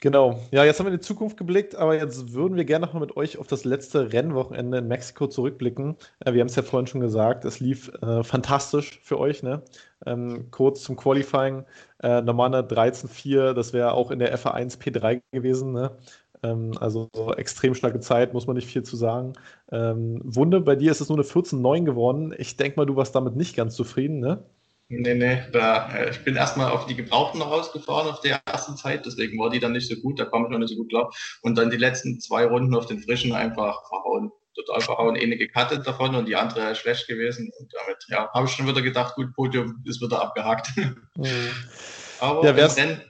Genau. 0.00 0.38
Ja, 0.50 0.64
jetzt 0.64 0.78
haben 0.78 0.86
wir 0.86 0.92
in 0.92 0.98
die 0.98 1.04
Zukunft 1.04 1.38
geblickt, 1.38 1.74
aber 1.74 1.96
jetzt 1.96 2.32
würden 2.34 2.56
wir 2.56 2.66
gerne 2.66 2.84
noch 2.84 2.92
mal 2.92 3.00
mit 3.00 3.16
euch 3.16 3.38
auf 3.38 3.46
das 3.46 3.64
letzte 3.64 4.12
Rennwochenende 4.12 4.78
in 4.78 4.88
Mexiko 4.88 5.26
zurückblicken. 5.26 5.96
Äh, 6.20 6.34
wir 6.34 6.40
haben 6.40 6.48
es 6.48 6.56
ja 6.56 6.62
vorhin 6.62 6.86
schon 6.86 7.00
gesagt, 7.00 7.46
es 7.46 7.60
lief 7.60 7.90
äh, 8.02 8.22
fantastisch 8.22 9.00
für 9.02 9.18
euch. 9.18 9.42
Ne? 9.42 9.62
Ähm, 10.04 10.50
kurz 10.50 10.82
zum 10.82 10.96
Qualifying. 10.96 11.64
Äh, 12.02 12.20
normale 12.20 12.62
13-4, 12.62 13.54
das 13.54 13.72
wäre 13.72 13.92
auch 13.92 14.10
in 14.10 14.18
der 14.18 14.36
FA1 14.38 14.78
P3 14.78 15.22
gewesen. 15.32 15.72
Ne? 15.72 15.96
Ähm, 16.42 16.72
also 16.78 17.08
so 17.14 17.32
extrem 17.32 17.74
starke 17.74 18.00
Zeit, 18.00 18.34
muss 18.34 18.46
man 18.46 18.56
nicht 18.56 18.68
viel 18.68 18.82
zu 18.82 18.96
sagen. 18.96 19.32
Ähm, 19.72 20.20
Wunde, 20.24 20.60
bei 20.60 20.76
dir 20.76 20.90
ist 20.90 21.00
es 21.00 21.08
nur 21.08 21.16
eine 21.16 21.24
14-9 21.26 21.84
geworden. 21.84 22.34
Ich 22.36 22.56
denke 22.58 22.78
mal, 22.78 22.84
du 22.86 22.96
warst 22.96 23.14
damit 23.14 23.34
nicht 23.36 23.56
ganz 23.56 23.74
zufrieden, 23.74 24.20
ne? 24.20 24.44
Nee, 24.88 25.14
nee, 25.14 25.42
da, 25.52 25.92
äh, 25.92 26.10
ich 26.10 26.22
bin 26.22 26.36
erstmal 26.36 26.70
auf 26.70 26.86
die 26.86 26.94
Gebrauchten 26.94 27.42
rausgefahren 27.42 28.08
auf 28.08 28.20
der 28.20 28.40
ersten 28.46 28.76
Zeit, 28.76 29.04
deswegen 29.04 29.36
war 29.38 29.50
die 29.50 29.58
dann 29.58 29.72
nicht 29.72 29.88
so 29.88 29.96
gut, 29.96 30.20
da 30.20 30.26
kam 30.26 30.44
ich 30.44 30.50
noch 30.50 30.58
nicht 30.58 30.70
so 30.70 30.76
gut 30.76 30.90
klar. 30.90 31.12
Und 31.42 31.58
dann 31.58 31.70
die 31.70 31.76
letzten 31.76 32.20
zwei 32.20 32.44
Runden 32.44 32.74
auf 32.74 32.86
den 32.86 33.00
Frischen 33.00 33.32
einfach 33.32 33.88
verhauen, 33.88 34.30
total 34.54 34.80
verhauen. 34.80 35.16
Eine 35.16 35.36
gecuttet 35.36 35.86
davon 35.86 36.14
und 36.14 36.26
die 36.26 36.36
andere 36.36 36.74
schlecht 36.76 37.08
gewesen. 37.08 37.50
Und 37.58 37.72
damit, 37.74 38.04
ja, 38.08 38.30
habe 38.32 38.46
ich 38.46 38.52
schon 38.52 38.68
wieder 38.68 38.82
gedacht, 38.82 39.16
gut, 39.16 39.34
Podium 39.34 39.82
ist 39.84 40.00
wieder 40.00 40.22
abgehakt. 40.22 40.68
Mhm. 41.16 41.50
Aber 42.20 42.44
ja, 42.44 42.50
im 42.50 42.72
Rennen 42.72 43.02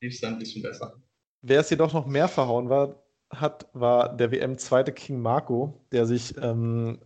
lief 0.00 0.14
es 0.14 0.20
dann 0.20 0.34
ein 0.34 0.38
bisschen 0.38 0.62
besser. 0.62 0.94
Wer 1.42 1.60
es 1.60 1.70
jedoch 1.70 1.92
noch 1.92 2.06
mehr 2.06 2.28
verhauen 2.28 2.70
war, 2.70 3.03
hat, 3.40 3.66
war 3.72 4.14
der 4.14 4.30
WM-zweite 4.30 4.92
King 4.92 5.20
Marco, 5.20 5.80
der 5.92 6.06
sich 6.06 6.34
ähm, 6.40 6.98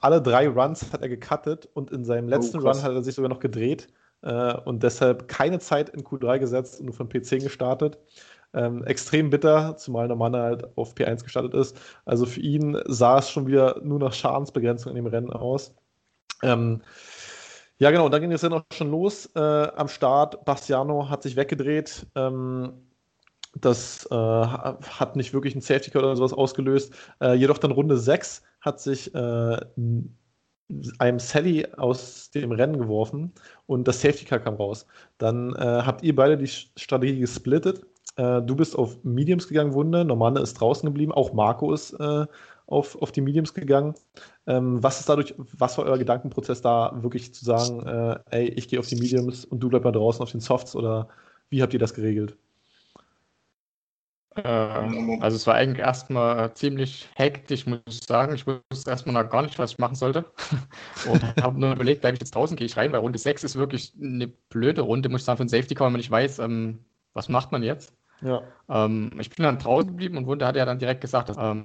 alle 0.00 0.22
drei 0.22 0.48
Runs 0.48 0.92
hat 0.92 1.02
er 1.02 1.08
gecuttet 1.08 1.68
und 1.74 1.90
in 1.90 2.04
seinem 2.04 2.26
oh, 2.26 2.30
letzten 2.30 2.58
oh, 2.58 2.68
Run 2.68 2.82
hat 2.82 2.92
er 2.92 3.02
sich 3.02 3.14
sogar 3.14 3.28
noch 3.28 3.40
gedreht 3.40 3.88
äh, 4.22 4.54
und 4.54 4.82
deshalb 4.82 5.28
keine 5.28 5.58
Zeit 5.58 5.88
in 5.90 6.04
Q3 6.04 6.38
gesetzt 6.38 6.80
und 6.80 6.86
nur 6.86 6.94
von 6.94 7.08
P10 7.08 7.42
gestartet. 7.42 7.98
Ähm, 8.54 8.84
extrem 8.84 9.30
bitter, 9.30 9.76
zumal 9.78 10.08
Normanne 10.08 10.42
halt 10.42 10.76
auf 10.76 10.94
P1 10.94 11.22
gestartet 11.22 11.54
ist. 11.54 11.80
Also 12.04 12.26
für 12.26 12.40
ihn 12.40 12.78
sah 12.86 13.18
es 13.18 13.30
schon 13.30 13.46
wieder 13.46 13.80
nur 13.82 13.98
nach 13.98 14.12
Schadensbegrenzung 14.12 14.90
in 14.90 14.96
dem 14.96 15.06
Rennen 15.06 15.32
aus. 15.32 15.74
Ähm, 16.42 16.82
ja, 17.78 17.90
genau, 17.90 18.04
und 18.04 18.12
dann 18.12 18.20
ging 18.20 18.30
es 18.30 18.42
dann 18.42 18.52
auch 18.52 18.62
schon 18.72 18.90
los 18.90 19.30
äh, 19.34 19.40
am 19.40 19.88
Start. 19.88 20.44
Bastiano 20.44 21.08
hat 21.08 21.22
sich 21.22 21.34
weggedreht. 21.34 22.06
Ähm, 22.14 22.74
das 23.60 24.06
äh, 24.10 24.14
hat 24.14 25.16
nicht 25.16 25.34
wirklich 25.34 25.54
einen 25.54 25.60
Safety 25.60 25.90
Code 25.90 26.06
oder 26.06 26.16
sowas 26.16 26.32
ausgelöst. 26.32 26.94
Äh, 27.20 27.34
jedoch 27.34 27.58
dann 27.58 27.70
Runde 27.70 27.98
6 27.98 28.42
hat 28.60 28.80
sich 28.80 29.14
äh, 29.14 29.56
einem 30.98 31.18
Sally 31.18 31.66
aus 31.76 32.30
dem 32.30 32.52
Rennen 32.52 32.78
geworfen 32.78 33.32
und 33.66 33.86
das 33.86 34.00
Safety 34.00 34.24
Car 34.24 34.40
kam 34.40 34.54
raus. 34.54 34.86
Dann 35.18 35.54
äh, 35.54 35.58
habt 35.58 36.02
ihr 36.02 36.16
beide 36.16 36.38
die 36.38 36.48
Strategie 36.48 37.20
gesplittet. 37.20 37.84
Äh, 38.16 38.40
du 38.42 38.56
bist 38.56 38.76
auf 38.76 39.02
Mediums 39.04 39.48
gegangen, 39.48 39.74
Wunde. 39.74 40.04
Normane 40.04 40.40
ist 40.40 40.54
draußen 40.54 40.86
geblieben. 40.86 41.12
Auch 41.12 41.34
Marco 41.34 41.74
ist 41.74 41.92
äh, 41.94 42.26
auf, 42.66 43.00
auf 43.02 43.12
die 43.12 43.20
Mediums 43.20 43.52
gegangen. 43.52 43.94
Ähm, 44.46 44.82
was 44.82 45.00
ist 45.00 45.08
dadurch, 45.10 45.34
was 45.36 45.76
war 45.76 45.84
euer 45.84 45.98
Gedankenprozess 45.98 46.62
da, 46.62 46.92
wirklich 47.02 47.34
zu 47.34 47.44
sagen, 47.44 47.82
ey, 48.30 48.48
ich 48.48 48.68
gehe 48.68 48.78
auf 48.78 48.86
die 48.86 48.96
Mediums 48.96 49.44
und 49.44 49.60
du 49.60 49.68
bleib 49.68 49.84
mal 49.84 49.92
draußen 49.92 50.22
auf 50.22 50.30
den 50.30 50.40
Softs 50.40 50.74
oder 50.74 51.08
wie 51.50 51.62
habt 51.62 51.74
ihr 51.74 51.78
das 51.78 51.92
geregelt? 51.92 52.36
Ähm, 54.36 55.18
also 55.20 55.36
es 55.36 55.46
war 55.46 55.54
eigentlich 55.54 55.80
erstmal 55.80 56.52
ziemlich 56.54 57.08
hektisch, 57.14 57.66
muss 57.66 57.80
ich 57.86 58.04
sagen. 58.04 58.34
Ich 58.34 58.46
wusste 58.46 58.90
erstmal 58.90 59.22
noch 59.22 59.30
gar 59.30 59.42
nicht, 59.42 59.58
was 59.58 59.72
ich 59.72 59.78
machen 59.78 59.94
sollte. 59.94 60.24
Und 61.10 61.22
habe 61.42 61.60
nur 61.60 61.72
überlegt, 61.72 62.00
bleibe 62.00 62.14
ich 62.14 62.20
jetzt 62.20 62.34
draußen, 62.34 62.56
gehe 62.56 62.66
ich 62.66 62.76
rein, 62.76 62.92
weil 62.92 63.00
Runde 63.00 63.18
6 63.18 63.44
ist 63.44 63.56
wirklich 63.56 63.92
eine 64.00 64.28
blöde 64.28 64.82
Runde, 64.82 65.08
muss 65.08 65.22
ich 65.22 65.24
sagen, 65.24 65.38
für 65.38 65.42
einen 65.42 65.48
Safety 65.48 65.74
Car, 65.74 65.86
wenn 65.86 65.92
man 65.92 66.00
nicht 66.00 66.10
weiß, 66.10 66.38
ähm, 66.38 66.84
was 67.12 67.28
macht 67.28 67.52
man 67.52 67.62
jetzt. 67.62 67.94
Ja. 68.22 68.42
Ähm, 68.68 69.10
ich 69.18 69.30
bin 69.30 69.44
dann 69.44 69.58
draußen 69.58 69.90
geblieben 69.90 70.16
und 70.16 70.26
Wunde 70.26 70.46
hat 70.46 70.56
ja 70.56 70.64
dann 70.64 70.78
direkt 70.78 71.00
gesagt, 71.00 71.28
dass 71.28 71.36
ähm, 71.38 71.64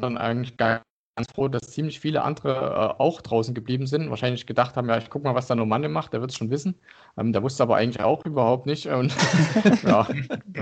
dann 0.00 0.18
eigentlich 0.18 0.56
gar 0.56 0.82
ganz 1.16 1.32
froh, 1.32 1.48
dass 1.48 1.70
ziemlich 1.70 1.98
viele 1.98 2.22
andere 2.22 2.94
äh, 2.98 3.02
auch 3.02 3.22
draußen 3.22 3.54
geblieben 3.54 3.86
sind. 3.86 4.10
Wahrscheinlich 4.10 4.46
gedacht 4.46 4.76
haben, 4.76 4.88
ja, 4.88 4.98
ich 4.98 5.08
guck 5.08 5.24
mal, 5.24 5.34
was 5.34 5.46
der 5.46 5.56
Normanne 5.56 5.88
macht, 5.88 6.12
der 6.12 6.20
wird 6.20 6.30
es 6.30 6.36
schon 6.36 6.50
wissen. 6.50 6.78
Ähm, 7.16 7.32
der 7.32 7.42
wusste 7.42 7.62
aber 7.62 7.76
eigentlich 7.76 8.04
auch 8.04 8.24
überhaupt 8.26 8.66
nicht. 8.66 8.86
Und 8.86 9.14
ja, 9.82 10.06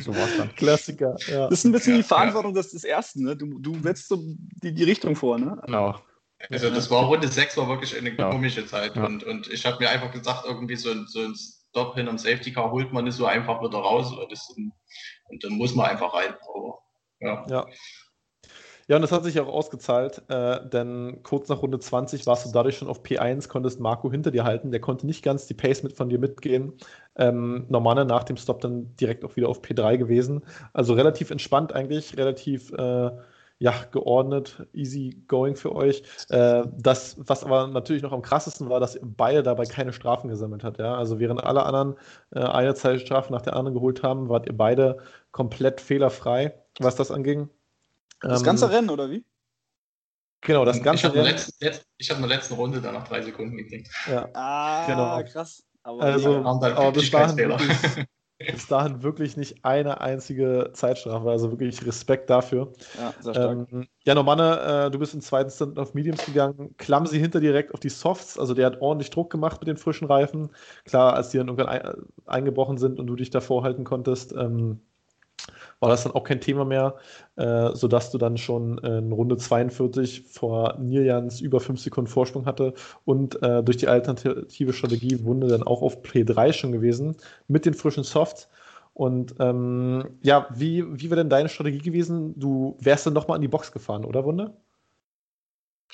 so 0.00 0.14
war 0.14 0.24
es 0.24 0.36
dann. 0.36 0.54
Klassiker. 0.54 1.16
Ja. 1.26 1.48
Das 1.48 1.58
ist 1.58 1.64
ein 1.64 1.72
bisschen 1.72 1.96
die 1.96 2.02
Verantwortung 2.04 2.54
des, 2.54 2.70
des 2.70 2.84
Ersten. 2.84 3.24
Ne? 3.24 3.36
Du, 3.36 3.58
du 3.58 3.80
setzt 3.80 4.08
so 4.08 4.22
die, 4.62 4.72
die 4.72 4.84
Richtung 4.84 5.16
vor. 5.16 5.38
Ne? 5.38 5.60
Genau. 5.66 5.96
Also 6.50 6.70
das 6.70 6.90
war 6.90 7.04
Runde 7.04 7.26
6 7.26 7.56
war 7.56 7.68
wirklich 7.68 7.96
eine 7.96 8.16
ja. 8.16 8.30
komische 8.30 8.64
Zeit. 8.64 8.94
Ja. 8.94 9.06
Und, 9.06 9.24
und 9.24 9.48
ich 9.48 9.66
habe 9.66 9.78
mir 9.80 9.90
einfach 9.90 10.12
gesagt, 10.12 10.44
irgendwie 10.46 10.76
so, 10.76 10.90
so 11.06 11.20
ein 11.20 11.34
Stop 11.34 11.96
hin 11.96 12.06
am 12.06 12.18
Safety 12.18 12.52
Car 12.52 12.70
holt 12.70 12.92
man 12.92 13.04
nicht 13.04 13.14
so 13.16 13.26
einfach 13.26 13.60
wieder 13.60 13.78
raus. 13.78 14.14
Das, 14.30 14.48
und 14.50 15.42
dann 15.42 15.52
muss 15.54 15.74
man 15.74 15.86
einfach 15.86 16.14
rein. 16.14 16.34
Aber, 16.54 16.78
ja. 17.18 17.44
ja. 17.48 17.66
Ja, 18.88 18.96
und 18.96 19.02
das 19.02 19.12
hat 19.12 19.24
sich 19.24 19.40
auch 19.40 19.48
ausgezahlt, 19.48 20.22
äh, 20.28 20.68
denn 20.68 21.20
kurz 21.22 21.48
nach 21.48 21.62
Runde 21.62 21.78
20 21.78 22.26
warst 22.26 22.46
du 22.46 22.52
dadurch 22.52 22.76
schon 22.76 22.88
auf 22.88 23.02
P1, 23.02 23.48
konntest 23.48 23.80
Marco 23.80 24.10
hinter 24.10 24.30
dir 24.30 24.44
halten. 24.44 24.70
Der 24.70 24.80
konnte 24.80 25.06
nicht 25.06 25.22
ganz 25.24 25.46
die 25.46 25.54
Pace 25.54 25.82
mit 25.82 25.94
von 25.94 26.10
dir 26.10 26.18
mitgehen. 26.18 26.74
Ähm, 27.16 27.64
Normale 27.68 28.04
nach 28.04 28.24
dem 28.24 28.36
Stop 28.36 28.60
dann 28.60 28.94
direkt 28.96 29.24
auch 29.24 29.36
wieder 29.36 29.48
auf 29.48 29.62
P3 29.62 29.96
gewesen. 29.96 30.42
Also 30.74 30.94
relativ 30.94 31.30
entspannt 31.30 31.72
eigentlich, 31.72 32.16
relativ 32.18 32.72
äh, 32.72 33.10
ja, 33.58 33.72
geordnet, 33.92 34.66
easy 34.74 35.22
going 35.28 35.56
für 35.56 35.74
euch. 35.74 36.02
Äh, 36.28 36.64
das, 36.76 37.16
was 37.18 37.44
aber 37.44 37.66
natürlich 37.68 38.02
noch 38.02 38.12
am 38.12 38.20
krassesten 38.22 38.68
war, 38.68 38.80
dass 38.80 38.98
beide 39.02 39.42
dabei 39.42 39.64
keine 39.64 39.92
Strafen 39.92 40.28
gesammelt 40.28 40.64
hat. 40.64 40.78
Ja? 40.78 40.96
Also 40.96 41.18
während 41.20 41.42
alle 41.42 41.64
anderen 41.64 41.94
äh, 42.32 42.40
eine 42.40 42.74
Zeitstrafe 42.74 43.32
nach 43.32 43.42
der 43.42 43.56
anderen 43.56 43.74
geholt 43.74 44.02
haben, 44.02 44.28
wart 44.28 44.46
ihr 44.46 44.56
beide 44.56 44.98
komplett 45.30 45.80
fehlerfrei, 45.80 46.54
was 46.80 46.96
das 46.96 47.10
anging. 47.10 47.48
Das 48.28 48.40
ähm, 48.40 48.46
ganze 48.46 48.70
Rennen, 48.70 48.90
oder 48.90 49.10
wie? 49.10 49.24
Genau, 50.40 50.64
das 50.64 50.82
ganze 50.82 51.08
ich 51.08 51.14
Rennen. 51.14 51.26
Letzten, 51.26 51.64
letzt, 51.64 51.86
ich 51.96 52.10
habe 52.10 52.22
in 52.22 52.28
der 52.28 52.36
letzten 52.36 52.54
Runde 52.54 52.80
dann 52.80 52.94
noch 52.94 53.08
drei 53.08 53.22
Sekunden 53.22 53.56
gekriegt. 53.56 53.88
Ja. 54.06 54.28
Ah, 54.34 54.86
genau. 54.86 55.30
krass. 55.30 55.62
Aber 55.82 56.02
also, 56.02 56.36
aber 56.36 56.92
bis 56.92 57.10
dahin, 57.10 57.36
wirklich, 57.36 57.68
bis 58.38 58.66
dahin 58.66 59.02
wirklich 59.02 59.36
nicht 59.36 59.64
eine 59.64 60.00
einzige 60.00 60.70
Zeitstrafe. 60.72 61.28
Also 61.28 61.50
wirklich 61.50 61.84
Respekt 61.84 62.30
dafür. 62.30 62.72
Ja, 62.98 63.14
sehr 63.20 63.34
stark. 63.34 63.72
Ähm, 63.72 63.88
ja, 64.04 64.14
Normanne, 64.14 64.86
äh, 64.86 64.90
du 64.90 64.98
bist 64.98 65.14
im 65.14 65.20
zweiten 65.20 65.50
Stunt 65.50 65.78
auf 65.78 65.92
Mediums 65.92 66.24
gegangen. 66.24 66.74
Klamsi 66.78 67.18
hinter 67.18 67.40
direkt 67.40 67.74
auf 67.74 67.80
die 67.80 67.90
Softs. 67.90 68.38
Also 68.38 68.54
der 68.54 68.66
hat 68.66 68.80
ordentlich 68.80 69.10
Druck 69.10 69.30
gemacht 69.30 69.60
mit 69.60 69.68
den 69.68 69.76
frischen 69.76 70.06
Reifen. 70.06 70.50
Klar, 70.86 71.14
als 71.14 71.30
die 71.30 71.38
dann 71.38 71.48
irgendwann 71.48 71.68
ein, 71.68 71.92
eingebrochen 72.24 72.78
sind 72.78 72.98
und 72.98 73.06
du 73.06 73.16
dich 73.16 73.28
davor 73.28 73.62
halten 73.62 73.84
konntest, 73.84 74.32
ähm, 74.32 74.80
war 75.80 75.90
das 75.90 76.04
dann 76.04 76.12
auch 76.12 76.24
kein 76.24 76.40
Thema 76.40 76.64
mehr, 76.64 76.96
äh, 77.36 77.74
sodass 77.74 78.10
du 78.10 78.18
dann 78.18 78.38
schon 78.38 78.78
in 78.78 79.12
Runde 79.12 79.36
42 79.36 80.24
vor 80.28 80.78
Nirjans 80.78 81.40
über 81.40 81.60
5 81.60 81.78
Sekunden 81.80 82.10
Vorsprung 82.10 82.46
hatte 82.46 82.74
und 83.04 83.42
äh, 83.42 83.62
durch 83.62 83.76
die 83.76 83.88
alternative 83.88 84.72
Strategie 84.72 85.22
Wunde 85.24 85.48
dann 85.48 85.62
auch 85.62 85.82
auf 85.82 86.02
Play 86.02 86.24
3 86.24 86.52
schon 86.52 86.72
gewesen 86.72 87.16
mit 87.48 87.66
den 87.66 87.74
frischen 87.74 88.04
Softs. 88.04 88.48
Und 88.94 89.34
ähm, 89.40 90.18
ja, 90.22 90.46
wie, 90.54 90.84
wie 90.86 91.10
wäre 91.10 91.20
denn 91.20 91.28
deine 91.28 91.48
Strategie 91.48 91.78
gewesen? 91.78 92.38
Du 92.38 92.76
wärst 92.80 93.06
dann 93.06 93.12
nochmal 93.12 93.36
in 93.36 93.42
die 93.42 93.48
Box 93.48 93.72
gefahren, 93.72 94.04
oder 94.04 94.24
Wunde? 94.24 94.56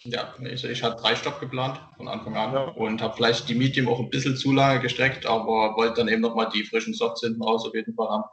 Ja, 0.02 0.34
ich, 0.40 0.64
ich 0.64 0.82
hatte 0.82 1.02
drei 1.02 1.14
Stopp 1.14 1.40
geplant 1.40 1.80
von 1.96 2.08
Anfang 2.08 2.36
an 2.36 2.52
ja. 2.52 2.60
und 2.68 3.02
habe 3.02 3.14
vielleicht 3.16 3.48
die 3.48 3.54
Medium 3.54 3.88
auch 3.88 3.98
ein 3.98 4.08
bisschen 4.08 4.36
zu 4.36 4.52
lange 4.52 4.80
gestreckt, 4.80 5.26
aber 5.26 5.76
wollte 5.76 5.94
dann 5.94 6.08
eben 6.08 6.22
nochmal 6.22 6.48
die 6.52 6.64
frischen 6.64 6.94
Softs 6.94 7.20
hinten 7.22 7.42
raus 7.42 7.66
auf 7.66 7.74
jeden 7.74 7.94
Fall 7.94 8.08
haben. 8.08 8.24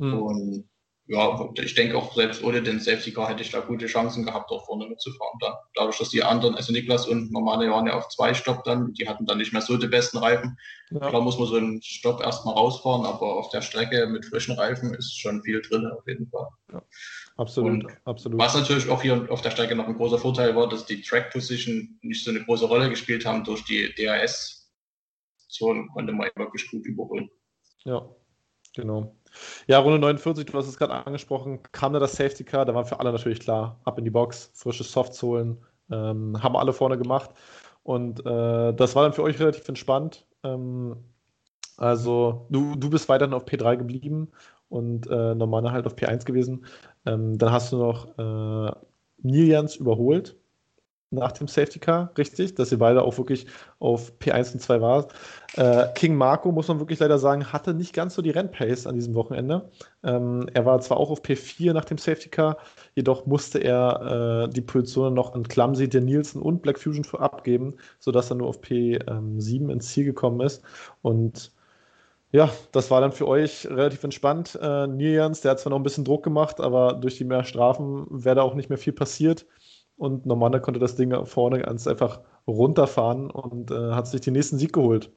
Hm. 0.00 0.22
Und 0.22 0.70
ja, 1.06 1.50
ich 1.60 1.74
denke 1.74 1.98
auch 1.98 2.14
selbst 2.14 2.44
ohne 2.44 2.62
den 2.62 2.78
Safety 2.78 3.12
Car 3.12 3.28
hätte 3.28 3.42
ich 3.42 3.50
da 3.50 3.58
gute 3.58 3.86
Chancen 3.86 4.24
gehabt, 4.24 4.48
auch 4.52 4.64
vorne 4.64 4.86
mitzufahren. 4.86 5.38
Dann. 5.40 5.54
Dadurch, 5.74 5.98
dass 5.98 6.10
die 6.10 6.22
anderen, 6.22 6.54
also 6.54 6.72
Niklas 6.72 7.08
und 7.08 7.32
Normale 7.32 7.68
waren 7.68 7.88
ja 7.88 7.94
auf 7.94 8.08
zwei 8.10 8.32
Stopp 8.32 8.62
dann, 8.62 8.92
die 8.92 9.08
hatten 9.08 9.26
dann 9.26 9.38
nicht 9.38 9.52
mehr 9.52 9.60
so 9.60 9.76
die 9.76 9.88
besten 9.88 10.18
Reifen. 10.18 10.56
Ja. 10.92 11.08
Klar 11.08 11.20
muss 11.22 11.36
man 11.36 11.48
so 11.48 11.56
einen 11.56 11.82
Stopp 11.82 12.22
erstmal 12.22 12.54
rausfahren, 12.54 13.04
aber 13.04 13.38
auf 13.38 13.50
der 13.50 13.60
Strecke 13.60 14.06
mit 14.06 14.24
frischen 14.24 14.54
Reifen 14.54 14.94
ist 14.94 15.18
schon 15.18 15.42
viel 15.42 15.60
drin, 15.60 15.84
auf 15.86 16.06
jeden 16.06 16.28
Fall. 16.28 16.46
Ja, 16.72 16.82
absolut, 17.36 17.84
und 17.84 17.86
absolut. 18.04 18.38
Was 18.38 18.54
natürlich 18.54 18.88
auch 18.88 19.02
hier 19.02 19.26
auf 19.30 19.42
der 19.42 19.50
Strecke 19.50 19.74
noch 19.74 19.88
ein 19.88 19.96
großer 19.96 20.18
Vorteil 20.18 20.54
war, 20.54 20.68
dass 20.68 20.86
die 20.86 21.02
Track 21.02 21.32
Position 21.32 21.98
nicht 22.02 22.22
so 22.24 22.30
eine 22.30 22.44
große 22.44 22.66
Rolle 22.66 22.88
gespielt 22.88 23.26
haben 23.26 23.42
durch 23.42 23.64
die 23.64 23.92
DRS-Zonen, 23.96 25.88
konnte 25.88 26.12
man 26.12 26.30
wirklich 26.36 26.70
gut 26.70 26.86
überholen. 26.86 27.28
Ja, 27.84 28.08
genau. 28.76 29.16
Ja, 29.66 29.78
Runde 29.78 29.98
49, 29.98 30.46
du 30.46 30.58
hast 30.58 30.68
es 30.68 30.76
gerade 30.76 31.06
angesprochen, 31.06 31.60
kam 31.72 31.92
da 31.92 31.98
das 31.98 32.12
Safety 32.16 32.44
Car, 32.44 32.64
da 32.64 32.74
war 32.74 32.84
für 32.84 33.00
alle 33.00 33.12
natürlich 33.12 33.40
klar, 33.40 33.80
ab 33.84 33.98
in 33.98 34.04
die 34.04 34.10
Box, 34.10 34.50
frische 34.54 34.84
Softs 34.84 35.22
holen, 35.22 35.58
ähm, 35.90 36.42
haben 36.42 36.56
alle 36.56 36.72
vorne 36.72 36.98
gemacht 36.98 37.30
und 37.82 38.20
äh, 38.20 38.72
das 38.74 38.94
war 38.96 39.04
dann 39.04 39.12
für 39.12 39.22
euch 39.22 39.38
relativ 39.40 39.68
entspannt. 39.68 40.26
Ähm, 40.44 40.96
also 41.76 42.46
du, 42.50 42.76
du 42.76 42.90
bist 42.90 43.08
weiterhin 43.08 43.34
auf 43.34 43.46
P3 43.46 43.76
geblieben 43.76 44.30
und 44.68 45.06
äh, 45.08 45.34
Normale 45.34 45.72
halt 45.72 45.86
auf 45.86 45.94
P1 45.94 46.24
gewesen. 46.24 46.66
Ähm, 47.06 47.38
dann 47.38 47.52
hast 47.52 47.72
du 47.72 47.78
noch 47.78 48.18
äh, 48.18 48.72
Nilians 49.22 49.76
überholt 49.76 50.36
nach 51.10 51.32
dem 51.32 51.48
Safety 51.48 51.80
Car, 51.80 52.12
richtig, 52.16 52.54
dass 52.54 52.70
ihr 52.70 52.78
beide 52.78 53.02
auch 53.02 53.18
wirklich 53.18 53.46
auf 53.80 54.12
P1 54.20 54.52
und 54.52 54.60
2 54.60 54.80
war. 54.80 55.08
Äh, 55.56 55.88
King 55.94 56.14
Marco, 56.14 56.52
muss 56.52 56.68
man 56.68 56.78
wirklich 56.78 57.00
leider 57.00 57.18
sagen, 57.18 57.52
hatte 57.52 57.74
nicht 57.74 57.92
ganz 57.92 58.14
so 58.14 58.22
die 58.22 58.30
Rennpace 58.30 58.86
an 58.86 58.94
diesem 58.94 59.14
Wochenende. 59.14 59.68
Ähm, 60.04 60.48
er 60.54 60.64
war 60.66 60.80
zwar 60.80 60.98
auch 60.98 61.10
auf 61.10 61.22
P4 61.22 61.72
nach 61.72 61.84
dem 61.84 61.98
Safety 61.98 62.28
Car, 62.28 62.58
jedoch 62.94 63.26
musste 63.26 63.58
er 63.58 64.46
äh, 64.46 64.52
die 64.52 64.60
Positionen 64.60 65.14
noch 65.14 65.34
an 65.34 65.42
Clumsy, 65.42 65.88
der 65.88 66.00
Nielsen 66.00 66.40
und 66.40 66.62
Black 66.62 66.78
Fusion 66.78 67.04
für 67.04 67.20
abgeben, 67.20 67.74
sodass 67.98 68.30
er 68.30 68.36
nur 68.36 68.48
auf 68.48 68.60
P7 68.60 69.72
ins 69.72 69.88
Ziel 69.88 70.04
gekommen 70.04 70.40
ist. 70.40 70.62
Und 71.02 71.52
ja, 72.32 72.48
das 72.70 72.92
war 72.92 73.00
dann 73.00 73.10
für 73.10 73.26
euch 73.26 73.66
relativ 73.68 74.04
entspannt. 74.04 74.56
Äh, 74.62 74.86
Nilians, 74.86 75.40
der 75.40 75.52
hat 75.52 75.60
zwar 75.60 75.70
noch 75.70 75.78
ein 75.78 75.82
bisschen 75.82 76.04
Druck 76.04 76.22
gemacht, 76.22 76.60
aber 76.60 76.92
durch 76.94 77.16
die 77.16 77.24
mehr 77.24 77.42
Strafen 77.42 78.06
wäre 78.08 78.36
da 78.36 78.42
auch 78.42 78.54
nicht 78.54 78.68
mehr 78.68 78.78
viel 78.78 78.92
passiert 78.92 79.46
und 80.00 80.24
Normanne 80.24 80.60
konnte 80.62 80.80
das 80.80 80.96
Ding 80.96 81.14
vorne 81.26 81.60
ganz 81.60 81.86
einfach 81.86 82.22
runterfahren 82.46 83.30
und 83.30 83.70
äh, 83.70 83.92
hat 83.92 84.06
sich 84.08 84.22
den 84.22 84.32
nächsten 84.32 84.56
Sieg 84.56 84.72
geholt. 84.72 85.12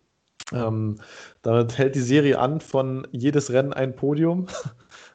Ähm, 0.52 1.00
damit 1.42 1.78
hält 1.78 1.96
die 1.96 2.02
Serie 2.02 2.38
an 2.38 2.60
von 2.60 3.08
jedes 3.12 3.52
Rennen 3.52 3.74
ein 3.74 3.96
Podium. 3.96 4.48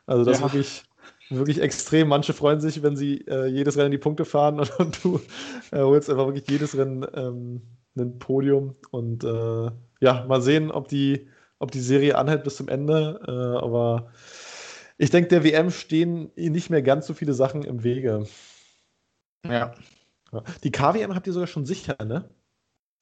Also 0.07 0.25
das 0.25 0.41
ja. 0.41 0.47
ist 0.47 0.55
wirklich, 0.55 0.83
wirklich 1.29 1.61
extrem. 1.61 2.09
Manche 2.09 2.33
freuen 2.33 2.63
sich, 2.63 2.83
wenn 2.83 2.97
sie 2.97 3.27
äh, 3.29 3.45
jedes 3.45 3.77
Rennen 3.77 3.91
die 3.91 3.99
Punkte 3.99 4.25
fahren 4.25 4.59
und, 4.59 4.71
und 4.81 5.05
du 5.05 5.21
äh, 5.71 5.83
holst 5.83 6.09
einfach 6.09 6.25
wirklich 6.25 6.49
jedes 6.49 6.75
Rennen 6.79 7.07
ähm, 7.13 7.61
ein 7.95 8.19
Podium. 8.19 8.75
Und 8.91 9.23
äh, 9.25 9.71
ja, 10.01 10.25
mal 10.27 10.41
sehen, 10.41 10.71
ob 10.71 10.89
die, 10.89 11.29
ob 11.59 11.73
die 11.73 11.81
Serie 11.81 12.17
anhält 12.17 12.43
bis 12.43 12.57
zum 12.57 12.69
Ende. 12.69 13.21
Äh, 13.29 13.63
aber 13.63 14.11
ich 14.97 15.11
denke, 15.11 15.29
der 15.29 15.45
WM 15.45 15.71
stehen 15.71 16.31
nicht 16.37 16.71
mehr 16.71 16.81
ganz 16.81 17.07
so 17.07 17.13
viele 17.13 17.35
Sachen 17.35 17.65
im 17.65 17.85
Wege. 17.85 18.25
Ja. 19.47 19.75
Die 20.63 20.71
KWM 20.71 21.15
habt 21.15 21.27
ihr 21.27 21.33
sogar 21.33 21.47
schon 21.47 21.67
sicher, 21.67 21.97
ne? 22.05 22.29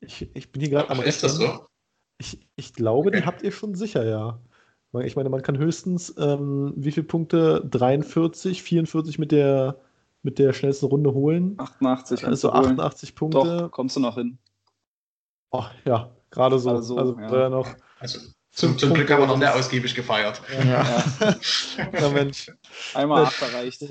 Ich, 0.01 0.31
ich 0.35 0.53
bin 0.53 0.61
hier 0.61 0.71
gerade 0.71 0.91
am 0.91 1.03
Ist 1.03 1.23
das 1.23 1.37
so? 1.37 1.67
Ich, 2.19 2.47
ich 2.57 2.73
glaube, 2.75 3.09
okay. 3.09 3.21
die 3.21 3.27
habt 3.27 3.43
ihr 3.43 3.53
schon 3.53 3.75
sicher, 3.75 4.05
ja. 4.05 4.41
Ich 5.05 5.17
meine, 5.17 5.29
man 5.29 5.43
kann 5.43 5.59
höchstens, 5.59 6.15
ähm, 6.17 6.73
wie 6.77 6.93
viele 6.93 7.07
Punkte? 7.07 7.63
43, 7.69 8.63
44 8.63 9.19
mit 9.19 9.33
der, 9.33 9.79
mit 10.23 10.39
der 10.39 10.53
schnellsten 10.53 10.87
Runde 10.87 11.13
holen. 11.13 11.55
88. 11.59 12.27
Also 12.27 12.53
88 12.53 13.11
holen. 13.11 13.15
Punkte. 13.15 13.57
Doch, 13.59 13.71
kommst 13.71 13.97
du 13.97 14.01
noch 14.01 14.15
hin. 14.15 14.39
Oh, 15.51 15.65
ja, 15.85 16.11
gerade 16.31 16.59
so. 16.59 16.71
Also, 16.71 16.97
also 16.97 17.19
ja. 17.19 17.49
noch. 17.51 17.69
Also, 17.99 18.21
zum, 18.53 18.79
zum 18.79 18.95
Glück 18.95 19.11
haben 19.11 19.21
wir 19.21 19.27
noch 19.27 19.37
mehr 19.37 19.55
ausgiebig 19.55 19.95
gefeiert. 19.95 20.41
Ja. 20.65 21.05
ja. 21.93 22.09
Mensch. 22.13 22.51
Einmal 22.95 23.25
8 23.25 23.43
erreicht. 23.43 23.85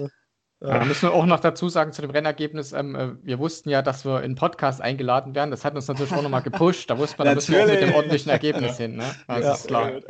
Ja. 0.66 0.80
Da 0.80 0.86
müssen 0.86 1.04
wir 1.04 1.14
auch 1.14 1.26
noch 1.26 1.40
dazu 1.40 1.70
sagen 1.70 1.92
zu 1.92 2.02
dem 2.02 2.12
Rennergebnis, 2.12 2.74
ähm, 2.74 2.96
äh, 2.96 3.10
wir 3.24 3.40
wussten 3.40 3.70
ja, 3.70 3.82
dass 3.82 4.06
wir 4.06 4.24
in 4.24 4.36
Podcast 4.36 4.82
eingeladen 4.82 5.36
werden. 5.36 5.52
Das 5.52 5.64
hat 5.64 5.76
uns 5.76 5.88
natürlich 5.88 6.14
auch 6.14 6.22
nochmal 6.22 6.42
gepusht. 6.42 6.90
Da 6.90 6.98
wusste 6.98 7.18
man, 7.18 7.28
da 7.28 7.36
müssen 7.36 7.54
wir 7.54 7.64
auch 7.64 7.68
mit 7.68 7.82
dem 7.82 7.94
ordentlichen 7.94 8.32
Ergebnis 8.32 8.78
hin. 8.78 8.96
Ne? 8.96 9.16
Das 9.28 9.44
ja. 9.44 9.54
ist 9.54 9.68
klar. 9.68 9.92
Ja. 9.92 10.02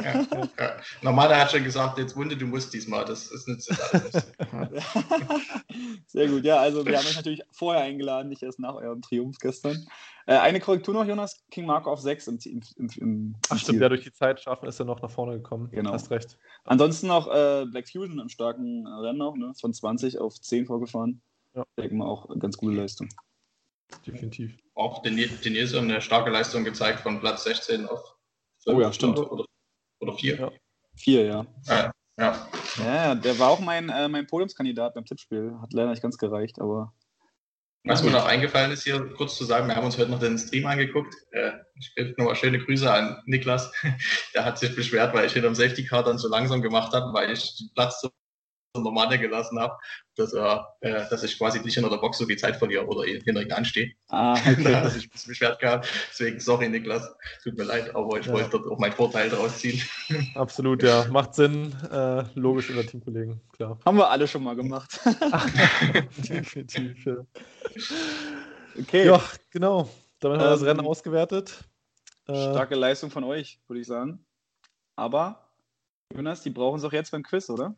Ja. 0.59 0.71
Normaler 1.01 1.39
hat 1.39 1.51
schon 1.51 1.63
gesagt, 1.63 1.97
jetzt 1.97 2.15
Wunde, 2.15 2.37
du 2.37 2.45
musst 2.45 2.73
diesmal. 2.73 3.05
Das, 3.05 3.29
das 3.29 3.47
nützt 3.47 3.71
alles. 3.91 4.33
Sehr 6.07 6.27
gut. 6.27 6.45
Ja, 6.45 6.57
also 6.57 6.85
wir 6.85 6.97
haben 6.97 7.05
euch 7.05 7.15
natürlich 7.15 7.41
vorher 7.51 7.83
eingeladen, 7.83 8.29
nicht 8.29 8.43
erst 8.43 8.59
nach 8.59 8.75
eurem 8.75 9.01
Triumph 9.01 9.37
gestern. 9.39 9.85
Äh, 10.27 10.37
eine 10.37 10.59
Korrektur 10.59 10.93
noch, 10.93 11.05
Jonas. 11.05 11.43
King 11.51 11.65
Marco 11.65 11.91
auf 11.91 11.99
6 11.99 12.27
im, 12.27 12.39
im, 12.45 12.61
im, 12.77 12.89
im 12.97 13.35
Ach 13.49 13.59
stimmt, 13.59 13.79
ja, 13.79 13.89
durch 13.89 14.03
die 14.03 14.11
Zeit 14.11 14.39
schaffen 14.39 14.67
ist 14.67 14.79
er 14.79 14.85
noch 14.85 15.01
nach 15.01 15.11
vorne 15.11 15.33
gekommen. 15.33 15.69
Genau. 15.71 15.91
Hast 15.91 16.09
recht. 16.09 16.37
Ansonsten 16.63 17.07
noch 17.07 17.27
äh, 17.27 17.65
Black 17.69 17.87
Fusion 17.87 18.19
im 18.19 18.29
starken 18.29 18.87
Rennen 18.87 19.19
noch, 19.19 19.35
ne? 19.35 19.53
von 19.59 19.73
20 19.73 20.19
auf 20.19 20.39
10 20.39 20.65
vorgefahren. 20.65 21.21
Ja. 21.53 21.63
Denke 21.77 21.95
mal 21.95 22.07
auch 22.07 22.27
ganz 22.39 22.57
gute 22.57 22.75
Leistung. 22.75 23.07
Definitiv. 24.05 24.57
Auch 24.73 25.03
den, 25.03 25.15
den 25.15 25.53
Jesu 25.53 25.77
eine 25.77 26.01
starke 26.01 26.31
Leistung 26.31 26.63
gezeigt 26.63 27.01
von 27.01 27.19
Platz 27.19 27.43
16 27.43 27.85
auf 27.85 28.15
5 28.63 28.77
oh 28.77 28.81
ja, 28.81 28.91
stimmt. 28.91 29.19
Oder, 29.19 29.45
oder 29.99 30.13
4. 30.13 30.39
Ja. 30.39 30.51
4, 30.95 31.25
ja. 31.25 31.45
ja. 31.67 31.91
Ja. 32.17 32.47
ja, 32.77 33.13
der 33.15 33.37
war 33.39 33.49
auch 33.49 33.59
mein, 33.59 33.89
äh, 33.89 34.07
mein 34.07 34.25
Podiumskandidat 34.25 34.93
beim 34.93 35.03
Tippspiel. 35.03 35.57
Hat 35.61 35.73
leider 35.73 35.89
nicht 35.89 36.01
ganz 36.01 36.17
gereicht, 36.17 36.61
aber 36.61 36.93
was 37.85 38.03
mir 38.03 38.11
noch 38.11 38.25
eingefallen 38.25 38.71
ist, 38.71 38.83
hier 38.83 39.13
kurz 39.15 39.37
zu 39.37 39.45
sagen, 39.45 39.67
wir 39.67 39.75
haben 39.75 39.85
uns 39.85 39.97
heute 39.97 40.11
noch 40.11 40.19
den 40.19 40.37
Stream 40.37 40.65
angeguckt. 40.65 41.15
Äh, 41.31 41.51
ich 41.79 41.93
gebe 41.95 42.15
nochmal 42.17 42.35
schöne 42.35 42.59
Grüße 42.59 42.91
an 42.91 43.21
Niklas. 43.25 43.71
Der 44.33 44.43
hat 44.43 44.57
sich 44.57 44.75
beschwert, 44.75 45.13
weil 45.13 45.25
ich 45.25 45.33
hinterm 45.33 45.55
Safety 45.55 45.85
Car 45.85 46.03
dann 46.03 46.17
so 46.17 46.27
langsam 46.27 46.61
gemacht 46.61 46.93
habe, 46.93 47.13
weil 47.13 47.31
ich 47.31 47.57
den 47.57 47.69
Platz 47.73 47.99
zur 47.99 48.11
Normale 48.83 49.19
gelassen 49.19 49.59
habe, 49.59 49.75
dass, 50.15 50.33
äh, 50.33 50.59
dass 50.81 51.23
ich 51.23 51.37
quasi 51.37 51.59
nicht 51.59 51.73
hinter 51.73 51.89
der 51.89 51.97
Box 51.97 52.17
so 52.17 52.25
viel 52.25 52.37
Zeit 52.37 52.55
verliere 52.55 52.85
oder 52.85 53.03
hinter 53.03 53.41
ihm 53.41 53.51
anstehe. 53.51 53.91
Ah, 54.09 54.33
okay. 54.39 54.63
da 54.63 54.81
hat 54.81 54.91
sich 54.91 55.09
beschwert 55.09 55.59
gehabt. 55.59 55.87
Deswegen, 56.11 56.39
sorry 56.39 56.69
Niklas, 56.69 57.15
tut 57.43 57.57
mir 57.57 57.63
leid, 57.63 57.95
aber 57.95 58.19
ich 58.19 58.25
ja. 58.25 58.33
wollte 58.33 58.49
dort 58.51 58.67
auch 58.67 58.79
meinen 58.79 58.93
Vorteil 58.93 59.29
draus 59.29 59.59
ziehen. 59.59 59.81
Absolut, 60.35 60.83
ja. 60.83 61.05
Macht 61.09 61.35
Sinn. 61.35 61.75
Äh, 61.91 62.23
logisch 62.35 62.69
über 62.69 62.85
Teamkollegen, 62.85 63.41
klar. 63.53 63.79
Haben 63.85 63.97
wir 63.97 64.09
alle 64.09 64.27
schon 64.27 64.43
mal 64.43 64.55
gemacht. 64.55 64.99
Definitiv, 66.17 67.05
ja. 67.05 67.17
Okay. 68.79 69.05
Ja, 69.05 69.21
genau. 69.51 69.89
Damit 70.19 70.39
haben 70.39 70.45
wir 70.45 70.51
das 70.51 70.61
ähm, 70.61 70.67
Rennen 70.67 70.85
ausgewertet. 70.85 71.63
Äh, 72.27 72.33
starke 72.33 72.75
Leistung 72.75 73.11
von 73.11 73.23
euch, 73.23 73.59
würde 73.67 73.81
ich 73.81 73.87
sagen. 73.87 74.25
Aber, 74.95 75.49
Jonas, 76.13 76.41
die 76.41 76.49
brauchen 76.49 76.79
es 76.79 76.83
auch 76.83 76.93
jetzt 76.93 77.11
beim 77.11 77.23
Quiz, 77.23 77.49
oder? 77.49 77.75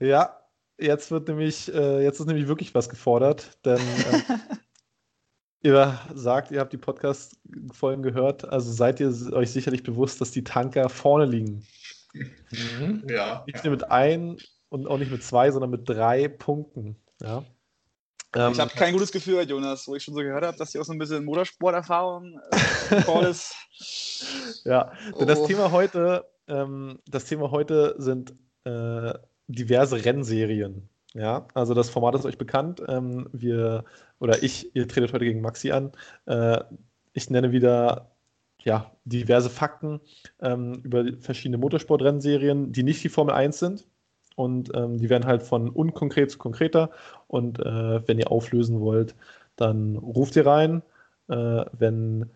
Ja, 0.00 0.40
jetzt 0.78 1.10
wird 1.10 1.28
nämlich, 1.28 1.72
äh, 1.72 2.02
jetzt 2.02 2.20
ist 2.20 2.26
nämlich 2.26 2.48
wirklich 2.48 2.74
was 2.74 2.88
gefordert, 2.88 3.58
denn 3.64 3.78
äh, 3.78 4.22
ihr 5.62 6.00
sagt, 6.14 6.50
ihr 6.50 6.60
habt 6.60 6.72
die 6.72 6.78
Podcast-Folgen 6.78 8.02
gehört, 8.02 8.48
also 8.48 8.72
seid 8.72 8.98
ihr 8.98 9.12
euch 9.32 9.50
sicherlich 9.50 9.82
bewusst, 9.82 10.20
dass 10.20 10.30
die 10.30 10.44
Tanker 10.44 10.88
vorne 10.88 11.26
liegen. 11.26 11.66
Mhm. 12.14 13.06
Ja. 13.08 13.44
Nicht 13.46 13.62
nur 13.62 13.72
mit 13.72 13.90
ein 13.90 14.38
und 14.70 14.86
auch 14.86 14.98
nicht 14.98 15.12
mit 15.12 15.22
zwei, 15.22 15.50
sondern 15.50 15.70
mit 15.70 15.88
drei 15.88 16.28
Punkten. 16.28 16.96
Ja. 17.20 17.44
Ähm, 18.34 18.52
ich 18.52 18.60
habe 18.60 18.70
kein 18.70 18.92
gutes 18.92 19.12
Gefühl, 19.12 19.48
Jonas, 19.48 19.86
wo 19.86 19.96
ich 19.96 20.02
schon 20.02 20.14
so 20.14 20.20
gehört 20.20 20.44
habe, 20.44 20.56
dass 20.56 20.72
hier 20.72 20.80
auch 20.80 20.84
so 20.84 20.92
ein 20.92 20.98
bisschen 20.98 21.24
Motorsporterfahrung 21.24 22.40
äh, 22.90 23.30
ist. 23.30 23.54
Ja, 24.64 24.92
oh. 25.14 25.24
das 25.24 25.44
Thema 25.44 25.70
heute, 25.70 26.26
ähm, 26.46 26.98
das 27.06 27.24
Thema 27.24 27.50
heute 27.50 27.94
sind 27.96 28.34
äh, 28.64 29.14
diverse 29.50 30.04
Rennserien. 30.04 30.88
Ja, 31.14 31.48
also 31.54 31.74
das 31.74 31.90
Format 31.90 32.14
ist 32.14 32.24
euch 32.24 32.38
bekannt. 32.38 32.82
Ähm, 32.88 33.28
wir 33.32 33.84
oder 34.20 34.42
ich, 34.42 34.74
ihr 34.76 34.86
tretet 34.86 35.12
heute 35.12 35.24
gegen 35.24 35.40
Maxi 35.40 35.72
an. 35.72 35.92
Äh, 36.26 36.60
ich 37.12 37.30
nenne 37.30 37.52
wieder 37.52 38.10
ja, 38.64 38.92
diverse 39.04 39.50
Fakten 39.50 40.00
ähm, 40.40 40.74
über 40.84 41.04
verschiedene 41.18 41.58
Motorsportrennserien, 41.58 42.72
die 42.72 42.82
nicht 42.82 43.02
die 43.02 43.08
Formel 43.08 43.34
1 43.34 43.58
sind. 43.58 43.86
und 44.36 44.70
ähm, 44.74 44.98
die 44.98 45.10
werden 45.10 45.26
halt 45.26 45.42
von 45.42 45.68
unkonkret 45.70 46.30
zu 46.30 46.38
konkreter. 46.38 46.90
Und 47.26 47.58
äh, 47.60 48.06
wenn 48.08 48.18
ihr 48.18 48.30
auflösen 48.32 48.80
wollt, 48.80 49.14
dann 49.56 49.96
ruft 49.96 50.36
ihr 50.36 50.46
rein. 50.46 50.82
Äh, 51.28 51.64
wenn, 51.78 52.30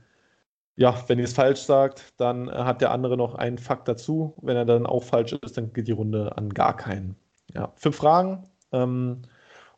ja, 0.77 1.05
wenn 1.07 1.18
ihr 1.18 1.25
es 1.25 1.33
falsch 1.33 1.61
sagt, 1.61 2.14
dann 2.16 2.51
hat 2.51 2.81
der 2.81 2.91
andere 2.91 3.16
noch 3.16 3.35
einen 3.35 3.59
Fakt 3.59 3.87
dazu. 3.87 4.35
Wenn 4.43 4.57
er 4.57 4.64
dann 4.64 4.87
auch 4.87 5.05
falsch 5.05 5.33
ist, 5.33 5.57
dann 5.57 5.72
geht 5.72 5.89
die 5.89 5.93
Runde 5.93 6.37
an 6.37 6.53
gar 6.53 6.77
keinen. 6.77 7.16
Ja, 7.53 7.72
fünf 7.77 7.97
Fragen. 7.97 8.49
Ähm, 8.72 9.22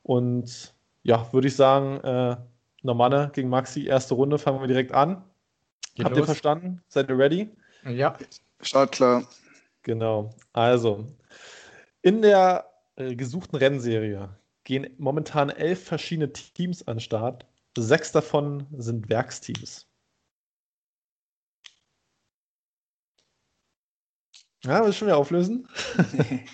und 0.03 0.75
ja, 1.03 1.31
würde 1.33 1.49
ich 1.49 1.57
sagen, 1.57 2.01
äh, 2.01 2.37
Normanne 2.83 3.31
gegen 3.35 3.49
Maxi, 3.49 3.87
erste 3.87 4.15
Runde, 4.15 4.39
fangen 4.39 4.61
wir 4.61 4.69
direkt 4.69 4.93
an. 4.93 5.23
Geht 5.95 6.07
Habt 6.07 6.17
los. 6.17 6.23
ihr 6.23 6.27
verstanden? 6.27 6.83
Seid 6.89 7.09
ihr 7.11 7.19
ready? 7.19 7.51
Ja. 7.85 8.17
Start 8.61 8.93
klar. 8.93 9.25
Genau. 9.83 10.31
Also, 10.53 11.07
in 12.03 12.23
der 12.23 12.67
äh, 12.97 13.15
gesuchten 13.15 13.57
Rennserie 13.57 14.31
gehen 14.65 14.89
momentan 14.99 15.51
elf 15.51 15.85
verschiedene 15.85 16.33
Teams 16.33 16.87
an 16.89 16.97
den 16.97 17.01
Start. 17.01 17.47
Sechs 17.77 18.13
davon 18.13 18.67
sind 18.77 19.09
Werksteams. 19.09 19.87
Ja, 24.67 24.83
will 24.83 24.91
ich 24.91 24.99
schon 24.99 25.07
wieder 25.09 25.17
auflösen? 25.17 25.69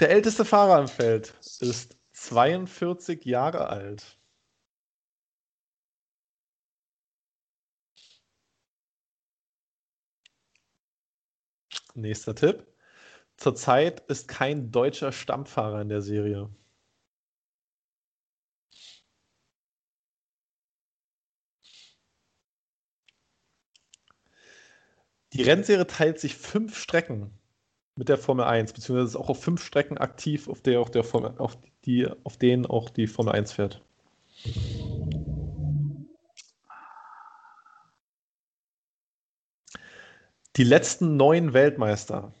der 0.00 0.10
älteste 0.10 0.44
Fahrer 0.44 0.80
im 0.80 0.88
Feld 0.88 1.34
ist 1.60 1.96
42 2.12 3.24
Jahre 3.24 3.68
alt. 3.68 4.16
Nächster 11.94 12.34
Tipp. 12.34 12.66
Zurzeit 13.36 14.00
ist 14.08 14.28
kein 14.28 14.70
deutscher 14.70 15.12
Stammfahrer 15.12 15.80
in 15.82 15.88
der 15.88 16.02
Serie. 16.02 16.50
Die 25.32 25.42
Rennserie 25.42 25.86
teilt 25.86 26.20
sich 26.20 26.36
fünf 26.36 26.78
Strecken 26.78 27.30
mit 27.96 28.08
der 28.08 28.18
Formel 28.18 28.44
1, 28.44 28.72
beziehungsweise 28.72 29.08
ist 29.08 29.16
auch 29.16 29.30
auf 29.30 29.42
fünf 29.42 29.64
Strecken 29.64 29.98
aktiv, 29.98 30.48
auf, 30.48 30.60
der, 30.60 30.80
auf, 30.80 30.90
der 30.90 31.02
Formel, 31.02 31.34
auf, 31.38 31.56
die, 31.84 32.06
auf 32.24 32.36
denen 32.36 32.66
auch 32.66 32.90
die 32.90 33.06
Formel 33.06 33.32
1 33.32 33.52
fährt. 33.52 33.82
Die 40.56 40.64
letzten 40.64 41.16
neun 41.16 41.52
Weltmeister 41.52 42.32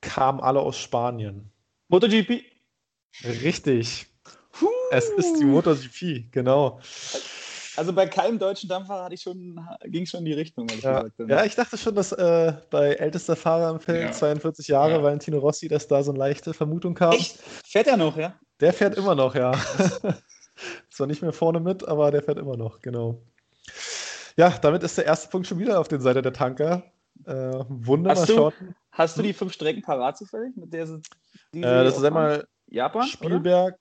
kamen 0.00 0.40
alle 0.40 0.60
aus 0.60 0.78
Spanien. 0.78 1.50
MotoGP. 1.88 2.42
Richtig. 3.24 4.06
Huh. 4.60 4.68
Es 4.90 5.08
ist 5.10 5.38
die 5.38 5.44
MotoGP, 5.44 6.32
genau. 6.32 6.80
Also 7.76 7.92
bei 7.92 8.06
keinem 8.06 8.38
deutschen 8.38 8.68
Dampfer 8.68 9.02
hatte 9.04 9.14
ich 9.14 9.22
schon, 9.22 9.58
ging 9.84 10.04
schon 10.04 10.20
in 10.20 10.26
die 10.26 10.32
Richtung. 10.34 10.68
Ja. 10.82 11.04
ja. 11.26 11.44
ich 11.44 11.54
dachte 11.54 11.78
schon, 11.78 11.94
dass 11.94 12.12
äh, 12.12 12.52
bei 12.70 12.94
ältester 12.94 13.36
Fahrer 13.36 13.70
im 13.70 13.80
Feld, 13.80 14.02
ja. 14.02 14.12
42 14.12 14.68
Jahre, 14.68 14.92
ja. 14.92 15.02
Valentino 15.02 15.38
Rossi, 15.38 15.68
dass 15.68 15.88
da 15.88 16.02
so 16.02 16.10
eine 16.10 16.18
leichte 16.18 16.52
Vermutung 16.52 16.94
kam. 16.94 17.12
Echt? 17.12 17.38
Fährt 17.64 17.86
er 17.86 17.96
noch, 17.96 18.16
ja? 18.16 18.34
Der 18.60 18.72
fährt 18.72 18.96
immer 18.96 19.14
noch, 19.14 19.34
ja. 19.34 19.52
Zwar 20.90 21.06
nicht 21.06 21.22
mehr 21.22 21.32
vorne 21.32 21.60
mit, 21.60 21.86
aber 21.86 22.10
der 22.10 22.22
fährt 22.22 22.38
immer 22.38 22.56
noch, 22.56 22.80
genau. 22.80 23.22
Ja, 24.36 24.50
damit 24.50 24.82
ist 24.82 24.98
der 24.98 25.06
erste 25.06 25.28
Punkt 25.28 25.46
schon 25.46 25.58
wieder 25.58 25.80
auf 25.80 25.88
der 25.88 26.00
Seite 26.00 26.22
der 26.22 26.32
Tanker. 26.32 26.82
Äh, 27.24 27.64
wunderbar. 27.68 28.22
Hast 28.22 28.28
du, 28.28 28.50
hast 28.90 29.18
du 29.18 29.22
die 29.22 29.32
fünf 29.32 29.52
Strecken 29.52 29.82
parat 29.82 30.18
zufällig? 30.18 30.56
Mit 30.56 30.72
der 30.72 30.86
sie, 30.86 31.00
äh, 31.54 31.60
das 31.60 31.96
ist 31.96 32.04
einmal 32.04 32.46
Japan, 32.66 33.06
Spielberg? 33.06 33.76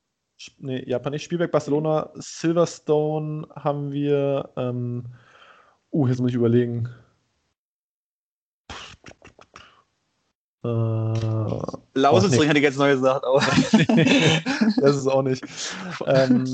Nee, 0.59 0.83
Japan 0.87 1.11
nicht, 1.11 1.23
Spielberg, 1.23 1.51
Barcelona, 1.51 2.09
Silverstone 2.15 3.47
haben 3.55 3.91
wir. 3.91 4.49
Ähm, 4.55 5.05
uh, 5.91 6.07
jetzt 6.07 6.19
muss 6.19 6.29
ich 6.29 6.35
überlegen. 6.35 6.89
Äh, 10.63 10.67
Lausitzring 11.95 12.47
hätte 12.47 12.59
ich 12.59 12.63
jetzt 12.63 12.77
neu 12.77 12.93
gesagt, 12.93 13.25
aber. 13.25 13.39
das 14.81 14.95
ist 14.95 15.07
auch 15.07 15.23
nicht. 15.23 15.43
Ähm, 16.05 16.45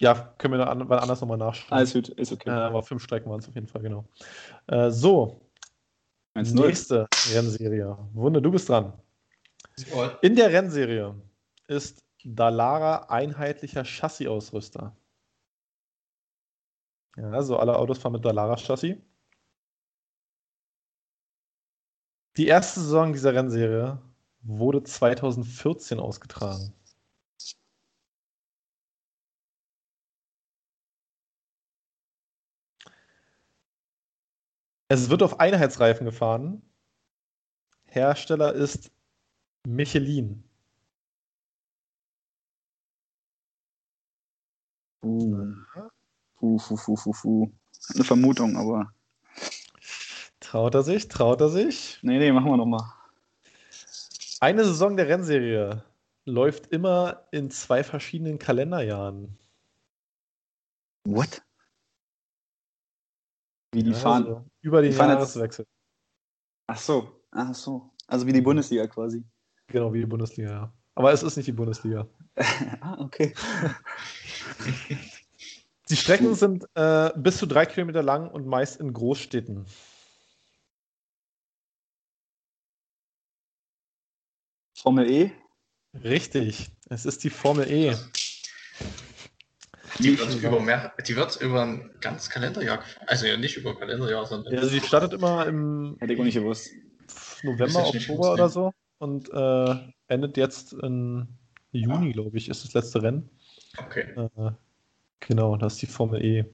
ja, 0.00 0.34
können 0.38 0.58
wir 0.58 0.68
an, 0.68 0.82
anders 0.90 1.20
nochmal 1.20 1.38
nachschauen. 1.38 1.78
Alles 1.78 1.92
gut, 1.92 2.08
ist 2.08 2.32
okay. 2.32 2.50
Äh, 2.50 2.52
aber 2.52 2.82
fünf 2.82 3.02
Strecken 3.02 3.30
waren 3.30 3.40
es 3.40 3.48
auf 3.48 3.54
jeden 3.54 3.68
Fall, 3.68 3.82
genau. 3.82 4.04
Äh, 4.66 4.90
so, 4.90 5.42
Nächste 6.34 7.06
Rennserie. 7.32 7.96
Wunde, 8.14 8.40
du 8.40 8.50
bist 8.50 8.68
dran. 8.68 8.92
In 10.22 10.34
der 10.34 10.52
Rennserie 10.52 11.14
ist 11.68 12.02
Dallara 12.24 13.08
einheitlicher 13.10 13.84
Chassisausrüster. 13.84 14.96
Ja, 17.16 17.30
also 17.30 17.58
alle 17.58 17.76
Autos 17.76 17.98
fahren 17.98 18.12
mit 18.12 18.24
Dallara-Chassis. 18.24 18.96
Die 22.36 22.46
erste 22.46 22.80
Saison 22.80 23.12
dieser 23.12 23.34
Rennserie 23.34 23.98
wurde 24.42 24.82
2014 24.82 25.98
ausgetragen. 26.00 26.74
Es 34.88 35.08
wird 35.08 35.22
auf 35.22 35.40
Einheitsreifen 35.40 36.04
gefahren. 36.04 36.62
Hersteller 37.86 38.52
ist 38.52 38.90
Michelin. 39.66 40.51
Uh. 45.02 45.54
Puh, 46.36 46.58
puh, 46.58 46.76
puh, 46.76 46.96
puh, 46.96 47.12
puh. 47.12 47.52
Eine 47.94 48.04
Vermutung, 48.04 48.56
aber. 48.56 48.92
Traut 50.40 50.74
er 50.74 50.82
sich? 50.82 51.08
Traut 51.08 51.40
er 51.40 51.48
sich? 51.48 51.98
Nee, 52.02 52.18
nee, 52.18 52.32
machen 52.32 52.50
wir 52.50 52.56
nochmal. 52.56 52.84
Eine 54.40 54.64
Saison 54.64 54.96
der 54.96 55.08
Rennserie 55.08 55.84
läuft 56.24 56.68
immer 56.68 57.26
in 57.30 57.50
zwei 57.50 57.84
verschiedenen 57.84 58.38
Kalenderjahren. 58.38 59.38
What? 61.04 61.42
Wie 63.72 63.82
die 63.82 63.90
ja, 63.90 63.96
fahren. 63.96 64.26
Also 64.26 64.44
über 64.60 64.82
den 64.82 64.92
Jahreswechsel. 64.92 65.66
Ach 66.66 66.78
so, 66.78 67.08
ach 67.30 67.54
so. 67.54 67.90
Also 68.06 68.26
wie 68.26 68.32
die 68.32 68.40
Bundesliga 68.40 68.86
quasi. 68.86 69.24
Genau, 69.66 69.92
wie 69.92 70.00
die 70.00 70.06
Bundesliga, 70.06 70.50
ja. 70.50 70.72
Aber 70.94 71.12
es 71.12 71.22
ist 71.22 71.36
nicht 71.36 71.46
die 71.46 71.52
Bundesliga. 71.52 72.06
ah, 72.80 72.96
okay. 72.98 73.34
die 75.88 75.96
Strecken 75.96 76.34
sind 76.34 76.66
äh, 76.74 77.10
bis 77.16 77.38
zu 77.38 77.46
drei 77.46 77.66
Kilometer 77.66 78.02
lang 78.02 78.30
und 78.30 78.46
meist 78.46 78.80
in 78.80 78.92
Großstädten. 78.92 79.66
Formel 84.74 85.10
E? 85.10 85.32
Richtig, 85.94 86.70
es 86.88 87.04
ist 87.04 87.22
die 87.22 87.30
Formel 87.30 87.70
E. 87.70 87.94
Die 89.98 90.18
wird, 90.18 90.34
über 90.34 90.60
mehr, 90.60 90.92
die 91.06 91.14
wird 91.14 91.36
über 91.40 91.62
ein 91.62 91.90
ganzes 92.00 92.30
Kalenderjahr, 92.30 92.82
also 93.06 93.26
ja 93.26 93.36
nicht 93.36 93.56
über 93.56 93.70
ein 93.70 93.78
Kalenderjahr, 93.78 94.26
sondern. 94.26 94.54
Ja, 94.54 94.64
sie 94.64 94.80
startet 94.80 95.12
immer 95.12 95.46
im 95.46 95.96
Hätte 96.00 96.14
ich 96.14 96.20
auch 96.20 96.24
nicht 96.24 96.34
gewusst. 96.34 96.70
November, 97.42 97.86
Oktober 97.86 98.32
oder 98.32 98.48
so 98.48 98.72
und 98.98 99.32
äh, 99.32 99.76
endet 100.06 100.36
jetzt 100.36 100.72
in 100.74 101.26
Juni, 101.72 102.10
ah. 102.10 102.12
glaube 102.12 102.38
ich, 102.38 102.48
ist 102.48 102.64
das 102.64 102.72
letzte 102.72 103.02
Rennen. 103.02 103.28
Okay. 103.78 104.06
Äh, 104.16 104.50
genau, 105.20 105.56
das 105.56 105.74
ist 105.74 105.82
die 105.82 105.86
Formel 105.86 106.24
E. 106.24 106.44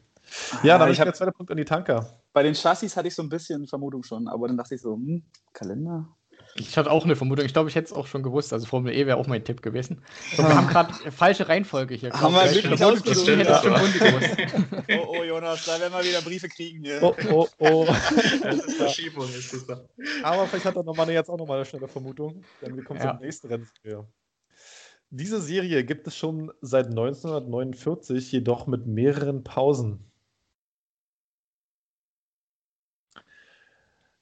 Ja, 0.62 0.76
ah, 0.76 0.78
dann 0.78 0.92
ich 0.92 1.00
habe 1.00 1.10
der 1.10 1.14
zweite 1.14 1.32
Punkt 1.32 1.50
an 1.50 1.56
die 1.56 1.64
Tanker. 1.64 2.20
Bei 2.32 2.42
den 2.42 2.54
Chassis 2.54 2.96
hatte 2.96 3.08
ich 3.08 3.14
so 3.14 3.22
ein 3.22 3.28
bisschen 3.28 3.66
Vermutung 3.66 4.02
schon, 4.02 4.28
aber 4.28 4.48
dann 4.48 4.56
dachte 4.56 4.74
ich 4.74 4.82
so, 4.82 4.94
hm, 4.94 5.22
Kalender? 5.52 6.06
Ich 6.54 6.76
hatte 6.76 6.90
auch 6.90 7.04
eine 7.04 7.14
Vermutung. 7.14 7.44
Ich 7.44 7.52
glaube, 7.52 7.68
ich 7.68 7.76
hätte 7.76 7.86
es 7.86 7.92
auch 7.92 8.06
schon 8.06 8.22
gewusst. 8.22 8.52
Also 8.52 8.66
Formel 8.66 8.92
E 8.92 9.06
wäre 9.06 9.16
auch 9.16 9.26
mein 9.26 9.44
Tipp 9.44 9.62
gewesen. 9.62 10.02
Und 10.36 10.48
wir 10.48 10.56
haben 10.56 10.66
gerade 10.66 10.92
falsche 11.12 11.48
Reihenfolge 11.48 11.94
hier. 11.94 12.12
Haben 12.12 12.34
wir 12.34 12.52
wirklich 12.52 12.84
ausgesucht? 12.84 13.28
Hätte 13.28 13.42
ich 13.42 13.58
schon 13.58 13.92
gewusst. 13.92 14.36
Oh, 15.00 15.16
oh, 15.18 15.22
Jonas, 15.22 15.64
da 15.66 15.78
werden 15.78 15.92
wir 15.92 16.04
wieder 16.04 16.22
Briefe 16.22 16.48
kriegen. 16.48 16.82
Hier. 16.82 17.02
Oh, 17.02 17.14
oh, 17.30 17.46
oh. 17.58 17.84
Verschiebung 18.78 19.28
ist 19.28 19.52
das 19.52 19.66
da. 19.66 19.80
Aber 20.22 20.46
vielleicht 20.46 20.64
hat 20.64 20.76
er 20.76 20.82
nochmal 20.82 21.10
jetzt 21.10 21.28
auch 21.28 21.36
nochmal 21.36 21.58
eine 21.58 21.66
schnelle 21.66 21.88
Vermutung. 21.88 22.42
Denn 22.62 22.74
wir 22.74 22.84
kommen 22.84 22.98
ja. 23.00 23.12
zur 23.12 23.20
nächsten 23.20 23.48
Rennserie. 23.48 24.06
Diese 25.10 25.42
Serie 25.42 25.84
gibt 25.84 26.06
es 26.06 26.16
schon 26.16 26.50
seit 26.62 26.94
1949, 26.94 28.32
jedoch 28.32 28.66
mit 28.66 28.86
mehreren 28.86 29.44
Pausen. 29.44 30.10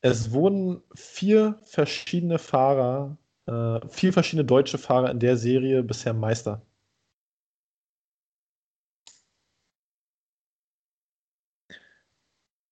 Es 0.01 0.33
wurden 0.33 0.83
vier 0.95 1.59
verschiedene 1.65 2.39
Fahrer, 2.39 3.19
äh, 3.47 3.87
vier 3.89 4.13
verschiedene 4.15 4.47
deutsche 4.47 4.79
Fahrer 4.79 5.11
in 5.11 5.19
der 5.21 5.37
Serie 5.37 5.83
bisher 5.83 6.15
Meister. 6.15 6.63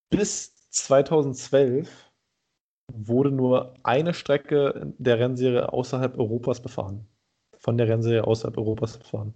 Bis 0.08 0.54
2012 0.70 2.10
wurde 2.92 3.30
nur 3.32 3.74
eine 3.84 4.14
Strecke 4.14 4.94
der 4.98 5.18
Rennserie 5.20 5.72
außerhalb 5.72 6.18
Europas 6.18 6.62
befahren. 6.62 7.08
Von 7.64 7.78
der 7.78 7.88
Rennserie 7.88 8.26
außerhalb 8.26 8.58
Europas 8.58 8.98
befahren. 8.98 9.32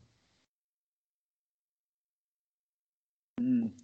Hm. 3.40 3.74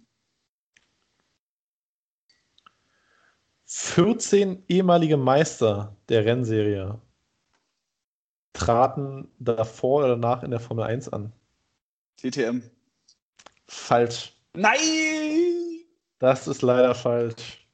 14 3.65 4.63
ehemalige 4.67 5.17
Meister 5.17 5.97
der 6.09 6.25
Rennserie 6.25 7.01
traten 8.53 9.31
davor 9.39 10.03
oder 10.03 10.09
danach 10.09 10.43
in 10.43 10.51
der 10.51 10.59
Formel 10.59 10.85
1 10.85 11.09
an. 11.09 11.33
DTM. 12.21 12.61
Falsch. 13.67 14.31
Nein! 14.53 15.87
Das 16.19 16.47
ist 16.47 16.61
leider 16.61 16.93
falsch. 16.93 17.67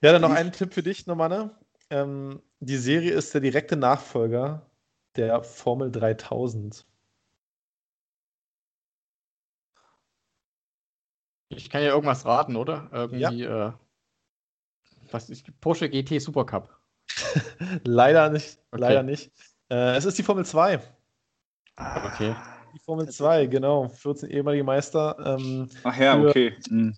Ja, 0.00 0.12
dann 0.12 0.22
noch 0.22 0.30
ein 0.30 0.50
Tipp 0.50 0.72
für 0.72 0.82
dich, 0.82 1.06
Normanne. 1.06 1.59
Ähm, 1.90 2.40
die 2.60 2.76
Serie 2.76 3.12
ist 3.12 3.34
der 3.34 3.40
direkte 3.40 3.76
Nachfolger 3.76 4.70
der 5.16 5.42
Formel 5.42 5.90
3000. 5.90 6.86
Ich 11.48 11.68
kann 11.68 11.82
ja 11.82 11.88
irgendwas 11.88 12.24
raten, 12.24 12.54
oder? 12.54 12.88
Irgendwie, 12.92 13.42
ja. 13.42 13.68
äh, 13.68 13.72
was 15.10 15.28
ist 15.28 15.60
Porsche 15.60 15.90
GT 15.90 16.20
Supercup? 16.20 16.78
leider 17.84 18.30
nicht, 18.30 18.58
okay. 18.70 18.80
leider 18.80 19.02
nicht. 19.02 19.32
Äh, 19.68 19.96
es 19.96 20.04
ist 20.04 20.16
die 20.16 20.22
Formel 20.22 20.46
2. 20.46 20.80
Ah, 21.76 22.06
okay. 22.06 22.36
Die 22.72 22.78
Formel 22.78 23.08
2, 23.08 23.46
genau. 23.46 23.88
14 23.88 24.30
ehemalige 24.30 24.62
Meister. 24.62 25.16
Ähm, 25.24 25.68
Ach 25.82 25.96
ja, 25.96 26.20
okay. 26.20 26.56
Mhm. 26.68 26.96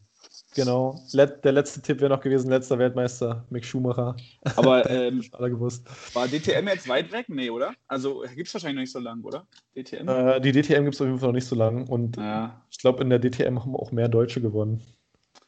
Genau. 0.54 1.00
Let, 1.12 1.44
der 1.44 1.52
letzte 1.52 1.80
Tipp 1.80 2.00
wäre 2.00 2.10
noch 2.10 2.20
gewesen, 2.20 2.50
letzter 2.50 2.78
Weltmeister, 2.78 3.44
Mick 3.50 3.64
Schumacher. 3.64 4.16
Aber 4.56 4.88
ähm, 4.90 5.24
alle 5.32 5.50
gewusst. 5.50 5.86
War 6.14 6.28
DTM 6.28 6.68
jetzt 6.68 6.88
weit 6.88 7.10
weg? 7.10 7.26
Nee, 7.28 7.48
oder? 7.48 7.72
Also 7.88 8.22
gibt 8.34 8.48
es 8.48 8.54
wahrscheinlich 8.54 8.76
noch 8.76 8.82
nicht 8.82 8.92
so 8.92 8.98
lang, 8.98 9.22
oder? 9.22 9.46
DTM? 9.74 10.08
Äh, 10.08 10.40
die 10.40 10.52
DTM 10.52 10.84
gibt 10.84 10.94
es 10.94 11.00
auf 11.00 11.06
jeden 11.06 11.18
Fall 11.18 11.28
noch 11.28 11.34
nicht 11.34 11.46
so 11.46 11.56
lang. 11.56 11.88
Und 11.88 12.16
ja. 12.18 12.62
ich 12.70 12.78
glaube, 12.78 13.02
in 13.02 13.10
der 13.10 13.18
DTM 13.18 13.60
haben 13.60 13.74
auch 13.74 13.92
mehr 13.92 14.08
Deutsche 14.08 14.40
gewonnen. 14.40 14.82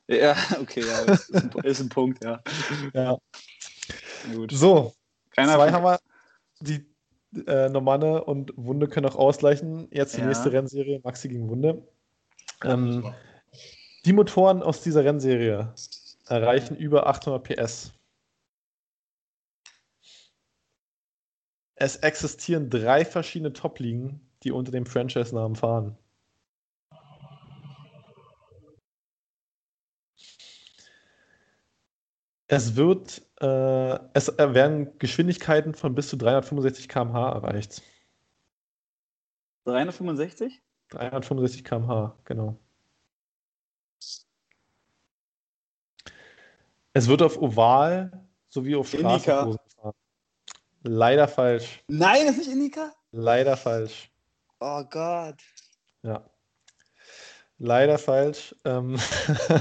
Ja, 0.09 0.37
okay, 0.61 0.83
ja, 0.87 1.13
ist, 1.13 1.35
ein, 1.35 1.51
ist 1.65 1.81
ein 1.81 1.89
Punkt, 1.89 2.25
ja. 2.25 2.41
Ja. 2.93 3.19
Gut. 4.35 4.53
So, 4.53 4.93
Keiner 5.31 5.55
zwei 5.55 5.73
haben 5.73 5.85
wir. 5.85 5.99
Die 6.61 6.87
äh, 7.47 7.69
Normanne 7.69 8.25
und 8.25 8.53
Wunde 8.57 8.89
können 8.89 9.07
auch 9.07 9.17
ausgleichen. 9.17 9.89
Jetzt 9.91 10.17
die 10.17 10.21
ja. 10.21 10.27
nächste 10.27 10.53
Rennserie, 10.53 11.01
Maxi 11.03 11.29
gegen 11.29 11.49
Wunde. 11.49 11.83
Ähm, 12.63 13.13
die 14.05 14.13
Motoren 14.13 14.63
aus 14.63 14.83
dieser 14.83 15.05
Rennserie 15.05 15.73
erreichen 16.27 16.77
über 16.77 17.07
800 17.07 17.43
PS. 17.43 17.93
Es 21.77 21.97
existieren 21.97 22.71
drei 22.71 23.05
verschiedene 23.05 23.53
Top-Ligen, 23.53 24.21
die 24.43 24.53
unter 24.53 24.71
dem 24.73 24.87
Franchise-Namen 24.87 25.57
fahren. 25.57 25.99
Es 32.47 32.77
wird, 32.77 33.23
äh, 33.41 33.99
es 34.13 34.29
werden 34.39 34.99
Geschwindigkeiten 34.99 35.75
von 35.75 35.95
bis 35.95 36.09
zu 36.09 36.17
365 36.17 36.89
km/h 36.89 37.33
erreicht. 37.33 37.83
365? 39.65 40.63
365 40.91 41.65
km/h, 41.65 42.17
genau. 42.25 42.59
Es 46.95 47.09
wird 47.09 47.23
auf 47.23 47.37
Oval 47.43 48.11
sowie 48.49 48.77
auf 48.77 48.89
Straße 48.89 49.25
gefahren. 49.25 49.59
Leider 50.85 51.27
falsch. 51.27 51.83
Nein, 51.89 52.27
das 52.27 52.37
ist 52.37 52.47
nicht 52.47 52.53
Indica? 52.53 52.93
Leider 53.11 53.57
falsch. 53.57 54.11
Oh 54.61 54.85
Gott. 54.85 55.43
Ja. 56.03 56.25
Leider 57.59 57.99
falsch. 57.99 58.55
Ähm 58.65 58.97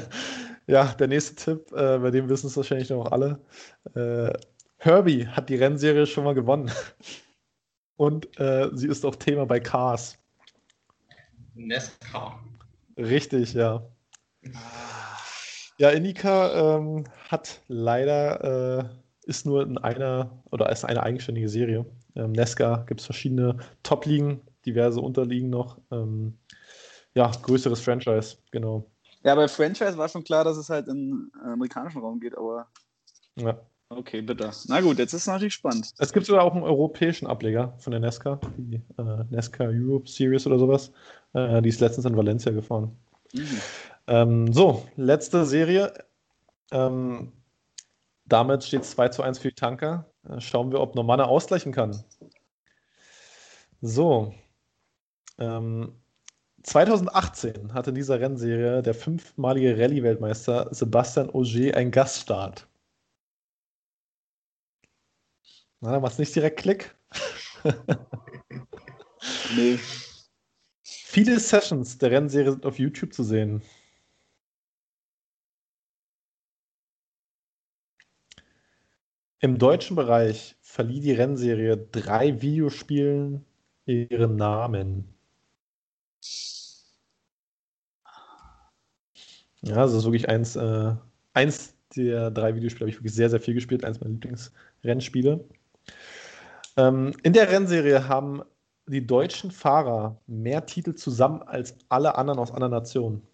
ja, 0.67 0.93
der 0.93 1.07
nächste 1.07 1.35
Tipp, 1.35 1.71
äh, 1.71 1.97
bei 1.97 2.11
dem 2.11 2.29
wissen 2.29 2.47
es 2.47 2.57
wahrscheinlich 2.57 2.89
noch 2.89 3.11
alle. 3.11 3.39
Äh, 3.95 4.33
Herbie 4.77 5.27
hat 5.27 5.49
die 5.49 5.55
Rennserie 5.55 6.05
schon 6.05 6.25
mal 6.25 6.35
gewonnen. 6.35 6.71
Und 7.95 8.39
äh, 8.39 8.69
sie 8.73 8.87
ist 8.87 9.05
auch 9.05 9.15
Thema 9.15 9.45
bei 9.45 9.59
Cars. 9.59 10.19
Nesca. 11.55 12.39
Richtig, 12.97 13.53
ja. 13.53 13.83
Ja, 15.83 15.89
Indica 15.89 16.77
ähm, 16.77 17.03
hat 17.27 17.61
leider, 17.67 18.79
äh, 18.79 19.29
ist 19.29 19.45
nur 19.45 19.63
in 19.63 19.77
einer, 19.77 20.31
oder 20.49 20.71
ist 20.71 20.85
eine 20.85 21.03
eigenständige 21.03 21.49
Serie. 21.49 21.85
Ähm, 22.15 22.31
Nesca 22.31 22.85
gibt 22.87 23.01
es 23.01 23.05
verschiedene 23.05 23.57
Top-Ligen, 23.83 24.39
diverse 24.65 25.01
Unterligen 25.01 25.49
noch. 25.49 25.77
Ähm, 25.91 26.37
ja, 27.15 27.29
größeres 27.29 27.81
Franchise, 27.81 28.37
genau. 28.51 28.89
Ja, 29.25 29.35
bei 29.35 29.49
Franchise 29.49 29.97
war 29.97 30.07
schon 30.07 30.23
klar, 30.23 30.45
dass 30.45 30.55
es 30.55 30.69
halt 30.69 30.87
im 30.87 31.29
amerikanischen 31.43 31.99
Raum 31.99 32.21
geht, 32.21 32.37
aber. 32.37 32.67
Ja. 33.35 33.59
Okay, 33.89 34.21
bitte. 34.21 34.51
Na 34.69 34.79
gut, 34.79 34.99
jetzt 34.99 35.11
ist 35.11 35.23
es 35.23 35.27
natürlich 35.27 35.55
spannend. 35.55 35.93
Es 35.97 36.13
gibt 36.13 36.27
sogar 36.27 36.45
auch 36.45 36.53
einen 36.53 36.63
europäischen 36.63 37.27
Ableger 37.27 37.73
von 37.79 37.91
der 37.91 37.99
Nesca, 37.99 38.39
die 38.55 38.81
äh, 38.97 39.23
Nesca 39.31 39.65
Europe 39.65 40.07
Series 40.07 40.47
oder 40.47 40.59
sowas. 40.59 40.93
Äh, 41.33 41.61
die 41.61 41.67
ist 41.67 41.81
letztens 41.81 42.05
in 42.05 42.15
Valencia 42.15 42.53
gefahren. 42.53 42.95
Mhm. 43.33 43.59
Ähm, 44.07 44.51
so, 44.53 44.87
letzte 44.95 45.45
Serie. 45.45 45.93
Ähm, 46.71 47.31
damit 48.25 48.63
steht 48.63 48.81
es 48.81 48.91
2 48.91 49.09
zu 49.09 49.23
1 49.23 49.39
für 49.39 49.49
die 49.49 49.55
Tanker. 49.55 50.11
Äh, 50.27 50.39
schauen 50.39 50.71
wir, 50.71 50.81
ob 50.81 50.95
Normanna 50.95 51.25
ausgleichen 51.25 51.71
kann. 51.71 52.03
So. 53.81 54.33
Ähm, 55.37 56.01
2018 56.63 57.73
hatte 57.73 57.89
in 57.89 57.95
dieser 57.95 58.19
Rennserie 58.19 58.81
der 58.81 58.93
fünfmalige 58.93 59.77
Rallye-Weltmeister 59.77 60.69
Sebastian 60.71 61.29
Auger 61.29 61.75
einen 61.75 61.91
Gaststart. 61.91 62.67
Na, 65.81 65.91
da 65.91 65.99
macht 65.99 66.13
es 66.13 66.19
nicht 66.19 66.33
direkt 66.35 66.59
Klick. 66.59 66.95
nee. 69.55 69.77
Viele 70.81 71.39
Sessions 71.39 71.97
der 71.97 72.11
Rennserie 72.11 72.51
sind 72.51 72.65
auf 72.65 72.79
YouTube 72.79 73.13
zu 73.13 73.23
sehen. 73.23 73.61
Im 79.43 79.57
deutschen 79.57 79.97
Bereich 79.97 80.55
verlieh 80.61 81.01
die 81.01 81.11
Rennserie 81.11 81.75
drei 81.75 82.41
Videospielen 82.41 83.43
ihren 83.85 84.37
Namen. 84.37 85.13
Ja, 89.61 89.75
das 89.75 89.91
ist 89.91 90.05
wirklich 90.05 90.29
eins, 90.29 90.55
äh, 90.55 90.95
eins 91.33 91.75
der 91.93 92.31
drei 92.31 92.55
Videospiele, 92.55 92.85
habe 92.85 92.91
ich 92.91 92.95
wirklich 92.95 93.13
sehr, 93.15 93.29
sehr 93.29 93.41
viel 93.41 93.53
gespielt. 93.53 93.83
Eins 93.83 93.99
meiner 93.99 94.13
Lieblingsrennspiele. 94.13 95.43
Ähm, 96.77 97.11
in 97.23 97.33
der 97.33 97.51
Rennserie 97.51 98.07
haben 98.07 98.43
die 98.87 99.05
deutschen 99.05 99.51
Fahrer 99.51 100.21
mehr 100.25 100.65
Titel 100.65 100.95
zusammen 100.95 101.41
als 101.41 101.75
alle 101.89 102.15
anderen 102.15 102.39
aus 102.39 102.51
anderen 102.51 102.71
Nationen. 102.71 103.27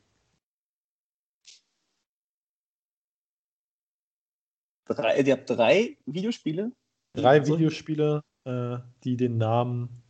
Drei, 4.89 5.21
ihr 5.21 5.33
habt 5.33 5.49
drei 5.49 5.97
Videospiele? 6.07 6.71
Drei 7.13 7.45
Videospiele, 7.45 8.23
äh, 8.45 8.77
die 9.03 9.17
den 9.17 9.37
Namen, 9.37 10.03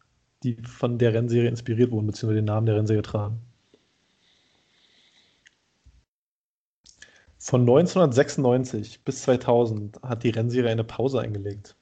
die 0.44 0.56
von 0.64 0.98
der 0.98 1.14
Rennserie 1.14 1.50
inspiriert 1.50 1.92
wurden, 1.92 2.08
beziehungsweise 2.08 2.38
den 2.38 2.46
Namen 2.46 2.66
der 2.66 2.78
Rennserie 2.78 3.02
tragen. 3.02 3.42
Von 7.38 7.62
1996 7.62 9.04
bis 9.04 9.24
2000 9.24 10.02
hat 10.02 10.24
die 10.24 10.30
Rennserie 10.30 10.70
eine 10.72 10.86
Pause 10.86 11.20
eingelegt. 11.20 11.76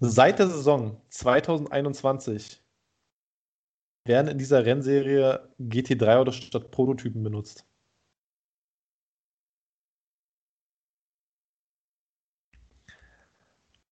Seit 0.00 0.38
der 0.38 0.48
Saison 0.48 1.00
2021 1.10 2.62
werden 4.04 4.28
in 4.28 4.38
dieser 4.38 4.64
Rennserie 4.64 5.48
GT3 5.60 6.20
oder 6.20 6.32
statt 6.32 6.70
Prototypen 6.70 7.22
benutzt. 7.22 7.67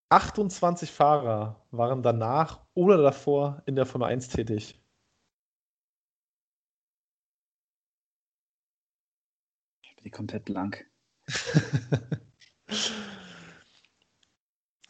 Achtundzwanzig 0.09 0.93
Fahrer 0.93 1.65
waren 1.71 2.03
danach 2.03 2.61
oder 2.75 2.97
davor 2.99 3.63
in 3.67 3.77
der 3.77 3.87
Formel 3.87 4.09
1 4.09 4.29
tätig. 4.29 4.81
die 10.07 10.11
komplett 10.11 10.45
blank. 10.45 10.87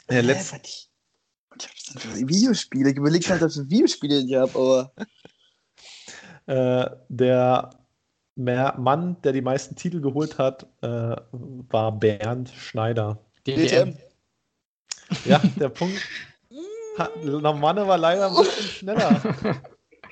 ja, 0.09 0.21
letzt... 0.21 0.53
Hä, 0.53 0.59
ich, 0.63 0.89
ich 1.57 1.65
hab 1.95 2.03
dann 2.03 2.29
Videospiele. 2.29 2.91
Ich 2.91 2.97
überlege 2.97 3.27
halt, 3.29 3.41
ob 3.41 3.49
ich 3.49 3.57
Videospiele 3.57 4.19
ich 4.19 4.35
habe, 4.35 4.55
aber. 4.55 4.93
Äh, 6.45 6.89
der 7.09 7.71
Mann, 8.35 9.21
der 9.21 9.33
die 9.33 9.41
meisten 9.41 9.75
Titel 9.75 9.99
geholt 9.99 10.37
hat, 10.37 10.65
äh, 10.81 11.17
war 11.33 11.91
Bernd 11.91 12.47
Schneider. 12.51 13.19
DTM. 13.45 13.97
Ja, 15.25 15.39
der 15.59 15.69
Punkt. 15.69 16.01
Normanne 17.23 17.87
war 17.87 17.97
leider 17.97 18.27
ein 18.29 18.35
bisschen 18.35 18.63
schneller. 18.69 19.21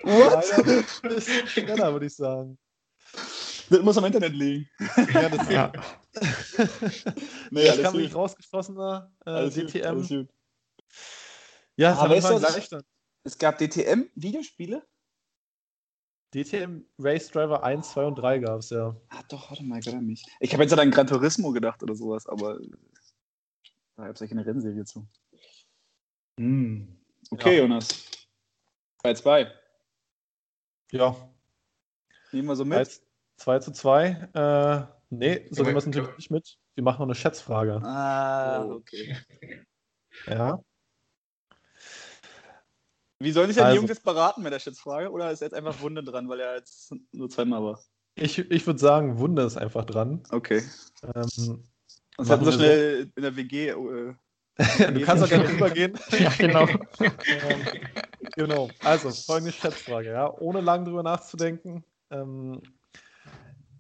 What? 0.03 0.45
Leider 0.51 0.77
ein 0.77 0.85
bisschen 1.03 1.47
schneller, 1.47 1.91
würde 1.93 2.05
ich 2.05 2.15
sagen. 2.15 2.57
Das 3.69 3.81
muss 3.81 3.97
am 3.97 4.05
Internet 4.05 4.33
liegen. 4.33 4.69
Ja, 5.13 5.29
das, 5.29 5.49
Ja. 5.49 5.71
Nee, 7.49 7.63
das 7.65 7.71
alles 7.71 7.81
kam 7.81 7.97
nicht 7.97 8.15
rausgeschlossener 8.15 9.11
äh, 9.25 9.29
Alles 9.31 9.55
DTM. 9.55 10.07
gut. 10.07 10.27
Ja, 11.75 11.91
es 11.93 11.97
Ah, 11.99 12.09
weißt 12.09 12.29
du, 12.29 12.33
ich- 12.35 12.39
Gleichstand. 12.39 12.85
Es 13.23 13.37
gab 13.37 13.57
DTM-Videospiele? 13.57 14.83
DTM 16.33 16.85
Race 16.99 17.29
Driver 17.31 17.63
1, 17.63 17.91
2 17.91 18.05
und 18.05 18.15
3 18.15 18.39
gab 18.39 18.59
es, 18.59 18.69
ja. 18.69 18.95
Ah, 19.09 19.23
doch, 19.29 19.49
warte 19.49 19.63
mal, 19.63 19.79
ich 19.79 19.87
erinnere 19.87 20.03
mich. 20.05 20.23
Ich 20.39 20.53
habe 20.53 20.63
jetzt 20.63 20.77
an 20.77 20.91
Gran 20.91 21.07
Turismo 21.07 21.51
gedacht 21.51 21.81
oder 21.81 21.95
sowas, 21.95 22.27
aber 22.27 22.59
da 23.95 24.05
gab 24.07 24.15
es 24.15 24.21
eine 24.21 24.45
Rennserie 24.45 24.83
zu. 24.85 25.07
Hm. 26.39 26.99
Okay, 27.31 27.55
Ja. 27.57 27.61
Jonas. 27.63 28.05
2-2. 29.03 29.51
Ja, 30.91 31.15
Nehmen 32.31 32.47
wir 32.47 32.55
so 32.55 32.65
mit. 32.65 33.01
2 33.37 33.59
zu 33.59 33.71
2. 33.71 34.07
Äh, 34.33 34.87
nee, 35.09 35.47
so 35.51 35.63
nehmen 35.63 35.75
wir 35.75 35.77
es 35.79 35.85
natürlich 35.85 36.17
nicht 36.17 36.31
mit. 36.31 36.57
Wir 36.75 36.83
machen 36.83 36.99
noch 36.99 37.05
eine 37.07 37.15
Schätzfrage. 37.15 37.81
Ah, 37.83 38.63
Oh. 38.65 38.73
okay. 38.75 39.17
Ja. 40.27 40.61
Wie 43.19 43.31
sollen 43.31 43.47
sich 43.47 43.55
denn 43.55 43.63
die 43.63 43.67
Also- 43.67 43.75
Jungs 43.77 43.89
jetzt 43.89 44.03
beraten 44.03 44.43
mit 44.43 44.51
der 44.51 44.59
Schätzfrage? 44.59 45.09
Oder 45.11 45.31
ist 45.31 45.41
jetzt 45.41 45.53
einfach 45.53 45.79
Wunde 45.81 46.03
dran, 46.03 46.27
weil 46.27 46.41
er 46.41 46.55
jetzt 46.57 46.93
nur 47.13 47.29
zweimal 47.29 47.63
war? 47.63 47.79
Ich, 48.15 48.37
ich 48.39 48.65
würde 48.67 48.79
sagen, 48.79 49.19
Wunder 49.19 49.45
ist 49.45 49.57
einfach 49.57 49.85
dran. 49.85 50.23
Okay. 50.31 50.63
Ähm, 51.03 51.63
Sonst 52.17 52.29
Machen 52.29 52.39
hätten 52.39 52.51
sie 52.51 52.59
wir 52.59 52.65
schnell 52.65 53.11
in 53.15 53.21
der 53.21 53.35
WG. 53.35 53.69
Äh, 53.69 54.13
du 54.93 55.01
kannst 55.01 55.23
auch 55.23 55.29
gerne 55.29 55.49
rübergehen. 55.53 55.99
ja, 56.17 56.31
genau. 56.37 56.67
genau. 58.35 58.69
Also, 58.83 59.09
folgende 59.09 59.51
Schätzfrage, 59.51 60.11
ja. 60.11 60.33
Ohne 60.39 60.61
lang 60.61 60.85
drüber 60.85 61.03
nachzudenken. 61.03 61.83
Ähm, 62.11 62.61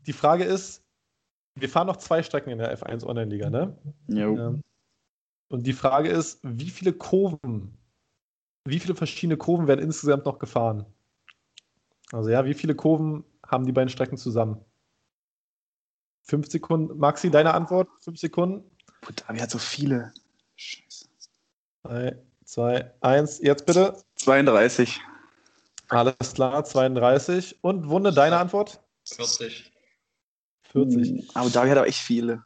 die 0.05 0.13
Frage 0.13 0.43
ist: 0.43 0.83
Wir 1.57 1.69
fahren 1.69 1.87
noch 1.87 1.97
zwei 1.97 2.23
Strecken 2.23 2.49
in 2.49 2.57
der 2.57 2.77
F1 2.77 3.05
Online-Liga, 3.05 3.49
ne? 3.49 3.77
jo. 4.07 4.37
Ähm, 4.37 4.61
und 5.47 5.65
die 5.67 5.73
Frage 5.73 6.09
ist, 6.09 6.39
wie 6.43 6.69
viele 6.69 6.91
Kurven, 6.91 7.77
wie 8.65 8.79
viele 8.79 8.95
verschiedene 8.95 9.37
Kurven 9.37 9.67
werden 9.67 9.81
insgesamt 9.81 10.25
noch 10.25 10.39
gefahren? 10.39 10.85
Also 12.11 12.29
ja, 12.29 12.45
wie 12.45 12.53
viele 12.53 12.75
Kurven 12.75 13.23
haben 13.45 13.65
die 13.65 13.71
beiden 13.71 13.89
Strecken 13.89 14.17
zusammen? 14.17 14.59
Fünf 16.25 16.49
Sekunden. 16.49 16.97
Maxi, 16.97 17.29
deine 17.29 17.53
Antwort? 17.53 17.87
Fünf 18.01 18.19
Sekunden. 18.19 18.69
Puh, 19.01 19.13
Davi 19.13 19.39
hat 19.39 19.51
so 19.51 19.59
viele. 19.59 20.11
Scheiße. 20.55 21.05
Drei, 21.83 22.17
zwei, 22.43 22.91
eins. 23.01 23.39
Jetzt 23.41 23.65
bitte. 23.65 23.95
32. 24.15 24.99
Alles 25.89 26.33
klar, 26.33 26.65
32. 26.65 27.57
Und 27.61 27.87
Wunde, 27.89 28.11
deine 28.11 28.37
Antwort? 28.37 28.81
40. 29.05 29.71
40. 30.71 31.09
Hm, 31.09 31.29
Aber 31.35 31.49
Davi 31.49 31.69
hat 31.69 31.77
auch 31.77 31.85
echt 31.85 31.99
viele. 31.99 32.43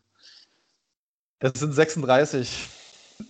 Es 1.39 1.57
sind 1.57 1.72
36. 1.72 2.68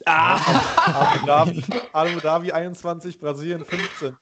Ah! 0.06 0.38
Abu 0.86 1.26
Dhabi, 1.26 1.64
Abu 1.94 2.20
Dhabi 2.20 2.52
21, 2.52 3.20
Brasilien 3.20 3.66
15. 3.66 4.18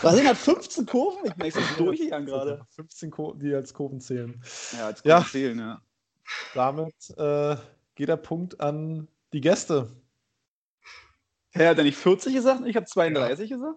Brasilien 0.00 0.28
hat 0.28 0.36
15 0.36 0.86
Kurven? 0.86 1.26
Ich 1.26 1.36
merke 1.36 1.58
es 1.58 1.76
durchgegangen 1.76 2.26
gerade. 2.26 2.64
15, 2.70 3.10
Ko- 3.10 3.34
die 3.34 3.54
als 3.54 3.74
Kurven 3.74 4.00
zählen. 4.00 4.42
Ja, 4.78 4.88
jetzt 4.90 5.04
Ja. 5.04 5.16
kann 5.16 5.24
ich 5.26 5.32
zählen, 5.32 5.58
ja. 5.58 5.82
Damit 6.54 6.94
äh, 7.18 7.56
geht 7.96 8.08
der 8.08 8.16
Punkt 8.16 8.60
an 8.60 9.08
die 9.32 9.40
Gäste. 9.40 9.90
Er 11.52 11.70
hat 11.70 11.78
er 11.78 11.84
nicht 11.84 11.98
40 11.98 12.32
gesagt? 12.34 12.62
Ich 12.66 12.76
habe 12.76 12.86
32 12.86 13.50
gesagt? 13.50 13.76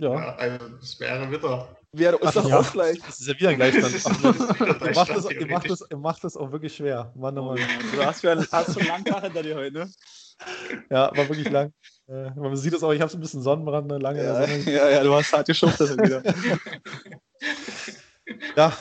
Ja, 0.00 0.14
Ja, 0.14 0.34
also 0.36 0.68
das 0.70 0.98
wäre 1.00 1.30
wieder. 1.30 1.76
Ist 1.92 2.14
Ach, 2.22 2.32
doch 2.34 2.48
ja. 2.48 2.60
auch 2.60 2.72
gleich. 2.72 2.98
das 3.00 3.20
ist 3.20 3.26
ja 3.28 3.34
wieder 3.38 3.48
ein 3.50 3.56
Gleichstand. 3.56 3.94
Ihr, 4.14 4.94
macht 4.94 5.10
das, 5.10 5.30
ihr, 5.30 5.46
macht 5.46 5.70
das, 5.70 5.84
ihr 5.90 5.96
macht 5.96 6.24
das 6.24 6.36
auch 6.36 6.52
wirklich 6.52 6.76
schwer. 6.76 7.12
Mann, 7.16 7.36
oh 7.38 7.44
Mann. 7.46 7.58
Du 7.92 8.04
hast, 8.04 8.20
für, 8.20 8.36
hast 8.52 8.74
schon 8.74 8.86
langen 8.86 9.04
Tag 9.04 9.24
hinter 9.24 9.42
dir 9.42 9.56
heute, 9.56 9.72
ne? 9.78 9.90
Ja, 10.90 11.10
war 11.16 11.28
wirklich 11.28 11.50
lang. 11.50 11.72
Äh, 12.08 12.30
man 12.30 12.56
sieht 12.56 12.72
es 12.72 12.82
auch, 12.82 12.92
ich 12.92 13.00
habe 13.00 13.10
so 13.10 13.18
ein 13.18 13.20
bisschen 13.20 13.42
Sonnenbrand, 13.42 13.86
ne, 13.86 13.98
lange 13.98 14.24
Ja, 14.24 14.34
Sonne. 14.46 14.58
ja, 14.70 14.88
ja, 14.88 15.02
du 15.02 15.14
hast 15.14 15.32
hart 15.32 15.46
geschuftet 15.46 15.90
wieder. 15.98 16.22
Ja, 18.56 18.76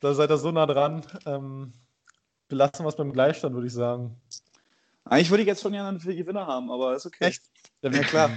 da 0.00 0.14
seid 0.14 0.30
ihr 0.30 0.36
so 0.36 0.50
nah 0.50 0.66
dran. 0.66 1.04
Ähm, 1.24 1.72
belassen 2.48 2.84
wir 2.84 2.88
es 2.88 2.96
beim 2.96 3.12
Gleichstand, 3.12 3.54
würde 3.54 3.68
ich 3.68 3.72
sagen. 3.72 4.20
Eigentlich 5.04 5.30
würde 5.30 5.42
ich 5.42 5.46
jetzt 5.46 5.62
schon 5.62 5.72
gerne 5.72 5.90
einen 5.90 5.98
Gewinner 6.00 6.46
haben, 6.46 6.72
aber 6.72 6.96
ist 6.96 7.06
okay. 7.06 7.26
Echt? 7.26 7.42
Ja, 7.82 7.92
wir, 7.92 8.00
klar. 8.00 8.30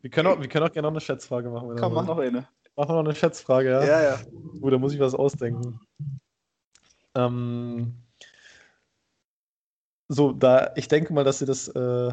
Wir 0.00 0.10
können, 0.10 0.28
auch, 0.28 0.40
wir 0.40 0.48
können 0.48 0.66
auch 0.66 0.72
gerne 0.72 0.86
noch 0.86 0.92
eine 0.92 1.00
Schätzfrage 1.00 1.50
machen. 1.50 1.76
Komm, 1.78 1.94
mach 1.94 2.04
noch 2.06 2.18
eine. 2.18 2.48
Machen 2.74 2.88
wir 2.88 2.94
noch 2.94 3.04
eine 3.04 3.14
Schätzfrage, 3.14 3.70
ja? 3.70 3.84
Ja, 3.84 4.02
ja. 4.02 4.20
Gut, 4.60 4.72
da 4.72 4.78
muss 4.78 4.92
ich 4.92 4.98
was 5.00 5.14
ausdenken. 5.14 5.78
Ähm, 7.14 7.94
so, 10.08 10.32
da 10.32 10.72
ich 10.74 10.88
denke 10.88 11.12
mal, 11.12 11.24
dass 11.24 11.40
ihr 11.40 11.46
das 11.46 11.68
äh, 11.68 12.12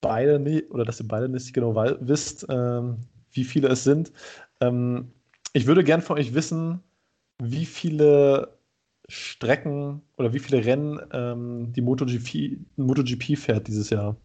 beide 0.00 0.38
nicht, 0.38 0.70
oder 0.70 0.84
dass 0.84 1.00
ihr 1.00 1.08
beide 1.08 1.28
nicht 1.28 1.52
genau 1.52 1.74
wisst, 1.74 2.46
ähm, 2.48 2.98
wie 3.32 3.44
viele 3.44 3.68
es 3.68 3.84
sind. 3.84 4.12
Ähm, 4.60 5.12
ich 5.52 5.66
würde 5.66 5.84
gern 5.84 6.02
von 6.02 6.18
euch 6.18 6.34
wissen, 6.34 6.82
wie 7.38 7.66
viele 7.66 8.58
Strecken 9.08 10.02
oder 10.16 10.32
wie 10.32 10.38
viele 10.38 10.64
Rennen 10.64 11.00
ähm, 11.12 11.72
die 11.72 11.80
MotoGP, 11.80 12.58
MotoGP 12.76 13.36
fährt 13.36 13.66
dieses 13.66 13.90
Jahr. 13.90 14.16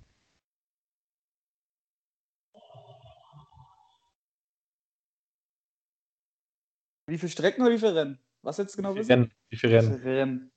Wie 7.07 7.17
viele 7.17 7.31
Strecken 7.31 7.61
oder 7.61 7.71
wie 7.71 7.79
viele 7.79 7.95
Rennen? 7.95 8.19
Was 8.41 8.57
jetzt 8.57 8.75
genau 8.75 8.93
Wie 8.93 8.99
wissen? 8.99 9.11
Rennen? 9.11 9.31
Wie 9.49 9.57
viele 9.57 9.73
Rennen? 9.73 9.93
Wie 9.95 9.99
viele 9.99 10.15
Rennen? 10.15 10.51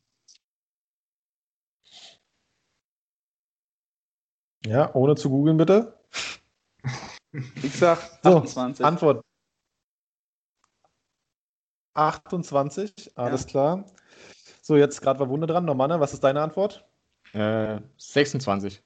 Ja, 4.69 4.95
ohne 4.95 5.17
zu 5.17 5.31
googeln 5.31 5.57
bitte. 5.57 5.99
Ich 7.63 7.75
sag 7.75 7.99
So, 8.23 8.37
28. 8.39 8.85
Antwort. 8.85 9.25
28, 11.95 13.17
alles 13.17 13.47
klar. 13.47 13.87
So, 14.61 14.77
jetzt 14.77 15.01
gerade 15.01 15.19
war 15.21 15.31
Wunde 15.31 15.47
dran. 15.47 15.65
Normanne, 15.65 15.99
was 16.01 16.13
ist 16.13 16.23
deine 16.23 16.43
Antwort? 16.43 16.87
Äh, 17.33 17.81
26. 17.97 18.83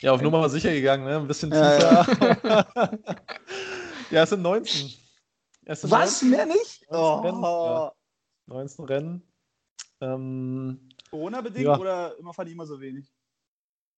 Ja, 0.00 0.12
auf 0.12 0.22
Nummer 0.22 0.48
sicher 0.48 0.70
gegangen, 0.72 1.04
ne? 1.04 1.16
Ein 1.16 1.26
bisschen 1.26 1.50
Ja, 1.52 2.04
tiefer. 2.04 2.66
Ja, 4.10 4.22
es 4.22 4.30
sind 4.30 4.42
19. 4.42 4.92
Es 5.64 5.80
sind 5.80 5.90
Was? 5.90 6.22
19, 6.22 6.30
Mehr 6.30 6.46
nicht? 6.46 6.86
19 6.88 7.26
Rennen, 7.26 7.44
Oh. 7.44 7.66
ja. 7.66 7.92
19 8.46 8.84
Rennen. 8.84 9.22
Ähm, 10.00 10.88
Corona-bedingt 11.10 11.64
Ja. 11.64 11.78
oder 11.78 12.16
immer 12.18 12.32
fahren 12.32 12.46
die 12.46 12.52
immer 12.52 12.66
so 12.66 12.80
wenig? 12.80 13.12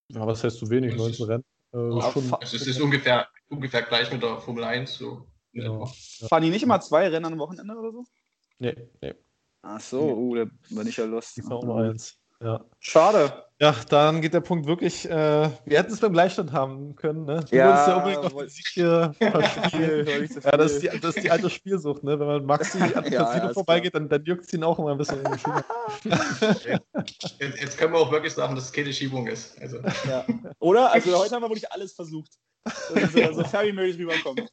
Ja, 0.09 0.27
was 0.27 0.45
heißt 0.45 0.59
zu 0.59 0.71
wenig? 0.71 0.97
19 0.97 1.27
Rennen. 1.27 1.45
Äh, 1.73 1.79
Ja, 1.99 2.13
schon, 2.13 2.33
Also 2.35 2.57
es 2.57 2.67
ist 2.67 2.81
ungefähr, 2.81 3.29
ungefähr 3.49 3.83
gleich 3.83 4.11
mit 4.13 4.23
der 4.23 4.39
Formel 4.39 4.65
1 4.65 4.95
so. 4.95 5.27
Genau. 5.53 5.85
etwa. 5.85 6.29
Fahren 6.29 6.43
die 6.43 6.51
nicht 6.51 6.63
immer 6.63 6.81
zwei 6.81 7.09
Rennen 7.09 7.33
am 7.33 7.39
Wochenende 7.39 7.75
oder 7.75 7.93
so? 7.93 8.05
nee, 8.59 8.77
nee, 9.01 9.15
Ach 9.63 9.81
so, 9.81 10.15
uh, 10.15 10.35
da 10.37 10.45
bin 10.71 10.87
ich 10.87 10.97
ja 10.97 11.05
lost. 11.07 11.37
die 11.37 11.43
nur 11.43 11.81
eins. 11.81 12.19
Ja. 12.43 12.65
Schade. 12.81 13.45
ja, 13.61 13.75
dann 13.89 14.21
geht 14.21 14.35
der 14.35 14.41
Punkt 14.43 14.67
wirklich. 14.67 15.09
Äh, 15.09 15.51
wir 15.65 15.79
hätten 15.79 15.93
es 15.93 16.01
beim 16.01 16.13
Gleichstand 16.13 16.53
haben 16.53 16.95
können, 16.97 17.25
ne? 17.25 17.45
Du 17.51 17.57
Ja, 17.57 17.67
wolltest 17.69 17.89
ja 17.89 17.97
unbedingt 17.97 18.23
noch 18.25 18.41
den 18.41 18.49
Sieg 18.51 18.67
hier 18.75 19.15
verspielen. 19.19 20.29
Ja, 20.45 20.57
das 20.57 20.73
ist, 20.73 20.83
die, 20.83 21.01
das 21.01 21.17
ist 21.17 21.23
die 21.25 21.31
alte 21.31 21.49
Spielsucht, 21.49 22.05
ne? 22.05 22.21
Wenn 22.21 22.27
man 22.27 22.45
Maxi 22.45 22.79
an 22.79 22.91
Ja, 23.11 23.25
Casino 23.25 23.47
ja, 23.47 23.53
vorbeigeht, 23.55 23.95
dann, 23.95 24.09
dann 24.11 24.23
juckt 24.25 24.45
es 24.45 24.53
ihn 24.53 24.63
auch 24.65 24.79
immer 24.79 24.93
ein 24.93 24.99
bisschen 24.99 25.25
in 25.25 25.33
die 25.33 25.39
Schuhe. 25.39 25.65
Jetzt, 27.39 27.61
jetzt 27.61 27.79
können 27.79 27.93
wir 27.95 28.01
auch 28.01 28.11
wirklich 28.13 28.35
sagen, 28.35 28.55
dass 28.55 28.65
es 28.65 28.73
keine 28.73 28.93
Schiebung 28.93 29.27
ist. 29.27 29.59
Also, 29.61 29.79
Ja. 30.09 30.25
Oder? 30.59 30.93
Also 30.93 31.17
heute 31.19 31.35
haben 31.35 31.43
wir 31.43 31.49
wirklich 31.49 31.71
alles 31.73 31.95
versucht. 31.95 32.33
Dass 32.65 33.13
so, 33.13 33.45
fair 33.45 33.65
wie 33.67 33.73
möglich 33.73 33.99
rüberkommen. 33.99 34.47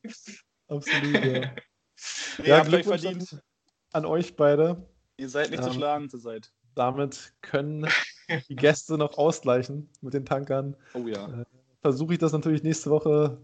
Absolut, 0.67 1.13
ja. 1.13 1.21
Nee, 1.21 1.49
Ja, 2.45 2.57
habt 2.59 2.73
euch 2.73 2.85
verdient. 2.85 3.33
an, 3.33 3.41
an 3.91 4.05
euch 4.05 4.35
beide. 4.35 4.87
Ihr 5.17 5.29
seid 5.29 5.51
nicht 5.51 5.63
zu 5.63 5.69
Ähm, 5.69 5.75
schlagen 5.75 6.09
zurzeit. 6.09 6.51
Damit 6.75 7.33
können 7.41 7.87
die 8.49 8.55
Gäste 8.55 8.97
noch 8.97 9.17
ausgleichen 9.17 9.89
mit 10.01 10.13
den 10.13 10.25
Tankern. 10.25 10.75
Oh 10.93 11.07
ja. 11.07 11.43
Versuche 11.81 12.13
ich 12.13 12.19
das 12.19 12.31
natürlich 12.31 12.63
nächste 12.63 12.89
Woche 12.89 13.37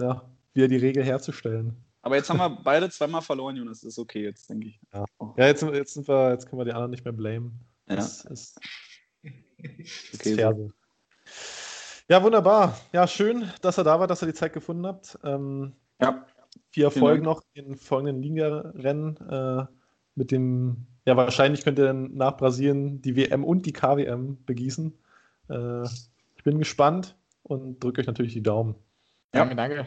ja, 0.00 0.28
wieder 0.54 0.68
die 0.68 0.76
Regel 0.76 1.04
herzustellen. 1.04 1.76
Aber 2.02 2.16
jetzt 2.16 2.28
haben 2.28 2.38
wir 2.38 2.50
beide 2.50 2.90
zweimal 2.90 3.22
verloren, 3.22 3.56
Jonas. 3.56 3.80
Das 3.80 3.88
ist 3.90 3.98
okay 3.98 4.22
jetzt, 4.24 4.48
denke 4.50 4.68
ich. 4.68 4.80
Ja, 4.92 5.04
jetzt, 5.46 5.60
sind 5.60 5.72
wir- 5.72 5.78
jetzt, 5.78 5.94
sind 5.94 6.06
wir, 6.08 6.30
jetzt 6.32 6.48
können 6.48 6.60
wir 6.60 6.64
die 6.66 6.72
anderen 6.72 6.90
nicht 6.90 7.04
mehr 7.04 7.12
blamen. 7.14 7.60
Ja. 7.88 7.96
Das 7.96 8.24
ist, 8.24 8.60
Okay, 10.14 10.34
so. 10.34 10.70
Ja, 12.08 12.22
wunderbar. 12.22 12.78
Ja, 12.92 13.06
schön, 13.06 13.50
dass 13.62 13.78
ihr 13.78 13.84
da 13.84 13.98
wart, 13.98 14.10
dass 14.10 14.20
ihr 14.22 14.26
die 14.28 14.34
Zeit 14.34 14.52
gefunden 14.52 14.86
habt. 14.86 15.18
Ähm, 15.24 15.72
Ja. 16.00 16.26
viel 16.70 16.84
Erfolg 16.84 17.22
noch 17.22 17.42
in 17.54 17.76
folgenden 17.76 18.22
Ligarennen. 18.22 19.16
Äh, 19.28 19.66
mit 20.14 20.30
dem, 20.30 20.86
ja, 21.04 21.16
wahrscheinlich 21.16 21.64
könnt 21.64 21.78
ihr 21.78 21.86
dann 21.86 22.14
nach 22.14 22.36
Brasilien 22.36 23.02
die 23.02 23.16
WM 23.16 23.44
und 23.44 23.66
die 23.66 23.72
KWM 23.72 24.44
begießen. 24.44 24.92
Äh, 25.50 25.84
ich 26.36 26.44
bin 26.44 26.58
gespannt 26.58 27.16
und 27.42 27.82
drücke 27.82 28.00
euch 28.00 28.06
natürlich 28.06 28.32
die 28.32 28.42
Daumen. 28.42 28.74
Danke, 29.32 29.56
danke. 29.56 29.86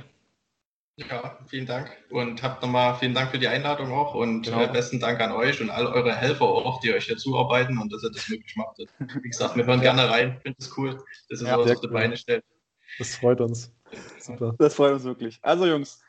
Ja, 0.99 1.37
vielen 1.45 1.67
Dank 1.67 1.95
und 2.09 2.41
habt 2.41 2.63
nochmal 2.63 2.95
vielen 2.95 3.13
Dank 3.13 3.29
für 3.29 3.37
die 3.37 3.47
Einladung 3.47 3.91
auch 3.91 4.15
und 4.15 4.41
genau. 4.41 4.63
äh, 4.63 4.67
besten 4.67 4.99
Dank 4.99 5.19
an 5.21 5.31
euch 5.31 5.61
und 5.61 5.69
all 5.69 5.85
eure 5.85 6.15
Helfer 6.15 6.45
auch, 6.45 6.79
die 6.79 6.91
euch 6.91 7.07
dazu 7.07 7.37
arbeiten 7.37 7.77
und 7.77 7.93
dass 7.93 8.03
ihr 8.03 8.09
das 8.09 8.27
möglich 8.29 8.55
macht. 8.55 8.79
Wie 9.21 9.29
gesagt, 9.29 9.55
wir 9.55 9.67
hören 9.67 9.81
gerne 9.81 10.09
rein, 10.09 10.39
finde 10.41 10.57
es 10.59 10.75
cool, 10.75 10.97
dass 11.29 11.41
ihr 11.41 11.47
ja, 11.47 11.53
sowas 11.53 11.71
auf 11.75 11.81
die 11.81 11.87
Beine 11.87 12.17
stellt. 12.17 12.43
Das 12.97 13.15
freut 13.15 13.39
uns. 13.41 13.71
Super. 14.19 14.55
Das 14.57 14.73
freut 14.73 14.93
uns 14.93 15.03
wirklich. 15.03 15.37
Also 15.43 15.67
Jungs, 15.67 16.01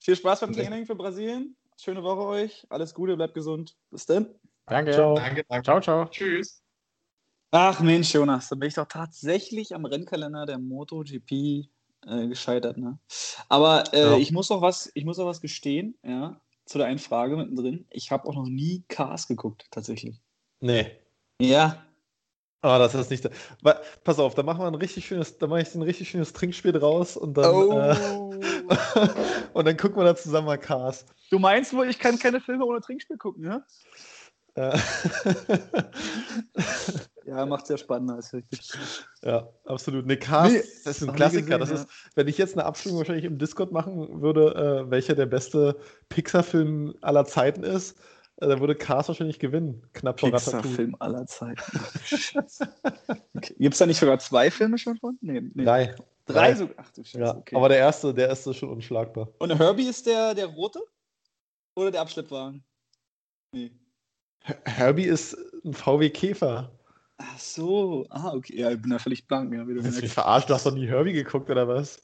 viel 0.00 0.16
Spaß 0.16 0.40
beim 0.40 0.52
Training 0.52 0.86
für 0.86 0.96
Brasilien. 0.96 1.54
Schöne 1.82 2.04
Woche 2.04 2.20
euch. 2.20 2.64
Alles 2.70 2.94
Gute, 2.94 3.16
bleibt 3.16 3.34
gesund. 3.34 3.76
Bis 3.90 4.06
dann. 4.06 4.32
Danke. 4.66 4.92
Ciao. 4.92 5.16
Danke, 5.16 5.44
danke. 5.48 5.64
Ciao, 5.64 5.80
ciao. 5.80 6.04
Tschüss. 6.04 6.62
Ach 7.50 7.80
Mensch, 7.80 8.14
Jonas, 8.14 8.48
da 8.48 8.54
bin 8.54 8.68
ich 8.68 8.74
doch 8.74 8.86
tatsächlich 8.86 9.74
am 9.74 9.84
Rennkalender 9.84 10.46
der 10.46 10.58
MotoGP 10.58 11.32
äh, 11.32 12.28
gescheitert, 12.28 12.78
ne? 12.78 13.00
Aber 13.48 13.82
äh, 13.92 14.12
ja. 14.12 14.16
ich 14.16 14.30
muss 14.30 14.48
noch 14.48 14.62
was, 14.62 14.92
ich 14.94 15.04
muss 15.04 15.18
noch 15.18 15.26
was 15.26 15.40
gestehen, 15.40 15.98
ja, 16.04 16.40
zu 16.66 16.78
der 16.78 16.86
einen 16.86 17.00
Frage 17.00 17.36
mittendrin. 17.36 17.84
Ich 17.90 18.12
habe 18.12 18.28
auch 18.28 18.36
noch 18.36 18.46
nie 18.46 18.84
Cars 18.86 19.26
geguckt, 19.26 19.66
tatsächlich. 19.72 20.20
Nee. 20.60 20.88
Ja. 21.40 21.84
Ah, 22.60 22.76
oh, 22.76 22.78
das 22.78 22.94
ist 22.94 23.10
nicht. 23.10 23.24
Da. 23.24 23.80
Pass 24.04 24.20
auf, 24.20 24.36
da 24.36 24.44
machen 24.44 24.60
wir 24.60 24.68
ein 24.68 24.76
richtig 24.76 25.04
schönes, 25.04 25.36
da 25.36 25.48
mache 25.48 25.62
ich 25.62 25.74
ein 25.74 25.82
richtig 25.82 26.10
schönes 26.10 26.32
Trinkspiel 26.32 26.70
draus 26.70 27.16
und 27.16 27.36
dann 27.36 27.52
oh. 27.52 27.72
äh, 27.76 28.51
und 29.52 29.66
dann 29.66 29.76
gucken 29.76 29.96
wir 29.96 30.04
da 30.04 30.16
zusammen 30.16 30.46
mal 30.46 30.58
Cars. 30.58 31.06
Du 31.30 31.38
meinst 31.38 31.72
wohl, 31.72 31.88
ich 31.88 31.98
kann 31.98 32.18
keine 32.18 32.40
Filme 32.40 32.64
ohne 32.64 32.80
Trinkspiel 32.80 33.16
gucken, 33.16 33.44
ja? 33.44 33.64
Äh. 34.54 34.78
Ja, 37.24 37.46
macht 37.46 37.64
es 37.64 37.68
ja 37.70 37.78
spannender 37.78 38.16
als 38.16 38.32
richtig. 38.32 38.70
Ja, 39.22 39.48
absolut. 39.64 40.06
Ne, 40.06 40.16
Cast, 40.16 40.52
nee, 40.52 40.62
das 40.84 41.00
ist 41.00 41.08
ein 41.08 41.14
Klassiker. 41.14 41.58
Gesehen, 41.58 41.60
das 41.60 41.70
ist, 41.70 41.88
wenn 42.14 42.28
ich 42.28 42.36
jetzt 42.36 42.54
eine 42.54 42.66
Abstimmung 42.66 42.98
wahrscheinlich 42.98 43.24
im 43.24 43.38
Discord 43.38 43.72
machen 43.72 44.20
würde, 44.20 44.84
äh, 44.86 44.90
welcher 44.90 45.14
der 45.14 45.26
beste 45.26 45.76
Pixar-Film 46.10 46.94
aller 47.00 47.24
Zeiten 47.24 47.62
ist, 47.62 47.96
äh, 48.36 48.48
dann 48.48 48.60
würde 48.60 48.74
Cast 48.74 49.08
wahrscheinlich 49.08 49.38
gewinnen. 49.38 49.82
Knapp 49.94 50.20
vor 50.20 50.30
Pixar-Film 50.30 50.96
aller 50.98 51.26
Zeiten. 51.26 51.62
okay. 53.34 53.54
Gibt 53.58 53.74
es 53.74 53.78
da 53.78 53.86
nicht 53.86 53.98
sogar 53.98 54.18
zwei 54.18 54.50
Filme 54.50 54.76
schon 54.76 54.98
von? 54.98 55.16
Nee, 55.22 55.40
nee. 55.54 55.64
Drei. 55.64 55.94
Drei 56.26 56.54
sogar? 56.54 56.76
Ach 56.78 56.90
du 56.90 57.02
Scheiße. 57.02 57.18
Ja, 57.18 57.36
okay. 57.36 57.56
Aber 57.56 57.68
der 57.68 57.78
erste, 57.78 58.14
der 58.14 58.28
erste 58.28 58.50
ist 58.50 58.56
schon 58.56 58.70
unschlagbar. 58.70 59.28
Und 59.38 59.58
Herbie 59.58 59.88
ist 59.88 60.06
der, 60.06 60.34
der 60.34 60.46
rote? 60.46 60.80
Oder 61.74 61.90
der 61.90 62.00
Abschleppwagen? 62.02 62.64
Nee. 63.52 63.72
Herbie 64.64 65.04
ist 65.04 65.36
ein 65.64 65.74
VW 65.74 66.10
Käfer. 66.10 66.70
Ach 67.18 67.38
so, 67.38 68.06
ah, 68.10 68.32
okay. 68.34 68.58
Ja, 68.58 68.70
ich 68.70 68.80
bin 68.80 68.90
da 68.90 68.98
völlig 68.98 69.26
blank. 69.26 69.52
Ja, 69.54 69.66
wie 69.66 69.74
du 69.74 69.82
mich 69.82 70.12
verarscht, 70.12 70.50
du 70.50 70.54
hast 70.54 70.66
doch 70.66 70.74
nie 70.74 70.86
Herbie 70.86 71.12
geguckt, 71.12 71.48
oder 71.50 71.68
was? 71.68 72.02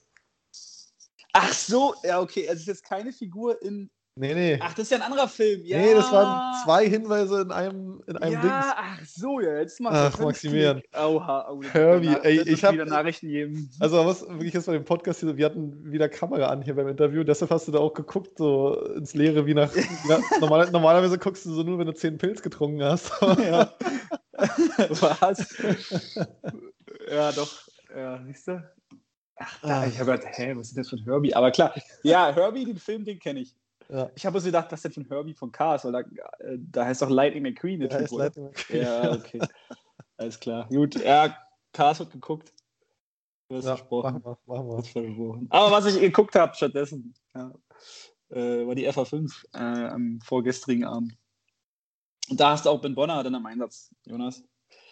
Ach 1.32 1.52
so, 1.52 1.94
ja, 2.04 2.20
okay. 2.20 2.46
Es 2.46 2.60
ist 2.60 2.66
jetzt 2.66 2.84
keine 2.84 3.12
Figur 3.12 3.60
in 3.62 3.90
Nee, 4.18 4.34
nee. 4.34 4.58
Ach, 4.60 4.74
das 4.74 4.84
ist 4.84 4.90
ja 4.90 4.96
ein 4.96 5.02
anderer 5.04 5.28
Film. 5.28 5.64
Ja. 5.64 5.78
Nee, 5.78 5.94
das 5.94 6.10
waren 6.10 6.54
zwei 6.64 6.88
Hinweise 6.88 7.42
in 7.42 7.52
einem, 7.52 8.02
in 8.06 8.16
einem 8.16 8.32
ja, 8.32 8.40
Dings. 8.40 8.64
Ach 8.76 9.04
so, 9.04 9.40
ja, 9.40 9.58
jetzt 9.58 9.80
macht 9.80 9.94
Ach, 9.94 10.18
Maximilian. 10.18 10.82
Oha, 10.92 11.48
oh, 11.50 11.62
Herbie, 11.62 12.16
ey, 12.22 12.40
ich 12.40 12.64
habe 12.64 12.74
wieder 12.74 12.86
Nachrichten 12.86 13.28
geben. 13.28 13.70
Also, 13.78 14.04
was 14.04 14.28
wirklich 14.28 14.54
jetzt 14.54 14.66
bei 14.66 14.72
dem 14.72 14.84
Podcast 14.84 15.20
hier, 15.20 15.36
wir 15.36 15.46
hatten 15.46 15.92
wieder 15.92 16.08
Kamera 16.08 16.46
an 16.46 16.62
hier 16.62 16.74
beim 16.74 16.88
Interview, 16.88 17.22
deshalb 17.22 17.52
hast 17.52 17.68
du 17.68 17.72
da 17.72 17.78
auch 17.78 17.94
geguckt, 17.94 18.38
so 18.38 18.74
ins 18.96 19.14
Leere, 19.14 19.46
wie 19.46 19.54
nach. 19.54 19.74
ja, 19.76 20.18
normal, 20.40 20.68
normalerweise 20.72 21.16
guckst 21.16 21.46
du 21.46 21.54
so 21.54 21.62
nur, 21.62 21.78
wenn 21.78 21.86
du 21.86 21.94
zehn 21.94 22.18
Pilz 22.18 22.42
getrunken 22.42 22.82
hast. 22.82 23.12
ja. 23.22 23.72
was? 24.88 25.54
ja, 27.08 27.32
doch. 27.32 27.68
Ja, 27.94 28.20
siehst 28.26 28.48
du? 28.48 28.62
Ach, 29.36 29.60
da, 29.62 29.86
ich 29.86 30.00
habe 30.00 30.12
gedacht, 30.12 30.36
hä, 30.36 30.54
was 30.56 30.68
ist 30.68 30.76
das 30.76 30.88
für 30.88 30.96
ein 30.96 31.04
Herbie? 31.04 31.34
Aber 31.34 31.52
klar, 31.52 31.72
ja, 32.02 32.34
Herbie, 32.34 32.64
den 32.64 32.78
Film, 32.78 33.04
den 33.04 33.20
kenne 33.20 33.40
ich. 33.40 33.54
Ja. 33.90 34.10
Ich 34.14 34.26
habe 34.26 34.36
uns 34.36 34.44
gedacht, 34.44 34.70
was 34.70 34.84
ist 34.84 34.96
denn 34.96 35.04
von 35.04 35.16
Herbie 35.16 35.34
von 35.34 35.50
Cars? 35.50 35.84
Weil 35.84 35.92
da, 35.92 36.00
äh, 36.00 36.58
da 36.58 36.84
heißt 36.84 37.00
doch 37.00 37.08
Lightning 37.08 37.42
McQueen. 37.42 37.80
Der 37.80 37.88
typ, 37.88 38.10
Lightning 38.10 38.46
McQueen. 38.46 38.82
Ja, 38.82 39.12
okay. 39.12 39.40
Alles 40.18 40.38
klar. 40.38 40.68
Gut, 40.68 40.96
ja, 41.02 41.36
Cars 41.72 41.98
wird 42.00 42.10
geguckt. 42.10 42.52
Du 43.48 43.56
hast 43.56 43.64
ja, 43.64 43.76
versprochen. 43.76 44.22
Machen 44.22 44.38
wir, 44.46 44.54
machen 44.54 45.16
wir. 45.16 45.46
Aber 45.50 45.70
was 45.70 45.86
ich 45.86 46.00
geguckt 46.00 46.34
habe 46.34 46.54
stattdessen, 46.54 47.14
ja, 47.34 47.52
äh, 48.30 48.66
war 48.66 48.74
die 48.74 48.88
FA5 48.88 49.46
äh, 49.54 49.58
am 49.58 50.20
vorgestrigen 50.20 50.84
Abend. 50.84 51.16
Und 52.28 52.38
da 52.38 52.50
hast 52.50 52.66
du 52.66 52.70
auch 52.70 52.80
Ben 52.80 52.94
Bonner 52.94 53.22
dann 53.22 53.34
am 53.34 53.46
Einsatz, 53.46 53.90
Jonas. 54.04 54.44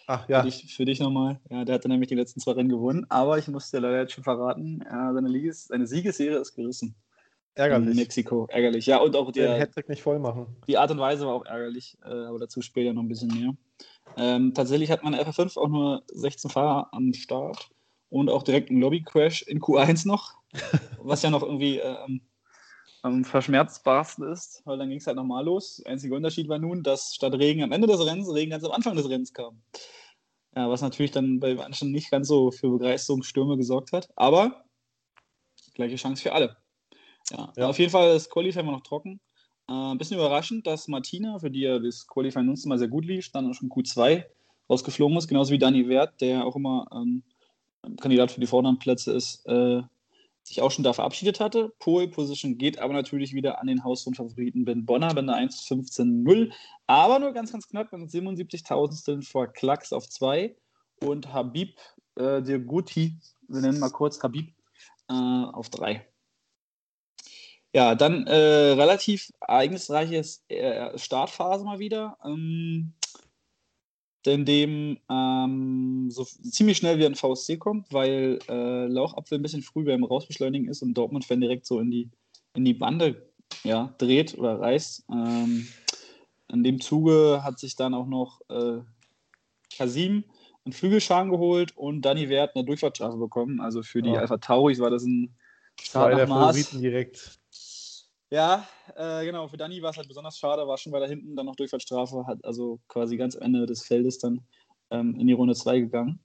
Ach 0.07 0.27
ja. 0.27 0.39
Für 0.39 0.45
dich, 0.45 0.75
für 0.75 0.85
dich 0.85 0.99
nochmal. 0.99 1.39
Ja, 1.49 1.65
der 1.65 1.75
hatte 1.75 1.89
nämlich 1.89 2.07
die 2.07 2.15
letzten 2.15 2.39
zwei 2.39 2.53
Rennen 2.53 2.69
gewonnen. 2.69 3.05
Aber 3.09 3.37
ich 3.37 3.47
muss 3.47 3.69
dir 3.69 3.81
leider 3.81 3.99
jetzt 3.99 4.13
schon 4.13 4.23
verraten, 4.23 4.83
ja, 4.83 5.13
seine, 5.13 5.27
Liges, 5.27 5.65
seine 5.65 5.85
Siegesserie 5.85 6.37
ist 6.37 6.55
gerissen. 6.55 6.95
Ärgerlich. 7.57 7.89
In 7.89 7.95
Mexiko, 7.95 8.47
ärgerlich. 8.49 8.85
Ja, 8.85 8.99
und 8.99 9.15
auch 9.15 9.31
der. 9.31 9.53
Den 9.53 9.61
Hattrick 9.61 9.89
nicht 9.89 10.03
voll 10.03 10.19
machen. 10.19 10.45
Die 10.67 10.77
Art 10.77 10.91
und 10.91 10.99
Weise 10.99 11.25
war 11.25 11.33
auch 11.33 11.45
ärgerlich, 11.45 11.97
äh, 12.05 12.09
aber 12.09 12.37
dazu 12.37 12.61
später 12.61 12.93
noch 12.93 13.01
ein 13.01 13.07
bisschen 13.07 13.29
mehr. 13.29 13.55
Ähm, 14.15 14.53
tatsächlich 14.53 14.91
hat 14.91 15.03
man 15.03 15.15
FF5 15.15 15.57
auch 15.57 15.67
nur 15.67 16.03
16 16.07 16.51
Fahrer 16.51 16.89
am 16.91 17.13
Start 17.13 17.69
und 18.09 18.29
auch 18.29 18.43
direkt 18.43 18.69
ein 18.69 18.79
Lobby-Crash 18.79 19.41
in 19.43 19.59
Q1 19.59 20.07
noch, 20.07 20.35
was 21.01 21.23
ja 21.23 21.31
noch 21.31 21.41
irgendwie 21.41 21.79
äh, 21.79 21.95
am 23.01 23.23
verschmerzbarsten 23.23 24.31
ist, 24.31 24.61
weil 24.65 24.77
dann 24.77 24.89
ging 24.89 24.99
es 24.99 25.07
halt 25.07 25.17
nochmal 25.17 25.43
los. 25.43 25.77
Der 25.77 25.93
einzige 25.93 26.15
Unterschied 26.15 26.47
war 26.49 26.59
nun, 26.59 26.83
dass 26.83 27.15
statt 27.15 27.33
Regen 27.33 27.63
am 27.63 27.71
Ende 27.71 27.87
des 27.87 28.05
Rennens 28.05 28.31
Regen 28.31 28.51
ganz 28.51 28.63
am 28.63 28.71
Anfang 28.71 28.95
des 28.95 29.09
Rennens 29.09 29.33
kam. 29.33 29.61
Ja, 30.55 30.69
was 30.69 30.81
natürlich 30.81 31.11
dann 31.11 31.39
bei 31.39 31.55
manchen 31.55 31.91
nicht 31.91 32.11
ganz 32.11 32.27
so 32.27 32.51
für 32.51 32.69
Begeisterungsstürme 32.69 33.57
gesorgt 33.57 33.93
hat, 33.93 34.09
aber 34.15 34.63
gleiche 35.73 35.95
Chance 35.95 36.21
für 36.21 36.33
alle. 36.33 36.57
Ja, 37.31 37.51
ja. 37.57 37.67
auf 37.67 37.79
jeden 37.79 37.91
Fall 37.91 38.15
ist 38.15 38.29
Qualifying 38.29 38.67
noch 38.67 38.81
trocken. 38.81 39.19
Äh, 39.69 39.73
ein 39.73 39.97
bisschen 39.97 40.17
überraschend, 40.17 40.65
dass 40.65 40.87
Martina, 40.87 41.39
für 41.39 41.51
die 41.51 41.65
er 41.65 41.79
das 41.79 42.07
Qualifying 42.07 42.45
nutzt, 42.45 42.65
mal 42.65 42.79
sehr 42.79 42.87
gut 42.87 43.05
lief, 43.05 43.31
dann 43.31 43.49
auch 43.49 43.53
schon 43.53 43.69
Q2 43.69 44.25
rausgeflogen 44.69 45.17
ist, 45.17 45.27
genauso 45.27 45.51
wie 45.51 45.57
Dani 45.57 45.87
Wert, 45.87 46.19
der 46.21 46.45
auch 46.45 46.55
immer 46.55 46.87
ähm, 46.93 47.23
Kandidat 47.99 48.31
für 48.31 48.41
die 48.41 48.47
vorderen 48.47 48.79
Plätze 48.79 49.13
ist, 49.13 49.45
äh, 49.45 49.81
sich 50.43 50.61
auch 50.61 50.71
schon 50.71 50.83
da 50.83 50.93
verabschiedet 50.93 51.39
hatte. 51.39 51.73
Pole 51.79 52.07
Position 52.07 52.57
geht 52.57 52.79
aber 52.79 52.93
natürlich 52.93 53.33
wieder 53.33 53.59
an 53.59 53.67
den 53.67 53.83
Hausrundfavoriten 53.83 54.65
Ben 54.65 54.85
Bonner 54.85 55.13
bei 55.13 55.19
einer 55.19 55.37
1.15.0, 55.37 56.51
aber 56.87 57.19
nur 57.19 57.33
ganz, 57.33 57.51
ganz 57.51 57.67
knapp 57.67 57.91
mit 57.91 58.09
77.000 58.09 59.27
vor 59.27 59.47
Klacks 59.47 59.91
auf 59.91 60.07
2 60.07 60.55
und 61.01 61.33
Habib 61.33 61.77
äh, 62.15 62.41
Dirguti, 62.41 63.17
wir 63.47 63.61
nennen 63.61 63.79
mal 63.79 63.91
kurz 63.91 64.21
Habib, 64.23 64.53
äh, 65.09 65.13
auf 65.13 65.69
3. 65.69 66.05
Ja, 67.77 67.93
dann 67.93 68.25
äh, 68.25 68.33
relativ 68.33 69.31
ereignisreiches 69.39 70.43
äh, 70.47 70.97
Startphase 70.97 71.63
mal 71.63 71.77
wieder. 71.77 72.17
Ähm, 72.25 72.93
in 74.25 74.45
dem 74.45 74.97
ähm, 75.11 76.09
so 76.09 76.23
ziemlich 76.23 76.77
schnell 76.77 76.97
wieder 76.97 77.05
ein 77.05 77.13
VSC 77.13 77.57
kommt, 77.57 77.93
weil 77.93 78.39
äh, 78.49 78.87
Lauchapfel 78.87 79.37
ein 79.37 79.43
bisschen 79.43 79.61
früh 79.61 79.85
beim 79.85 80.03
Rausbeschleunigen 80.03 80.67
ist 80.69 80.81
und 80.81 80.95
Dortmund-Fan 80.95 81.39
direkt 81.39 81.67
so 81.67 81.79
in 81.79 81.91
die, 81.91 82.09
in 82.55 82.65
die 82.65 82.73
Bande 82.73 83.31
ja, 83.63 83.93
dreht 83.99 84.35
oder 84.39 84.59
reißt. 84.59 85.05
Ähm, 85.11 85.67
in 86.51 86.63
dem 86.63 86.81
Zuge 86.81 87.41
hat 87.43 87.59
sich 87.59 87.75
dann 87.75 87.93
auch 87.93 88.07
noch 88.07 88.41
äh, 88.49 88.79
Kasim 89.77 90.23
einen 90.65 90.73
Flügelschaden 90.73 91.29
geholt 91.29 91.77
und 91.77 92.01
Danny 92.01 92.27
Wert 92.27 92.55
eine 92.55 92.65
Durchfahrtsstrafe 92.65 93.17
bekommen. 93.17 93.61
Also 93.61 93.83
für 93.83 94.01
die 94.01 94.09
ja. 94.09 94.21
Alpha 94.21 94.37
Tauris 94.37 94.79
war 94.79 94.89
das 94.89 95.03
ein 95.03 95.35
Start 95.79 96.11
Zwei 96.11 96.15
der 96.15 96.27
Favoriten 96.27 96.81
direkt. 96.81 97.36
Ja, 98.29 98.67
äh, 98.95 99.23
genau. 99.25 99.47
Für 99.47 99.57
Danny 99.57 99.81
war 99.81 99.91
es 99.91 99.97
halt 99.97 100.07
besonders 100.07 100.37
schade, 100.37 100.67
war 100.67 100.77
schon 100.77 100.91
weiter 100.91 101.07
hinten, 101.07 101.35
dann 101.35 101.45
noch 101.45 101.55
Durchfahrtsstrafe, 101.55 102.25
hat 102.27 102.43
also 102.43 102.79
quasi 102.87 103.15
ganz 103.17 103.35
am 103.35 103.43
Ende 103.43 103.65
des 103.65 103.83
Feldes 103.83 104.19
dann 104.19 104.41
ähm, 104.91 105.15
in 105.19 105.27
die 105.27 105.33
Runde 105.33 105.55
2 105.55 105.79
gegangen. 105.79 106.19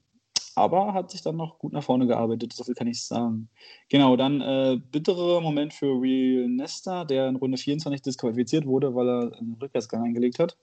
Aber 0.55 0.93
hat 0.93 1.11
sich 1.11 1.23
dann 1.23 1.37
noch 1.37 1.59
gut 1.59 1.73
nach 1.73 1.83
vorne 1.83 2.07
gearbeitet, 2.07 2.53
so 2.53 2.65
viel 2.65 2.75
kann 2.75 2.87
ich 2.87 3.03
sagen. 3.03 3.49
Genau, 3.89 4.17
dann 4.17 4.41
äh, 4.41 4.79
bitterer 4.91 5.41
Moment 5.41 5.73
für 5.73 5.99
Real 5.99 6.47
Nesta, 6.49 7.05
der 7.05 7.29
in 7.29 7.37
Runde 7.37 7.57
24 7.57 8.03
disqualifiziert 8.03 8.67
wurde, 8.67 8.95
weil 8.95 9.09
er 9.09 9.39
einen 9.39 9.57
Rückwärtsgang 9.61 10.05
eingelegt 10.05 10.39
hat. 10.39 10.59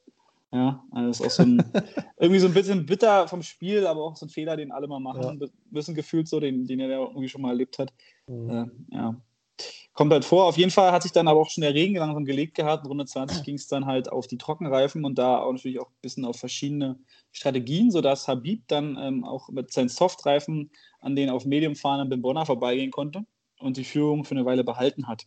Ja, 0.51 0.83
also 0.91 1.09
ist 1.09 1.21
auch 1.21 1.31
so 1.31 1.43
ein, 1.43 1.63
irgendwie 2.17 2.39
so 2.39 2.47
ein 2.47 2.53
bisschen 2.53 2.85
bitter 2.85 3.27
vom 3.27 3.41
Spiel, 3.41 3.87
aber 3.87 4.03
auch 4.03 4.15
so 4.15 4.25
ein 4.25 4.29
Fehler, 4.29 4.57
den 4.57 4.71
alle 4.71 4.87
mal 4.87 4.99
machen 4.99 5.39
ja. 5.39 5.47
müssen, 5.71 5.95
gefühlt 5.95 6.27
so, 6.27 6.39
den, 6.39 6.65
den 6.65 6.79
er 6.79 6.89
ja 6.89 6.99
irgendwie 6.99 7.29
schon 7.29 7.41
mal 7.41 7.49
erlebt 7.49 7.79
hat. 7.79 7.91
Mhm. 8.27 8.49
Äh, 8.49 8.95
ja, 8.95 9.15
kommt 9.99 10.13
halt 10.13 10.23
vor. 10.23 10.45
Auf 10.45 10.55
jeden 10.55 10.71
Fall 10.71 10.93
hat 10.93 11.03
sich 11.03 11.11
dann 11.11 11.27
aber 11.27 11.41
auch 11.41 11.49
schon 11.49 11.59
der 11.61 11.73
Regen 11.73 11.97
langsam 11.97 12.23
gelegt 12.23 12.55
gehabt. 12.55 12.85
In 12.85 12.87
Runde 12.87 13.05
20 13.05 13.43
ging 13.43 13.55
es 13.55 13.67
dann 13.67 13.85
halt 13.85 14.09
auf 14.09 14.27
die 14.27 14.37
Trockenreifen 14.37 15.03
und 15.03 15.19
da 15.19 15.39
auch 15.39 15.51
natürlich 15.51 15.81
auch 15.81 15.89
ein 15.89 16.01
bisschen 16.01 16.23
auf 16.23 16.37
verschiedene 16.37 16.97
Strategien, 17.33 17.91
sodass 17.91 18.29
Habib 18.29 18.65
dann 18.69 18.97
ähm, 18.97 19.25
auch 19.25 19.49
mit 19.49 19.73
seinen 19.73 19.89
Softreifen 19.89 20.71
an 21.01 21.17
den 21.17 21.29
auf 21.29 21.43
Medium 21.43 21.75
fahrenden 21.75 22.07
Ben 22.07 22.21
Bonner 22.21 22.45
vorbeigehen 22.45 22.91
konnte 22.91 23.25
und 23.59 23.75
die 23.75 23.83
Führung 23.83 24.23
für 24.23 24.35
eine 24.35 24.45
Weile 24.45 24.63
behalten 24.63 25.05
hat. 25.09 25.25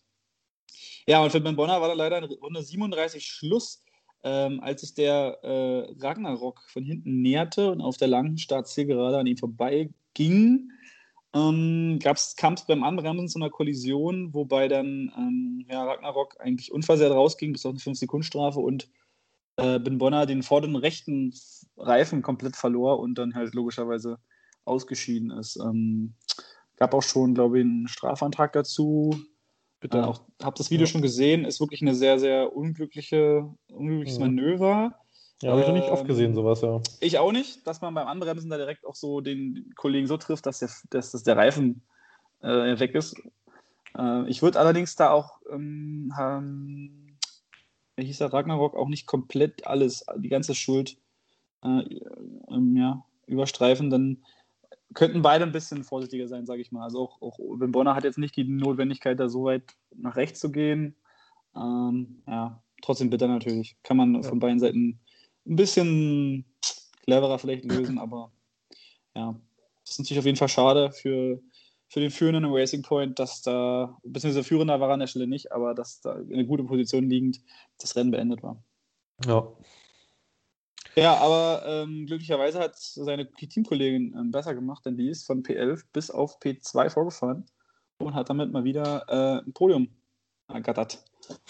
Ja, 1.07 1.23
und 1.23 1.33
für 1.33 1.43
Ben 1.43 1.55
Bonner 1.55 1.83
war 1.83 1.89
dann 1.89 1.99
leider 1.99 2.17
in 2.17 2.25
Runde 2.25 2.63
37 2.63 3.27
Schluss. 3.27 3.85
ähm, 4.25 4.61
als 4.61 4.81
sich 4.81 4.95
der 4.95 5.39
äh, 5.43 5.93
Ragnarok 6.01 6.63
von 6.69 6.83
hinten 6.83 7.21
näherte 7.21 7.71
und 7.73 7.83
auf 7.83 7.99
der 7.99 8.09
langen 8.09 8.39
Startzielgerade 8.39 9.19
an 9.19 9.27
ihm 9.27 9.37
vorbeiging, 9.37 10.71
ähm, 11.35 11.99
kam 12.03 12.55
es 12.55 12.67
beim 12.67 12.85
Anbremsen 12.85 13.29
zu 13.29 13.39
einer 13.39 13.51
Kollision, 13.51 14.35
wobei 14.35 14.69
dann 14.69 15.13
ähm, 15.17 15.67
ja, 15.69 15.85
Ragnarok 15.85 16.37
eigentlich 16.41 16.73
unversehrt 16.73 17.13
rausging, 17.13 17.53
bis 17.53 17.65
auf 17.65 17.71
eine 17.71 17.79
5-Sekunden-Strafe 17.79 18.61
und 18.61 18.89
äh, 19.57 19.79
Bin 19.79 19.99
Bonner 19.99 20.27
den 20.27 20.43
vorderen 20.43 20.77
rechten 20.77 21.35
Reifen 21.77 22.23
komplett 22.23 22.57
verlor 22.57 23.01
und 23.01 23.17
dann 23.17 23.35
halt 23.35 23.55
logischerweise 23.55 24.19
ausgeschieden 24.65 25.31
ist. 25.31 25.57
Ähm, 25.57 26.15
gab 26.77 26.95
auch 26.95 27.03
schon, 27.03 27.35
glaube 27.35 27.59
ich, 27.59 27.65
einen 27.65 27.89
Strafantrag 27.89 28.53
dazu. 28.53 29.19
Bitte. 29.81 29.99
Äh, 29.99 30.03
auch, 30.03 30.23
hab 30.43 30.55
das 30.55 30.71
Video 30.71 30.87
ja. 30.87 30.93
schon 30.93 31.03
gesehen, 31.03 31.45
ist 31.45 31.61
wirklich 31.61 31.83
eine 31.83 31.95
sehr, 31.95 32.19
sehr 32.19 32.55
unglückliche, 32.55 33.51
unglückliches 33.69 34.19
ja. 34.19 34.27
Manöver. 34.27 35.02
Ja, 35.43 35.51
habe 35.51 35.61
ich 35.61 35.67
noch 35.67 35.75
nicht 35.75 35.91
oft 35.91 36.07
gesehen, 36.07 36.31
ähm, 36.31 36.35
sowas, 36.35 36.61
ja. 36.61 36.81
Ich 37.01 37.19
auch 37.19 37.33
nicht, 37.33 37.67
dass 37.67 37.81
man 37.81 37.95
beim 37.95 38.07
Anbremsen 38.07 38.49
da 38.49 38.57
direkt 38.57 38.87
auch 38.87 38.95
so 38.95 39.21
den 39.21 39.73
Kollegen 39.77 40.07
so 40.07 40.17
trifft, 40.17 40.47
dass 40.47 40.61
der, 40.61 40.71
dass, 40.91 41.11
dass 41.11 41.25
der 41.25 41.37
Reifen 41.37 41.83
äh, 42.43 42.79
weg 42.79 42.95
ist. 42.95 43.21
Äh, 43.99 44.29
ich 44.29 44.41
würde 44.43 44.61
allerdings 44.61 44.95
da 44.95 45.11
auch, 45.11 45.41
ähm, 45.51 46.13
ähm, 46.19 47.17
wie 47.97 48.05
hieß 48.05 48.19
der 48.19 48.33
Ragnarok, 48.33 48.77
auch 48.77 48.89
nicht 48.89 49.07
komplett 49.07 49.67
alles, 49.67 50.07
die 50.17 50.29
ganze 50.29 50.55
Schuld 50.55 50.97
äh, 51.65 52.01
ähm, 52.49 52.77
ja, 52.77 53.05
überstreifen, 53.27 53.91
dann 53.91 54.23
könnten 54.95 55.23
beide 55.23 55.45
ein 55.45 55.53
bisschen 55.53 55.83
vorsichtiger 55.85 56.29
sein, 56.29 56.47
sage 56.47 56.61
ich 56.61 56.71
mal. 56.71 56.85
Also 56.85 57.01
auch, 57.01 57.21
auch 57.21 57.39
Ben 57.57 57.73
Bonner 57.73 57.97
hat 57.97 58.05
jetzt 58.05 58.19
nicht 58.19 58.37
die 58.37 58.45
Notwendigkeit, 58.45 59.19
da 59.19 59.29
so 59.29 59.45
weit 59.45 59.65
nach 59.97 60.17
rechts 60.17 60.39
zu 60.39 60.53
gehen. 60.53 60.95
Ähm, 61.57 62.23
ja, 62.27 62.63
trotzdem 62.83 63.11
bitter 63.11 63.29
natürlich. 63.29 63.77
Kann 63.83 63.97
man 63.97 64.15
ja. 64.15 64.23
von 64.23 64.39
beiden 64.39 64.61
Seiten 64.61 65.01
ein 65.47 65.57
bisschen 65.57 66.45
cleverer 67.05 67.39
vielleicht 67.39 67.65
lösen, 67.65 67.99
aber 67.99 68.33
ja, 69.15 69.35
das 69.85 69.93
ist 69.93 69.99
natürlich 69.99 70.19
auf 70.19 70.27
jeden 70.27 70.39
Fall 70.39 70.49
schade 70.49 70.91
für, 70.93 71.41
für 71.89 72.01
den 72.01 72.11
Führenden 72.11 72.45
im 72.45 72.53
Racing 72.53 72.83
Point, 72.83 73.19
dass 73.19 73.43
da, 73.43 73.99
beziehungsweise 74.05 74.45
Führender 74.45 74.81
war 74.81 74.91
an 74.91 75.01
der 75.01 75.07
Stelle 75.07 75.27
nicht, 75.27 75.53
aber 75.53 75.75
dass 75.75 76.01
da 76.01 76.15
in 76.15 76.35
einer 76.35 76.45
guten 76.45 76.67
Position 76.67 77.09
liegend 77.09 77.41
das 77.79 77.97
Rennen 77.97 78.11
beendet 78.11 78.43
war. 78.43 78.63
Ja. 79.27 79.53
Ja, 80.95 81.15
aber 81.17 81.63
ähm, 81.67 82.05
glücklicherweise 82.07 82.59
hat 82.59 82.77
seine 82.77 83.31
Teamkollegin 83.31 84.15
ähm, 84.15 84.31
besser 84.31 84.55
gemacht, 84.55 84.85
denn 84.85 84.99
die 84.99 85.09
ist 85.09 85.25
von 85.25 85.43
P11 85.43 85.85
bis 85.93 86.11
auf 86.11 86.39
P2 86.39 86.91
vorgefahren 86.91 87.47
und 87.99 88.15
hat 88.15 88.29
damit 88.29 88.53
mal 88.53 88.65
wieder 88.65 89.07
äh, 89.09 89.43
ein 89.43 89.55
Podium 89.55 89.89
ergattert. 90.53 91.03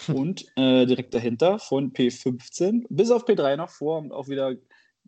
und 0.09 0.47
äh, 0.57 0.87
direkt 0.87 1.15
dahinter 1.15 1.59
von 1.59 1.93
P15 1.93 2.85
bis 2.89 3.11
auf 3.11 3.27
P3 3.27 3.57
noch 3.57 3.71
vor 3.71 3.99
und 3.99 4.13
auch 4.13 4.29
wieder 4.29 4.55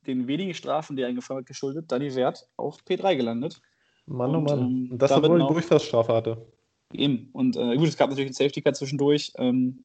den 0.06 0.26
wenigen 0.26 0.54
Strafen, 0.54 0.96
die 0.96 1.04
eingefahren 1.04 1.40
hat, 1.40 1.46
geschuldet, 1.46 1.90
Danny 1.90 2.14
Wert 2.14 2.46
auf 2.56 2.78
P3 2.86 3.16
gelandet. 3.16 3.60
Mann, 4.06 4.34
oh 4.34 4.40
Mann. 4.40 4.58
Ähm, 4.58 4.88
und 4.92 4.98
das, 4.98 5.12
obwohl 5.12 5.40
die 5.40 5.46
Durchfahrtsstrafe 5.46 6.12
hatte. 6.12 6.46
Eben. 6.92 7.30
Und 7.32 7.56
äh, 7.56 7.76
gut, 7.76 7.88
es 7.88 7.96
gab 7.96 8.10
natürlich 8.10 8.28
einen 8.28 8.34
Safety 8.34 8.62
Car 8.62 8.74
zwischendurch. 8.74 9.32
Ähm, 9.36 9.84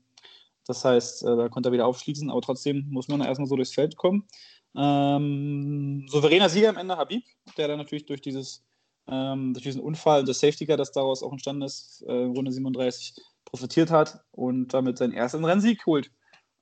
das 0.65 0.83
heißt, 0.83 1.23
äh, 1.23 1.35
da 1.35 1.49
konnte 1.49 1.69
er 1.69 1.73
wieder 1.73 1.87
aufschließen, 1.87 2.29
aber 2.29 2.41
trotzdem 2.41 2.85
muss 2.89 3.07
man 3.07 3.21
erstmal 3.21 3.47
so 3.47 3.55
durchs 3.55 3.73
Feld 3.73 3.95
kommen. 3.95 4.27
Ähm, 4.75 6.05
souveräner 6.09 6.49
Sieger 6.49 6.69
am 6.69 6.77
Ende 6.77 6.97
Habib, 6.97 7.23
der 7.57 7.67
dann 7.67 7.77
natürlich 7.77 8.05
durch 8.05 8.21
dieses 8.21 8.63
ähm, 9.07 9.53
durch 9.53 9.63
diesen 9.63 9.81
Unfall 9.81 10.23
des 10.23 10.39
Safety 10.39 10.67
Car, 10.67 10.77
das 10.77 10.91
daraus 10.91 11.23
auch 11.23 11.31
entstanden 11.31 11.63
ist, 11.63 12.03
äh, 12.07 12.11
Runde 12.11 12.51
37, 12.51 13.15
profitiert 13.49 13.91
hat 13.91 14.23
und 14.31 14.73
damit 14.73 14.97
seinen 14.97 15.13
ersten 15.13 15.43
Rennsieg 15.43 15.85
holt. 15.85 16.11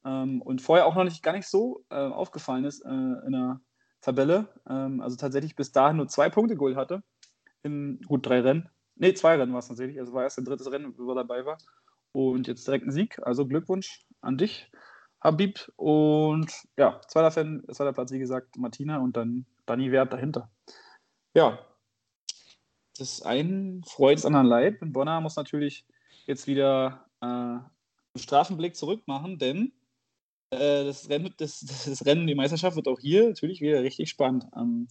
Ähm, 0.06 0.42
und 0.42 0.62
vorher 0.62 0.86
auch 0.86 0.96
noch 0.96 1.04
nicht 1.04 1.24
gar 1.24 1.34
nicht 1.34 1.48
so 1.48 1.84
äh, 1.90 1.96
aufgefallen 1.96 2.66
ist 2.66 2.82
äh, 2.86 2.90
in 2.90 3.32
der 3.32 3.60
Tabelle. 4.02 4.48
Ähm, 4.70 5.02
also 5.02 5.18
tatsächlich 5.18 5.56
bis 5.56 5.72
dahin 5.72 5.98
nur 5.98 6.08
zwei 6.08 6.30
Punkte 6.30 6.56
geholt 6.56 6.78
hatte. 6.78 7.04
In 7.64 8.00
gut 8.08 8.26
drei 8.26 8.42
Rennen. 8.42 8.70
Ne, 8.96 9.14
zwei 9.14 9.36
Rennen 9.36 9.52
war 9.52 9.60
es 9.60 9.68
tatsächlich. 9.68 10.00
Also 10.00 10.14
war 10.14 10.24
erst 10.24 10.38
ein 10.38 10.46
drittes 10.46 10.72
Rennen, 10.72 10.94
wo 10.98 11.12
er 11.12 11.16
dabei 11.16 11.46
war. 11.46 11.58
Und 12.14 12.48
jetzt 12.48 12.66
direkt 12.68 12.86
ein 12.86 12.92
Sieg. 12.92 13.20
Also 13.24 13.46
Glückwunsch 13.46 14.06
an 14.22 14.38
dich, 14.38 14.72
Habib. 15.20 15.72
Und 15.76 16.52
ja, 16.78 17.02
zweiter 17.08 17.32
Fan, 17.32 17.64
zweiter 17.72 17.94
Platz, 17.94 18.12
wie 18.12 18.20
gesagt, 18.20 18.58
Martina 18.58 19.00
und 19.00 19.18
dann 19.18 19.46
Dani 19.66 19.92
Wert 19.92 20.14
dahinter. 20.14 20.50
Ja, 21.34 21.60
das 22.98 23.22
einen 23.22 23.84
freut, 23.84 24.18
das 24.18 24.26
anderen 24.26 24.48
leid. 24.48 24.82
Und 24.82 24.94
Bonner 24.94 25.22
muss 25.22 25.36
natürlich 25.36 25.86
jetzt 26.28 26.46
wieder 26.48 27.06
äh, 27.22 27.26
einen 27.26 27.70
Strafenblick 28.16 28.76
zurück 28.76 29.02
machen, 29.08 29.40
denn 29.40 29.72
äh, 30.52 30.86
das, 30.86 31.10
Rennen, 31.10 31.34
das, 31.38 31.60
das 31.62 32.06
Rennen, 32.06 32.28
die 32.28 32.36
Meisterschaft 32.36 32.76
wird 32.76 32.88
auch 32.88 33.00
hier 33.00 33.28
natürlich 33.30 33.62
wieder 33.62 33.82
richtig 33.82 34.10
spannend. 34.10 34.46
Ähm, 34.56 34.88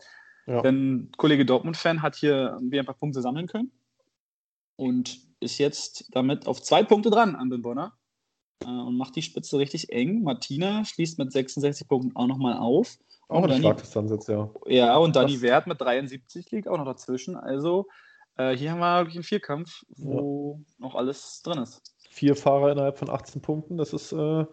ja. 0.46 0.62
Denn 0.62 1.10
Kollege 1.16 1.44
Dortmund-Fan 1.44 2.02
hat 2.02 2.16
hier 2.16 2.58
wieder 2.62 2.82
ein 2.82 2.86
paar 2.86 2.98
Punkte 2.98 3.20
sammeln 3.20 3.46
können 3.46 3.72
und 4.76 5.18
ist 5.40 5.58
jetzt 5.58 6.08
damit 6.10 6.46
auf 6.46 6.62
zwei 6.62 6.82
Punkte 6.82 7.10
dran 7.10 7.34
an 7.34 7.50
den 7.50 7.62
Bonner 7.62 7.96
äh, 8.64 8.68
und 8.68 8.96
macht 8.96 9.16
die 9.16 9.22
Spitze 9.22 9.58
richtig 9.58 9.90
eng. 9.90 10.22
Martina 10.22 10.84
schließt 10.84 11.18
mit 11.18 11.32
66 11.32 11.88
Punkten 11.88 12.14
auch 12.16 12.26
nochmal 12.26 12.58
auf. 12.58 12.96
Auch 13.28 13.42
eine 13.42 13.58
Schlagdistanz 13.58 14.10
jetzt, 14.12 14.28
ja. 14.28 14.48
Ja, 14.66 14.96
und 14.98 15.16
Dani 15.16 15.40
Wert 15.40 15.66
mit 15.66 15.80
73 15.80 16.50
liegt 16.52 16.68
auch 16.68 16.78
noch 16.78 16.84
dazwischen. 16.84 17.34
Also 17.36 17.86
äh, 18.36 18.56
hier 18.56 18.70
haben 18.70 18.80
wir 18.80 18.98
wirklich 19.00 19.16
einen 19.16 19.24
Vierkampf, 19.24 19.84
wo 19.96 20.58
ja. 20.58 20.86
noch 20.86 20.94
alles 20.94 21.42
drin 21.42 21.58
ist. 21.58 21.94
Vier 22.10 22.36
Fahrer 22.36 22.72
innerhalb 22.72 22.98
von 22.98 23.10
18 23.10 23.42
Punkten, 23.42 23.76
das 23.76 23.92
ist 23.92 24.12
äh, 24.12 24.44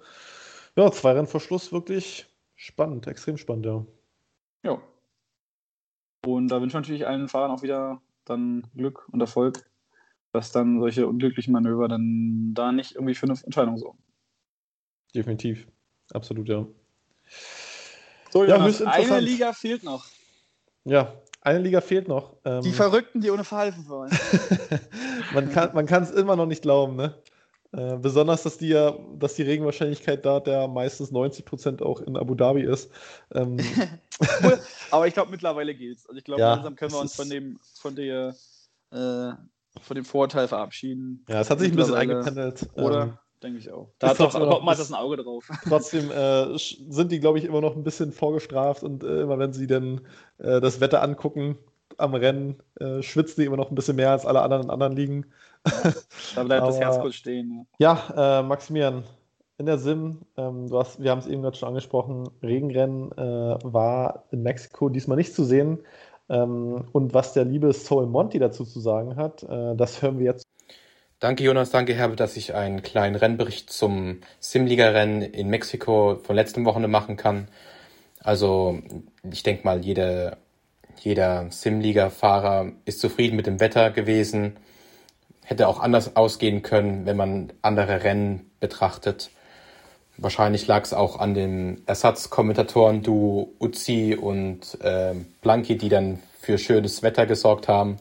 ja 0.76 0.92
zwei 0.92 1.14
Rennen 1.14 1.28
vor 1.28 1.40
Schluss 1.40 1.72
wirklich 1.72 2.28
spannend, 2.56 3.08
extrem 3.08 3.38
spannend, 3.38 3.66
ja. 3.66 3.86
Ja. 4.64 4.82
Und 6.26 6.48
da 6.48 6.62
wünsche 6.62 6.78
ich 6.78 6.82
natürlich 6.82 7.08
allen 7.08 7.28
Fahrern 7.28 7.52
auch 7.52 7.64
wieder 7.64 8.02
dann 8.26 8.66
Glück 8.76 9.08
und 9.12 9.20
Erfolg, 9.20 9.70
dass 10.32 10.52
dann 10.52 10.80
solche 10.80 11.08
unglücklichen 11.08 11.52
Manöver 11.52 11.88
dann 11.90 12.54
da 12.54 12.72
nicht 12.72 12.96
irgendwie 12.96 13.16
für 13.16 13.26
eine 13.26 13.38
Entscheidung 13.44 13.78
sorgen. 13.78 14.00
Definitiv, 15.14 15.68
absolut, 16.14 16.48
ja. 16.48 16.66
So, 18.32 18.46
ja, 18.46 18.56
eine 18.56 19.20
Liga 19.20 19.54
fehlt 19.54 19.84
noch. 19.84 20.06
Ja, 20.86 21.14
eine 21.44 21.60
Liga 21.60 21.82
fehlt 21.82 22.08
noch. 22.08 22.36
Ähm, 22.46 22.62
die 22.62 22.72
Verrückten, 22.72 23.22
die 23.22 23.32
ohne 23.32 23.44
Verhalten 23.44 23.88
wollen. 23.88 24.12
man 25.74 25.86
kann 25.86 26.04
es 26.04 26.12
immer 26.12 26.36
noch 26.36 26.46
nicht 26.46 26.62
glauben, 26.62 26.96
ne? 26.96 27.16
Äh, 27.76 27.98
besonders, 27.98 28.44
dass 28.44 28.60
die 28.60 28.68
ja, 28.68 28.96
dass 29.18 29.34
die 29.34 29.42
Regenwahrscheinlichkeit 29.42 30.24
da 30.26 30.40
der 30.40 30.68
meistens 30.68 31.12
90 31.12 31.44
Prozent 31.44 31.82
auch 31.82 32.02
in 32.02 32.16
Abu 32.16 32.36
Dhabi 32.36 32.62
ist. 32.62 32.92
Ähm, 33.34 33.58
Aber 34.92 35.08
ich 35.08 35.16
glaube, 35.16 35.32
mittlerweile 35.32 35.74
geht's. 35.74 36.08
Also 36.08 36.20
ich 36.20 36.24
glaube, 36.24 36.42
ja, 36.42 36.54
langsam 36.54 36.76
können 36.76 36.92
wir 36.92 37.00
uns 37.00 37.16
von 37.16 37.30
dem, 37.30 37.60
von 37.74 37.96
der, 37.96 38.36
äh, 38.92 39.32
von 39.82 39.96
dem 39.96 40.06
Vorteil 40.06 40.48
verabschieden. 40.48 41.26
Ja, 41.28 41.42
es 41.42 41.50
hat 41.50 41.60
sich 41.60 41.72
ein 41.72 41.76
bisschen 41.76 41.96
eingependelt. 41.96 42.70
Oder? 42.76 43.04
Ähm, 43.04 43.18
Denke 43.44 43.60
ich 43.60 43.70
auch. 43.72 43.90
Da 44.00 44.08
hat 44.08 44.20
doch 44.20 44.64
mal 44.64 44.76
das 44.76 44.90
ein 44.90 44.98
Auge 44.98 45.18
drauf. 45.18 45.50
Trotzdem 45.68 46.10
äh, 46.12 46.58
sind 46.58 47.12
die, 47.12 47.20
glaube 47.20 47.40
ich, 47.40 47.46
immer 47.46 47.60
noch 47.60 47.76
ein 47.76 47.84
bisschen 47.84 48.14
vorgestraft 48.14 48.84
und 48.84 49.04
äh, 49.04 49.22
immer 49.22 49.38
wenn 49.38 49.52
sie 49.52 49.68
dann 49.68 50.00
äh, 50.38 50.62
das 50.62 50.80
Wetter 50.80 51.04
angucken 51.04 51.58
am 51.98 52.16
Rennen, 52.16 52.64
äh, 52.80 53.02
schwitzen 53.02 53.42
die 53.42 53.46
immer 53.46 53.58
noch 53.58 53.70
ein 53.70 53.76
bisschen 53.76 53.98
mehr 53.98 54.12
als 54.12 54.26
alle 54.26 54.42
anderen 54.42 54.64
in 54.64 54.70
anderen 54.70 54.96
Ligen. 54.96 55.26
da 56.36 56.44
bleibt 56.44 56.64
Aber, 56.64 56.72
das 56.72 56.80
Herz 56.80 57.00
kurz 57.00 57.16
stehen. 57.16 57.68
Ja, 57.80 58.02
ja 58.16 58.40
äh, 58.40 58.44
Maximilian, 58.44 59.04
in 59.58 59.66
der 59.66 59.78
Sim, 59.78 60.22
ähm, 60.38 60.70
du 60.70 60.80
hast, 60.80 61.04
wir 61.04 61.12
haben 61.12 61.20
es 61.20 61.28
eben 61.28 61.42
gerade 61.42 61.58
schon 61.58 61.68
angesprochen, 61.68 62.30
Regenrennen 62.42 63.12
äh, 63.12 63.58
war 63.64 64.24
in 64.32 64.42
Mexiko 64.42 64.88
diesmal 64.88 65.18
nicht 65.18 65.36
zu 65.36 65.44
sehen. 65.44 65.80
Ähm, 66.30 66.86
und 66.94 67.14
was 67.14 67.34
der 67.34 67.44
liebe 67.44 67.74
Soul 67.74 68.08
Monty 68.08 68.40
dazu 68.40 68.64
zu 68.64 68.80
sagen 68.80 69.18
hat, 69.18 69.44
das 69.44 70.02
hören 70.02 70.18
wir 70.18 70.26
jetzt. 70.28 70.48
Danke 71.24 71.46
Jonas, 71.46 71.70
danke 71.70 71.94
Herbert, 71.94 72.20
dass 72.20 72.36
ich 72.36 72.54
einen 72.54 72.82
kleinen 72.82 73.16
Rennbericht 73.16 73.72
zum 73.72 74.20
Simliga-Rennen 74.42 75.22
in 75.22 75.48
Mexiko 75.48 76.20
von 76.22 76.36
letztem 76.36 76.66
Wochenende 76.66 76.90
machen 76.90 77.16
kann. 77.16 77.48
Also 78.20 78.80
ich 79.32 79.42
denke 79.42 79.64
mal, 79.64 79.80
jeder, 79.86 80.36
jeder 81.00 81.50
Simliga-Fahrer 81.50 82.74
ist 82.84 83.00
zufrieden 83.00 83.38
mit 83.38 83.48
dem 83.48 83.62
Wetter 83.62 83.92
gewesen. 83.92 84.58
Hätte 85.46 85.70
auch 85.70 85.80
anders 85.80 86.18
ausgehen 86.18 86.62
können, 86.62 87.06
wenn 87.06 87.16
man 87.16 87.54
andere 87.62 88.04
Rennen 88.04 88.52
betrachtet. 88.60 89.32
Wahrscheinlich 90.18 90.68
lag 90.68 90.84
es 90.84 90.94
auch 90.94 91.20
an 91.20 91.34
den 91.34 91.84
Ersatzkommentatoren 91.86 93.02
Du 93.02 93.56
Uzi 93.62 94.18
und 94.20 94.78
äh, 94.82 95.14
Blanki, 95.42 95.78
die 95.78 95.88
dann 95.88 96.20
für 96.42 96.58
schönes 96.58 97.02
Wetter 97.02 97.26
gesorgt 97.26 97.70
haben. 97.70 97.96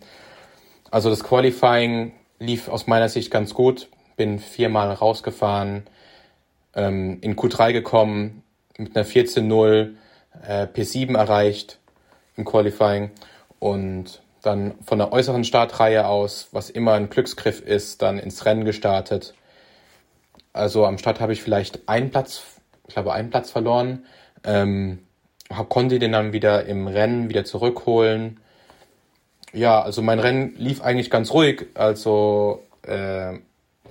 Also 0.90 1.08
das 1.08 1.22
Qualifying 1.22 2.14
lief 2.42 2.68
aus 2.68 2.86
meiner 2.86 3.08
Sicht 3.08 3.30
ganz 3.30 3.54
gut. 3.54 3.88
Bin 4.16 4.38
viermal 4.38 4.92
rausgefahren, 4.92 5.84
ähm, 6.74 7.18
in 7.20 7.36
Q3 7.36 7.72
gekommen, 7.72 8.42
mit 8.76 8.96
einer 8.96 9.06
14.0 9.06 9.94
äh, 10.46 10.66
P7 10.66 11.16
erreicht 11.16 11.78
im 12.36 12.44
Qualifying 12.44 13.10
und 13.58 14.22
dann 14.42 14.74
von 14.82 14.98
der 14.98 15.12
äußeren 15.12 15.44
Startreihe 15.44 16.06
aus, 16.06 16.48
was 16.52 16.70
immer 16.70 16.94
ein 16.94 17.10
Glücksgriff 17.10 17.60
ist, 17.60 18.02
dann 18.02 18.18
ins 18.18 18.44
Rennen 18.44 18.64
gestartet. 18.64 19.34
Also 20.52 20.84
am 20.84 20.98
Start 20.98 21.20
habe 21.20 21.32
ich 21.32 21.42
vielleicht 21.42 21.88
einen 21.88 22.10
Platz 22.10 22.42
glaube 22.92 23.12
einen 23.12 23.30
Platz 23.30 23.50
verloren. 23.50 24.04
Ähm, 24.44 25.00
konnte 25.68 25.98
den 25.98 26.12
dann 26.12 26.32
wieder 26.32 26.64
im 26.66 26.86
Rennen 26.86 27.28
wieder 27.28 27.44
zurückholen. 27.44 28.40
Ja, 29.52 29.82
also 29.82 30.00
mein 30.00 30.18
Rennen 30.18 30.54
lief 30.56 30.80
eigentlich 30.82 31.10
ganz 31.10 31.32
ruhig. 31.32 31.66
Also 31.74 32.62
äh, 32.82 33.34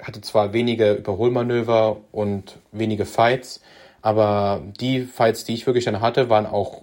hatte 0.01 0.21
zwar 0.21 0.53
wenige 0.53 0.93
Überholmanöver 0.93 1.97
und 2.11 2.57
wenige 2.71 3.05
Fights, 3.05 3.61
aber 4.01 4.63
die 4.79 5.01
Fights, 5.01 5.45
die 5.45 5.53
ich 5.53 5.67
wirklich 5.67 5.85
dann 5.85 6.01
hatte, 6.01 6.29
waren 6.29 6.47
auch 6.47 6.81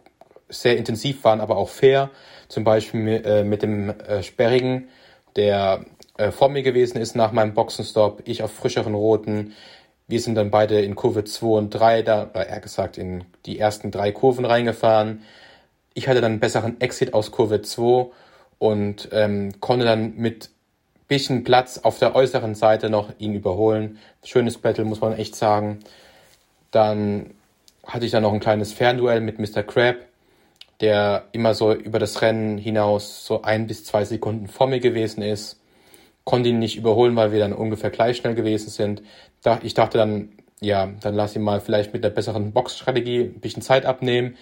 sehr 0.49 0.77
intensiv, 0.77 1.25
waren 1.25 1.41
aber 1.41 1.57
auch 1.57 1.69
fair. 1.69 2.11
Zum 2.49 2.65
Beispiel 2.65 3.23
äh, 3.25 3.45
mit 3.45 3.63
dem 3.63 3.91
äh, 3.91 4.23
Sperrigen, 4.23 4.89
der 5.37 5.85
äh, 6.17 6.31
vor 6.31 6.49
mir 6.49 6.63
gewesen 6.63 6.99
ist 6.99 7.17
nach 7.17 7.33
meinem 7.33 7.55
Boxenstopp, 7.55 8.23
ich 8.25 8.43
auf 8.43 8.53
frischeren 8.53 8.95
Roten. 8.95 9.55
Wir 10.07 10.21
sind 10.21 10.37
dann 10.37 10.51
beide 10.51 10.81
in 10.81 10.95
Kurve 10.95 11.25
2 11.25 11.47
und 11.47 11.71
3, 11.71 12.03
da, 12.03 12.31
oder 12.31 12.47
eher 12.47 12.61
gesagt 12.61 12.97
in 12.97 13.25
die 13.45 13.59
ersten 13.59 13.91
drei 13.91 14.13
Kurven 14.13 14.45
reingefahren. 14.45 15.23
Ich 15.93 16.09
hatte 16.09 16.21
dann 16.21 16.33
einen 16.33 16.41
besseren 16.41 16.81
Exit 16.81 17.13
aus 17.13 17.33
Kurve 17.33 17.61
2 17.61 18.11
und 18.59 19.09
ähm, 19.13 19.61
konnte 19.61 19.85
dann 19.85 20.17
mit 20.17 20.51
bisschen 21.09 21.43
Platz 21.43 21.79
auf 21.79 21.99
der 21.99 22.15
äußeren 22.15 22.55
Seite 22.55 22.91
noch 22.91 23.13
ihn 23.19 23.35
überholen. 23.35 23.99
Schönes 24.23 24.59
Battle, 24.59 24.85
muss 24.85 25.01
man 25.01 25.15
echt 25.15 25.35
sagen. 25.35 25.79
Dann 26.71 27.31
hatte 27.87 28.05
ich 28.05 28.13
dann 28.13 28.23
noch 28.23 28.33
ein 28.33 28.41
kleines 28.41 28.75
Fernduell 28.75 29.21
mit 29.23 29.39
Mr. 29.39 29.63
Crab, 29.63 29.97
der 30.81 31.25
immer 31.33 31.55
so 31.55 31.73
über 31.73 31.99
das 31.99 32.21
Rennen 32.21 32.59
hinaus 32.59 33.25
so 33.25 33.43
ein 33.43 33.67
bis 33.67 33.85
zwei 33.85 34.05
Sekunden 34.05 34.47
vor 34.47 34.67
mir 34.67 34.81
gewesen 34.81 35.23
ist. 35.23 35.59
Konnte 36.25 36.51
ihn 36.51 36.59
nicht 36.59 36.77
überholen, 36.77 37.17
weil 37.17 37.33
wir 37.33 37.41
dann 37.41 37.55
ungefähr 37.55 37.89
gleich 37.89 38.19
schnell 38.19 38.35
gewesen 38.35 38.69
sind. 38.69 39.03
Ich 39.63 39.73
dachte 39.73 39.97
dann, 39.97 40.29
ja, 40.61 40.91
dann 41.01 41.15
lass 41.15 41.35
ihn 41.35 41.43
mal 41.43 41.63
vielleicht 41.63 41.95
mit 41.95 42.05
einer 42.05 42.15
besseren 42.15 42.53
Boxstrategie 42.53 43.21
ein 43.21 43.41
bisschen 43.41 43.63
Zeit 43.63 43.87
abnehmen. 43.87 44.37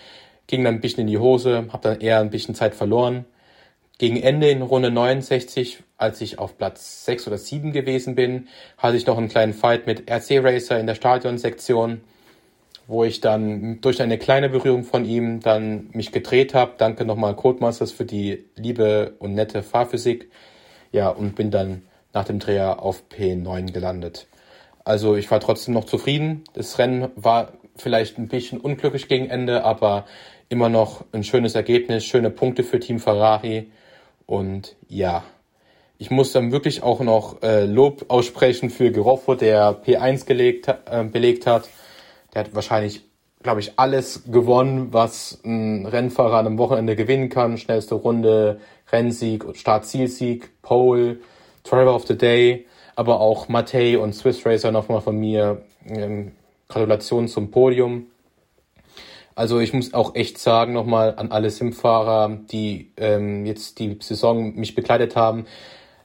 Ging 0.49 0.65
dann 0.65 0.75
ein 0.75 0.81
bisschen 0.81 1.03
in 1.03 1.07
die 1.07 1.19
Hose, 1.19 1.69
habe 1.73 1.89
dann 1.89 2.01
eher 2.01 2.19
ein 2.19 2.31
bisschen 2.31 2.57
Zeit 2.57 2.75
verloren. 2.75 3.25
Gegen 3.99 4.19
Ende 4.19 4.51
in 4.51 4.61
Runde 4.61 4.91
69, 4.91 5.83
als 5.97 6.21
ich 6.21 6.39
auf 6.39 6.59
Platz 6.59 7.07
6 7.07 7.29
oder 7.29 7.39
7 7.39 7.73
gewesen 7.73 8.15
bin, 8.15 8.49
hatte 8.77 8.99
ich 8.99 9.07
noch 9.07 9.17
einen 9.17 9.29
kleinen 9.29 9.55
Fight 9.55 9.87
mit 9.87 10.11
RC 10.11 10.45
Racer 10.45 10.79
in 10.79 10.87
der 10.87 10.95
Stadionsektion, 10.95 12.03
wo 12.87 13.05
ich 13.05 13.23
dann 13.23 13.81
durch 13.81 14.03
eine 14.03 14.19
kleine 14.19 14.51
Berührung 14.51 14.85
von 14.85 15.07
ihm 15.07 15.41
dann 15.41 15.89
mich 15.93 16.13
gedreht 16.13 16.53
habe. 16.53 16.75
Danke 16.77 17.07
nochmal 17.07 17.35
Codemasters 17.37 17.91
für 17.91 18.05
die 18.05 18.45
liebe 18.55 19.15
und 19.19 19.35
nette 19.35 19.63
Fahrphysik. 19.63 20.31
Ja, 20.93 21.09
und 21.09 21.35
bin 21.35 21.51
dann 21.51 21.81
nach 22.13 22.25
dem 22.25 22.39
Dreher 22.39 22.83
auf 22.83 23.05
P9 23.11 23.73
gelandet. 23.73 24.27
Also 24.85 25.17
ich 25.17 25.31
war 25.31 25.41
trotzdem 25.41 25.73
noch 25.73 25.85
zufrieden. 25.85 26.45
Das 26.53 26.79
Rennen 26.79 27.09
war 27.17 27.55
vielleicht 27.77 28.19
ein 28.19 28.29
bisschen 28.29 28.61
unglücklich 28.61 29.09
gegen 29.09 29.31
Ende, 29.31 29.65
aber 29.65 30.05
immer 30.51 30.69
noch 30.69 31.05
ein 31.13 31.25
schönes 31.25 31.55
Ergebnis, 31.55 32.05
schöne 32.05 32.31
Punkte 32.31 32.63
für 32.63 32.79
Team 32.79 33.01
Ferrari. 33.01 33.71
Und 34.27 34.77
ja, 34.89 35.23
ich 35.99 36.11
muss 36.11 36.33
dann 36.33 36.53
wirklich 36.53 36.83
auch 36.83 37.01
noch 37.01 37.43
äh, 37.43 37.65
Lob 37.65 38.07
aussprechen 38.09 38.71
für 38.71 38.91
Geroffo, 38.91 39.35
der 39.35 39.83
P1 39.83 40.27
gelegt, 40.27 40.69
äh, 40.69 41.05
belegt 41.05 41.47
hat. 41.47 41.69
Der 42.35 42.45
hat 42.45 42.55
wahrscheinlich, 42.55 43.03
glaube 43.43 43.61
ich, 43.61 43.79
alles 43.79 44.25
gewonnen, 44.31 44.93
was 44.93 45.41
ein 45.45 45.87
Rennfahrer 45.87 46.37
an 46.37 46.47
einem 46.47 46.59
Wochenende 46.59 46.97
gewinnen 46.97 47.29
kann. 47.29 47.57
Schnellste 47.57 47.95
Runde, 47.95 48.61
Rennsieg, 48.93 49.45
Start-Zielsieg, 49.55 50.51
Pole, 50.61 51.19
Driver 51.65 51.95
of 51.95 52.07
the 52.07 52.19
Day, 52.19 52.67
aber 52.95 53.21
auch 53.21 53.49
Matei 53.49 53.99
und 53.99 54.15
Swiss 54.15 54.45
Racer 54.45 54.73
nochmal 54.73 55.01
von 55.01 55.19
mir. 55.19 55.63
Ähm, 55.89 56.33
Gratulation 56.69 57.29
zum 57.29 57.51
Podium. 57.51 58.07
Also 59.37 59.61
ich 59.61 59.75
muss 59.75 59.93
auch 59.93 60.15
echt 60.15 60.39
sagen 60.39 60.73
nochmal 60.73 61.15
an 61.17 61.31
alle 61.31 61.51
Simfahrer, 61.51 62.39
die 62.51 62.91
ähm, 62.97 63.45
jetzt 63.45 63.79
die 63.79 63.99
Saison 64.01 64.55
mich 64.57 64.75
begleitet 64.75 65.15
haben. 65.15 65.45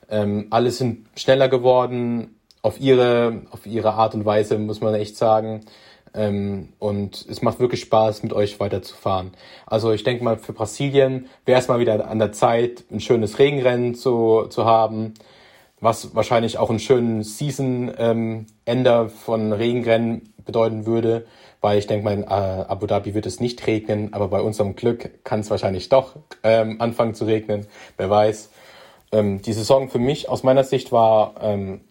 Ähm, 0.10 0.48
alle 0.50 0.70
sind 0.70 1.08
schneller 1.16 1.48
geworden 1.48 2.36
auf 2.62 2.82
ihre 2.82 3.44
auf 3.52 3.66
ihre 3.66 3.94
Art 3.94 4.16
und 4.16 4.26
Weise, 4.26 4.58
muss 4.60 4.82
man 4.82 4.96
echt 4.96 5.16
sagen. 5.16 5.62
Ähm, 6.14 6.74
und 6.78 7.26
es 7.30 7.42
macht 7.42 7.62
wirklich 7.62 7.80
Spaß, 7.80 8.22
mit 8.24 8.34
euch 8.34 8.60
weiterzufahren. 8.60 9.32
Also 9.66 9.94
ich 9.94 10.04
denke 10.04 10.26
mal, 10.26 10.38
für 10.38 10.52
Brasilien 10.52 11.28
wäre 11.46 11.62
es 11.62 11.70
mal 11.70 11.80
wieder 11.80 12.10
an 12.10 12.20
der 12.20 12.34
Zeit, 12.34 12.84
ein 12.92 13.00
schönes 13.00 13.40
Regenrennen 13.40 13.96
zu, 13.96 14.48
zu 14.50 14.66
haben, 14.66 15.14
was 15.80 16.14
wahrscheinlich 16.16 16.58
auch 16.58 16.70
einen 16.70 16.80
schönen 16.80 17.24
Season-Ender 17.24 19.02
ähm, 19.02 19.10
von 19.10 19.54
Regenrennen 19.54 20.34
bedeuten 20.46 20.86
würde 20.86 21.26
weil 21.62 21.78
ich 21.78 21.88
denke 21.88 22.12
in 22.12 22.24
äh, 22.24 22.26
Abu 22.26 22.88
Dhabi 22.88 23.14
wird 23.14 23.28
es 23.28 23.40
nicht 23.40 23.66
regnen, 23.68 24.14
aber 24.14 24.28
bei 24.28 24.42
unserem 24.42 24.76
Glück 24.76 25.24
kann 25.24 25.42
es 25.42 25.50
wahrscheinlich 25.50 25.90
doch 25.90 26.16
ähm, 26.44 26.82
anfangen 26.82 27.14
zu 27.14 27.26
regnen, 27.26 27.68
wer 27.98 28.10
weiß. 28.10 28.50
Ähm, 29.12 29.42
die 29.42 29.54
Saison 29.54 29.90
für 29.90 30.00
mich 30.00 30.28
aus 30.28 30.44
meiner 30.44 30.64
Sicht 30.64 30.92
war 30.92 31.36
ähm, 31.42 31.82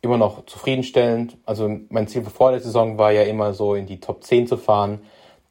immer 0.00 0.16
noch 0.16 0.46
zufriedenstellend. 0.46 1.36
Also 1.44 1.68
mein 1.88 2.06
Ziel 2.06 2.22
vor 2.22 2.52
der 2.52 2.60
Saison 2.60 2.98
war 2.98 3.10
ja 3.10 3.22
immer 3.22 3.54
so 3.54 3.74
in 3.74 3.86
die 3.86 4.00
Top 4.00 4.22
10 4.22 4.46
zu 4.46 4.56
fahren. 4.56 5.00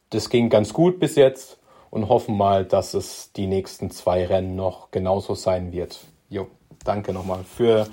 Das 0.09 0.29
ging 0.29 0.49
ganz 0.49 0.71
gut 0.71 0.99
bis 0.99 1.15
jetzt 1.15 1.57
und 1.89 2.07
hoffen 2.07 2.37
mal, 2.37 2.63
dass 2.63 2.93
es 2.93 3.33
die 3.33 3.47
nächsten 3.47 3.91
zwei 3.91 4.25
Rennen 4.25 4.55
noch 4.55 4.91
genauso 4.91 5.35
sein 5.35 5.73
wird. 5.73 5.99
Jo, 6.29 6.47
danke 6.85 7.11
nochmal 7.11 7.43
für 7.43 7.87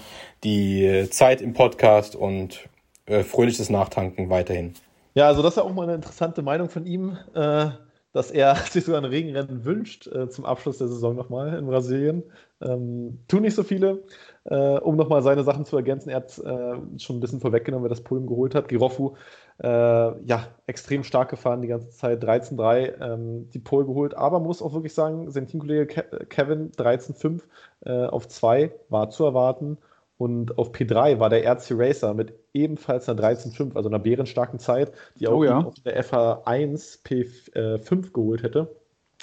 die 0.45 1.09
Zeit 1.11 1.41
im 1.41 1.55
Podcast 1.55 2.15
und 2.15 2.69
äh, 3.07 3.25
fröhliches 3.25 3.71
Nachtanken 3.71 4.31
weiterhin. 4.31 4.75
Ja, 5.15 5.29
also 5.29 5.43
das 5.43 5.53
ist 5.53 5.57
ja 5.59 5.63
auch 5.63 5.73
mal 5.73 5.85
eine 5.85 5.95
interessante 5.95 6.43
Meinung 6.43 6.69
von 6.69 6.87
ihm, 6.87 7.17
äh, 7.35 7.71
dass 8.13 8.31
er 8.31 8.57
sich 8.71 8.85
sogar 8.85 9.01
ein 9.01 9.05
Regenrennen 9.05 9.65
wünscht 9.65 10.07
äh, 10.09 10.29
zum 10.29 10.45
Abschluss 10.45 10.79
der 10.79 10.89
Saison 10.89 11.15
nochmal 11.15 11.57
in 11.57 11.67
Brasilien. 11.67 12.25
Ähm, 12.61 13.21
tun 13.29 13.43
nicht 13.43 13.55
so 13.55 13.63
viele. 13.63 14.03
Äh, 14.45 14.79
um 14.79 14.97
nochmal 14.97 15.23
seine 15.23 15.45
Sachen 15.45 15.65
zu 15.65 15.77
ergänzen, 15.77 16.11
er 16.11 16.17
hat 16.17 16.39
äh, 16.39 16.99
schon 16.99 17.17
ein 17.17 17.21
bisschen 17.21 17.41
vorweggenommen, 17.41 17.85
wer 17.85 17.89
das 17.91 18.03
Podium 18.03 18.27
geholt 18.27 18.55
hat. 18.55 18.69
Giroffu, 18.69 19.15
äh, 19.63 19.69
ja, 19.69 20.49
extrem 20.67 21.05
stark 21.05 21.31
gefahren 21.31 21.63
die 21.63 21.69
ganze 21.69 21.91
Zeit, 21.91 22.23
13-3, 22.23 23.01
ähm, 23.01 23.51
die 23.51 23.59
Pole 23.61 23.87
geholt, 23.87 24.15
aber 24.15 24.41
muss 24.41 24.63
auch 24.63 24.75
wirklich 24.75 24.95
sagen, 24.95 25.31
sein 25.31 25.47
Teamkollege 25.47 25.87
Ke 25.87 26.27
Kevin 26.29 26.73
13-5 26.73 27.43
äh, 27.85 28.07
auf 28.07 28.29
2 28.29 28.73
war 28.89 29.11
zu 29.11 29.25
erwarten 29.25 29.79
und 30.17 30.59
auf 30.59 30.73
P3 30.73 31.19
war 31.19 31.29
der 31.29 31.45
RC 31.45 31.73
Racer 31.73 32.15
mit 32.15 32.35
ebenfalls 32.53 33.09
einer 33.09 33.21
13.5, 33.21 33.75
also 33.75 33.89
einer 33.89 33.99
bärenstarken 33.99 34.59
Zeit, 34.59 34.93
die 35.19 35.27
auch 35.27 35.39
oh, 35.39 35.45
ja. 35.45 35.59
auf 35.59 35.75
der 35.85 36.03
FH1 36.05 37.03
P5 37.05 38.13
geholt 38.13 38.43
hätte. 38.43 38.75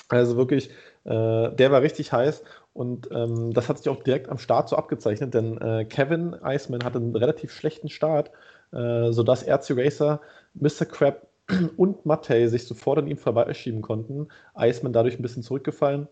Also 0.09 0.35
wirklich, 0.35 0.69
äh, 1.05 1.51
der 1.51 1.71
war 1.71 1.81
richtig 1.81 2.11
heiß 2.11 2.43
und 2.73 3.09
ähm, 3.11 3.53
das 3.53 3.69
hat 3.69 3.77
sich 3.77 3.89
auch 3.89 4.03
direkt 4.03 4.29
am 4.29 4.37
Start 4.37 4.69
so 4.69 4.75
abgezeichnet, 4.75 5.33
denn 5.33 5.57
äh, 5.59 5.85
Kevin 5.85 6.35
Iceman 6.43 6.83
hatte 6.83 6.97
einen 6.97 7.15
relativ 7.15 7.53
schlechten 7.53 7.89
Start, 7.89 8.31
äh, 8.73 9.11
sodass 9.11 9.47
RC 9.47 9.71
Racer, 9.77 10.21
Mr. 10.53 10.85
Crab 10.85 11.27
und 11.77 12.05
Mattei 12.05 12.47
sich 12.47 12.67
sofort 12.67 12.99
an 12.99 13.07
ihm 13.07 13.17
vorbeischieben 13.17 13.81
konnten. 13.81 14.27
Iceman 14.57 14.93
dadurch 14.93 15.17
ein 15.17 15.21
bisschen 15.21 15.43
zurückgefallen. 15.43 16.07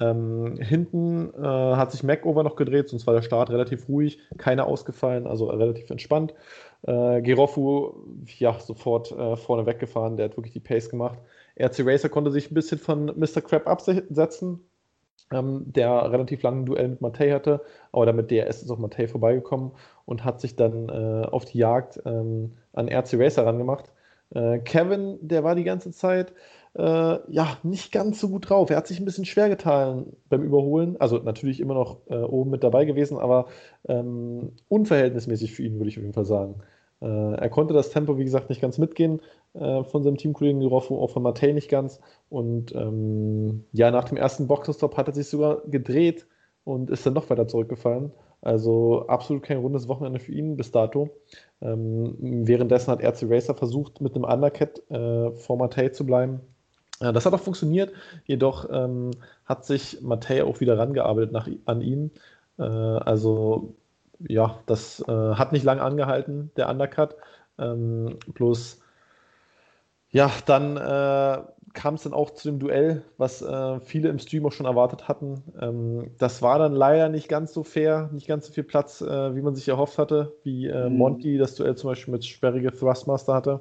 Ähm, 0.00 0.56
hinten 0.60 1.32
äh, 1.34 1.46
hat 1.46 1.92
sich 1.92 2.02
Macover 2.02 2.42
noch 2.42 2.56
gedreht, 2.56 2.88
sonst 2.88 3.06
war 3.06 3.14
der 3.14 3.22
Start 3.22 3.50
relativ 3.50 3.88
ruhig, 3.88 4.18
keiner 4.38 4.66
ausgefallen, 4.66 5.26
also 5.26 5.46
relativ 5.46 5.88
entspannt. 5.90 6.34
Äh, 6.82 7.22
Geroffu, 7.22 7.94
ja, 8.38 8.58
sofort 8.58 9.12
äh, 9.12 9.36
vorne 9.36 9.66
weggefahren, 9.66 10.16
der 10.16 10.26
hat 10.26 10.36
wirklich 10.36 10.52
die 10.52 10.60
Pace 10.60 10.90
gemacht. 10.90 11.20
RC 11.58 11.86
Racer 11.86 12.08
konnte 12.08 12.32
sich 12.32 12.50
ein 12.50 12.54
bisschen 12.54 12.78
von 12.78 13.06
Mr. 13.16 13.40
Crab 13.40 13.68
absetzen, 13.68 14.60
ähm, 15.32 15.72
der 15.72 16.10
relativ 16.10 16.42
lange 16.42 16.64
Duell 16.64 16.88
mit 16.88 17.00
Matei 17.00 17.30
hatte, 17.30 17.62
aber 17.92 18.06
damit 18.06 18.30
DRS 18.30 18.62
ist 18.62 18.70
auch 18.70 18.78
Matei 18.78 19.06
vorbeigekommen 19.06 19.72
und 20.06 20.24
hat 20.24 20.40
sich 20.40 20.56
dann 20.56 20.88
äh, 20.88 21.26
auf 21.26 21.44
die 21.44 21.58
Jagd 21.58 22.02
ähm, 22.04 22.56
an 22.72 22.88
RC 22.88 23.14
Racer 23.14 23.46
rangemacht. 23.46 23.92
Äh, 24.30 24.58
Kevin, 24.58 25.18
der 25.20 25.44
war 25.44 25.54
die 25.54 25.64
ganze 25.64 25.92
Zeit 25.92 26.32
äh, 26.76 27.32
ja, 27.32 27.58
nicht 27.62 27.92
ganz 27.92 28.20
so 28.20 28.28
gut 28.28 28.50
drauf. 28.50 28.70
Er 28.70 28.76
hat 28.76 28.86
sich 28.86 28.98
ein 29.00 29.04
bisschen 29.04 29.24
schwer 29.24 29.48
getan 29.48 30.06
beim 30.28 30.42
Überholen. 30.42 30.96
Also 31.00 31.18
natürlich 31.18 31.60
immer 31.60 31.74
noch 31.74 32.00
äh, 32.08 32.16
oben 32.16 32.50
mit 32.50 32.64
dabei 32.64 32.84
gewesen, 32.84 33.18
aber 33.18 33.46
ähm, 33.88 34.52
unverhältnismäßig 34.68 35.52
für 35.54 35.62
ihn, 35.62 35.78
würde 35.78 35.88
ich 35.88 35.98
auf 35.98 36.02
jeden 36.02 36.14
Fall 36.14 36.24
sagen. 36.24 36.56
Äh, 37.00 37.34
er 37.34 37.50
konnte 37.50 37.74
das 37.74 37.90
Tempo, 37.90 38.18
wie 38.18 38.24
gesagt, 38.24 38.48
nicht 38.48 38.60
ganz 38.60 38.78
mitgehen 38.78 39.20
äh, 39.54 39.84
von 39.84 40.02
seinem 40.02 40.16
Teamkollegen 40.16 40.60
Giroffu, 40.60 40.98
auch 40.98 41.10
von 41.10 41.22
Matei 41.22 41.52
nicht 41.52 41.68
ganz. 41.68 42.00
Und 42.28 42.74
ähm, 42.74 43.64
ja, 43.72 43.90
nach 43.90 44.04
dem 44.04 44.16
ersten 44.16 44.46
Boxenstopp 44.48 44.96
hat 44.96 45.08
er 45.08 45.14
sich 45.14 45.28
sogar 45.28 45.62
gedreht 45.66 46.26
und 46.64 46.90
ist 46.90 47.06
dann 47.06 47.14
noch 47.14 47.30
weiter 47.30 47.46
zurückgefallen. 47.46 48.12
Also 48.40 49.06
absolut 49.06 49.42
kein 49.42 49.58
rundes 49.58 49.88
Wochenende 49.88 50.18
für 50.20 50.32
ihn 50.32 50.56
bis 50.56 50.70
dato. 50.70 51.10
Ähm, 51.62 52.16
währenddessen 52.18 52.90
hat 52.90 53.02
RC 53.02 53.30
Racer 53.30 53.54
versucht, 53.54 54.00
mit 54.00 54.14
einem 54.14 54.24
Undercut 54.24 54.82
äh, 54.90 55.30
vor 55.32 55.56
Matei 55.56 55.88
zu 55.90 56.04
bleiben. 56.04 56.40
Das 57.12 57.26
hat 57.26 57.34
auch 57.34 57.40
funktioniert, 57.40 57.92
jedoch 58.24 58.68
ähm, 58.70 59.10
hat 59.44 59.64
sich 59.64 60.00
Matej 60.02 60.42
auch 60.42 60.60
wieder 60.60 60.78
rangearbeitet 60.78 61.32
nach, 61.32 61.48
an 61.66 61.80
ihn. 61.80 62.10
Äh, 62.58 62.62
also 62.62 63.74
ja, 64.28 64.58
das 64.66 65.00
äh, 65.08 65.12
hat 65.12 65.52
nicht 65.52 65.64
lange 65.64 65.82
angehalten, 65.82 66.50
der 66.56 66.68
Undercut. 66.70 67.16
Ähm, 67.58 68.18
bloß 68.34 68.80
Ja, 70.10 70.30
dann 70.46 70.76
äh, 70.76 71.42
kam 71.72 71.94
es 71.94 72.04
dann 72.04 72.12
auch 72.12 72.30
zu 72.30 72.48
dem 72.48 72.60
Duell, 72.60 73.02
was 73.18 73.42
äh, 73.42 73.80
viele 73.80 74.08
im 74.08 74.18
Stream 74.20 74.46
auch 74.46 74.52
schon 74.52 74.66
erwartet 74.66 75.08
hatten. 75.08 75.42
Ähm, 75.60 76.12
das 76.18 76.40
war 76.40 76.58
dann 76.60 76.72
leider 76.72 77.08
nicht 77.08 77.28
ganz 77.28 77.52
so 77.52 77.64
fair, 77.64 78.10
nicht 78.12 78.28
ganz 78.28 78.46
so 78.46 78.52
viel 78.52 78.62
Platz, 78.64 79.00
äh, 79.00 79.34
wie 79.34 79.42
man 79.42 79.56
sich 79.56 79.68
erhofft 79.68 79.98
hatte, 79.98 80.32
wie 80.44 80.68
äh, 80.68 80.88
mhm. 80.88 80.96
Monty 80.96 81.36
das 81.36 81.56
Duell 81.56 81.76
zum 81.76 81.90
Beispiel 81.90 82.12
mit 82.12 82.24
sperrige 82.24 82.72
Thrustmaster 82.72 83.34
hatte. 83.34 83.60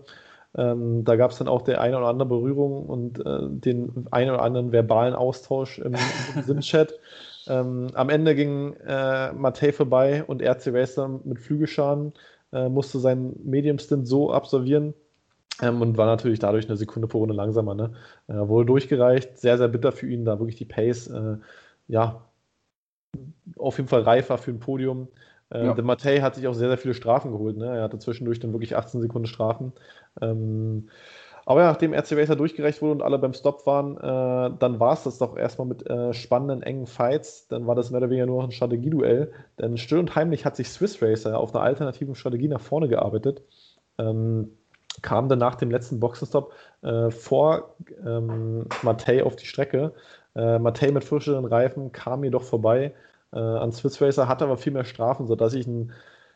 Ähm, 0.56 1.04
da 1.04 1.16
gab 1.16 1.32
es 1.32 1.38
dann 1.38 1.48
auch 1.48 1.62
der 1.62 1.82
eine 1.82 1.98
oder 1.98 2.08
andere 2.08 2.30
Berührung 2.30 2.86
und 2.86 3.20
äh, 3.26 3.40
den 3.50 4.06
einen 4.12 4.32
oder 4.32 4.42
anderen 4.42 4.72
verbalen 4.72 5.16
Austausch 5.16 5.80
im, 5.80 5.96
im 6.36 6.42
Sim-Chat. 6.46 6.94
Ähm, 7.48 7.88
am 7.94 8.10
Ende 8.10 8.36
ging 8.36 8.74
äh, 8.86 9.34
Matej 9.34 9.74
vorbei 9.74 10.24
und 10.26 10.42
RC 10.42 10.68
Racer 10.68 11.20
mit 11.24 11.40
Flügelschaden 11.40 12.14
äh, 12.54 12.70
musste 12.70 13.00
seinen 13.00 13.40
Medium-Stint 13.44 14.08
so 14.08 14.32
absolvieren, 14.32 14.94
ähm, 15.62 15.82
und 15.82 15.98
war 15.98 16.06
natürlich 16.06 16.40
dadurch 16.40 16.68
eine 16.68 16.78
Sekunde 16.78 17.08
pro 17.08 17.20
Runde 17.20 17.36
langsamer. 17.36 17.76
Ne? 17.76 17.94
Äh, 18.28 18.34
wurde 18.34 18.66
durchgereicht, 18.66 19.38
sehr, 19.38 19.58
sehr 19.58 19.68
bitter 19.68 19.92
für 19.92 20.08
ihn, 20.08 20.26
da 20.26 20.40
wirklich 20.40 20.56
die 20.56 20.66
Pace, 20.66 21.08
äh, 21.08 21.38
ja, 21.88 22.24
auf 23.58 23.78
jeden 23.78 23.90
Fall 23.90 24.02
reifer 24.02 24.38
für 24.38 24.52
ein 24.52 24.60
Podium. 24.60 25.08
Äh, 25.54 25.66
ja. 25.66 25.74
Der 25.74 25.84
Matej 25.84 26.22
hat 26.22 26.36
sich 26.36 26.48
auch 26.48 26.54
sehr, 26.54 26.70
sehr 26.70 26.78
viele 26.78 26.94
Strafen 26.94 27.32
geholt. 27.32 27.58
Ne? 27.58 27.78
Er 27.78 27.84
hatte 27.84 28.00
zwischendurch 28.00 28.40
dann 28.40 28.54
wirklich 28.54 28.76
18 28.76 29.02
Sekunden 29.02 29.28
Strafen. 29.28 29.74
Ähm, 30.22 30.90
aber 31.46 31.62
ja, 31.62 31.68
nachdem 31.68 31.94
RC 31.94 32.14
Racer 32.14 32.36
durchgereicht 32.36 32.82
wurde 32.82 32.94
und 32.94 33.02
alle 33.02 33.20
beim 33.20 33.34
Stop 33.34 33.66
waren, 33.66 33.98
äh, 33.98 34.58
dann 34.60 34.80
war 34.80 34.94
es 34.94 35.04
das 35.04 35.18
doch 35.18 35.36
erstmal 35.38 35.68
mit 35.68 35.88
äh, 35.90 36.14
spannenden, 36.14 36.64
engen 36.64 36.88
Fights. 36.88 37.48
Dann 37.50 37.68
war 37.68 37.76
das 37.76 37.92
mehr 37.92 38.00
oder 38.00 38.10
weniger 38.10 38.26
nur 38.26 38.38
noch 38.38 38.48
ein 38.48 38.54
Strategieduell. 38.54 39.32
Denn 39.60 39.78
still 39.78 40.00
und 40.00 40.16
heimlich 40.16 40.46
hat 40.46 40.56
sich 40.56 40.70
Swiss 40.70 41.02
Racer 41.02 41.38
auf 41.38 41.54
einer 41.54 41.64
alternativen 41.64 42.16
Strategie 42.16 42.48
nach 42.48 42.62
vorne 42.62 42.88
gearbeitet. 42.88 43.42
Ähm, 43.98 44.52
kam 45.02 45.28
dann 45.28 45.40
nach 45.40 45.56
dem 45.56 45.72
letzten 45.72 46.00
Boxenstopp 46.00 46.54
äh, 46.82 47.10
vor 47.10 47.76
ähm, 48.06 48.66
Matej 48.82 49.24
auf 49.24 49.36
die 49.36 49.46
Strecke. 49.46 49.94
Äh, 50.36 50.60
Matej 50.60 50.92
mit 50.92 51.04
frischeren 51.04 51.46
Reifen 51.46 51.92
kam 51.92 52.24
jedoch 52.24 52.44
vorbei 52.44 52.94
äh, 53.34 53.40
an 53.40 53.72
Swiss 53.72 54.02
Racer, 54.02 54.28
hatte 54.28 54.46
aber 54.46 54.58
viel 54.58 54.74
mehr 54.74 54.86
Strafen, 54.86 55.28
sodass 55.28 55.54
sich 55.54 55.68
ein 55.68 55.94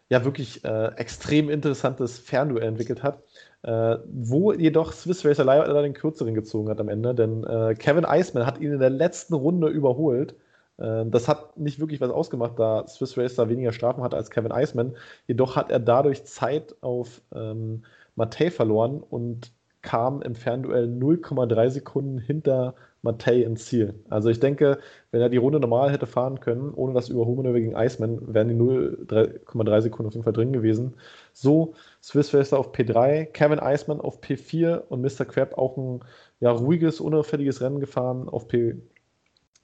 ja 0.10 0.24
wirklich 0.24 0.64
äh, 0.64 0.88
extrem 0.96 1.50
interessantes 1.50 2.18
Fernduell 2.18 2.68
entwickelt 2.68 3.04
hat, 3.04 3.24
äh, 3.64 3.98
wo 4.08 4.54
jedoch 4.54 4.94
Swiss 4.94 5.26
Racer 5.26 5.44
leider 5.44 5.82
den 5.82 5.94
kürzeren 5.94 6.34
gezogen 6.34 6.70
hat 6.70 6.80
am 6.80 6.88
Ende, 6.90 7.14
denn 7.14 7.44
äh, 7.44 7.76
Kevin 7.76 8.06
Eisman 8.06 8.46
hat 8.46 8.60
ihn 8.60 8.72
in 8.72 8.80
der 8.80 8.90
letzten 8.90 9.34
Runde 9.34 9.68
überholt. 9.68 10.36
Das 10.80 11.28
hat 11.28 11.58
nicht 11.58 11.80
wirklich 11.80 12.02
was 12.02 12.12
ausgemacht, 12.12 12.60
da 12.60 12.86
Swiss 12.88 13.18
Racer 13.18 13.50
weniger 13.50 13.72
Strafen 13.72 14.04
hatte 14.04 14.16
als 14.16 14.30
Kevin 14.30 14.52
Eisman. 14.52 14.96
Jedoch 15.26 15.56
hat 15.56 15.72
er 15.72 15.80
dadurch 15.80 16.24
Zeit 16.26 16.76
auf 16.82 17.20
ähm, 17.34 17.82
Matej 18.16 18.52
verloren 18.52 19.02
und 19.02 19.52
kam 19.82 20.22
im 20.22 20.36
Fernduell 20.36 20.86
0,3 20.86 21.70
Sekunden 21.70 22.20
hinter 22.20 22.76
Matej 23.02 23.44
ins 23.44 23.66
Ziel. 23.66 23.94
Also 24.10 24.30
ich 24.30 24.40
denke, 24.40 24.80
wenn 25.12 25.22
er 25.22 25.30
die 25.30 25.38
Runde 25.38 25.60
normal 25.60 25.92
hätte 25.92 26.08
fahren 26.08 26.40
können, 26.40 26.74
ohne 26.74 26.94
das 26.94 27.10
Überholmanöver 27.10 27.60
gegen 27.60 27.76
Iceman, 27.76 28.34
wären 28.34 28.50
die 28.50 28.56
0,3 28.56 29.82
Sekunden 29.82 30.08
auf 30.08 30.14
jeden 30.14 30.24
Fall 30.24 30.34
drin 30.34 30.54
gewesen. 30.54 30.96
So 31.34 31.74
Swiss 32.02 32.34
Racer 32.34 32.60
auf 32.60 32.74
P3, 32.74 33.26
Kevin 33.26 33.60
Iceman 33.62 34.02
auf 34.02 34.22
P4 34.22 34.80
und 34.90 35.02
Mr. 35.02 35.26
Crab 35.26 35.58
auch 35.58 35.78
ein 35.78 36.02
ja, 36.40 36.52
ruhiges, 36.52 37.00
unauffälliges 37.00 37.62
Rennen 37.62 37.80
gefahren 37.80 38.30
auf 38.30 38.48
P, 38.48 38.76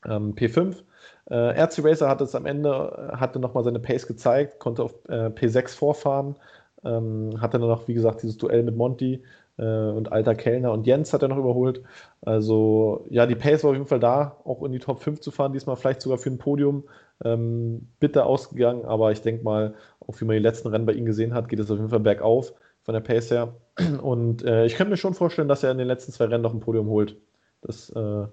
ähm, 0.05 0.35
P5. 0.35 0.83
Äh, 1.25 1.35
RC 1.35 1.83
Racer 1.83 2.09
hat 2.09 2.21
es 2.21 2.35
am 2.35 2.45
Ende, 2.45 3.11
hatte 3.17 3.39
nochmal 3.39 3.63
seine 3.63 3.79
Pace 3.79 4.07
gezeigt, 4.07 4.59
konnte 4.59 4.83
auf 4.83 4.93
äh, 5.07 5.27
P6 5.29 5.75
vorfahren, 5.75 6.35
ähm, 6.83 7.39
hatte 7.39 7.59
dann 7.59 7.69
noch, 7.69 7.87
wie 7.87 7.93
gesagt, 7.93 8.23
dieses 8.23 8.37
Duell 8.37 8.63
mit 8.63 8.75
Monty 8.75 9.15
äh, 9.15 9.19
und 9.61 10.11
Alter 10.11 10.33
Kellner 10.35 10.71
und 10.71 10.87
Jens 10.87 11.13
hat 11.13 11.21
er 11.21 11.27
noch 11.27 11.37
überholt. 11.37 11.83
Also 12.21 13.05
ja, 13.09 13.25
die 13.27 13.35
Pace 13.35 13.63
war 13.63 13.71
auf 13.71 13.75
jeden 13.75 13.87
Fall 13.87 13.99
da, 13.99 14.37
auch 14.45 14.63
in 14.63 14.71
die 14.71 14.79
Top 14.79 15.01
5 15.01 15.19
zu 15.19 15.31
fahren, 15.31 15.53
diesmal 15.53 15.75
vielleicht 15.75 16.01
sogar 16.01 16.17
für 16.17 16.31
ein 16.31 16.39
Podium. 16.39 16.85
Ähm, 17.23 17.87
bitter 17.99 18.25
ausgegangen, 18.25 18.85
aber 18.85 19.11
ich 19.11 19.21
denke 19.21 19.43
mal, 19.43 19.75
auch 19.99 20.19
wie 20.19 20.25
man 20.25 20.35
die 20.35 20.41
letzten 20.41 20.69
Rennen 20.69 20.85
bei 20.85 20.93
ihm 20.93 21.05
gesehen 21.05 21.33
hat, 21.33 21.47
geht 21.47 21.59
es 21.59 21.69
auf 21.69 21.77
jeden 21.77 21.89
Fall 21.89 21.99
bergauf 21.99 22.53
von 22.81 22.93
der 22.93 23.01
Pace 23.01 23.31
her. 23.31 23.55
Und 24.01 24.43
äh, 24.43 24.65
ich 24.65 24.75
könnte 24.75 24.91
mir 24.91 24.97
schon 24.97 25.13
vorstellen, 25.13 25.47
dass 25.47 25.63
er 25.63 25.71
in 25.71 25.77
den 25.77 25.87
letzten 25.87 26.11
zwei 26.11 26.25
Rennen 26.25 26.43
noch 26.43 26.53
ein 26.53 26.59
Podium 26.59 26.87
holt. 26.87 27.17
Das, 27.61 27.89
äh, 27.91 28.27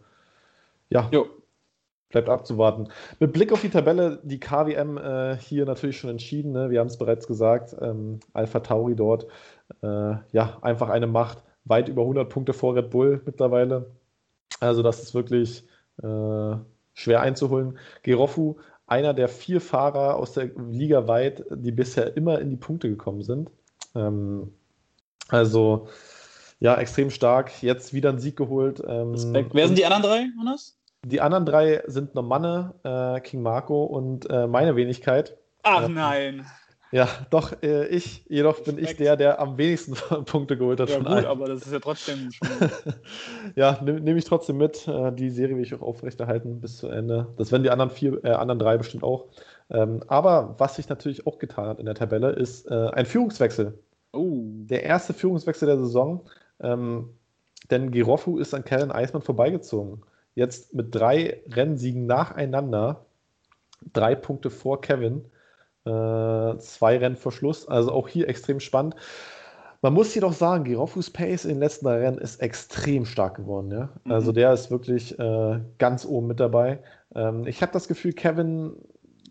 ja, 0.91 1.09
jo. 1.13 1.27
Bleibt 2.09 2.29
abzuwarten. 2.29 2.89
Mit 3.21 3.33
Blick 3.33 3.53
auf 3.53 3.61
die 3.61 3.71
Tabelle, 3.71 4.19
die 4.25 4.41
KWM 4.41 4.99
äh, 4.99 5.37
hier 5.37 5.65
natürlich 5.65 5.97
schon 5.97 6.11
entschieden. 6.11 6.51
Ne? 6.51 6.69
Wir 6.69 6.81
haben 6.81 6.89
es 6.89 6.99
bereits 6.99 7.29
gesagt. 7.29 7.77
Ähm, 7.81 8.19
Alpha 8.33 8.59
Tauri 8.59 8.97
dort, 8.97 9.29
äh, 9.83 10.15
ja, 10.33 10.59
einfach 10.63 10.89
eine 10.89 11.07
Macht. 11.07 11.43
Weit 11.65 11.89
über 11.89 12.03
100 12.03 12.29
Punkte 12.29 12.53
vor 12.53 12.75
Red 12.75 12.91
Bull 12.91 13.21
mittlerweile. 13.25 13.91
Also, 14.61 14.83
das 14.83 15.03
ist 15.03 15.15
wirklich 15.15 15.65
äh, 16.03 16.57
schwer 16.95 17.21
einzuholen. 17.21 17.79
Gerofu, 18.03 18.57
einer 18.87 19.15
der 19.15 19.29
vier 19.29 19.61
Fahrer 19.61 20.17
aus 20.17 20.33
der 20.33 20.51
Liga 20.69 21.07
weit, 21.07 21.45
die 21.51 21.73
bisher 21.73 22.17
immer 22.17 22.41
in 22.41 22.51
die 22.51 22.57
Punkte 22.57 22.89
gekommen 22.89 23.23
sind. 23.23 23.51
Ähm, 23.95 24.53
also, 25.29 25.89
ja, 26.59 26.77
extrem 26.77 27.11
stark. 27.11 27.63
Jetzt 27.63 27.95
wieder 27.95 28.11
einen 28.11 28.19
Sieg 28.19 28.37
geholt. 28.37 28.83
Ähm, 28.87 29.15
Wer 29.53 29.67
sind 29.67 29.79
die 29.79 29.85
anderen 29.85 30.03
drei, 30.03 30.27
Jonas? 30.37 30.77
Die 31.07 31.21
anderen 31.21 31.47
drei 31.47 31.83
sind 31.87 32.15
Normanne, 32.15 32.75
äh, 32.83 33.21
King 33.21 33.43
Marco 33.43 33.85
und 33.85 34.29
äh, 34.29 34.47
meine 34.47 34.77
Wenigkeit. 34.77 35.37
Ach 35.63 35.89
nein. 35.89 36.47
Ja, 36.93 37.09
doch, 37.31 37.63
äh, 37.63 37.87
ich, 37.87 38.25
jedoch 38.29 38.61
bin 38.65 38.77
ich 38.77 38.97
der, 38.97 39.17
der 39.17 39.39
am 39.39 39.57
wenigsten 39.59 39.95
Punkte 40.25 40.57
geholt 40.57 40.81
hat. 40.81 40.89
Ja, 40.89 40.99
gut, 40.99 41.07
allen. 41.07 41.25
aber 41.27 41.47
das 41.47 41.63
ist 41.67 41.73
ja 41.73 41.79
trotzdem 41.79 42.31
schon. 42.33 42.49
ja, 43.55 43.81
nehme 43.83 44.01
nehm 44.01 44.17
ich 44.17 44.25
trotzdem 44.25 44.57
mit. 44.57 44.89
Äh, 44.89 45.13
die 45.13 45.31
Serie 45.31 45.57
will 45.57 45.63
ich 45.63 45.75
auch 45.75 45.83
aufrechterhalten 45.83 46.61
bis 46.61 46.79
zu 46.79 46.89
Ende. 46.89 47.29
Das 47.37 47.53
werden 47.53 47.63
die 47.63 47.71
anderen 47.71 47.91
vier, 47.91 48.25
äh, 48.25 48.31
anderen 48.31 48.59
drei 48.59 48.77
bestimmt 48.77 49.05
auch. 49.05 49.27
Ähm, 49.71 50.03
aber 50.09 50.57
was 50.59 50.77
sich 50.77 50.89
natürlich 50.89 51.27
auch 51.27 51.39
getan 51.39 51.69
hat 51.69 51.79
in 51.79 51.87
der 51.87 51.95
Tabelle, 51.95 52.31
ist 52.31 52.69
äh, 52.71 52.91
ein 52.93 53.07
Führungswechsel. 53.07 53.79
Oh. 54.13 54.43
Der 54.43 54.83
erste 54.83 55.15
Führungswechsel 55.15 55.67
der 55.67 55.79
Saison. 55.79 56.23
Ähm, 56.61 57.11
denn 57.71 57.93
Girofu 57.93 58.39
ist 58.39 58.53
an 58.53 58.65
Kellen 58.65 58.91
Eismann 58.91 59.23
vorbeigezogen 59.23 60.03
jetzt 60.35 60.75
mit 60.75 60.95
drei 60.95 61.43
Rennsiegen 61.49 62.07
nacheinander, 62.07 63.05
drei 63.93 64.15
Punkte 64.15 64.51
vor 64.51 64.81
Kevin, 64.81 65.25
äh, 65.85 66.59
zwei 66.59 66.99
Rennen 66.99 67.17
vor 67.17 67.33
Schluss. 67.33 67.69
Also 67.69 67.93
auch 67.93 68.09
hier 68.09 68.29
extrem 68.29 68.61
spannend. 68.61 68.97
Man 69.83 69.95
muss 69.95 70.15
jedoch 70.15 70.35
sagen, 70.35 70.65
Girofus 70.65 71.11
Pace 71.11 71.45
in 71.45 71.53
den 71.53 71.61
letzten 71.61 71.87
drei 71.87 72.01
Rennen 72.01 72.19
ist 72.19 72.41
extrem 72.43 73.07
stark 73.07 73.37
geworden. 73.37 73.71
Ja? 73.71 73.89
Mhm. 74.05 74.13
Also 74.13 74.33
der 74.33 74.53
ist 74.53 74.71
wirklich 74.71 75.19
äh, 75.19 75.61
ganz 75.79 76.05
oben 76.05 76.27
mit 76.27 76.39
dabei. 76.39 76.81
Ähm, 77.15 77.47
ich 77.47 77.63
habe 77.63 77.73
das 77.73 77.89
Gefühl, 77.89 78.13
Kevin 78.13 78.75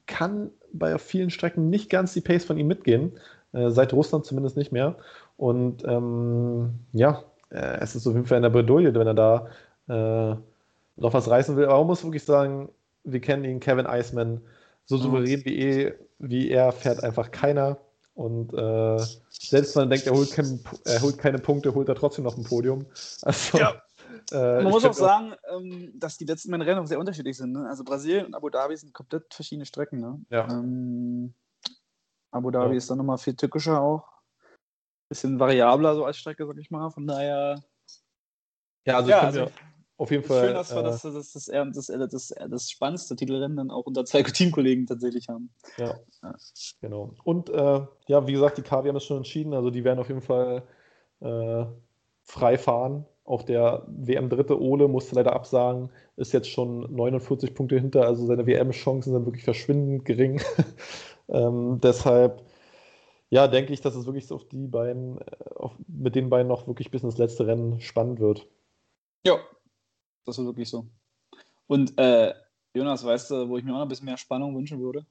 kann 0.07 0.49
bei 0.73 0.97
vielen 0.97 1.29
Strecken 1.29 1.69
nicht 1.69 1.89
ganz 1.89 2.13
die 2.13 2.21
Pace 2.21 2.45
von 2.45 2.57
ihm 2.57 2.67
mitgehen. 2.67 3.13
Äh, 3.53 3.69
seit 3.69 3.93
Russland 3.93 4.25
zumindest 4.25 4.57
nicht 4.57 4.71
mehr. 4.71 4.95
Und 5.37 5.83
ähm, 5.85 6.71
ja, 6.93 7.23
äh, 7.51 7.77
es 7.79 7.95
ist 7.95 8.07
auf 8.07 8.13
jeden 8.13 8.25
Fall 8.25 8.37
in 8.37 8.43
der 8.43 8.49
Bredouille, 8.49 8.93
wenn 8.93 9.07
er 9.07 9.13
da 9.13 9.47
äh, 9.87 10.35
noch 10.97 11.13
was 11.13 11.29
reißen 11.29 11.55
will. 11.55 11.65
Aber 11.65 11.79
man 11.79 11.87
muss 11.87 12.03
wirklich 12.03 12.23
sagen, 12.23 12.69
wir 13.03 13.21
kennen 13.21 13.45
ihn, 13.45 13.59
Kevin 13.59 13.85
Eisman, 13.87 14.41
so 14.85 14.97
souverän 14.97 15.45
wie, 15.45 15.59
eh, 15.59 15.93
wie 16.19 16.49
er 16.49 16.71
fährt 16.71 17.03
einfach 17.03 17.31
keiner. 17.31 17.77
Und 18.13 18.53
äh, 18.53 18.97
selbst 19.29 19.75
wenn 19.75 19.83
man 19.83 19.89
denkt, 19.91 20.05
er 20.05 20.13
holt, 20.13 20.31
kein, 20.31 20.59
er 20.85 21.01
holt, 21.01 21.17
keine 21.17 21.39
Punkte, 21.39 21.73
holt 21.73 21.87
er 21.87 21.95
trotzdem 21.95 22.25
noch 22.25 22.37
ein 22.37 22.43
Podium. 22.43 22.85
Also, 23.21 23.57
ja. 23.57 23.81
Äh, 24.31 24.63
man 24.63 24.71
muss 24.71 24.85
auch 24.85 24.93
sagen, 24.93 25.33
ähm, 25.51 25.91
dass 25.95 26.17
die 26.17 26.25
letzten 26.25 26.51
beiden 26.51 26.67
Rennen 26.67 26.81
auch 26.81 26.87
sehr 26.87 26.99
unterschiedlich 26.99 27.37
sind. 27.37 27.53
Ne? 27.53 27.67
Also 27.67 27.83
Brasilien 27.83 28.25
und 28.25 28.35
Abu 28.35 28.49
Dhabi 28.49 28.75
sind 28.75 28.93
komplett 28.93 29.33
verschiedene 29.33 29.65
Strecken. 29.65 29.99
Ne? 29.99 30.19
Ja. 30.29 30.47
Ähm, 30.49 31.33
Abu 32.31 32.51
Dhabi 32.51 32.71
ja. 32.71 32.77
ist 32.77 32.89
dann 32.89 32.97
nochmal 32.97 33.17
viel 33.17 33.35
tückischer 33.35 33.81
auch. 33.81 34.05
Bisschen 35.09 35.39
variabler 35.39 35.95
so 35.95 36.05
als 36.05 36.17
Strecke, 36.17 36.45
sag 36.45 36.57
ich 36.57 36.69
mal. 36.69 36.89
Von 36.91 37.07
daher. 37.07 37.63
Ja, 38.85 38.97
also, 38.97 39.09
ja, 39.09 39.21
also 39.21 39.51
auf 39.99 40.11
jeden 40.11 40.23
Fall. 40.23 40.45
Schön, 40.45 40.53
dass 40.53 40.73
wir 40.73 40.79
äh, 40.79 40.83
das, 40.83 41.01
das, 41.01 41.13
das, 41.13 41.45
das, 41.45 42.09
das, 42.09 42.33
das, 42.49 42.71
spannendste 42.71 43.17
Titelrennen 43.17 43.57
dann 43.57 43.69
auch 43.69 43.85
unter 43.85 44.05
zwei 44.05 44.23
Teamkollegen 44.23 44.85
tatsächlich 44.87 45.27
haben. 45.27 45.49
Ja, 45.77 45.99
ja. 46.23 46.35
genau. 46.79 47.13
Und 47.25 47.49
äh, 47.49 47.81
ja, 48.07 48.25
wie 48.25 48.31
gesagt, 48.31 48.57
die 48.57 48.61
KW 48.61 48.87
haben 48.87 48.95
es 48.95 49.03
schon 49.03 49.17
entschieden. 49.17 49.53
Also 49.53 49.71
die 49.71 49.83
werden 49.83 49.99
auf 49.99 50.07
jeden 50.07 50.21
Fall 50.21 50.63
äh, 51.19 51.65
frei 52.23 52.57
fahren. 52.57 53.05
Auch 53.25 53.43
der 53.43 53.83
WM-Dritte 53.87 54.59
Ole 54.61 54.87
musste 54.87 55.15
leider 55.15 55.33
absagen, 55.33 55.89
ist 56.15 56.31
jetzt 56.31 56.49
schon 56.49 56.91
49 56.95 57.53
Punkte 57.53 57.77
hinter. 57.77 58.05
Also 58.05 58.25
seine 58.25 58.47
WM-Chancen 58.47 59.11
sind 59.11 59.25
wirklich 59.25 59.43
verschwindend 59.43 60.05
gering. 60.05 60.41
ähm, 61.27 61.81
deshalb 61.83 62.41
ja, 63.31 63.49
denke 63.49 63.73
ich, 63.73 63.81
dass 63.81 63.95
es 63.95 64.05
wirklich 64.05 64.31
auf 64.31 64.47
die 64.47 64.65
beiden, 64.67 65.19
äh, 65.19 65.25
auf, 65.55 65.73
mit 65.89 66.15
den 66.15 66.29
beiden 66.29 66.47
noch 66.47 66.67
wirklich 66.67 66.89
bis 66.89 67.03
ins 67.03 67.17
letzte 67.17 67.47
Rennen 67.47 67.81
spannend 67.81 68.21
wird. 68.21 68.47
Ja, 69.25 69.39
das 70.25 70.37
ist 70.37 70.45
wirklich 70.45 70.69
so. 70.69 70.87
Und 71.67 71.97
äh, 71.97 72.33
Jonas, 72.73 73.03
weißt 73.03 73.31
du, 73.31 73.49
wo 73.49 73.57
ich 73.57 73.63
mir 73.63 73.71
auch 73.71 73.77
noch 73.77 73.85
ein 73.85 73.89
bisschen 73.89 74.05
mehr 74.05 74.17
Spannung 74.17 74.55
wünschen 74.55 74.79
würde? 74.79 75.05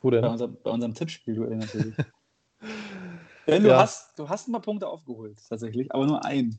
Wo 0.00 0.10
denn? 0.10 0.22
Bei, 0.22 0.28
unser, 0.28 0.48
bei 0.48 0.70
unserem 0.70 0.94
Tippspiel 0.94 1.38
natürlich. 1.38 1.94
Denn 3.46 3.62
du, 3.62 3.68
ja. 3.68 3.80
hast, 3.80 4.18
du 4.18 4.28
hast 4.28 4.48
ein 4.48 4.52
paar 4.52 4.62
Punkte 4.62 4.88
aufgeholt, 4.88 5.38
tatsächlich, 5.48 5.92
aber 5.94 6.06
nur 6.06 6.24
einen. 6.24 6.58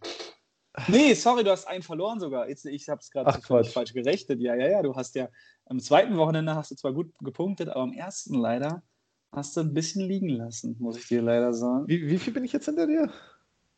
Nee, 0.88 1.14
sorry, 1.16 1.44
du 1.44 1.52
hast 1.52 1.68
einen 1.68 1.84
verloren 1.84 2.20
sogar. 2.20 2.48
Jetzt, 2.48 2.66
ich 2.66 2.88
habe 2.88 3.00
es 3.00 3.12
gerade 3.12 3.34
falsch 3.42 3.94
gerechnet. 3.94 4.40
Ja, 4.40 4.56
ja, 4.56 4.68
ja. 4.68 4.82
Du 4.82 4.96
hast 4.96 5.16
ja 5.16 5.28
am 5.66 5.80
zweiten 5.80 6.18
Wochenende 6.18 6.56
hast 6.56 6.72
du 6.72 6.76
zwar 6.76 6.94
gut 6.94 7.12
gepunktet, 7.20 7.70
aber 7.70 7.82
am 7.82 7.94
ersten 7.94 8.36
leider 8.36 8.82
hast 9.32 9.56
du 9.56 9.62
ein 9.62 9.74
bisschen 9.74 10.08
liegen 10.08 10.30
lassen, 10.30 10.76
muss 10.80 10.98
ich 10.98 11.08
dir 11.08 11.22
leider 11.22 11.54
sagen. 11.54 11.88
Wie, 11.88 12.08
wie 12.08 12.18
viel 12.18 12.34
bin 12.34 12.44
ich 12.44 12.54
jetzt 12.54 12.66
hinter 12.66 12.88
dir? 12.88 13.12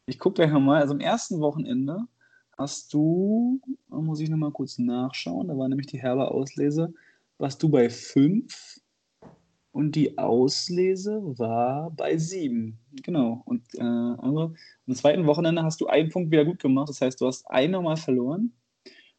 Ich 0.06 0.20
gucke 0.20 0.36
gleich 0.36 0.52
nochmal. 0.52 0.82
Also 0.82 0.94
am 0.94 1.00
ersten 1.00 1.40
Wochenende 1.40 2.00
hast 2.58 2.94
du, 2.94 3.60
muss 3.90 4.20
ich 4.20 4.30
nochmal 4.30 4.52
kurz 4.52 4.78
nachschauen, 4.78 5.48
da 5.48 5.58
war 5.58 5.68
nämlich 5.68 5.88
die 5.88 6.02
herbe 6.02 6.30
Auslese, 6.32 6.94
warst 7.38 7.62
du 7.64 7.70
bei 7.70 7.90
5 7.90 8.80
und 9.72 9.96
die 9.96 10.18
Auslese 10.18 11.22
war 11.40 11.90
bei 11.92 12.18
7. 12.18 12.78
Genau. 13.02 13.42
Und 13.46 13.64
äh, 13.76 13.82
also, 13.82 14.54
am 14.88 14.96
zweiten 14.96 15.26
Wochenende 15.26 15.64
hast 15.64 15.82
du 15.82 15.88
einen 15.88 16.10
Punkt 16.10 16.32
wieder 16.32 16.46
gut 16.46 16.60
gemacht. 16.60 16.90
Das 16.90 17.02
heißt, 17.02 17.20
du 17.20 17.26
hast 17.26 17.50
ein 17.50 17.72
nochmal 17.72 17.98
verloren 17.98 18.54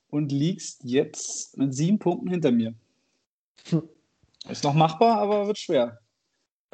und 0.09 0.31
liegst 0.31 0.85
jetzt 0.85 1.59
mit 1.59 1.74
sieben 1.74 1.98
Punkten 1.98 2.28
hinter 2.28 2.52
mir. 2.52 2.74
Hm. 3.69 3.82
Ist 4.48 4.62
noch 4.62 4.74
machbar, 4.74 5.19
aber 5.19 5.48
wird 5.48 5.59
schwer 5.59 5.98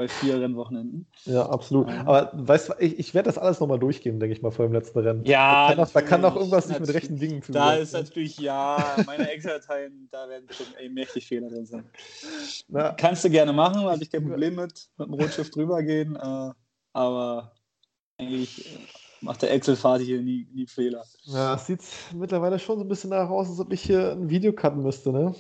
bei 0.01 0.09
vier 0.09 0.41
Rennwochenenden. 0.41 1.07
Ja, 1.27 1.47
absolut. 1.51 1.87
Ja. 1.87 2.01
Aber 2.07 2.31
weißt 2.33 2.71
du, 2.71 2.73
ich, 2.79 2.99
ich 2.99 3.13
werde 3.13 3.29
das 3.29 3.37
alles 3.37 3.61
nochmal 3.61 3.79
durchgehen, 3.79 4.19
denke 4.19 4.35
ich 4.35 4.41
mal, 4.41 4.51
vor 4.51 4.65
dem 4.65 4.73
letzten 4.73 4.99
Rennen. 5.01 5.27
Ja, 5.27 5.69
da 5.69 5.75
kann, 5.75 5.85
auch, 5.85 5.91
da 5.93 6.01
kann 6.01 6.25
auch 6.25 6.37
irgendwas 6.37 6.69
nicht 6.69 6.81
mit 6.81 6.89
rechten 6.95 7.19
Dingen 7.19 7.43
zu 7.43 7.53
Da 7.53 7.75
ist 7.75 7.93
natürlich, 7.93 8.39
ja, 8.39 8.97
meine 9.05 9.31
Excel-Dateien, 9.31 10.09
da 10.11 10.27
werden 10.27 10.49
schon 10.53 10.69
ey, 10.79 10.89
mächtig 10.89 11.27
Fehler 11.27 11.51
drin 11.51 11.67
sein. 11.67 11.85
Na, 12.69 12.93
Kannst 12.93 13.27
du 13.27 13.29
gerne 13.29 13.53
machen, 13.53 13.83
habe 13.83 14.03
ich 14.03 14.11
kein 14.11 14.27
Problem 14.27 14.55
mit, 14.55 14.89
mit 14.97 15.09
dem 15.09 15.13
Rotschiff 15.13 15.51
drüber 15.51 15.83
gehen, 15.83 16.17
äh, 16.17 16.51
aber 16.95 17.53
eigentlich 18.17 18.79
macht 19.21 19.43
der 19.43 19.53
Excel-Fahrt 19.53 20.01
hier 20.01 20.23
nie, 20.23 20.49
nie 20.55 20.67
Fehler. 20.67 21.05
Ja, 21.25 21.57
es 21.57 21.67
sieht 21.67 21.83
mittlerweile 22.15 22.59
schon 22.59 22.79
so 22.79 22.85
ein 22.87 22.89
bisschen 22.89 23.11
nach 23.11 23.29
aus, 23.29 23.51
als 23.51 23.61
ob 23.61 23.71
ich 23.71 23.83
hier 23.83 24.13
ein 24.13 24.31
Video 24.31 24.55
cutten 24.55 24.83
müsste, 24.83 25.13
ne? 25.13 25.35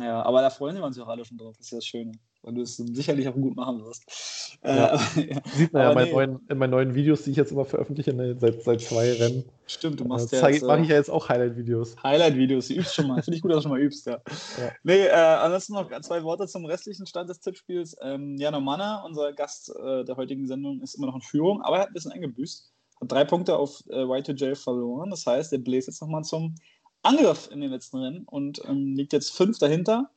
Ja, 0.00 0.22
aber 0.22 0.40
da 0.40 0.48
freuen 0.48 0.76
wir 0.76 0.84
uns 0.84 0.96
ja 0.96 1.04
auch 1.04 1.08
alle 1.08 1.26
schon 1.26 1.36
drauf, 1.36 1.58
das 1.58 1.66
ist 1.66 1.72
ja 1.72 1.76
das 1.76 1.84
Schöne 1.84 2.12
weil 2.42 2.54
du 2.54 2.62
es 2.62 2.76
sicherlich 2.76 3.28
auch 3.28 3.34
gut 3.34 3.56
machen 3.56 3.84
wirst. 3.84 4.58
Ja. 4.64 4.94
Äh, 5.16 5.30
ja. 5.30 5.40
Sieht 5.54 5.72
man 5.72 5.82
ja 5.82 6.04
nee. 6.04 6.12
neuen, 6.12 6.40
in 6.48 6.58
meinen 6.58 6.70
neuen 6.70 6.94
Videos, 6.94 7.22
die 7.22 7.32
ich 7.32 7.36
jetzt 7.36 7.52
immer 7.52 7.64
veröffentliche, 7.64 8.12
ne, 8.12 8.36
seit, 8.38 8.62
seit 8.62 8.80
zwei 8.80 9.12
Rennen. 9.12 9.44
Stimmt, 9.66 10.00
du 10.00 10.04
äh, 10.04 10.08
machst 10.08 10.32
äh, 10.32 10.40
ja 10.40 10.48
jetzt. 10.48 10.64
Mache 10.64 10.80
ich 10.82 10.88
ja 10.88 10.96
jetzt 10.96 11.10
auch 11.10 11.28
Highlight-Videos. 11.28 11.96
Highlight-Videos, 12.02 12.68
du 12.68 12.74
übst 12.74 12.94
schon 12.94 13.08
mal. 13.08 13.22
Finde 13.22 13.36
ich 13.36 13.42
gut, 13.42 13.50
dass 13.50 13.58
du 13.58 13.62
schon 13.62 13.72
mal 13.72 13.80
übst, 13.80 14.06
ja. 14.06 14.20
ja. 14.58 14.72
Nee, 14.82 15.06
äh, 15.06 15.12
ansonsten 15.12 15.74
noch 15.74 16.00
zwei 16.00 16.22
Worte 16.22 16.46
zum 16.46 16.64
restlichen 16.64 17.06
Stand 17.06 17.28
des 17.28 17.40
Tippspiels. 17.40 17.96
Ähm, 18.02 18.36
Jano 18.36 18.60
Manna, 18.60 19.04
unser 19.04 19.32
Gast 19.32 19.70
äh, 19.70 20.04
der 20.04 20.16
heutigen 20.16 20.46
Sendung, 20.46 20.80
ist 20.80 20.94
immer 20.94 21.06
noch 21.06 21.16
in 21.16 21.22
Führung, 21.22 21.62
aber 21.62 21.76
er 21.76 21.82
hat 21.82 21.88
ein 21.88 21.94
bisschen 21.94 22.12
eingebüßt. 22.12 22.72
Hat 23.00 23.12
drei 23.12 23.24
Punkte 23.24 23.56
auf 23.56 23.84
äh, 23.88 24.02
Y2J 24.02 24.56
verloren. 24.56 25.10
Das 25.10 25.26
heißt, 25.26 25.52
er 25.52 25.58
bläst 25.58 25.88
jetzt 25.88 26.00
nochmal 26.00 26.24
zum 26.24 26.54
Angriff 27.02 27.48
in 27.52 27.60
den 27.60 27.70
letzten 27.70 27.98
Rennen 27.98 28.24
und 28.24 28.60
ähm, 28.66 28.94
liegt 28.94 29.12
jetzt 29.12 29.30
fünf 29.30 29.58
dahinter. 29.58 30.10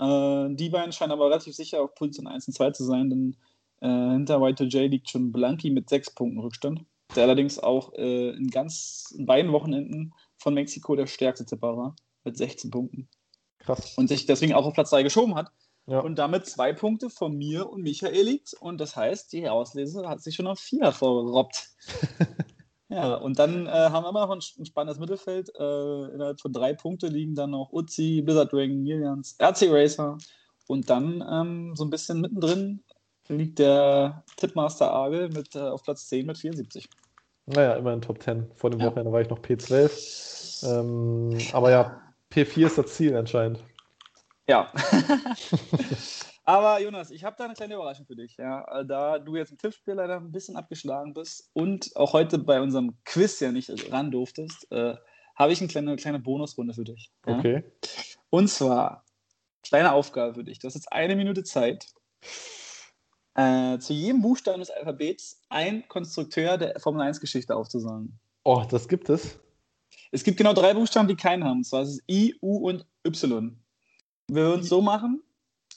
Äh, 0.00 0.54
die 0.54 0.70
beiden 0.70 0.92
scheinen 0.92 1.12
aber 1.12 1.26
relativ 1.26 1.54
sicher 1.54 1.82
auf 1.82 1.94
Position 1.94 2.26
1 2.26 2.48
und 2.48 2.54
2 2.54 2.70
zu 2.70 2.84
sein, 2.84 3.10
denn 3.10 3.36
äh, 3.80 4.12
hinter 4.12 4.38
Y2J 4.38 4.88
liegt 4.88 5.10
schon 5.10 5.30
Blanky 5.30 5.70
mit 5.70 5.90
6 5.90 6.14
Punkten 6.14 6.40
Rückstand, 6.40 6.84
der 7.14 7.24
allerdings 7.24 7.58
auch 7.58 7.92
äh, 7.94 8.30
in 8.30 8.48
ganz 8.48 9.14
in 9.16 9.26
beiden 9.26 9.52
Wochenenden 9.52 10.14
von 10.38 10.54
Mexiko 10.54 10.96
der 10.96 11.06
stärkste 11.06 11.44
Tipper 11.44 11.76
war, 11.76 11.96
mit 12.24 12.36
16 12.36 12.70
Punkten. 12.70 13.08
Krass. 13.58 13.96
Und 13.98 14.08
sich 14.08 14.24
deswegen 14.24 14.54
auch 14.54 14.64
auf 14.64 14.72
Platz 14.72 14.90
3 14.90 15.02
geschoben 15.02 15.34
hat. 15.34 15.52
Ja. 15.86 16.00
Und 16.00 16.18
damit 16.18 16.46
zwei 16.46 16.72
Punkte 16.72 17.10
von 17.10 17.36
mir 17.36 17.68
und 17.68 17.82
Michael 17.82 18.24
liegt. 18.24 18.54
Und 18.54 18.80
das 18.80 18.96
heißt, 18.96 19.32
die 19.32 19.48
Auslese 19.48 20.08
hat 20.08 20.22
sich 20.22 20.34
schon 20.34 20.46
auf 20.46 20.60
4 20.60 20.92
vorgerobbt. 20.92 21.70
Ja, 22.90 23.14
und 23.14 23.38
dann 23.38 23.66
äh, 23.66 23.70
haben 23.70 24.04
wir 24.04 24.10
immer 24.10 24.26
noch 24.26 24.34
ein, 24.34 24.40
ein 24.58 24.66
spannendes 24.66 24.98
Mittelfeld. 24.98 25.48
Äh, 25.56 26.04
innerhalb 26.12 26.40
von 26.40 26.52
drei 26.52 26.74
Punkten 26.74 27.12
liegen 27.12 27.36
dann 27.36 27.50
noch 27.50 27.72
Uzi, 27.72 28.20
Blizzard 28.20 28.52
Dragon, 28.52 28.82
Millions, 28.82 29.36
RC 29.40 29.68
Racer. 29.70 30.18
Und 30.66 30.90
dann 30.90 31.24
ähm, 31.30 31.76
so 31.76 31.84
ein 31.84 31.90
bisschen 31.90 32.20
mittendrin 32.20 32.82
liegt 33.28 33.60
der 33.60 34.24
Tipmaster 34.36 34.92
Agel 34.92 35.28
mit, 35.28 35.54
äh, 35.54 35.60
auf 35.60 35.84
Platz 35.84 36.08
10 36.08 36.26
mit 36.26 36.38
74. 36.38 36.88
Naja, 37.46 37.74
immer 37.74 37.92
in 37.92 38.02
Top 38.02 38.20
10. 38.20 38.50
Vor 38.56 38.70
dem 38.70 38.80
ja. 38.80 38.86
Wochenende 38.86 39.12
war 39.12 39.20
ich 39.20 39.30
noch 39.30 39.38
P12. 39.38 40.80
Ähm, 40.80 41.38
aber 41.52 41.70
ja, 41.70 42.00
P4 42.32 42.66
ist 42.66 42.78
das 42.78 42.94
Ziel 42.94 43.16
anscheinend. 43.16 43.62
Ja. 44.48 44.72
Aber 46.50 46.80
Jonas, 46.80 47.12
ich 47.12 47.22
habe 47.22 47.36
da 47.38 47.44
eine 47.44 47.54
kleine 47.54 47.74
Überraschung 47.74 48.06
für 48.06 48.16
dich. 48.16 48.36
Ja. 48.36 48.82
Da 48.82 49.20
du 49.20 49.36
jetzt 49.36 49.52
im 49.52 49.58
Tippspiel 49.58 49.94
leider 49.94 50.16
ein 50.16 50.32
bisschen 50.32 50.56
abgeschlagen 50.56 51.14
bist 51.14 51.48
und 51.52 51.94
auch 51.94 52.12
heute 52.12 52.38
bei 52.38 52.60
unserem 52.60 52.98
Quiz 53.04 53.38
ja 53.38 53.52
nicht 53.52 53.70
ran 53.92 54.10
durftest, 54.10 54.66
äh, 54.72 54.96
habe 55.36 55.52
ich 55.52 55.60
eine 55.60 55.68
kleine, 55.68 55.94
kleine 55.94 56.18
Bonusrunde 56.18 56.74
für 56.74 56.82
dich. 56.82 57.12
Ja. 57.24 57.38
Okay. 57.38 57.62
Und 58.30 58.48
zwar, 58.48 59.04
kleine 59.62 59.92
Aufgabe 59.92 60.34
für 60.34 60.42
dich. 60.42 60.58
Du 60.58 60.66
hast 60.66 60.74
jetzt 60.74 60.92
eine 60.92 61.14
Minute 61.14 61.44
Zeit, 61.44 61.86
äh, 63.36 63.78
zu 63.78 63.92
jedem 63.92 64.20
Buchstaben 64.20 64.58
des 64.58 64.70
Alphabets 64.70 65.40
ein 65.50 65.86
Konstrukteur 65.86 66.58
der 66.58 66.80
Formel 66.80 67.06
1-Geschichte 67.06 67.54
aufzusagen. 67.54 68.18
Oh, 68.42 68.64
das 68.68 68.88
gibt 68.88 69.08
es. 69.08 69.38
Es 70.10 70.24
gibt 70.24 70.36
genau 70.36 70.52
drei 70.52 70.74
Buchstaben, 70.74 71.06
die 71.06 71.14
keinen 71.14 71.44
haben. 71.44 71.58
Und 71.58 71.64
zwar 71.64 71.82
ist 71.82 71.90
es 71.90 72.02
I, 72.10 72.34
U 72.42 72.56
und 72.56 72.84
Y. 73.06 73.56
Wir 74.26 74.42
würden 74.42 74.62
es 74.62 74.68
so 74.68 74.82
machen, 74.82 75.22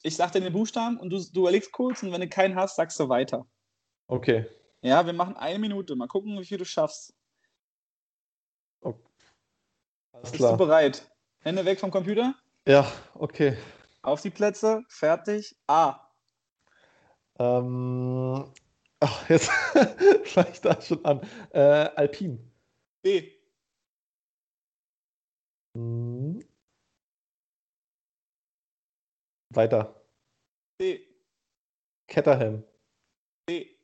ich 0.03 0.15
sag 0.17 0.31
dir 0.33 0.41
den 0.41 0.53
Buchstaben 0.53 0.99
und 0.99 1.09
du, 1.09 1.23
du 1.31 1.41
überlegst 1.41 1.71
kurz 1.71 2.03
und 2.03 2.11
wenn 2.11 2.21
du 2.21 2.27
keinen 2.27 2.55
hast, 2.55 2.75
sagst 2.75 2.99
du 2.99 3.09
weiter. 3.09 3.47
Okay. 4.07 4.45
Ja, 4.81 5.05
wir 5.05 5.13
machen 5.13 5.37
eine 5.37 5.57
Minute. 5.57 5.95
Mal 5.95 6.07
gucken, 6.07 6.39
wie 6.39 6.45
viel 6.45 6.57
du 6.57 6.65
schaffst. 6.65 7.15
Okay. 8.81 8.99
Bist 10.21 10.35
klar. 10.35 10.51
du 10.51 10.57
bereit? 10.57 11.09
Hände 11.39 11.63
weg 11.65 11.79
vom 11.79 11.89
Computer? 11.89 12.35
Ja, 12.67 12.85
okay. 13.15 13.57
Auf 14.01 14.21
die 14.21 14.29
Plätze, 14.29 14.83
fertig. 14.89 15.55
A. 15.67 15.99
Ähm, 17.39 18.51
ach, 18.99 19.29
jetzt 19.29 19.49
fange 20.25 20.49
ich 20.51 20.59
da 20.59 20.79
schon 20.81 21.03
an. 21.05 21.21
Äh, 21.51 21.59
Alpin. 21.95 22.51
B. 23.01 23.31
Hm. 25.75 26.43
Weiter. 29.55 29.95
B. 30.77 30.99
Ketterham. 32.07 32.63
B. 33.45 33.75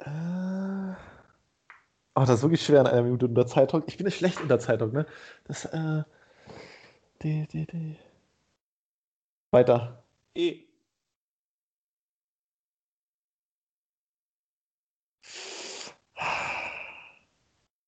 Äh. 0.00 0.94
Oh, 2.14 2.20
das 2.20 2.30
ist 2.30 2.42
wirklich 2.42 2.62
schwer 2.64 2.80
in 2.82 2.86
einer 2.86 3.02
Minute 3.02 3.26
unter 3.26 3.46
Zeitdruck. 3.46 3.84
Ich 3.86 3.96
bin 3.96 4.06
nicht 4.06 4.16
schlecht 4.18 4.40
unter 4.40 4.58
Zeitdruck, 4.58 4.92
ne? 4.92 5.06
Das, 5.44 5.64
äh. 5.66 6.02
D, 7.22 7.46
D, 7.46 7.66
D. 7.66 7.96
Weiter. 9.52 10.02
E. 10.34 10.64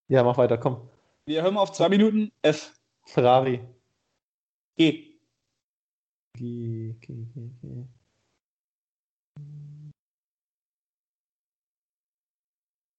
Ja, 0.09 0.23
mach 0.23 0.37
weiter, 0.37 0.59
komm. 0.59 0.89
Wir 1.27 1.43
hören 1.43 1.57
auf 1.57 1.73
zwei 1.73 1.89
Minuten. 1.89 2.33
F. 2.43 2.75
Ferrari. 3.07 3.61
G. 4.77 5.19
G, 6.35 6.95
G, 7.01 7.27
G, 7.35 7.51
G. 7.61 7.87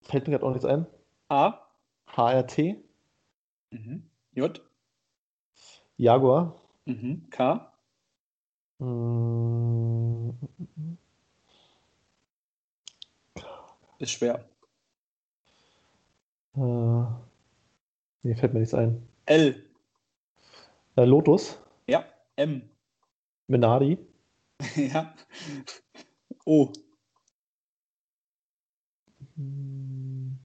Fällt 0.02 0.28
mir 0.28 0.34
gerade 0.34 0.46
auch 0.46 0.52
nichts 0.52 0.66
ein. 0.66 0.86
A. 1.30 1.60
HRT. 2.08 2.78
Mhm. 3.72 4.10
J. 4.34 4.62
Jaguar. 5.98 6.62
Mhm. 6.86 7.30
K. 7.32 7.74
Mm. 8.80 10.32
Ist 13.98 14.12
schwer. 14.12 14.44
Äh, 16.56 17.06
nee, 18.22 18.36
fällt 18.36 18.54
mir 18.54 18.60
nichts 18.60 18.74
ein. 18.76 19.08
L. 19.26 19.66
Äh, 20.96 21.06
Lotus. 21.06 21.63
M. 22.36 22.70
Menardi. 23.48 23.98
ja. 24.76 25.14
O. 26.46 26.72
Hm. 29.36 30.38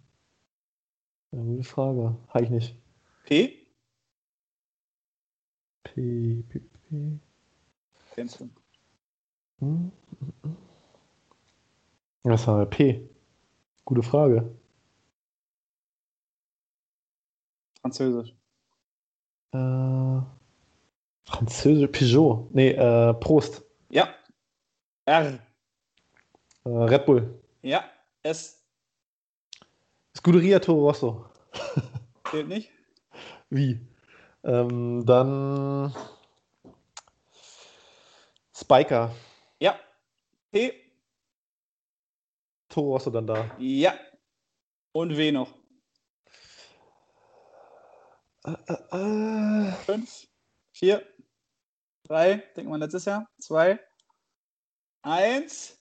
Ja, 1.32 1.42
gute 1.42 1.64
Frage. 1.64 2.16
Habe 2.28 2.44
ich 2.44 2.50
nicht. 2.50 2.76
P? 3.24 3.66
P, 5.82 6.42
P, 6.48 6.58
P. 6.58 7.18
Kennst 8.14 8.40
du? 8.40 8.50
Hm? 9.60 9.92
Was 12.24 12.46
war 12.46 12.66
P? 12.66 13.08
Gute 13.84 14.02
Frage. 14.02 14.54
Französisch. 17.80 18.34
Äh. 19.52 20.38
Französisch 21.28 21.90
Peugeot. 21.90 22.48
Nee, 22.52 22.70
äh, 22.70 23.12
Prost. 23.14 23.62
Ja. 23.90 24.14
R. 25.04 25.38
Äh, 26.64 26.68
Red 26.68 27.04
Bull. 27.04 27.42
Ja. 27.62 27.84
S. 28.22 28.64
Scuderia 30.16 30.58
Toro 30.58 30.86
Rosso. 30.86 31.26
Zählt 32.30 32.48
nicht? 32.48 32.70
Wie? 33.50 33.78
Ähm, 34.42 35.04
dann 35.04 35.94
Spiker. 38.54 39.14
Ja. 39.60 39.78
P. 40.50 40.72
Toro 42.70 42.92
Rosso 42.92 43.10
dann 43.10 43.26
da. 43.26 43.50
Ja. 43.58 43.94
Und 44.92 45.14
W 45.16 45.30
noch. 45.32 45.52
Äh, 48.44 48.52
äh, 48.96 49.72
Fünf, 49.84 50.26
vier, 50.72 51.02
drei, 52.08 52.42
denken 52.56 52.70
wir 52.70 52.78
letztes 52.78 53.04
Jahr. 53.04 53.28
Zwei, 53.38 53.78
eins. 55.02 55.78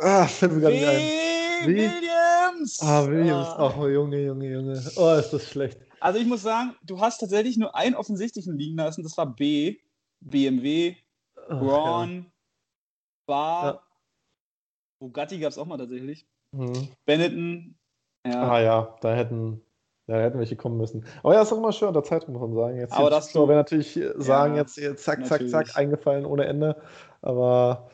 ah, 0.00 0.26
fällt 0.26 0.52
mir 0.52 0.60
gar 0.60 0.70
nicht 0.70 0.86
ein. 0.86 1.00
Wie? 1.68 1.76
Williams! 1.76 2.78
Ah, 2.80 3.06
Williams. 3.06 3.48
Ah. 3.48 3.68
Ach, 3.68 3.76
Junge, 3.76 4.20
Junge, 4.24 4.48
Junge. 4.48 4.92
Oh, 4.96 5.14
ist 5.14 5.30
das 5.32 5.48
schlecht. 5.48 5.80
Also 6.00 6.20
ich 6.20 6.26
muss 6.26 6.42
sagen, 6.42 6.76
du 6.82 7.00
hast 7.00 7.18
tatsächlich 7.18 7.56
nur 7.56 7.74
einen 7.74 7.96
offensichtlichen 7.96 8.56
liegen 8.56 8.76
lassen, 8.76 9.02
das 9.02 9.16
war 9.16 9.34
B. 9.34 9.78
BMW, 10.20 10.96
Braun, 11.48 12.30
Bar, 13.26 13.64
Ja. 13.74 13.82
Bugatti 15.00 15.38
gab 15.38 15.50
es 15.50 15.58
auch 15.58 15.66
mal 15.66 15.78
tatsächlich. 15.78 16.26
Ja. 16.52 16.58
Mhm. 16.64 16.88
Benetton, 17.04 17.78
ja. 18.26 18.50
Ah 18.50 18.60
ja, 18.60 18.96
da 19.00 19.14
hätten, 19.14 19.62
da 20.08 20.20
hätten 20.20 20.38
welche 20.38 20.56
kommen 20.56 20.78
müssen. 20.78 21.04
Aber 21.22 21.34
ja, 21.34 21.42
ist 21.42 21.52
auch 21.52 21.58
immer 21.58 21.70
schön 21.72 21.88
unter 21.88 22.02
Zeitung, 22.02 22.32
muss 22.34 22.40
man 22.40 22.54
sagen. 22.54 22.78
Jetzt 22.78 22.92
Aber 22.94 23.10
das 23.10 23.30
du- 23.32 23.40
werden 23.46 23.58
natürlich 23.58 24.00
sagen, 24.16 24.54
Ja, 24.54 24.62
jetzt, 24.62 24.76
jetzt 24.78 25.04
zack, 25.04 25.18
zack, 25.26 25.40
natürlich. 25.42 25.52
zack, 25.52 25.76
eingefallen 25.76 26.24
ohne 26.24 26.46
Ende. 26.46 26.80
Aber 27.20 27.90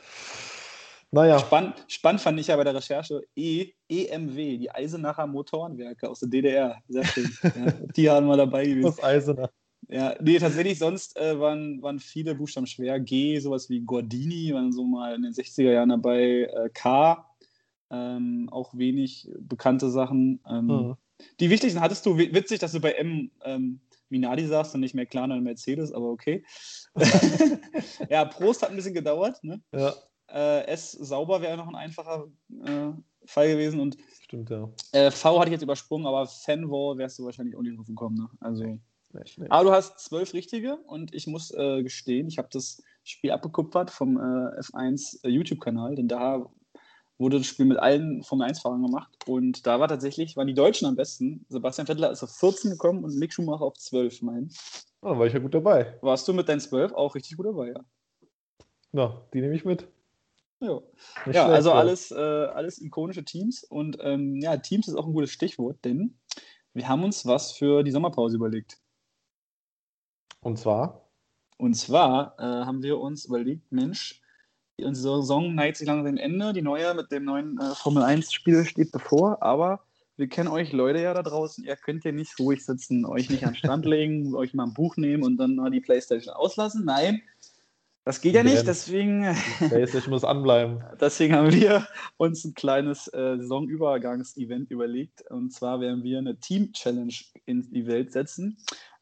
naja, 1.10 1.38
Spannend, 1.38 1.74
spannend 1.88 2.20
fand 2.20 2.38
ich 2.40 2.46
ja 2.48 2.56
bei 2.56 2.64
der 2.64 2.74
Recherche 2.74 3.22
E, 3.36 3.72
EMW, 3.88 4.58
die 4.58 4.70
Eisenacher 4.70 5.26
Motorenwerke 5.26 6.08
aus 6.08 6.20
der 6.20 6.28
DDR. 6.28 6.78
Sehr 6.88 7.04
schön. 7.04 7.30
ja, 7.42 7.72
die 7.96 8.10
haben 8.10 8.26
wir 8.26 8.36
dabei 8.36 8.64
gewesen. 8.64 8.84
das 8.86 9.02
Eisener. 9.02 9.50
Ja, 9.88 10.14
nee, 10.20 10.38
tatsächlich, 10.38 10.78
sonst 10.78 11.16
äh, 11.18 11.38
waren, 11.38 11.82
waren 11.82 11.98
viele 11.98 12.34
Buchstaben 12.34 12.66
schwer. 12.66 12.98
G, 13.00 13.38
sowas 13.38 13.68
wie 13.68 13.80
Gordini, 13.80 14.54
waren 14.54 14.72
so 14.72 14.84
mal 14.84 15.14
in 15.14 15.22
den 15.22 15.32
60er 15.32 15.72
Jahren 15.72 15.90
dabei. 15.90 16.48
Äh, 16.52 16.70
K, 16.72 17.24
ähm, 17.90 18.48
auch 18.50 18.72
wenig 18.74 19.28
bekannte 19.40 19.90
Sachen. 19.90 20.40
Ähm, 20.48 20.66
Mhm. 20.66 20.94
Die 21.40 21.50
wichtigsten 21.50 21.80
hattest 21.80 22.04
du, 22.06 22.16
wi- 22.18 22.32
witzig, 22.34 22.58
dass 22.60 22.72
du 22.72 22.80
bei 22.80 22.92
M 22.92 23.30
ähm, 23.44 23.80
Minardi 24.08 24.46
sagst 24.46 24.74
und 24.74 24.80
nicht 24.80 24.94
mehr 24.94 25.06
Klar 25.06 25.30
und 25.30 25.42
Mercedes, 25.42 25.92
aber 25.92 26.10
okay. 26.10 26.44
ja, 28.10 28.24
Prost 28.24 28.62
hat 28.62 28.70
ein 28.70 28.76
bisschen 28.76 28.94
gedauert. 28.94 29.42
Ne? 29.42 29.60
Ja, 29.72 29.94
Äh, 30.28 30.66
S, 30.66 30.92
sauber 30.92 31.40
wäre 31.42 31.56
noch 31.56 31.68
ein 31.68 31.74
einfacher 31.74 32.26
äh, 32.64 32.90
Fall 33.26 33.48
gewesen. 33.48 33.80
Und 33.80 33.96
stimmt, 34.22 34.50
ja. 34.50 34.68
äh, 34.92 35.10
V 35.10 35.38
hatte 35.38 35.48
ich 35.48 35.52
jetzt 35.52 35.62
übersprungen, 35.62 36.06
aber 36.06 36.26
Fanwall 36.26 36.98
wärst 36.98 37.18
du 37.18 37.24
wahrscheinlich 37.24 37.56
auch 37.56 37.62
nicht 37.62 37.76
drauf 37.76 37.86
gekommen. 37.86 38.16
Ne? 38.16 38.28
Also. 38.40 38.64
Nee, 38.64 38.80
nee. 39.36 39.46
Aber 39.48 39.64
du 39.64 39.70
hast 39.72 39.98
zwölf 40.00 40.32
richtige 40.34 40.76
und 40.76 41.14
ich 41.14 41.26
muss 41.26 41.50
äh, 41.52 41.82
gestehen, 41.82 42.26
ich 42.26 42.38
habe 42.38 42.48
das 42.50 42.82
Spiel 43.04 43.30
abgekupfert 43.30 43.90
vom 43.90 44.16
äh, 44.16 44.20
F1 44.60 45.24
äh, 45.24 45.28
YouTube-Kanal, 45.28 45.94
denn 45.94 46.08
da 46.08 46.44
wurde 47.18 47.38
das 47.38 47.46
Spiel 47.46 47.66
mit 47.66 47.78
allen 47.78 48.22
Formel 48.22 48.48
1-Fahrern 48.48 48.82
gemacht 48.82 49.10
und 49.26 49.66
da 49.66 49.78
war 49.80 49.88
tatsächlich, 49.88 50.36
waren 50.36 50.46
die 50.46 50.54
Deutschen 50.54 50.86
am 50.86 50.96
besten. 50.96 51.46
Sebastian 51.48 51.86
Vettel 51.86 52.10
ist 52.10 52.22
auf 52.22 52.36
14 52.36 52.70
gekommen 52.72 53.04
und 53.04 53.14
Mick 53.16 53.32
Schumacher 53.32 53.64
auf 53.64 53.78
12, 53.78 54.22
mein. 54.22 54.50
Ah, 55.00 55.10
da 55.10 55.18
war 55.18 55.26
ich 55.26 55.32
ja 55.32 55.38
gut 55.38 55.54
dabei. 55.54 55.96
Warst 56.02 56.26
du 56.26 56.32
mit 56.32 56.48
deinen 56.48 56.60
12 56.60 56.92
auch 56.92 57.14
richtig 57.14 57.36
gut 57.36 57.46
dabei, 57.46 57.68
ja? 57.68 57.84
Na, 58.92 59.26
die 59.32 59.40
nehme 59.40 59.54
ich 59.54 59.64
mit. 59.64 59.86
Ja, 60.60 60.80
Nicht 61.26 61.36
ja 61.36 61.44
schlecht, 61.44 61.48
also 61.50 61.72
alles, 61.72 62.10
äh, 62.10 62.14
alles 62.14 62.80
ikonische 62.80 63.24
Teams 63.24 63.64
und 63.64 63.98
ähm, 64.00 64.36
ja, 64.40 64.56
Teams 64.56 64.88
ist 64.88 64.94
auch 64.94 65.06
ein 65.06 65.12
gutes 65.12 65.30
Stichwort, 65.30 65.84
denn 65.84 66.18
wir 66.72 66.88
haben 66.88 67.04
uns 67.04 67.26
was 67.26 67.52
für 67.52 67.82
die 67.82 67.90
Sommerpause 67.90 68.36
überlegt. 68.36 68.78
Und 70.40 70.58
zwar, 70.58 71.08
Und 71.58 71.74
zwar 71.74 72.34
äh, 72.38 72.42
haben 72.42 72.82
wir 72.82 72.98
uns 72.98 73.26
überlegt, 73.26 73.70
Mensch, 73.72 74.22
die- 74.78 74.84
unsere 74.84 75.20
Saison 75.22 75.54
neigt 75.54 75.76
sich 75.76 75.86
langsam 75.86 76.06
dem 76.06 76.16
Ende. 76.16 76.52
Die 76.52 76.62
neue 76.62 76.94
mit 76.94 77.10
dem 77.12 77.24
neuen 77.24 77.58
äh, 77.58 77.74
Formel 77.74 78.02
1-Spiel 78.02 78.64
steht 78.64 78.92
bevor, 78.92 79.42
aber 79.42 79.80
wir 80.16 80.28
kennen 80.28 80.48
euch 80.48 80.72
Leute 80.72 81.00
ja 81.00 81.12
da 81.12 81.22
draußen. 81.22 81.64
Ihr 81.64 81.76
könnt 81.76 82.04
ja 82.04 82.12
nicht 82.12 82.38
ruhig 82.38 82.64
sitzen, 82.64 83.04
euch 83.04 83.30
nicht 83.30 83.42
den 83.42 83.54
Strand 83.56 83.84
legen, 83.86 84.34
euch 84.34 84.54
mal 84.54 84.64
ein 84.64 84.74
Buch 84.74 84.96
nehmen 84.96 85.22
und 85.24 85.36
dann 85.38 85.56
mal 85.56 85.70
die 85.70 85.80
Playstation 85.80 86.34
auslassen. 86.34 86.84
Nein, 86.84 87.20
das 88.04 88.20
geht 88.20 88.34
ja 88.34 88.42
nicht. 88.44 88.66
Deswegen, 88.66 89.34
PlayStation 89.58 90.12
muss 90.12 90.24
anbleiben. 90.24 90.84
deswegen 91.00 91.34
haben 91.34 91.52
wir 91.52 91.86
uns 92.16 92.44
ein 92.44 92.54
kleines 92.54 93.08
äh, 93.08 93.38
Saisonübergangs-Event 93.38 94.70
überlegt. 94.70 95.22
Und 95.30 95.52
zwar 95.52 95.80
werden 95.80 96.02
wir 96.04 96.18
eine 96.18 96.38
Team-Challenge 96.38 97.14
in 97.46 97.62
die 97.72 97.86
Welt 97.86 98.12
setzen, 98.12 98.58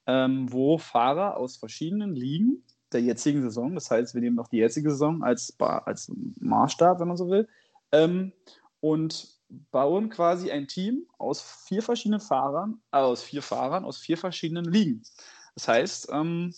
ähm, 0.07 0.51
wo 0.53 0.79
Fahrer 0.79 1.37
aus 1.37 1.57
verschiedenen 1.57 2.15
Ligen 2.15 2.63
der 2.95 3.03
jetzigen 3.03 3.43
Saison, 3.43 3.75
das 3.75 3.91
heißt, 3.91 4.15
wir 4.15 4.21
nehmen 4.21 4.37
noch 4.37 4.49
die 4.49 4.59
jetzige 4.59 4.91
Saison 4.91 5.23
als, 5.23 5.55
als 5.59 6.11
Maßstab, 6.41 7.01
wenn 7.01 7.09
man 7.09 7.17
so 7.17 7.29
will, 7.29 7.49
ähm, 7.93 8.33
und 8.81 9.29
bauen 9.71 10.09
quasi 10.09 10.51
ein 10.51 10.67
Team 10.67 11.07
aus 11.19 11.43
vier 11.67 11.83
verschiedenen 11.83 12.21
Fahrern, 12.21 12.81
äh, 12.93 12.99
aus 12.99 13.23
vier 13.23 13.43
Fahrern 13.43 13.85
aus 13.85 13.99
vier 13.99 14.17
verschiedenen 14.17 14.65
Ligen. 14.65 15.03
Das 15.55 15.69
heißt, 15.69 16.09
ähm, 16.13 16.55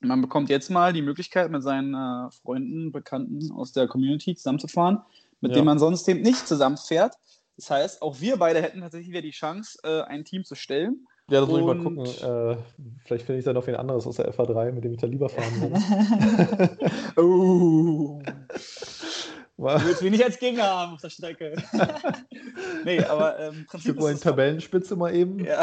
man 0.00 0.22
bekommt 0.22 0.48
jetzt 0.48 0.70
mal 0.70 0.92
die 0.94 1.02
Möglichkeit, 1.02 1.50
mit 1.50 1.62
seinen 1.62 1.94
äh, 1.94 2.30
Freunden, 2.30 2.92
Bekannten 2.92 3.52
aus 3.52 3.72
der 3.72 3.86
Community 3.86 4.34
zusammenzufahren, 4.34 5.02
mit 5.42 5.50
Ja. 5.50 5.56
denen 5.56 5.66
man 5.66 5.78
sonst 5.78 6.08
eben 6.08 6.22
nicht 6.22 6.48
zusammenfährt. 6.48 7.14
Das 7.56 7.68
heißt, 7.70 8.00
auch 8.00 8.18
wir 8.20 8.38
beide 8.38 8.62
hätten 8.62 8.80
tatsächlich 8.80 9.10
wieder 9.10 9.20
die 9.20 9.32
Chance, 9.32 9.78
äh, 9.82 10.00
ein 10.02 10.24
Team 10.24 10.44
zu 10.44 10.54
stellen. 10.54 11.06
Ja, 11.30 11.40
das 11.40 11.48
muss 11.48 11.60
ich 11.60 11.64
mal 11.64 11.78
gucken. 11.78 12.04
Äh, 12.04 12.56
vielleicht 13.04 13.24
finde 13.24 13.38
ich 13.38 13.44
dann 13.44 13.54
noch 13.54 13.66
wen 13.66 13.76
anderes 13.76 14.04
aus 14.06 14.16
der 14.16 14.34
FA3, 14.34 14.72
mit 14.72 14.82
dem 14.82 14.92
ich 14.92 15.00
da 15.00 15.06
lieber 15.06 15.28
fahren 15.28 15.60
würde. 15.60 16.76
oh. 17.16 18.20
Du 19.56 19.84
willst 19.84 20.02
mich 20.02 20.10
nicht 20.10 20.24
als 20.24 20.38
Gegner 20.38 20.64
haben 20.64 20.94
auf 20.94 21.02
der 21.02 21.10
Strecke. 21.10 21.54
nee, 22.84 23.04
aber 23.04 23.38
ähm, 23.38 23.66
Prinzip 23.68 23.94
Guck 23.94 24.04
mal 24.04 24.12
ist, 24.12 24.22
Tabellenspitze 24.22 24.96
mal 24.96 25.14
eben. 25.14 25.44
ja. 25.44 25.62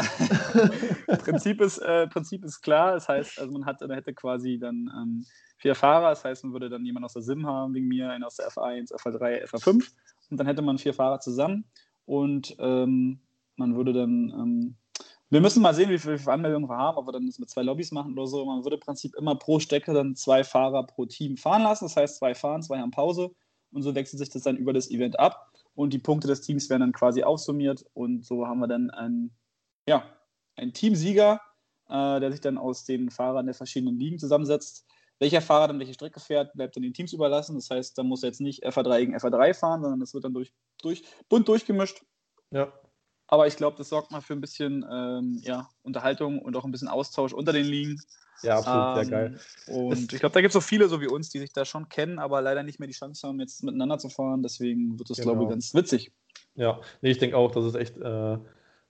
Prinzip, 1.18 1.60
ist, 1.60 1.78
äh, 1.78 2.06
Prinzip 2.06 2.44
ist 2.44 2.60
klar. 2.60 2.92
Das 2.92 3.08
heißt, 3.08 3.40
also 3.40 3.52
man, 3.52 3.66
hat, 3.66 3.80
man 3.80 3.90
hätte 3.90 4.14
quasi 4.14 4.56
dann 4.58 4.88
ähm, 4.96 5.26
vier 5.56 5.74
Fahrer. 5.74 6.10
Das 6.10 6.24
heißt, 6.24 6.44
man 6.44 6.52
würde 6.52 6.70
dann 6.70 6.84
jemanden 6.84 7.06
aus 7.06 7.14
der 7.14 7.22
Sim 7.22 7.44
haben, 7.44 7.74
wegen 7.74 7.88
mir, 7.88 8.08
einen 8.08 8.22
aus 8.22 8.36
der 8.36 8.48
F1, 8.48 8.94
FA3, 8.94 9.46
FA5. 9.50 9.90
Und 10.30 10.36
dann 10.38 10.46
hätte 10.46 10.62
man 10.62 10.78
vier 10.78 10.94
Fahrer 10.94 11.18
zusammen. 11.18 11.64
Und 12.06 12.54
ähm, 12.60 13.18
man 13.56 13.76
würde 13.76 13.92
dann. 13.92 14.76
Wir 15.30 15.42
müssen 15.42 15.62
mal 15.62 15.74
sehen, 15.74 15.90
wie 15.90 15.98
viele 15.98 16.18
Anmeldungen 16.26 16.70
wir 16.70 16.76
haben, 16.76 16.96
ob 16.96 17.06
wir 17.06 17.12
dann 17.12 17.26
das 17.26 17.38
mit 17.38 17.50
zwei 17.50 17.62
Lobbys 17.62 17.92
machen 17.92 18.12
oder 18.12 18.26
so. 18.26 18.44
Man 18.46 18.64
würde 18.64 18.76
im 18.76 18.80
Prinzip 18.80 19.14
immer 19.14 19.34
pro 19.36 19.60
Strecke 19.60 19.92
dann 19.92 20.16
zwei 20.16 20.42
Fahrer 20.42 20.86
pro 20.86 21.04
Team 21.04 21.36
fahren 21.36 21.62
lassen. 21.62 21.84
Das 21.84 21.96
heißt, 21.96 22.16
zwei 22.16 22.34
fahren, 22.34 22.62
zwei 22.62 22.78
haben 22.78 22.90
Pause. 22.90 23.30
Und 23.70 23.82
so 23.82 23.94
wechselt 23.94 24.20
sich 24.20 24.30
das 24.30 24.42
dann 24.42 24.56
über 24.56 24.72
das 24.72 24.90
Event 24.90 25.18
ab. 25.18 25.52
Und 25.74 25.92
die 25.92 25.98
Punkte 25.98 26.28
des 26.28 26.40
Teams 26.40 26.70
werden 26.70 26.80
dann 26.80 26.92
quasi 26.92 27.22
aufsummiert. 27.24 27.84
Und 27.92 28.24
so 28.24 28.46
haben 28.46 28.60
wir 28.60 28.68
dann 28.68 28.88
einen, 28.90 29.36
ja, 29.86 30.04
einen 30.56 30.72
Teamsieger, 30.72 31.42
äh, 31.90 32.20
der 32.20 32.32
sich 32.32 32.40
dann 32.40 32.56
aus 32.56 32.84
den 32.84 33.10
Fahrern 33.10 33.44
der 33.44 33.54
verschiedenen 33.54 33.98
Ligen 33.98 34.18
zusammensetzt. 34.18 34.86
Welcher 35.18 35.42
Fahrer 35.42 35.68
dann 35.68 35.78
welche 35.78 35.94
Strecke 35.94 36.20
fährt, 36.20 36.54
bleibt 36.54 36.74
dann 36.76 36.82
den 36.82 36.94
Teams 36.94 37.12
überlassen. 37.12 37.54
Das 37.56 37.68
heißt, 37.68 37.98
da 37.98 38.02
muss 38.02 38.22
er 38.22 38.28
jetzt 38.28 38.40
nicht 38.40 38.64
FA3 38.64 38.98
gegen 39.00 39.16
FA3 39.16 39.52
fahren, 39.52 39.82
sondern 39.82 40.00
das 40.00 40.14
wird 40.14 40.24
dann 40.24 40.32
durch, 40.32 40.54
durch, 40.80 41.02
bunt 41.28 41.48
durchgemischt. 41.48 42.02
Ja. 42.50 42.72
Aber 43.28 43.46
ich 43.46 43.56
glaube, 43.56 43.76
das 43.76 43.90
sorgt 43.90 44.10
mal 44.10 44.20
für 44.20 44.32
ein 44.32 44.40
bisschen 44.40 44.84
ähm, 44.90 45.40
ja, 45.44 45.68
Unterhaltung 45.82 46.40
und 46.40 46.56
auch 46.56 46.64
ein 46.64 46.72
bisschen 46.72 46.88
Austausch 46.88 47.32
unter 47.32 47.52
den 47.52 47.66
Ligen. 47.66 48.00
Ja, 48.42 48.58
absolut, 48.58 48.94
sehr 48.94 49.02
Ähm, 49.02 49.10
geil. 49.10 49.40
Und 49.66 50.12
ich 50.12 50.20
glaube, 50.20 50.32
da 50.32 50.40
gibt 50.40 50.50
es 50.50 50.54
so 50.54 50.60
viele 50.60 50.88
so 50.88 51.00
wie 51.00 51.08
uns, 51.08 51.28
die 51.28 51.38
sich 51.38 51.52
da 51.52 51.64
schon 51.64 51.88
kennen, 51.88 52.18
aber 52.18 52.40
leider 52.40 52.62
nicht 52.62 52.78
mehr 52.78 52.86
die 52.86 52.94
Chance 52.94 53.26
haben, 53.26 53.40
jetzt 53.40 53.62
miteinander 53.62 53.98
zu 53.98 54.08
fahren. 54.08 54.42
Deswegen 54.42 54.98
wird 54.98 55.10
das, 55.10 55.20
glaube 55.20 55.36
ich, 55.38 55.40
Genau. 55.40 55.50
ganz 55.50 55.74
witzig. 55.74 56.12
Ja, 56.54 56.80
nee, 57.02 57.10
ich 57.10 57.18
denke 57.18 57.36
auch, 57.36 57.50
dass 57.50 57.64
es 57.64 57.74
echt 57.74 57.98
äh, 57.98 58.38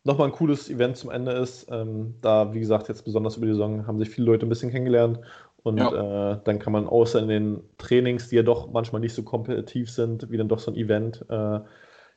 nochmal 0.04 0.28
ein 0.28 0.32
cooles 0.32 0.70
Event 0.70 0.96
zum 0.96 1.10
Ende 1.10 1.32
ist. 1.32 1.66
Ähm, 1.70 2.14
da, 2.20 2.52
wie 2.54 2.60
gesagt, 2.60 2.88
jetzt 2.88 3.04
besonders 3.04 3.36
über 3.36 3.46
die 3.46 3.52
Saison 3.52 3.86
haben 3.86 3.98
sich 3.98 4.08
viele 4.10 4.26
Leute 4.26 4.46
ein 4.46 4.48
bisschen 4.48 4.70
kennengelernt. 4.70 5.20
Und 5.64 5.78
äh, 5.78 6.38
dann 6.44 6.58
kann 6.60 6.72
man 6.72 6.86
außer 6.86 7.20
in 7.20 7.28
den 7.28 7.62
Trainings, 7.78 8.28
die 8.28 8.36
ja 8.36 8.42
doch 8.42 8.70
manchmal 8.70 9.00
nicht 9.00 9.14
so 9.14 9.22
kompetitiv 9.22 9.90
sind, 9.90 10.30
wie 10.30 10.36
dann 10.36 10.48
doch 10.48 10.60
so 10.60 10.70
ein 10.70 10.76
Event, 10.76 11.24
äh, 11.28 11.60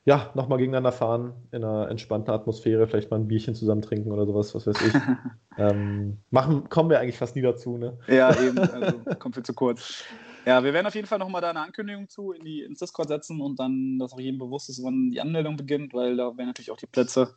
ja, 0.03 0.31
nochmal 0.33 0.57
gegeneinander 0.57 0.91
fahren, 0.91 1.33
in 1.51 1.63
einer 1.63 1.89
entspannten 1.89 2.33
Atmosphäre, 2.33 2.87
vielleicht 2.87 3.11
mal 3.11 3.19
ein 3.19 3.27
Bierchen 3.27 3.53
zusammen 3.53 3.83
trinken 3.83 4.11
oder 4.11 4.25
sowas, 4.25 4.55
was 4.55 4.65
weiß 4.65 4.81
ich. 4.81 4.93
ähm, 5.57 6.23
machen, 6.31 6.69
kommen 6.69 6.89
wir 6.89 6.99
eigentlich 6.99 7.17
fast 7.17 7.35
nie 7.35 7.43
dazu, 7.43 7.77
ne? 7.77 7.97
Ja, 8.07 8.35
eben. 8.41 8.57
Also 8.71 8.99
kommt 9.19 9.35
viel 9.35 9.45
zu 9.45 9.53
kurz. 9.53 10.03
Ja, 10.45 10.63
wir 10.63 10.73
werden 10.73 10.87
auf 10.87 10.95
jeden 10.95 11.07
Fall 11.07 11.19
nochmal 11.19 11.41
da 11.41 11.51
eine 11.51 11.61
Ankündigung 11.61 12.09
zu 12.09 12.31
in 12.31 12.43
die, 12.43 12.63
ins 12.63 12.79
Discord 12.79 13.09
setzen 13.09 13.41
und 13.41 13.59
dann, 13.59 13.99
dass 13.99 14.13
auch 14.13 14.19
jedem 14.19 14.39
bewusst 14.39 14.69
ist, 14.69 14.83
wann 14.83 15.11
die 15.11 15.21
Anmeldung 15.21 15.55
beginnt, 15.55 15.93
weil 15.93 16.17
da 16.17 16.35
werden 16.35 16.47
natürlich 16.47 16.71
auch 16.71 16.77
die 16.77 16.87
Plätze 16.87 17.35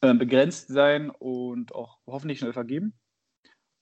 äh, 0.00 0.14
begrenzt 0.14 0.68
sein 0.68 1.10
und 1.10 1.74
auch 1.74 1.98
hoffentlich 2.06 2.38
schnell 2.38 2.52
vergeben. 2.52 2.94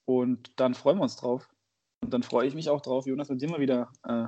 Und 0.06 0.58
dann 0.58 0.72
freuen 0.72 0.96
wir 0.98 1.02
uns 1.02 1.16
drauf. 1.16 1.50
Und 2.02 2.14
dann 2.14 2.22
freue 2.22 2.46
ich 2.46 2.54
mich 2.54 2.70
auch 2.70 2.80
drauf, 2.80 3.06
Jonas, 3.06 3.28
mit 3.28 3.42
dir 3.42 3.50
mal 3.50 3.60
wieder 3.60 3.92
äh, 4.08 4.26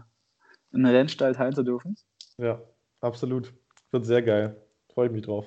in 0.72 0.82
der 0.82 0.92
Rennstall 0.92 1.34
teilen 1.34 1.54
zu 1.54 1.62
dürfen. 1.62 1.96
Ja, 2.36 2.60
absolut. 3.00 3.54
Wird 3.94 4.06
sehr 4.06 4.22
geil. 4.22 4.60
Freue 4.92 5.06
ich 5.06 5.12
mich 5.12 5.24
drauf. 5.24 5.46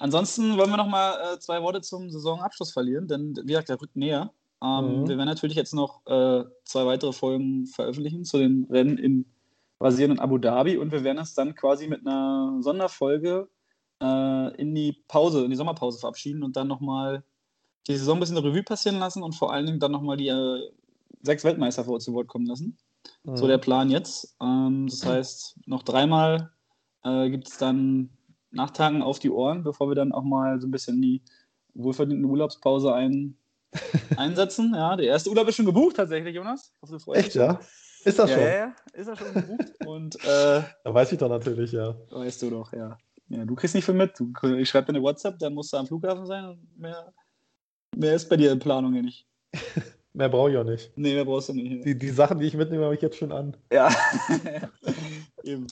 Ansonsten 0.00 0.58
wollen 0.58 0.70
wir 0.70 0.76
noch 0.76 0.88
mal 0.88 1.34
äh, 1.34 1.38
zwei 1.38 1.62
Worte 1.62 1.80
zum 1.80 2.10
Saisonabschluss 2.10 2.72
verlieren, 2.72 3.06
denn 3.06 3.36
wie 3.36 3.52
gesagt, 3.52 3.68
der 3.68 3.80
rückt 3.80 3.94
näher. 3.94 4.32
Ähm, 4.60 5.02
mhm. 5.02 5.08
Wir 5.08 5.16
werden 5.16 5.28
natürlich 5.28 5.56
jetzt 5.56 5.74
noch 5.74 6.04
äh, 6.06 6.42
zwei 6.64 6.86
weitere 6.86 7.12
Folgen 7.12 7.68
veröffentlichen 7.68 8.24
zu 8.24 8.38
den 8.38 8.66
Rennen 8.68 8.98
in 8.98 9.26
Brasilien 9.78 10.10
und 10.10 10.18
Abu 10.18 10.38
Dhabi 10.38 10.76
und 10.76 10.90
wir 10.90 11.04
werden 11.04 11.18
uns 11.18 11.34
dann 11.34 11.54
quasi 11.54 11.86
mit 11.86 12.04
einer 12.04 12.58
Sonderfolge 12.58 13.46
äh, 14.02 14.56
in 14.56 14.74
die 14.74 15.00
Pause, 15.06 15.44
in 15.44 15.50
die 15.50 15.56
Sommerpause 15.56 16.00
verabschieden 16.00 16.42
und 16.42 16.56
dann 16.56 16.66
nochmal 16.66 17.22
die 17.86 17.96
Saison 17.96 18.16
ein 18.16 18.20
bisschen 18.20 18.38
Revue 18.38 18.64
passieren 18.64 18.98
lassen 18.98 19.22
und 19.22 19.36
vor 19.36 19.52
allen 19.52 19.66
Dingen 19.66 19.78
dann 19.78 19.92
nochmal 19.92 20.16
die 20.16 20.30
äh, 20.30 20.68
sechs 21.22 21.44
Weltmeister 21.44 21.84
vor 21.84 22.00
zu 22.00 22.12
Wort 22.12 22.26
kommen 22.26 22.46
lassen. 22.46 22.76
Mhm. 23.22 23.36
So 23.36 23.46
der 23.46 23.58
Plan 23.58 23.88
jetzt. 23.88 24.34
Ähm, 24.42 24.88
das 24.90 25.06
heißt, 25.06 25.60
noch 25.66 25.84
dreimal 25.84 26.50
äh, 27.04 27.30
gibt 27.30 27.48
es 27.48 27.58
dann 27.58 28.10
Nachtagen 28.50 29.02
auf 29.02 29.18
die 29.18 29.30
Ohren, 29.30 29.62
bevor 29.62 29.88
wir 29.88 29.94
dann 29.94 30.12
auch 30.12 30.22
mal 30.22 30.60
so 30.60 30.66
ein 30.66 30.70
bisschen 30.70 31.00
die 31.00 31.22
wohlverdiente 31.74 32.26
Urlaubspause 32.26 32.94
ein, 32.94 33.36
einsetzen. 34.16 34.72
Ja, 34.74 34.96
der 34.96 35.06
erste 35.06 35.30
Urlaub 35.30 35.48
ist 35.48 35.56
schon 35.56 35.66
gebucht 35.66 35.96
tatsächlich, 35.96 36.34
Jonas. 36.34 36.72
Hoffe, 36.80 36.98
Echt, 37.14 37.34
ja? 37.34 37.60
Ist 38.04 38.18
das 38.18 38.30
ja, 38.30 38.36
schon? 38.36 38.44
Ja, 38.44 38.56
ja, 38.56 38.74
ist 38.92 39.08
er 39.08 39.16
schon 39.16 39.34
gebucht. 39.34 39.86
Und, 39.86 40.16
äh, 40.24 40.62
da 40.84 40.94
weiß 40.94 41.12
ich 41.12 41.18
doch 41.18 41.28
natürlich, 41.28 41.72
ja. 41.72 41.96
Weißt 42.10 42.42
du 42.42 42.50
doch, 42.50 42.72
ja. 42.72 42.98
ja 43.28 43.44
du 43.44 43.54
kriegst 43.54 43.74
nicht 43.74 43.84
viel 43.84 43.94
mit. 43.94 44.18
Du, 44.18 44.30
ich 44.56 44.68
schreibe 44.68 44.92
dir 44.92 44.98
eine 44.98 45.02
WhatsApp, 45.02 45.38
dann 45.38 45.54
musst 45.54 45.72
du 45.72 45.78
am 45.78 45.86
Flughafen 45.86 46.26
sein 46.26 46.44
und 46.44 46.78
mehr, 46.78 47.12
mehr 47.96 48.14
ist 48.14 48.28
bei 48.28 48.36
dir 48.36 48.52
in 48.52 48.58
Planung 48.58 48.94
ja 48.94 49.02
nicht. 49.02 49.26
mehr 50.12 50.28
brauche 50.28 50.50
ich 50.50 50.56
auch 50.58 50.64
nicht. 50.64 50.92
Nee, 50.96 51.14
mehr 51.14 51.24
brauchst 51.24 51.48
du 51.48 51.54
nicht. 51.54 51.84
Die, 51.84 51.98
die 51.98 52.10
Sachen, 52.10 52.38
die 52.38 52.46
ich 52.46 52.54
mitnehme, 52.54 52.84
habe 52.84 52.94
ich 52.94 53.02
jetzt 53.02 53.16
schon 53.16 53.32
an. 53.32 53.56
Ja, 53.72 53.88
eben. 55.42 55.66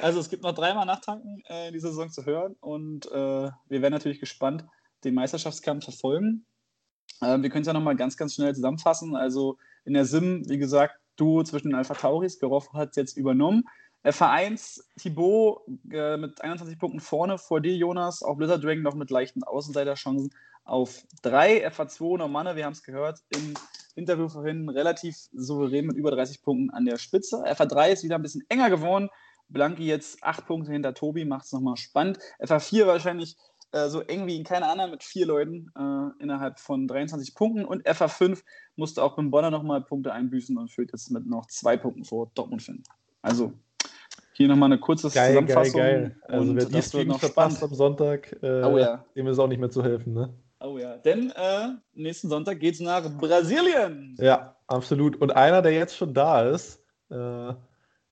Also 0.00 0.20
es 0.20 0.28
gibt 0.28 0.42
noch 0.42 0.54
dreimal 0.54 0.86
Nachtanken 0.86 1.42
äh, 1.48 1.68
in 1.68 1.72
dieser 1.72 1.88
Saison 1.88 2.10
zu 2.10 2.24
hören 2.24 2.56
und 2.60 3.06
äh, 3.06 3.10
wir 3.12 3.82
werden 3.82 3.92
natürlich 3.92 4.20
gespannt 4.20 4.64
den 5.04 5.14
Meisterschaftskampf 5.14 5.84
verfolgen. 5.84 6.44
Äh, 7.20 7.40
wir 7.40 7.50
können 7.50 7.62
es 7.62 7.66
ja 7.66 7.72
nochmal 7.72 7.96
ganz, 7.96 8.16
ganz 8.16 8.34
schnell 8.34 8.54
zusammenfassen. 8.54 9.16
Also 9.16 9.58
in 9.84 9.94
der 9.94 10.04
Sim, 10.04 10.48
wie 10.48 10.58
gesagt, 10.58 10.96
Duo 11.16 11.42
zwischen 11.44 11.68
den 11.68 11.76
Alpha 11.76 11.94
Tauris. 11.94 12.38
Geroff 12.38 12.72
hat 12.72 12.90
es 12.90 12.96
jetzt 12.96 13.16
übernommen. 13.16 13.64
F1 14.04 14.82
Thibaut 14.98 15.62
äh, 15.90 16.16
mit 16.16 16.40
21 16.42 16.78
Punkten 16.78 17.00
vorne 17.00 17.38
vor 17.38 17.60
dir, 17.60 17.76
Jonas. 17.76 18.22
Auch 18.22 18.36
Blizzard 18.36 18.64
Dragon 18.64 18.82
noch 18.82 18.94
mit 18.94 19.10
leichten 19.10 19.44
Außenseiterchancen 19.44 20.30
auf 20.64 21.04
3. 21.22 21.68
FA2 21.68 22.18
Normanne, 22.18 22.56
wir 22.56 22.64
haben 22.64 22.72
es 22.72 22.82
gehört 22.82 23.20
im 23.30 23.54
Interview 23.94 24.28
vorhin, 24.28 24.68
relativ 24.68 25.16
souverän 25.32 25.86
mit 25.86 25.96
über 25.96 26.10
30 26.10 26.42
Punkten 26.42 26.70
an 26.70 26.84
der 26.84 26.98
Spitze. 26.98 27.44
FA3 27.44 27.92
ist 27.92 28.04
wieder 28.04 28.16
ein 28.16 28.22
bisschen 28.22 28.44
enger 28.48 28.70
geworden. 28.70 29.08
Blanki 29.52 29.84
jetzt 29.84 30.22
8 30.22 30.46
Punkte 30.46 30.72
hinter 30.72 30.94
Tobi, 30.94 31.24
macht 31.24 31.44
es 31.44 31.52
nochmal 31.52 31.76
spannend. 31.76 32.18
FA4 32.40 32.86
wahrscheinlich 32.86 33.36
äh, 33.72 33.88
so 33.88 34.00
eng 34.00 34.26
wie 34.26 34.36
in 34.36 34.44
keiner 34.44 34.68
anderen 34.68 34.90
mit 34.90 35.02
vier 35.02 35.26
Leuten 35.26 35.70
äh, 35.76 36.22
innerhalb 36.22 36.60
von 36.60 36.86
23 36.86 37.34
Punkten. 37.34 37.64
Und 37.64 37.86
FA5 37.86 38.42
musste 38.76 39.02
auch 39.02 39.16
beim 39.16 39.30
Bonner 39.30 39.50
nochmal 39.50 39.82
Punkte 39.82 40.12
einbüßen 40.12 40.56
und 40.58 40.70
führt 40.70 40.92
jetzt 40.92 41.10
mit 41.10 41.26
noch 41.26 41.46
zwei 41.46 41.76
Punkten 41.76 42.04
vor 42.04 42.30
Dortmund 42.34 42.62
finden. 42.62 42.84
Also 43.22 43.52
hier 44.34 44.48
nochmal 44.48 44.72
eine 44.72 44.80
kurze 44.80 45.10
geil, 45.10 45.30
Zusammenfassung. 45.30 45.80
Geil, 45.80 46.16
geil. 46.28 46.38
Also 46.38 46.56
wer 46.56 46.64
die 46.66 46.82
Streams 46.82 47.16
verpasst 47.18 47.62
am 47.62 47.74
Sonntag, 47.74 48.32
äh, 48.42 48.62
oh, 48.62 48.78
ja. 48.78 49.04
dem 49.16 49.26
ist 49.26 49.38
auch 49.38 49.48
nicht 49.48 49.60
mehr 49.60 49.70
zu 49.70 49.82
helfen. 49.82 50.14
Ne? 50.14 50.34
Oh 50.60 50.78
ja, 50.78 50.96
denn 50.96 51.30
äh, 51.30 51.68
nächsten 51.94 52.28
Sonntag 52.28 52.60
geht 52.60 52.74
es 52.74 52.80
nach 52.80 53.08
Brasilien. 53.18 54.16
Ja, 54.20 54.56
absolut. 54.66 55.16
Und 55.16 55.34
einer, 55.34 55.60
der 55.60 55.72
jetzt 55.72 55.96
schon 55.96 56.14
da 56.14 56.48
ist, 56.48 56.82
äh, 57.10 57.52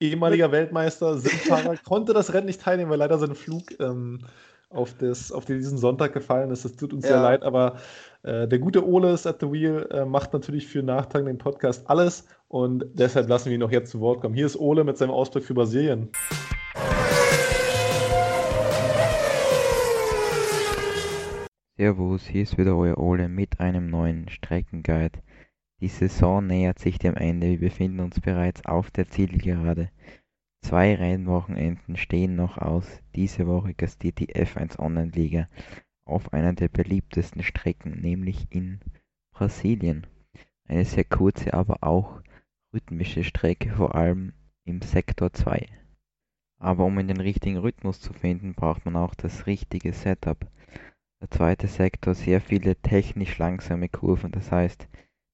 ehemaliger 0.01 0.51
Weltmeister, 0.51 1.19
Simfahrer, 1.19 1.77
konnte 1.85 2.13
das 2.15 2.33
Rennen 2.33 2.47
nicht 2.47 2.63
teilnehmen, 2.63 2.91
weil 2.91 2.99
leider 2.99 3.19
sein 3.19 3.35
Flug 3.35 3.79
ähm, 3.79 4.21
auf, 4.71 4.95
das, 4.95 5.31
auf 5.31 5.45
diesen 5.45 5.79
Sonntag 5.79 6.13
gefallen 6.13 6.51
ist. 6.51 6.65
Das 6.65 6.75
tut 6.75 6.93
uns 6.93 7.05
ja. 7.05 7.13
sehr 7.13 7.23
leid, 7.23 7.43
aber 7.43 7.77
äh, 8.23 8.49
der 8.49 8.59
gute 8.59 8.87
Ole 8.87 9.13
ist 9.13 9.27
at 9.27 9.41
the 9.41 9.53
wheel, 9.53 9.87
äh, 9.91 10.05
macht 10.05 10.33
natürlich 10.33 10.67
für 10.67 10.83
Nachtrag 10.83 11.27
den 11.27 11.39
Podcast 11.39 11.89
alles 11.89 12.27
und 12.49 12.85
deshalb 12.95 13.29
lassen 13.29 13.47
wir 13.47 13.55
ihn 13.55 13.61
noch 13.61 13.71
jetzt 13.71 13.91
zu 13.91 14.01
Wort 14.01 14.23
kommen. 14.23 14.35
Hier 14.35 14.47
ist 14.47 14.59
Ole 14.59 14.85
mit 14.85 14.97
seinem 14.97 15.11
Ausblick 15.11 15.45
für 15.45 15.55
Brasilien. 15.55 16.09
Servus, 21.77 22.27
hier 22.27 22.43
ist 22.43 22.59
wieder 22.59 22.77
euer 22.77 22.99
Ole 22.99 23.29
mit 23.29 23.59
einem 23.59 23.89
neuen 23.89 24.29
Streckenguide. 24.29 25.19
Die 25.81 25.89
Saison 25.89 26.47
nähert 26.47 26.79
sich 26.79 26.99
dem 26.99 27.15
Ende, 27.15 27.49
wir 27.49 27.59
befinden 27.59 28.01
uns 28.01 28.21
bereits 28.21 28.67
auf 28.67 28.91
der 28.91 29.09
Zielgerade. 29.09 29.91
Zwei 30.63 30.95
Rennwochenenden 30.95 31.97
stehen 31.97 32.37
noch 32.37 32.59
aus. 32.59 32.87
Diese 33.15 33.47
Woche 33.47 33.73
gastiert 33.73 34.19
die 34.19 34.35
F1 34.35 34.79
Online-Liga 34.79 35.49
auf 36.05 36.35
einer 36.35 36.53
der 36.53 36.69
beliebtesten 36.69 37.43
Strecken, 37.43 38.01
nämlich 38.01 38.47
in 38.51 38.81
Brasilien. 39.33 40.07
Eine 40.69 40.85
sehr 40.85 41.05
kurze, 41.05 41.55
aber 41.55 41.79
auch 41.81 42.21
rhythmische 42.75 43.25
Strecke, 43.25 43.71
vor 43.71 43.95
allem 43.95 44.35
im 44.67 44.83
Sektor 44.83 45.33
2. 45.33 45.67
Aber 46.59 46.85
um 46.85 46.99
in 46.99 47.09
den 47.09 47.21
richtigen 47.21 47.57
Rhythmus 47.57 48.01
zu 48.03 48.13
finden, 48.13 48.55
braucht 48.55 48.85
man 48.85 48.97
auch 48.97 49.15
das 49.15 49.47
richtige 49.47 49.95
Setup. 49.95 50.47
Der 51.23 51.31
zweite 51.31 51.69
Sektor 51.69 52.15
sehr 52.15 52.43
viele 52.43 52.77
technisch 52.77 53.39
langsame 53.39 53.89
Kurven, 53.89 54.31
das 54.31 54.53
heißt, 54.53 54.87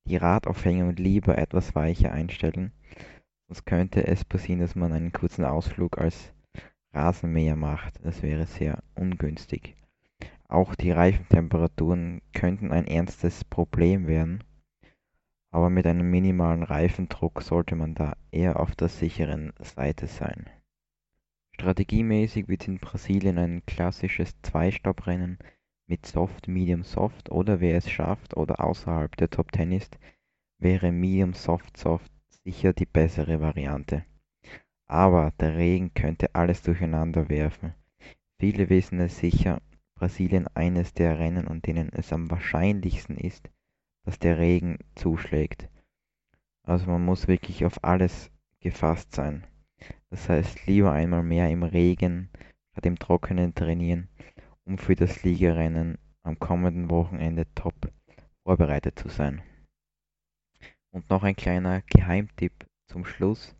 die 0.06 0.16
Radaufhängung 0.16 0.96
lieber 0.96 1.36
etwas 1.36 1.74
weicher 1.74 2.12
einstellen 2.12 2.72
Sonst 3.48 3.64
könnte 3.64 4.04
es 4.04 4.24
passieren, 4.24 4.60
dass 4.60 4.74
man 4.74 4.92
einen 4.92 5.12
kurzen 5.12 5.44
Ausflug 5.44 5.98
als 5.98 6.32
Rasenmäher 6.92 7.54
macht. 7.54 8.04
Das 8.04 8.22
wäre 8.22 8.46
sehr 8.46 8.82
ungünstig. 8.96 9.76
Auch 10.48 10.74
die 10.74 10.90
Reifentemperaturen 10.90 12.22
könnten 12.32 12.72
ein 12.72 12.86
ernstes 12.88 13.44
Problem 13.44 14.08
werden, 14.08 14.42
aber 15.52 15.70
mit 15.70 15.86
einem 15.86 16.10
minimalen 16.10 16.64
Reifendruck 16.64 17.42
sollte 17.42 17.76
man 17.76 17.94
da 17.94 18.16
eher 18.32 18.58
auf 18.58 18.74
der 18.74 18.88
sicheren 18.88 19.52
Seite 19.60 20.08
sein. 20.08 20.50
Strategiemäßig 21.52 22.48
wird 22.48 22.66
in 22.66 22.78
Brasilien 22.78 23.38
ein 23.38 23.64
klassisches 23.64 24.34
Zwei-Stopp-Rennen 24.42 25.38
mit 25.86 26.06
Soft, 26.06 26.48
Medium, 26.48 26.82
Soft 26.82 27.30
oder 27.30 27.60
wer 27.60 27.76
es 27.76 27.90
schafft 27.90 28.36
oder 28.36 28.60
außerhalb 28.60 29.16
der 29.16 29.30
Top 29.30 29.52
10 29.54 29.72
ist, 29.72 29.98
wäre 30.58 30.90
Medium, 30.92 31.32
Soft, 31.32 31.76
Soft 31.76 32.10
sicher 32.44 32.72
die 32.72 32.86
bessere 32.86 33.40
Variante. 33.40 34.04
Aber 34.86 35.32
der 35.40 35.56
Regen 35.56 35.92
könnte 35.94 36.34
alles 36.34 36.62
durcheinander 36.62 37.28
werfen. 37.28 37.74
Viele 38.38 38.68
wissen 38.68 39.00
es 39.00 39.18
sicher, 39.18 39.60
Brasilien 39.94 40.46
eines 40.48 40.92
der 40.92 41.18
Rennen, 41.18 41.48
an 41.48 41.62
denen 41.62 41.88
es 41.92 42.12
am 42.12 42.30
wahrscheinlichsten 42.30 43.16
ist, 43.16 43.50
dass 44.04 44.18
der 44.18 44.38
Regen 44.38 44.78
zuschlägt. 44.94 45.68
Also 46.62 46.90
man 46.90 47.04
muss 47.04 47.28
wirklich 47.28 47.64
auf 47.64 47.82
alles 47.82 48.30
gefasst 48.60 49.14
sein. 49.14 49.44
Das 50.10 50.28
heißt, 50.28 50.66
lieber 50.66 50.92
einmal 50.92 51.22
mehr 51.22 51.50
im 51.50 51.62
Regen 51.62 52.30
statt 52.72 52.86
im 52.86 52.98
Trockenen 52.98 53.54
trainieren, 53.54 54.08
um 54.66 54.78
für 54.78 54.96
das 54.96 55.22
Liegerennen 55.22 55.98
am 56.22 56.38
kommenden 56.38 56.90
Wochenende 56.90 57.46
top 57.54 57.74
vorbereitet 58.42 58.98
zu 58.98 59.08
sein. 59.08 59.42
Und 60.90 61.08
noch 61.10 61.22
ein 61.22 61.36
kleiner 61.36 61.82
Geheimtipp 61.82 62.66
zum 62.86 63.04
Schluss, 63.04 63.54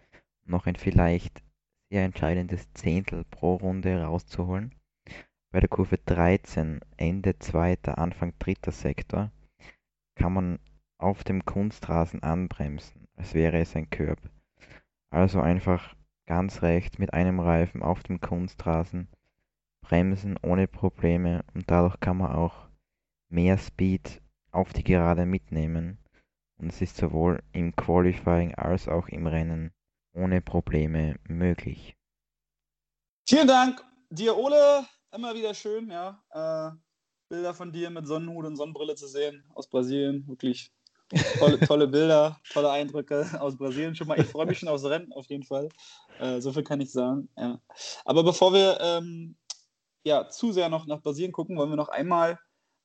noch 0.44 0.66
ein 0.66 0.76
vielleicht 0.76 1.42
sehr 1.90 2.04
entscheidendes 2.04 2.72
Zehntel 2.72 3.24
pro 3.24 3.54
Runde 3.56 4.02
rauszuholen. 4.02 4.74
Bei 5.52 5.60
der 5.60 5.68
Kurve 5.68 5.98
13, 5.98 6.80
Ende 6.96 7.38
zweiter, 7.38 7.98
Anfang 7.98 8.34
dritter 8.38 8.72
Sektor, 8.72 9.30
kann 10.16 10.32
man 10.32 10.58
auf 10.98 11.24
dem 11.24 11.44
Kunstrasen 11.44 12.22
anbremsen, 12.22 13.06
als 13.16 13.34
wäre 13.34 13.58
es 13.58 13.76
ein 13.76 13.90
Curb. 13.90 14.18
Also 15.10 15.40
einfach 15.40 15.94
ganz 16.26 16.62
rechts 16.62 16.98
mit 16.98 17.14
einem 17.14 17.38
Reifen 17.38 17.82
auf 17.82 18.02
dem 18.02 18.20
Kunstrasen 18.20 19.08
bremsen 19.88 20.36
ohne 20.42 20.66
Probleme 20.66 21.44
und 21.54 21.70
dadurch 21.70 21.98
kann 22.00 22.18
man 22.18 22.32
auch 22.32 22.66
mehr 23.28 23.56
Speed 23.56 24.20
auf 24.50 24.72
die 24.72 24.82
Gerade 24.82 25.26
mitnehmen 25.26 25.98
und 26.58 26.72
es 26.72 26.80
ist 26.80 26.96
sowohl 26.96 27.42
im 27.52 27.74
Qualifying 27.76 28.54
als 28.54 28.88
auch 28.88 29.08
im 29.08 29.26
Rennen 29.26 29.72
ohne 30.12 30.40
Probleme 30.40 31.16
möglich. 31.28 31.94
Vielen 33.28 33.46
Dank 33.46 33.84
dir, 34.10 34.36
Ole. 34.36 34.86
Immer 35.14 35.34
wieder 35.34 35.54
schön, 35.54 35.90
ja. 35.90 36.20
Äh, 36.30 36.76
Bilder 37.28 37.54
von 37.54 37.72
dir 37.72 37.90
mit 37.90 38.06
Sonnenhut 38.06 38.46
und 38.46 38.56
Sonnenbrille 38.56 38.94
zu 38.94 39.06
sehen 39.06 39.44
aus 39.54 39.68
Brasilien. 39.68 40.26
Wirklich 40.26 40.72
tolle, 41.38 41.60
tolle 41.66 41.86
Bilder, 41.86 42.40
tolle 42.52 42.70
Eindrücke 42.70 43.28
aus 43.40 43.56
Brasilien. 43.56 43.94
Schon 43.94 44.08
mal, 44.08 44.18
ich 44.18 44.26
freue 44.26 44.46
mich 44.46 44.58
schon 44.58 44.68
aufs 44.68 44.84
Rennen, 44.84 45.12
auf 45.12 45.26
jeden 45.26 45.44
Fall. 45.44 45.68
Äh, 46.18 46.40
so 46.40 46.52
viel 46.52 46.64
kann 46.64 46.80
ich 46.80 46.92
sagen. 46.92 47.28
Ja. 47.36 47.60
Aber 48.04 48.24
bevor 48.24 48.52
wir 48.52 48.78
ähm, 48.80 49.36
ja, 50.06 50.28
zu 50.28 50.52
sehr 50.52 50.68
noch 50.68 50.86
nach 50.86 51.02
Brasilien 51.02 51.32
gucken, 51.32 51.56
wollen 51.56 51.70
wir 51.70 51.76
noch 51.76 51.88
einmal 51.88 52.38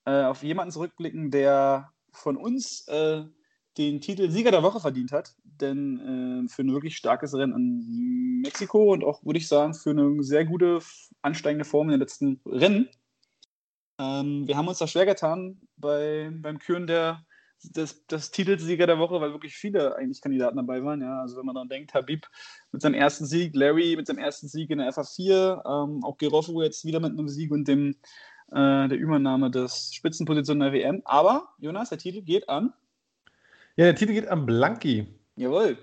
äh, 0.05 0.23
auf 0.23 0.41
jemanden 0.41 0.71
zurückblicken, 0.71 1.29
der 1.29 1.91
von 2.11 2.35
uns 2.35 2.87
äh, 2.87 3.23
den 3.77 4.01
Titel 4.01 4.31
Sieger 4.31 4.49
der 4.49 4.63
Woche 4.63 4.79
verdient 4.79 5.11
hat. 5.11 5.35
Denn 5.43 6.45
äh, 6.47 6.49
für 6.49 6.63
ein 6.63 6.73
wirklich 6.73 6.97
starkes 6.97 7.35
Rennen 7.35 7.53
in 7.53 8.41
Mexiko 8.41 8.91
und 8.91 9.03
auch, 9.03 9.23
würde 9.23 9.37
ich 9.37 9.47
sagen, 9.47 9.75
für 9.75 9.91
eine 9.91 10.23
sehr 10.23 10.45
gute, 10.45 10.79
ansteigende 11.21 11.63
Form 11.63 11.89
in 11.89 11.91
den 11.91 11.99
letzten 11.99 12.41
Rennen 12.43 12.89
Ähm, 13.99 14.47
wir 14.47 14.57
haben 14.57 14.67
uns 14.67 14.79
da 14.79 14.87
schwer 14.87 15.05
getan 15.05 15.61
bei, 15.77 16.31
beim 16.33 16.57
Küren 16.57 16.87
der, 16.87 17.23
des, 17.63 18.05
des 18.07 18.31
Titelsieger 18.31 18.87
der 18.87 18.99
Woche, 18.99 19.21
weil 19.21 19.31
wirklich 19.31 19.55
viele 19.55 19.95
eigentlich 19.95 20.21
Kandidaten 20.21 20.57
dabei 20.57 20.83
waren. 20.83 21.01
Ja? 21.01 21.21
Also 21.21 21.37
wenn 21.37 21.45
man 21.45 21.55
dann 21.55 21.69
denkt, 21.69 21.93
Habib 21.93 22.27
mit 22.71 22.81
seinem 22.81 22.95
ersten 22.95 23.25
Sieg, 23.25 23.55
Larry 23.55 23.95
mit 23.95 24.07
seinem 24.07 24.19
ersten 24.19 24.47
Sieg 24.47 24.69
in 24.69 24.79
der 24.79 24.91
FA4, 24.91 25.61
ähm, 25.65 26.03
auch 26.03 26.17
Gerofo 26.17 26.61
jetzt 26.61 26.85
wieder 26.85 26.99
mit 26.99 27.11
einem 27.11 27.27
Sieg 27.27 27.51
und 27.51 27.67
dem, 27.67 27.95
äh, 28.51 28.87
der 28.87 28.97
Übernahme 28.97 29.51
des 29.51 29.93
Spitzenposition 29.93 30.59
der 30.59 30.73
WM. 30.73 31.01
Aber, 31.05 31.49
Jonas, 31.59 31.89
der 31.89 31.97
Titel 31.97 32.21
geht 32.21 32.49
an? 32.49 32.73
Ja, 33.75 33.85
der 33.85 33.95
Titel 33.95 34.13
geht 34.13 34.27
an 34.27 34.45
Blanki. 34.45 35.07
Jawohl. 35.35 35.77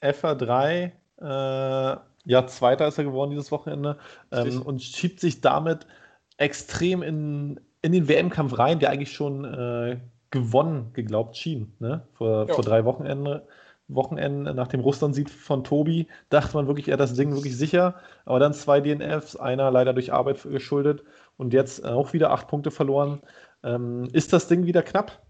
FA3, 0.00 0.92
äh, 1.20 1.96
ja, 2.26 2.46
Zweiter 2.46 2.88
ist 2.88 2.98
er 2.98 3.04
geworden 3.04 3.30
dieses 3.30 3.50
Wochenende 3.50 3.98
ähm, 4.30 4.62
und 4.62 4.82
schiebt 4.82 5.20
sich 5.20 5.40
damit 5.40 5.86
extrem 6.36 7.02
in, 7.02 7.60
in 7.82 7.92
den 7.92 8.08
WM-Kampf 8.08 8.58
rein, 8.58 8.78
der 8.78 8.90
eigentlich 8.90 9.12
schon 9.12 9.44
äh, 9.44 9.98
gewonnen 10.34 10.92
geglaubt 10.92 11.36
schien. 11.36 11.72
Ne? 11.78 12.06
Vor, 12.12 12.48
vor 12.48 12.64
drei 12.64 12.84
Wochenenden, 12.84 13.40
Wochenenden 13.86 14.56
nach 14.56 14.66
dem 14.66 14.80
Russland-Sieg 14.80 15.30
von 15.30 15.62
Tobi 15.62 16.08
dachte 16.28 16.56
man 16.56 16.66
wirklich, 16.66 16.88
er 16.88 16.94
hat 16.94 17.00
das 17.00 17.14
Ding 17.14 17.32
wirklich 17.32 17.56
sicher. 17.56 17.94
Aber 18.24 18.40
dann 18.40 18.52
zwei 18.52 18.80
DNFs, 18.80 19.36
einer 19.36 19.70
leider 19.70 19.94
durch 19.94 20.12
Arbeit 20.12 20.42
geschuldet 20.42 21.04
und 21.36 21.52
jetzt 21.52 21.84
auch 21.84 22.12
wieder 22.12 22.32
acht 22.32 22.48
Punkte 22.48 22.72
verloren. 22.72 23.22
Ähm, 23.62 24.08
ist 24.12 24.32
das 24.32 24.48
Ding 24.48 24.66
wieder 24.66 24.82
knapp? 24.82 25.22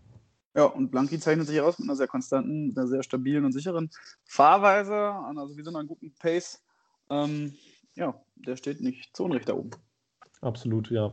Ja, 0.56 0.64
und 0.64 0.90
Blanki 0.90 1.20
zeichnet 1.20 1.48
sich 1.48 1.60
aus 1.60 1.78
mit 1.78 1.88
einer 1.88 1.96
sehr 1.96 2.06
konstanten, 2.06 2.72
einer 2.74 2.86
sehr 2.86 3.02
stabilen 3.02 3.44
und 3.44 3.52
sicheren 3.52 3.90
Fahrweise, 4.24 4.94
also 4.94 5.56
wie 5.56 5.62
so 5.62 5.70
einer 5.70 5.84
guten 5.84 6.14
Pace. 6.14 6.64
Ähm, 7.10 7.54
ja, 7.94 8.14
der 8.36 8.56
steht 8.56 8.80
nicht 8.80 9.14
zu 9.14 9.24
Unrecht 9.24 9.50
da 9.50 9.54
oben. 9.54 9.70
Absolut, 10.40 10.90
ja. 10.90 11.12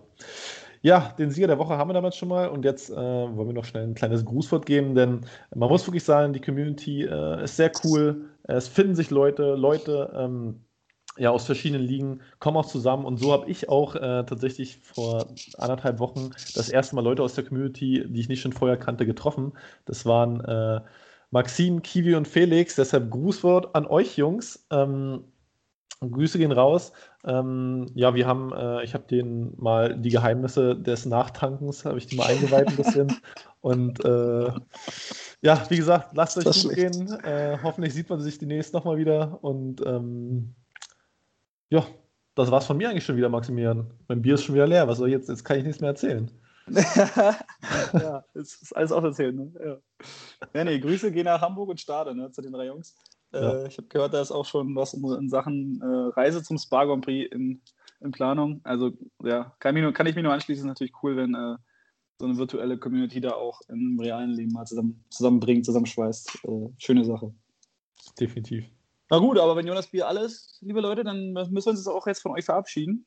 Ja, 0.83 1.13
den 1.19 1.29
Sieger 1.29 1.47
der 1.47 1.59
Woche 1.59 1.77
haben 1.77 1.89
wir 1.89 1.93
damals 1.93 2.15
schon 2.17 2.29
mal 2.29 2.47
und 2.49 2.65
jetzt 2.65 2.89
äh, 2.89 2.95
wollen 2.95 3.47
wir 3.47 3.53
noch 3.53 3.65
schnell 3.65 3.83
ein 3.83 3.93
kleines 3.93 4.25
Grußwort 4.25 4.65
geben, 4.65 4.95
denn 4.95 5.21
man 5.53 5.69
muss 5.69 5.85
wirklich 5.87 6.03
sagen, 6.03 6.33
die 6.33 6.41
Community 6.41 7.03
äh, 7.03 7.43
ist 7.43 7.55
sehr 7.57 7.71
cool. 7.83 8.29
Es 8.43 8.67
finden 8.67 8.95
sich 8.95 9.11
Leute, 9.11 9.53
Leute 9.55 10.11
ähm, 10.15 10.65
ja, 11.17 11.29
aus 11.29 11.45
verschiedenen 11.45 11.83
Ligen 11.83 12.21
kommen 12.39 12.57
auch 12.57 12.65
zusammen 12.65 13.05
und 13.05 13.17
so 13.17 13.31
habe 13.31 13.49
ich 13.49 13.69
auch 13.69 13.95
äh, 13.95 13.99
tatsächlich 14.25 14.77
vor 14.77 15.27
anderthalb 15.57 15.99
Wochen 15.99 16.31
das 16.55 16.69
erste 16.69 16.95
Mal 16.95 17.03
Leute 17.03 17.21
aus 17.21 17.35
der 17.35 17.43
Community, 17.43 18.05
die 18.07 18.19
ich 18.19 18.29
nicht 18.29 18.41
schon 18.41 18.53
vorher 18.53 18.77
kannte, 18.77 19.05
getroffen. 19.05 19.53
Das 19.85 20.05
waren 20.05 20.43
äh, 20.45 20.81
Maxim, 21.29 21.81
Kiwi 21.81 22.15
und 22.15 22.27
Felix. 22.27 22.75
Deshalb 22.75 23.11
Grußwort 23.11 23.75
an 23.75 23.85
euch 23.85 24.17
Jungs. 24.17 24.65
Ähm, 24.71 25.25
Grüße 26.09 26.39
gehen 26.39 26.51
raus. 26.51 26.91
Ähm, 27.23 27.87
ja, 27.93 28.15
wir 28.15 28.25
haben, 28.25 28.51
äh, 28.53 28.83
ich 28.83 28.95
habe 28.95 29.03
denen 29.05 29.53
mal 29.57 29.95
die 29.95 30.09
Geheimnisse 30.09 30.75
des 30.75 31.05
Nachtankens, 31.05 31.85
habe 31.85 31.99
ich 31.99 32.07
die 32.07 32.15
mal 32.15 32.27
eingeweiht 32.27 32.69
ein 32.69 32.75
bisschen. 32.75 33.15
Und 33.61 34.03
äh, 34.03 34.51
ja, 35.41 35.63
wie 35.69 35.77
gesagt, 35.77 36.15
lasst 36.15 36.37
euch 36.37 36.63
gut 36.63 36.73
gehen. 36.73 37.11
Äh, 37.23 37.59
hoffentlich 37.61 37.93
sieht 37.93 38.09
man 38.09 38.19
sich 38.19 38.39
demnächst 38.39 38.73
nochmal 38.73 38.97
wieder. 38.97 39.43
Und 39.43 39.85
ähm, 39.85 40.55
ja, 41.69 41.85
das 42.33 42.49
war's 42.49 42.65
von 42.65 42.77
mir 42.77 42.89
eigentlich 42.89 43.05
schon 43.05 43.17
wieder, 43.17 43.29
Maximilian. 43.29 43.91
Mein 44.07 44.23
Bier 44.23 44.33
ist 44.33 44.43
schon 44.43 44.55
wieder 44.55 44.67
leer. 44.67 44.87
Was 44.87 44.97
soll 44.97 45.09
ich 45.09 45.13
jetzt? 45.13 45.29
Jetzt 45.29 45.43
kann 45.43 45.57
ich 45.57 45.63
nichts 45.63 45.81
mehr 45.81 45.91
erzählen. 45.91 46.31
ja, 47.93 48.23
jetzt 48.33 48.61
ist 48.63 48.75
alles 48.75 48.91
auferzählt. 48.91 49.35
Ne? 49.35 49.51
Ja. 49.63 49.77
ja, 50.53 50.63
nee, 50.63 50.79
Grüße 50.79 51.11
gehen 51.11 51.25
nach 51.25 51.41
Hamburg 51.41 51.69
und 51.69 51.79
Stade 51.79 52.15
ne, 52.15 52.31
zu 52.31 52.41
den 52.41 52.53
drei 52.53 52.65
Jungs. 52.65 52.95
Ja. 53.33 53.63
Äh, 53.63 53.67
ich 53.67 53.77
habe 53.77 53.87
gehört, 53.87 54.13
da 54.13 54.21
ist 54.21 54.31
auch 54.31 54.45
schon 54.45 54.75
was 54.75 54.93
in 54.93 55.29
Sachen 55.29 55.81
äh, 55.81 56.19
Reise 56.19 56.43
zum 56.43 56.57
Spa 56.57 56.85
Grand 56.85 57.05
Prix 57.05 57.31
in, 57.33 57.61
in 58.01 58.11
Planung. 58.11 58.61
Also 58.63 58.91
ja, 59.23 59.55
kann, 59.59 59.75
nur, 59.75 59.93
kann, 59.93 60.07
ich 60.07 60.15
mich 60.15 60.23
nur 60.23 60.33
anschließen. 60.33 60.63
Ist 60.63 60.67
natürlich 60.67 60.93
cool, 61.03 61.15
wenn 61.15 61.33
äh, 61.33 61.55
so 62.19 62.25
eine 62.25 62.37
virtuelle 62.37 62.77
Community 62.77 63.21
da 63.21 63.31
auch 63.31 63.61
im 63.69 63.99
realen 63.99 64.31
Leben 64.31 64.51
mal 64.51 64.65
zusammen, 64.65 65.03
zusammenbringt, 65.09 65.65
zusammenschweißt. 65.65 66.39
Äh, 66.43 66.69
schöne 66.77 67.05
Sache. 67.05 67.33
Definitiv. 68.19 68.65
Na 69.09 69.17
gut, 69.17 69.37
aber 69.37 69.55
wenn 69.55 69.67
Jonas 69.67 69.87
Bier 69.87 70.07
alles, 70.07 70.57
liebe 70.61 70.81
Leute, 70.81 71.03
dann 71.03 71.33
müssen 71.33 71.53
wir 71.53 71.67
uns 71.67 71.87
auch 71.87 72.07
jetzt 72.07 72.21
von 72.21 72.31
euch 72.33 72.45
verabschieden. 72.45 73.05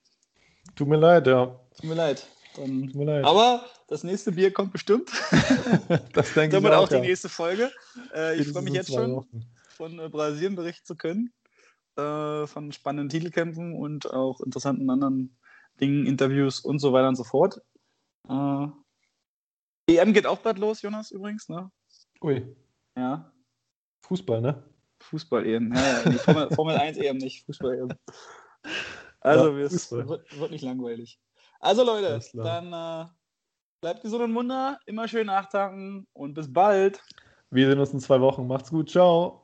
Tut 0.74 0.88
mir 0.88 0.96
leid, 0.96 1.26
ja. 1.26 1.46
Tut 1.76 1.84
mir 1.84 1.94
leid. 1.94 2.26
Dann, 2.56 2.86
Tut 2.86 2.94
mir 2.94 3.04
leid. 3.04 3.24
Aber 3.24 3.64
das 3.88 4.04
nächste 4.04 4.32
Bier 4.32 4.52
kommt 4.52 4.72
bestimmt. 4.72 5.10
das 6.12 6.32
denke 6.34 6.56
Damit 6.56 6.72
ich 6.72 6.76
auch, 6.76 6.82
auch 6.84 6.88
die 6.88 6.94
ja. 6.94 7.00
nächste 7.00 7.28
Folge. 7.28 7.70
Äh, 8.14 8.40
ich 8.40 8.48
freue 8.48 8.62
mich 8.62 8.74
jetzt 8.74 8.92
schon. 8.92 9.16
Wochen 9.16 9.53
von 9.74 9.98
äh, 9.98 10.08
Brasilien 10.08 10.54
berichten 10.54 10.86
zu 10.86 10.96
können, 10.96 11.32
äh, 11.96 12.46
von 12.46 12.72
spannenden 12.72 13.08
Titelkämpfen 13.08 13.74
und 13.74 14.10
auch 14.10 14.40
interessanten 14.40 14.88
anderen 14.90 15.36
Dingen, 15.80 16.06
Interviews 16.06 16.60
und 16.60 16.78
so 16.78 16.92
weiter 16.92 17.08
und 17.08 17.16
so 17.16 17.24
fort. 17.24 17.60
Äh, 18.28 18.66
EM 19.86 20.12
geht 20.12 20.26
auch 20.26 20.38
bald 20.38 20.58
los, 20.58 20.82
Jonas, 20.82 21.10
übrigens, 21.10 21.48
ne? 21.48 21.70
Ui. 22.22 22.56
Ja. 22.96 23.32
Fußball, 24.06 24.40
ne? 24.40 24.62
Fußball-EM, 25.00 25.74
ja, 25.74 26.02
ja. 26.02 26.12
Formel, 26.12 26.50
Formel 26.54 26.76
1 26.76 26.96
EM 26.98 27.18
nicht, 27.18 27.44
Fußball-EM. 27.44 27.88
Also, 29.20 29.56
ja, 29.56 29.64
es 29.64 29.90
wird, 29.90 30.08
wird, 30.08 30.50
nicht 30.50 30.64
langweilig. 30.64 31.20
Also, 31.60 31.84
Leute, 31.84 32.20
dann 32.34 32.72
äh, 32.72 33.08
bleibt 33.80 34.02
gesund 34.02 34.22
und 34.22 34.32
munter, 34.32 34.78
immer 34.86 35.08
schön 35.08 35.26
nachtanken 35.26 36.06
und 36.12 36.34
bis 36.34 36.52
bald. 36.52 37.02
Wir 37.50 37.68
sehen 37.68 37.78
uns 37.78 37.92
in 37.92 38.00
zwei 38.00 38.20
Wochen. 38.20 38.46
Macht's 38.46 38.70
gut. 38.70 38.90
Ciao. 38.90 39.42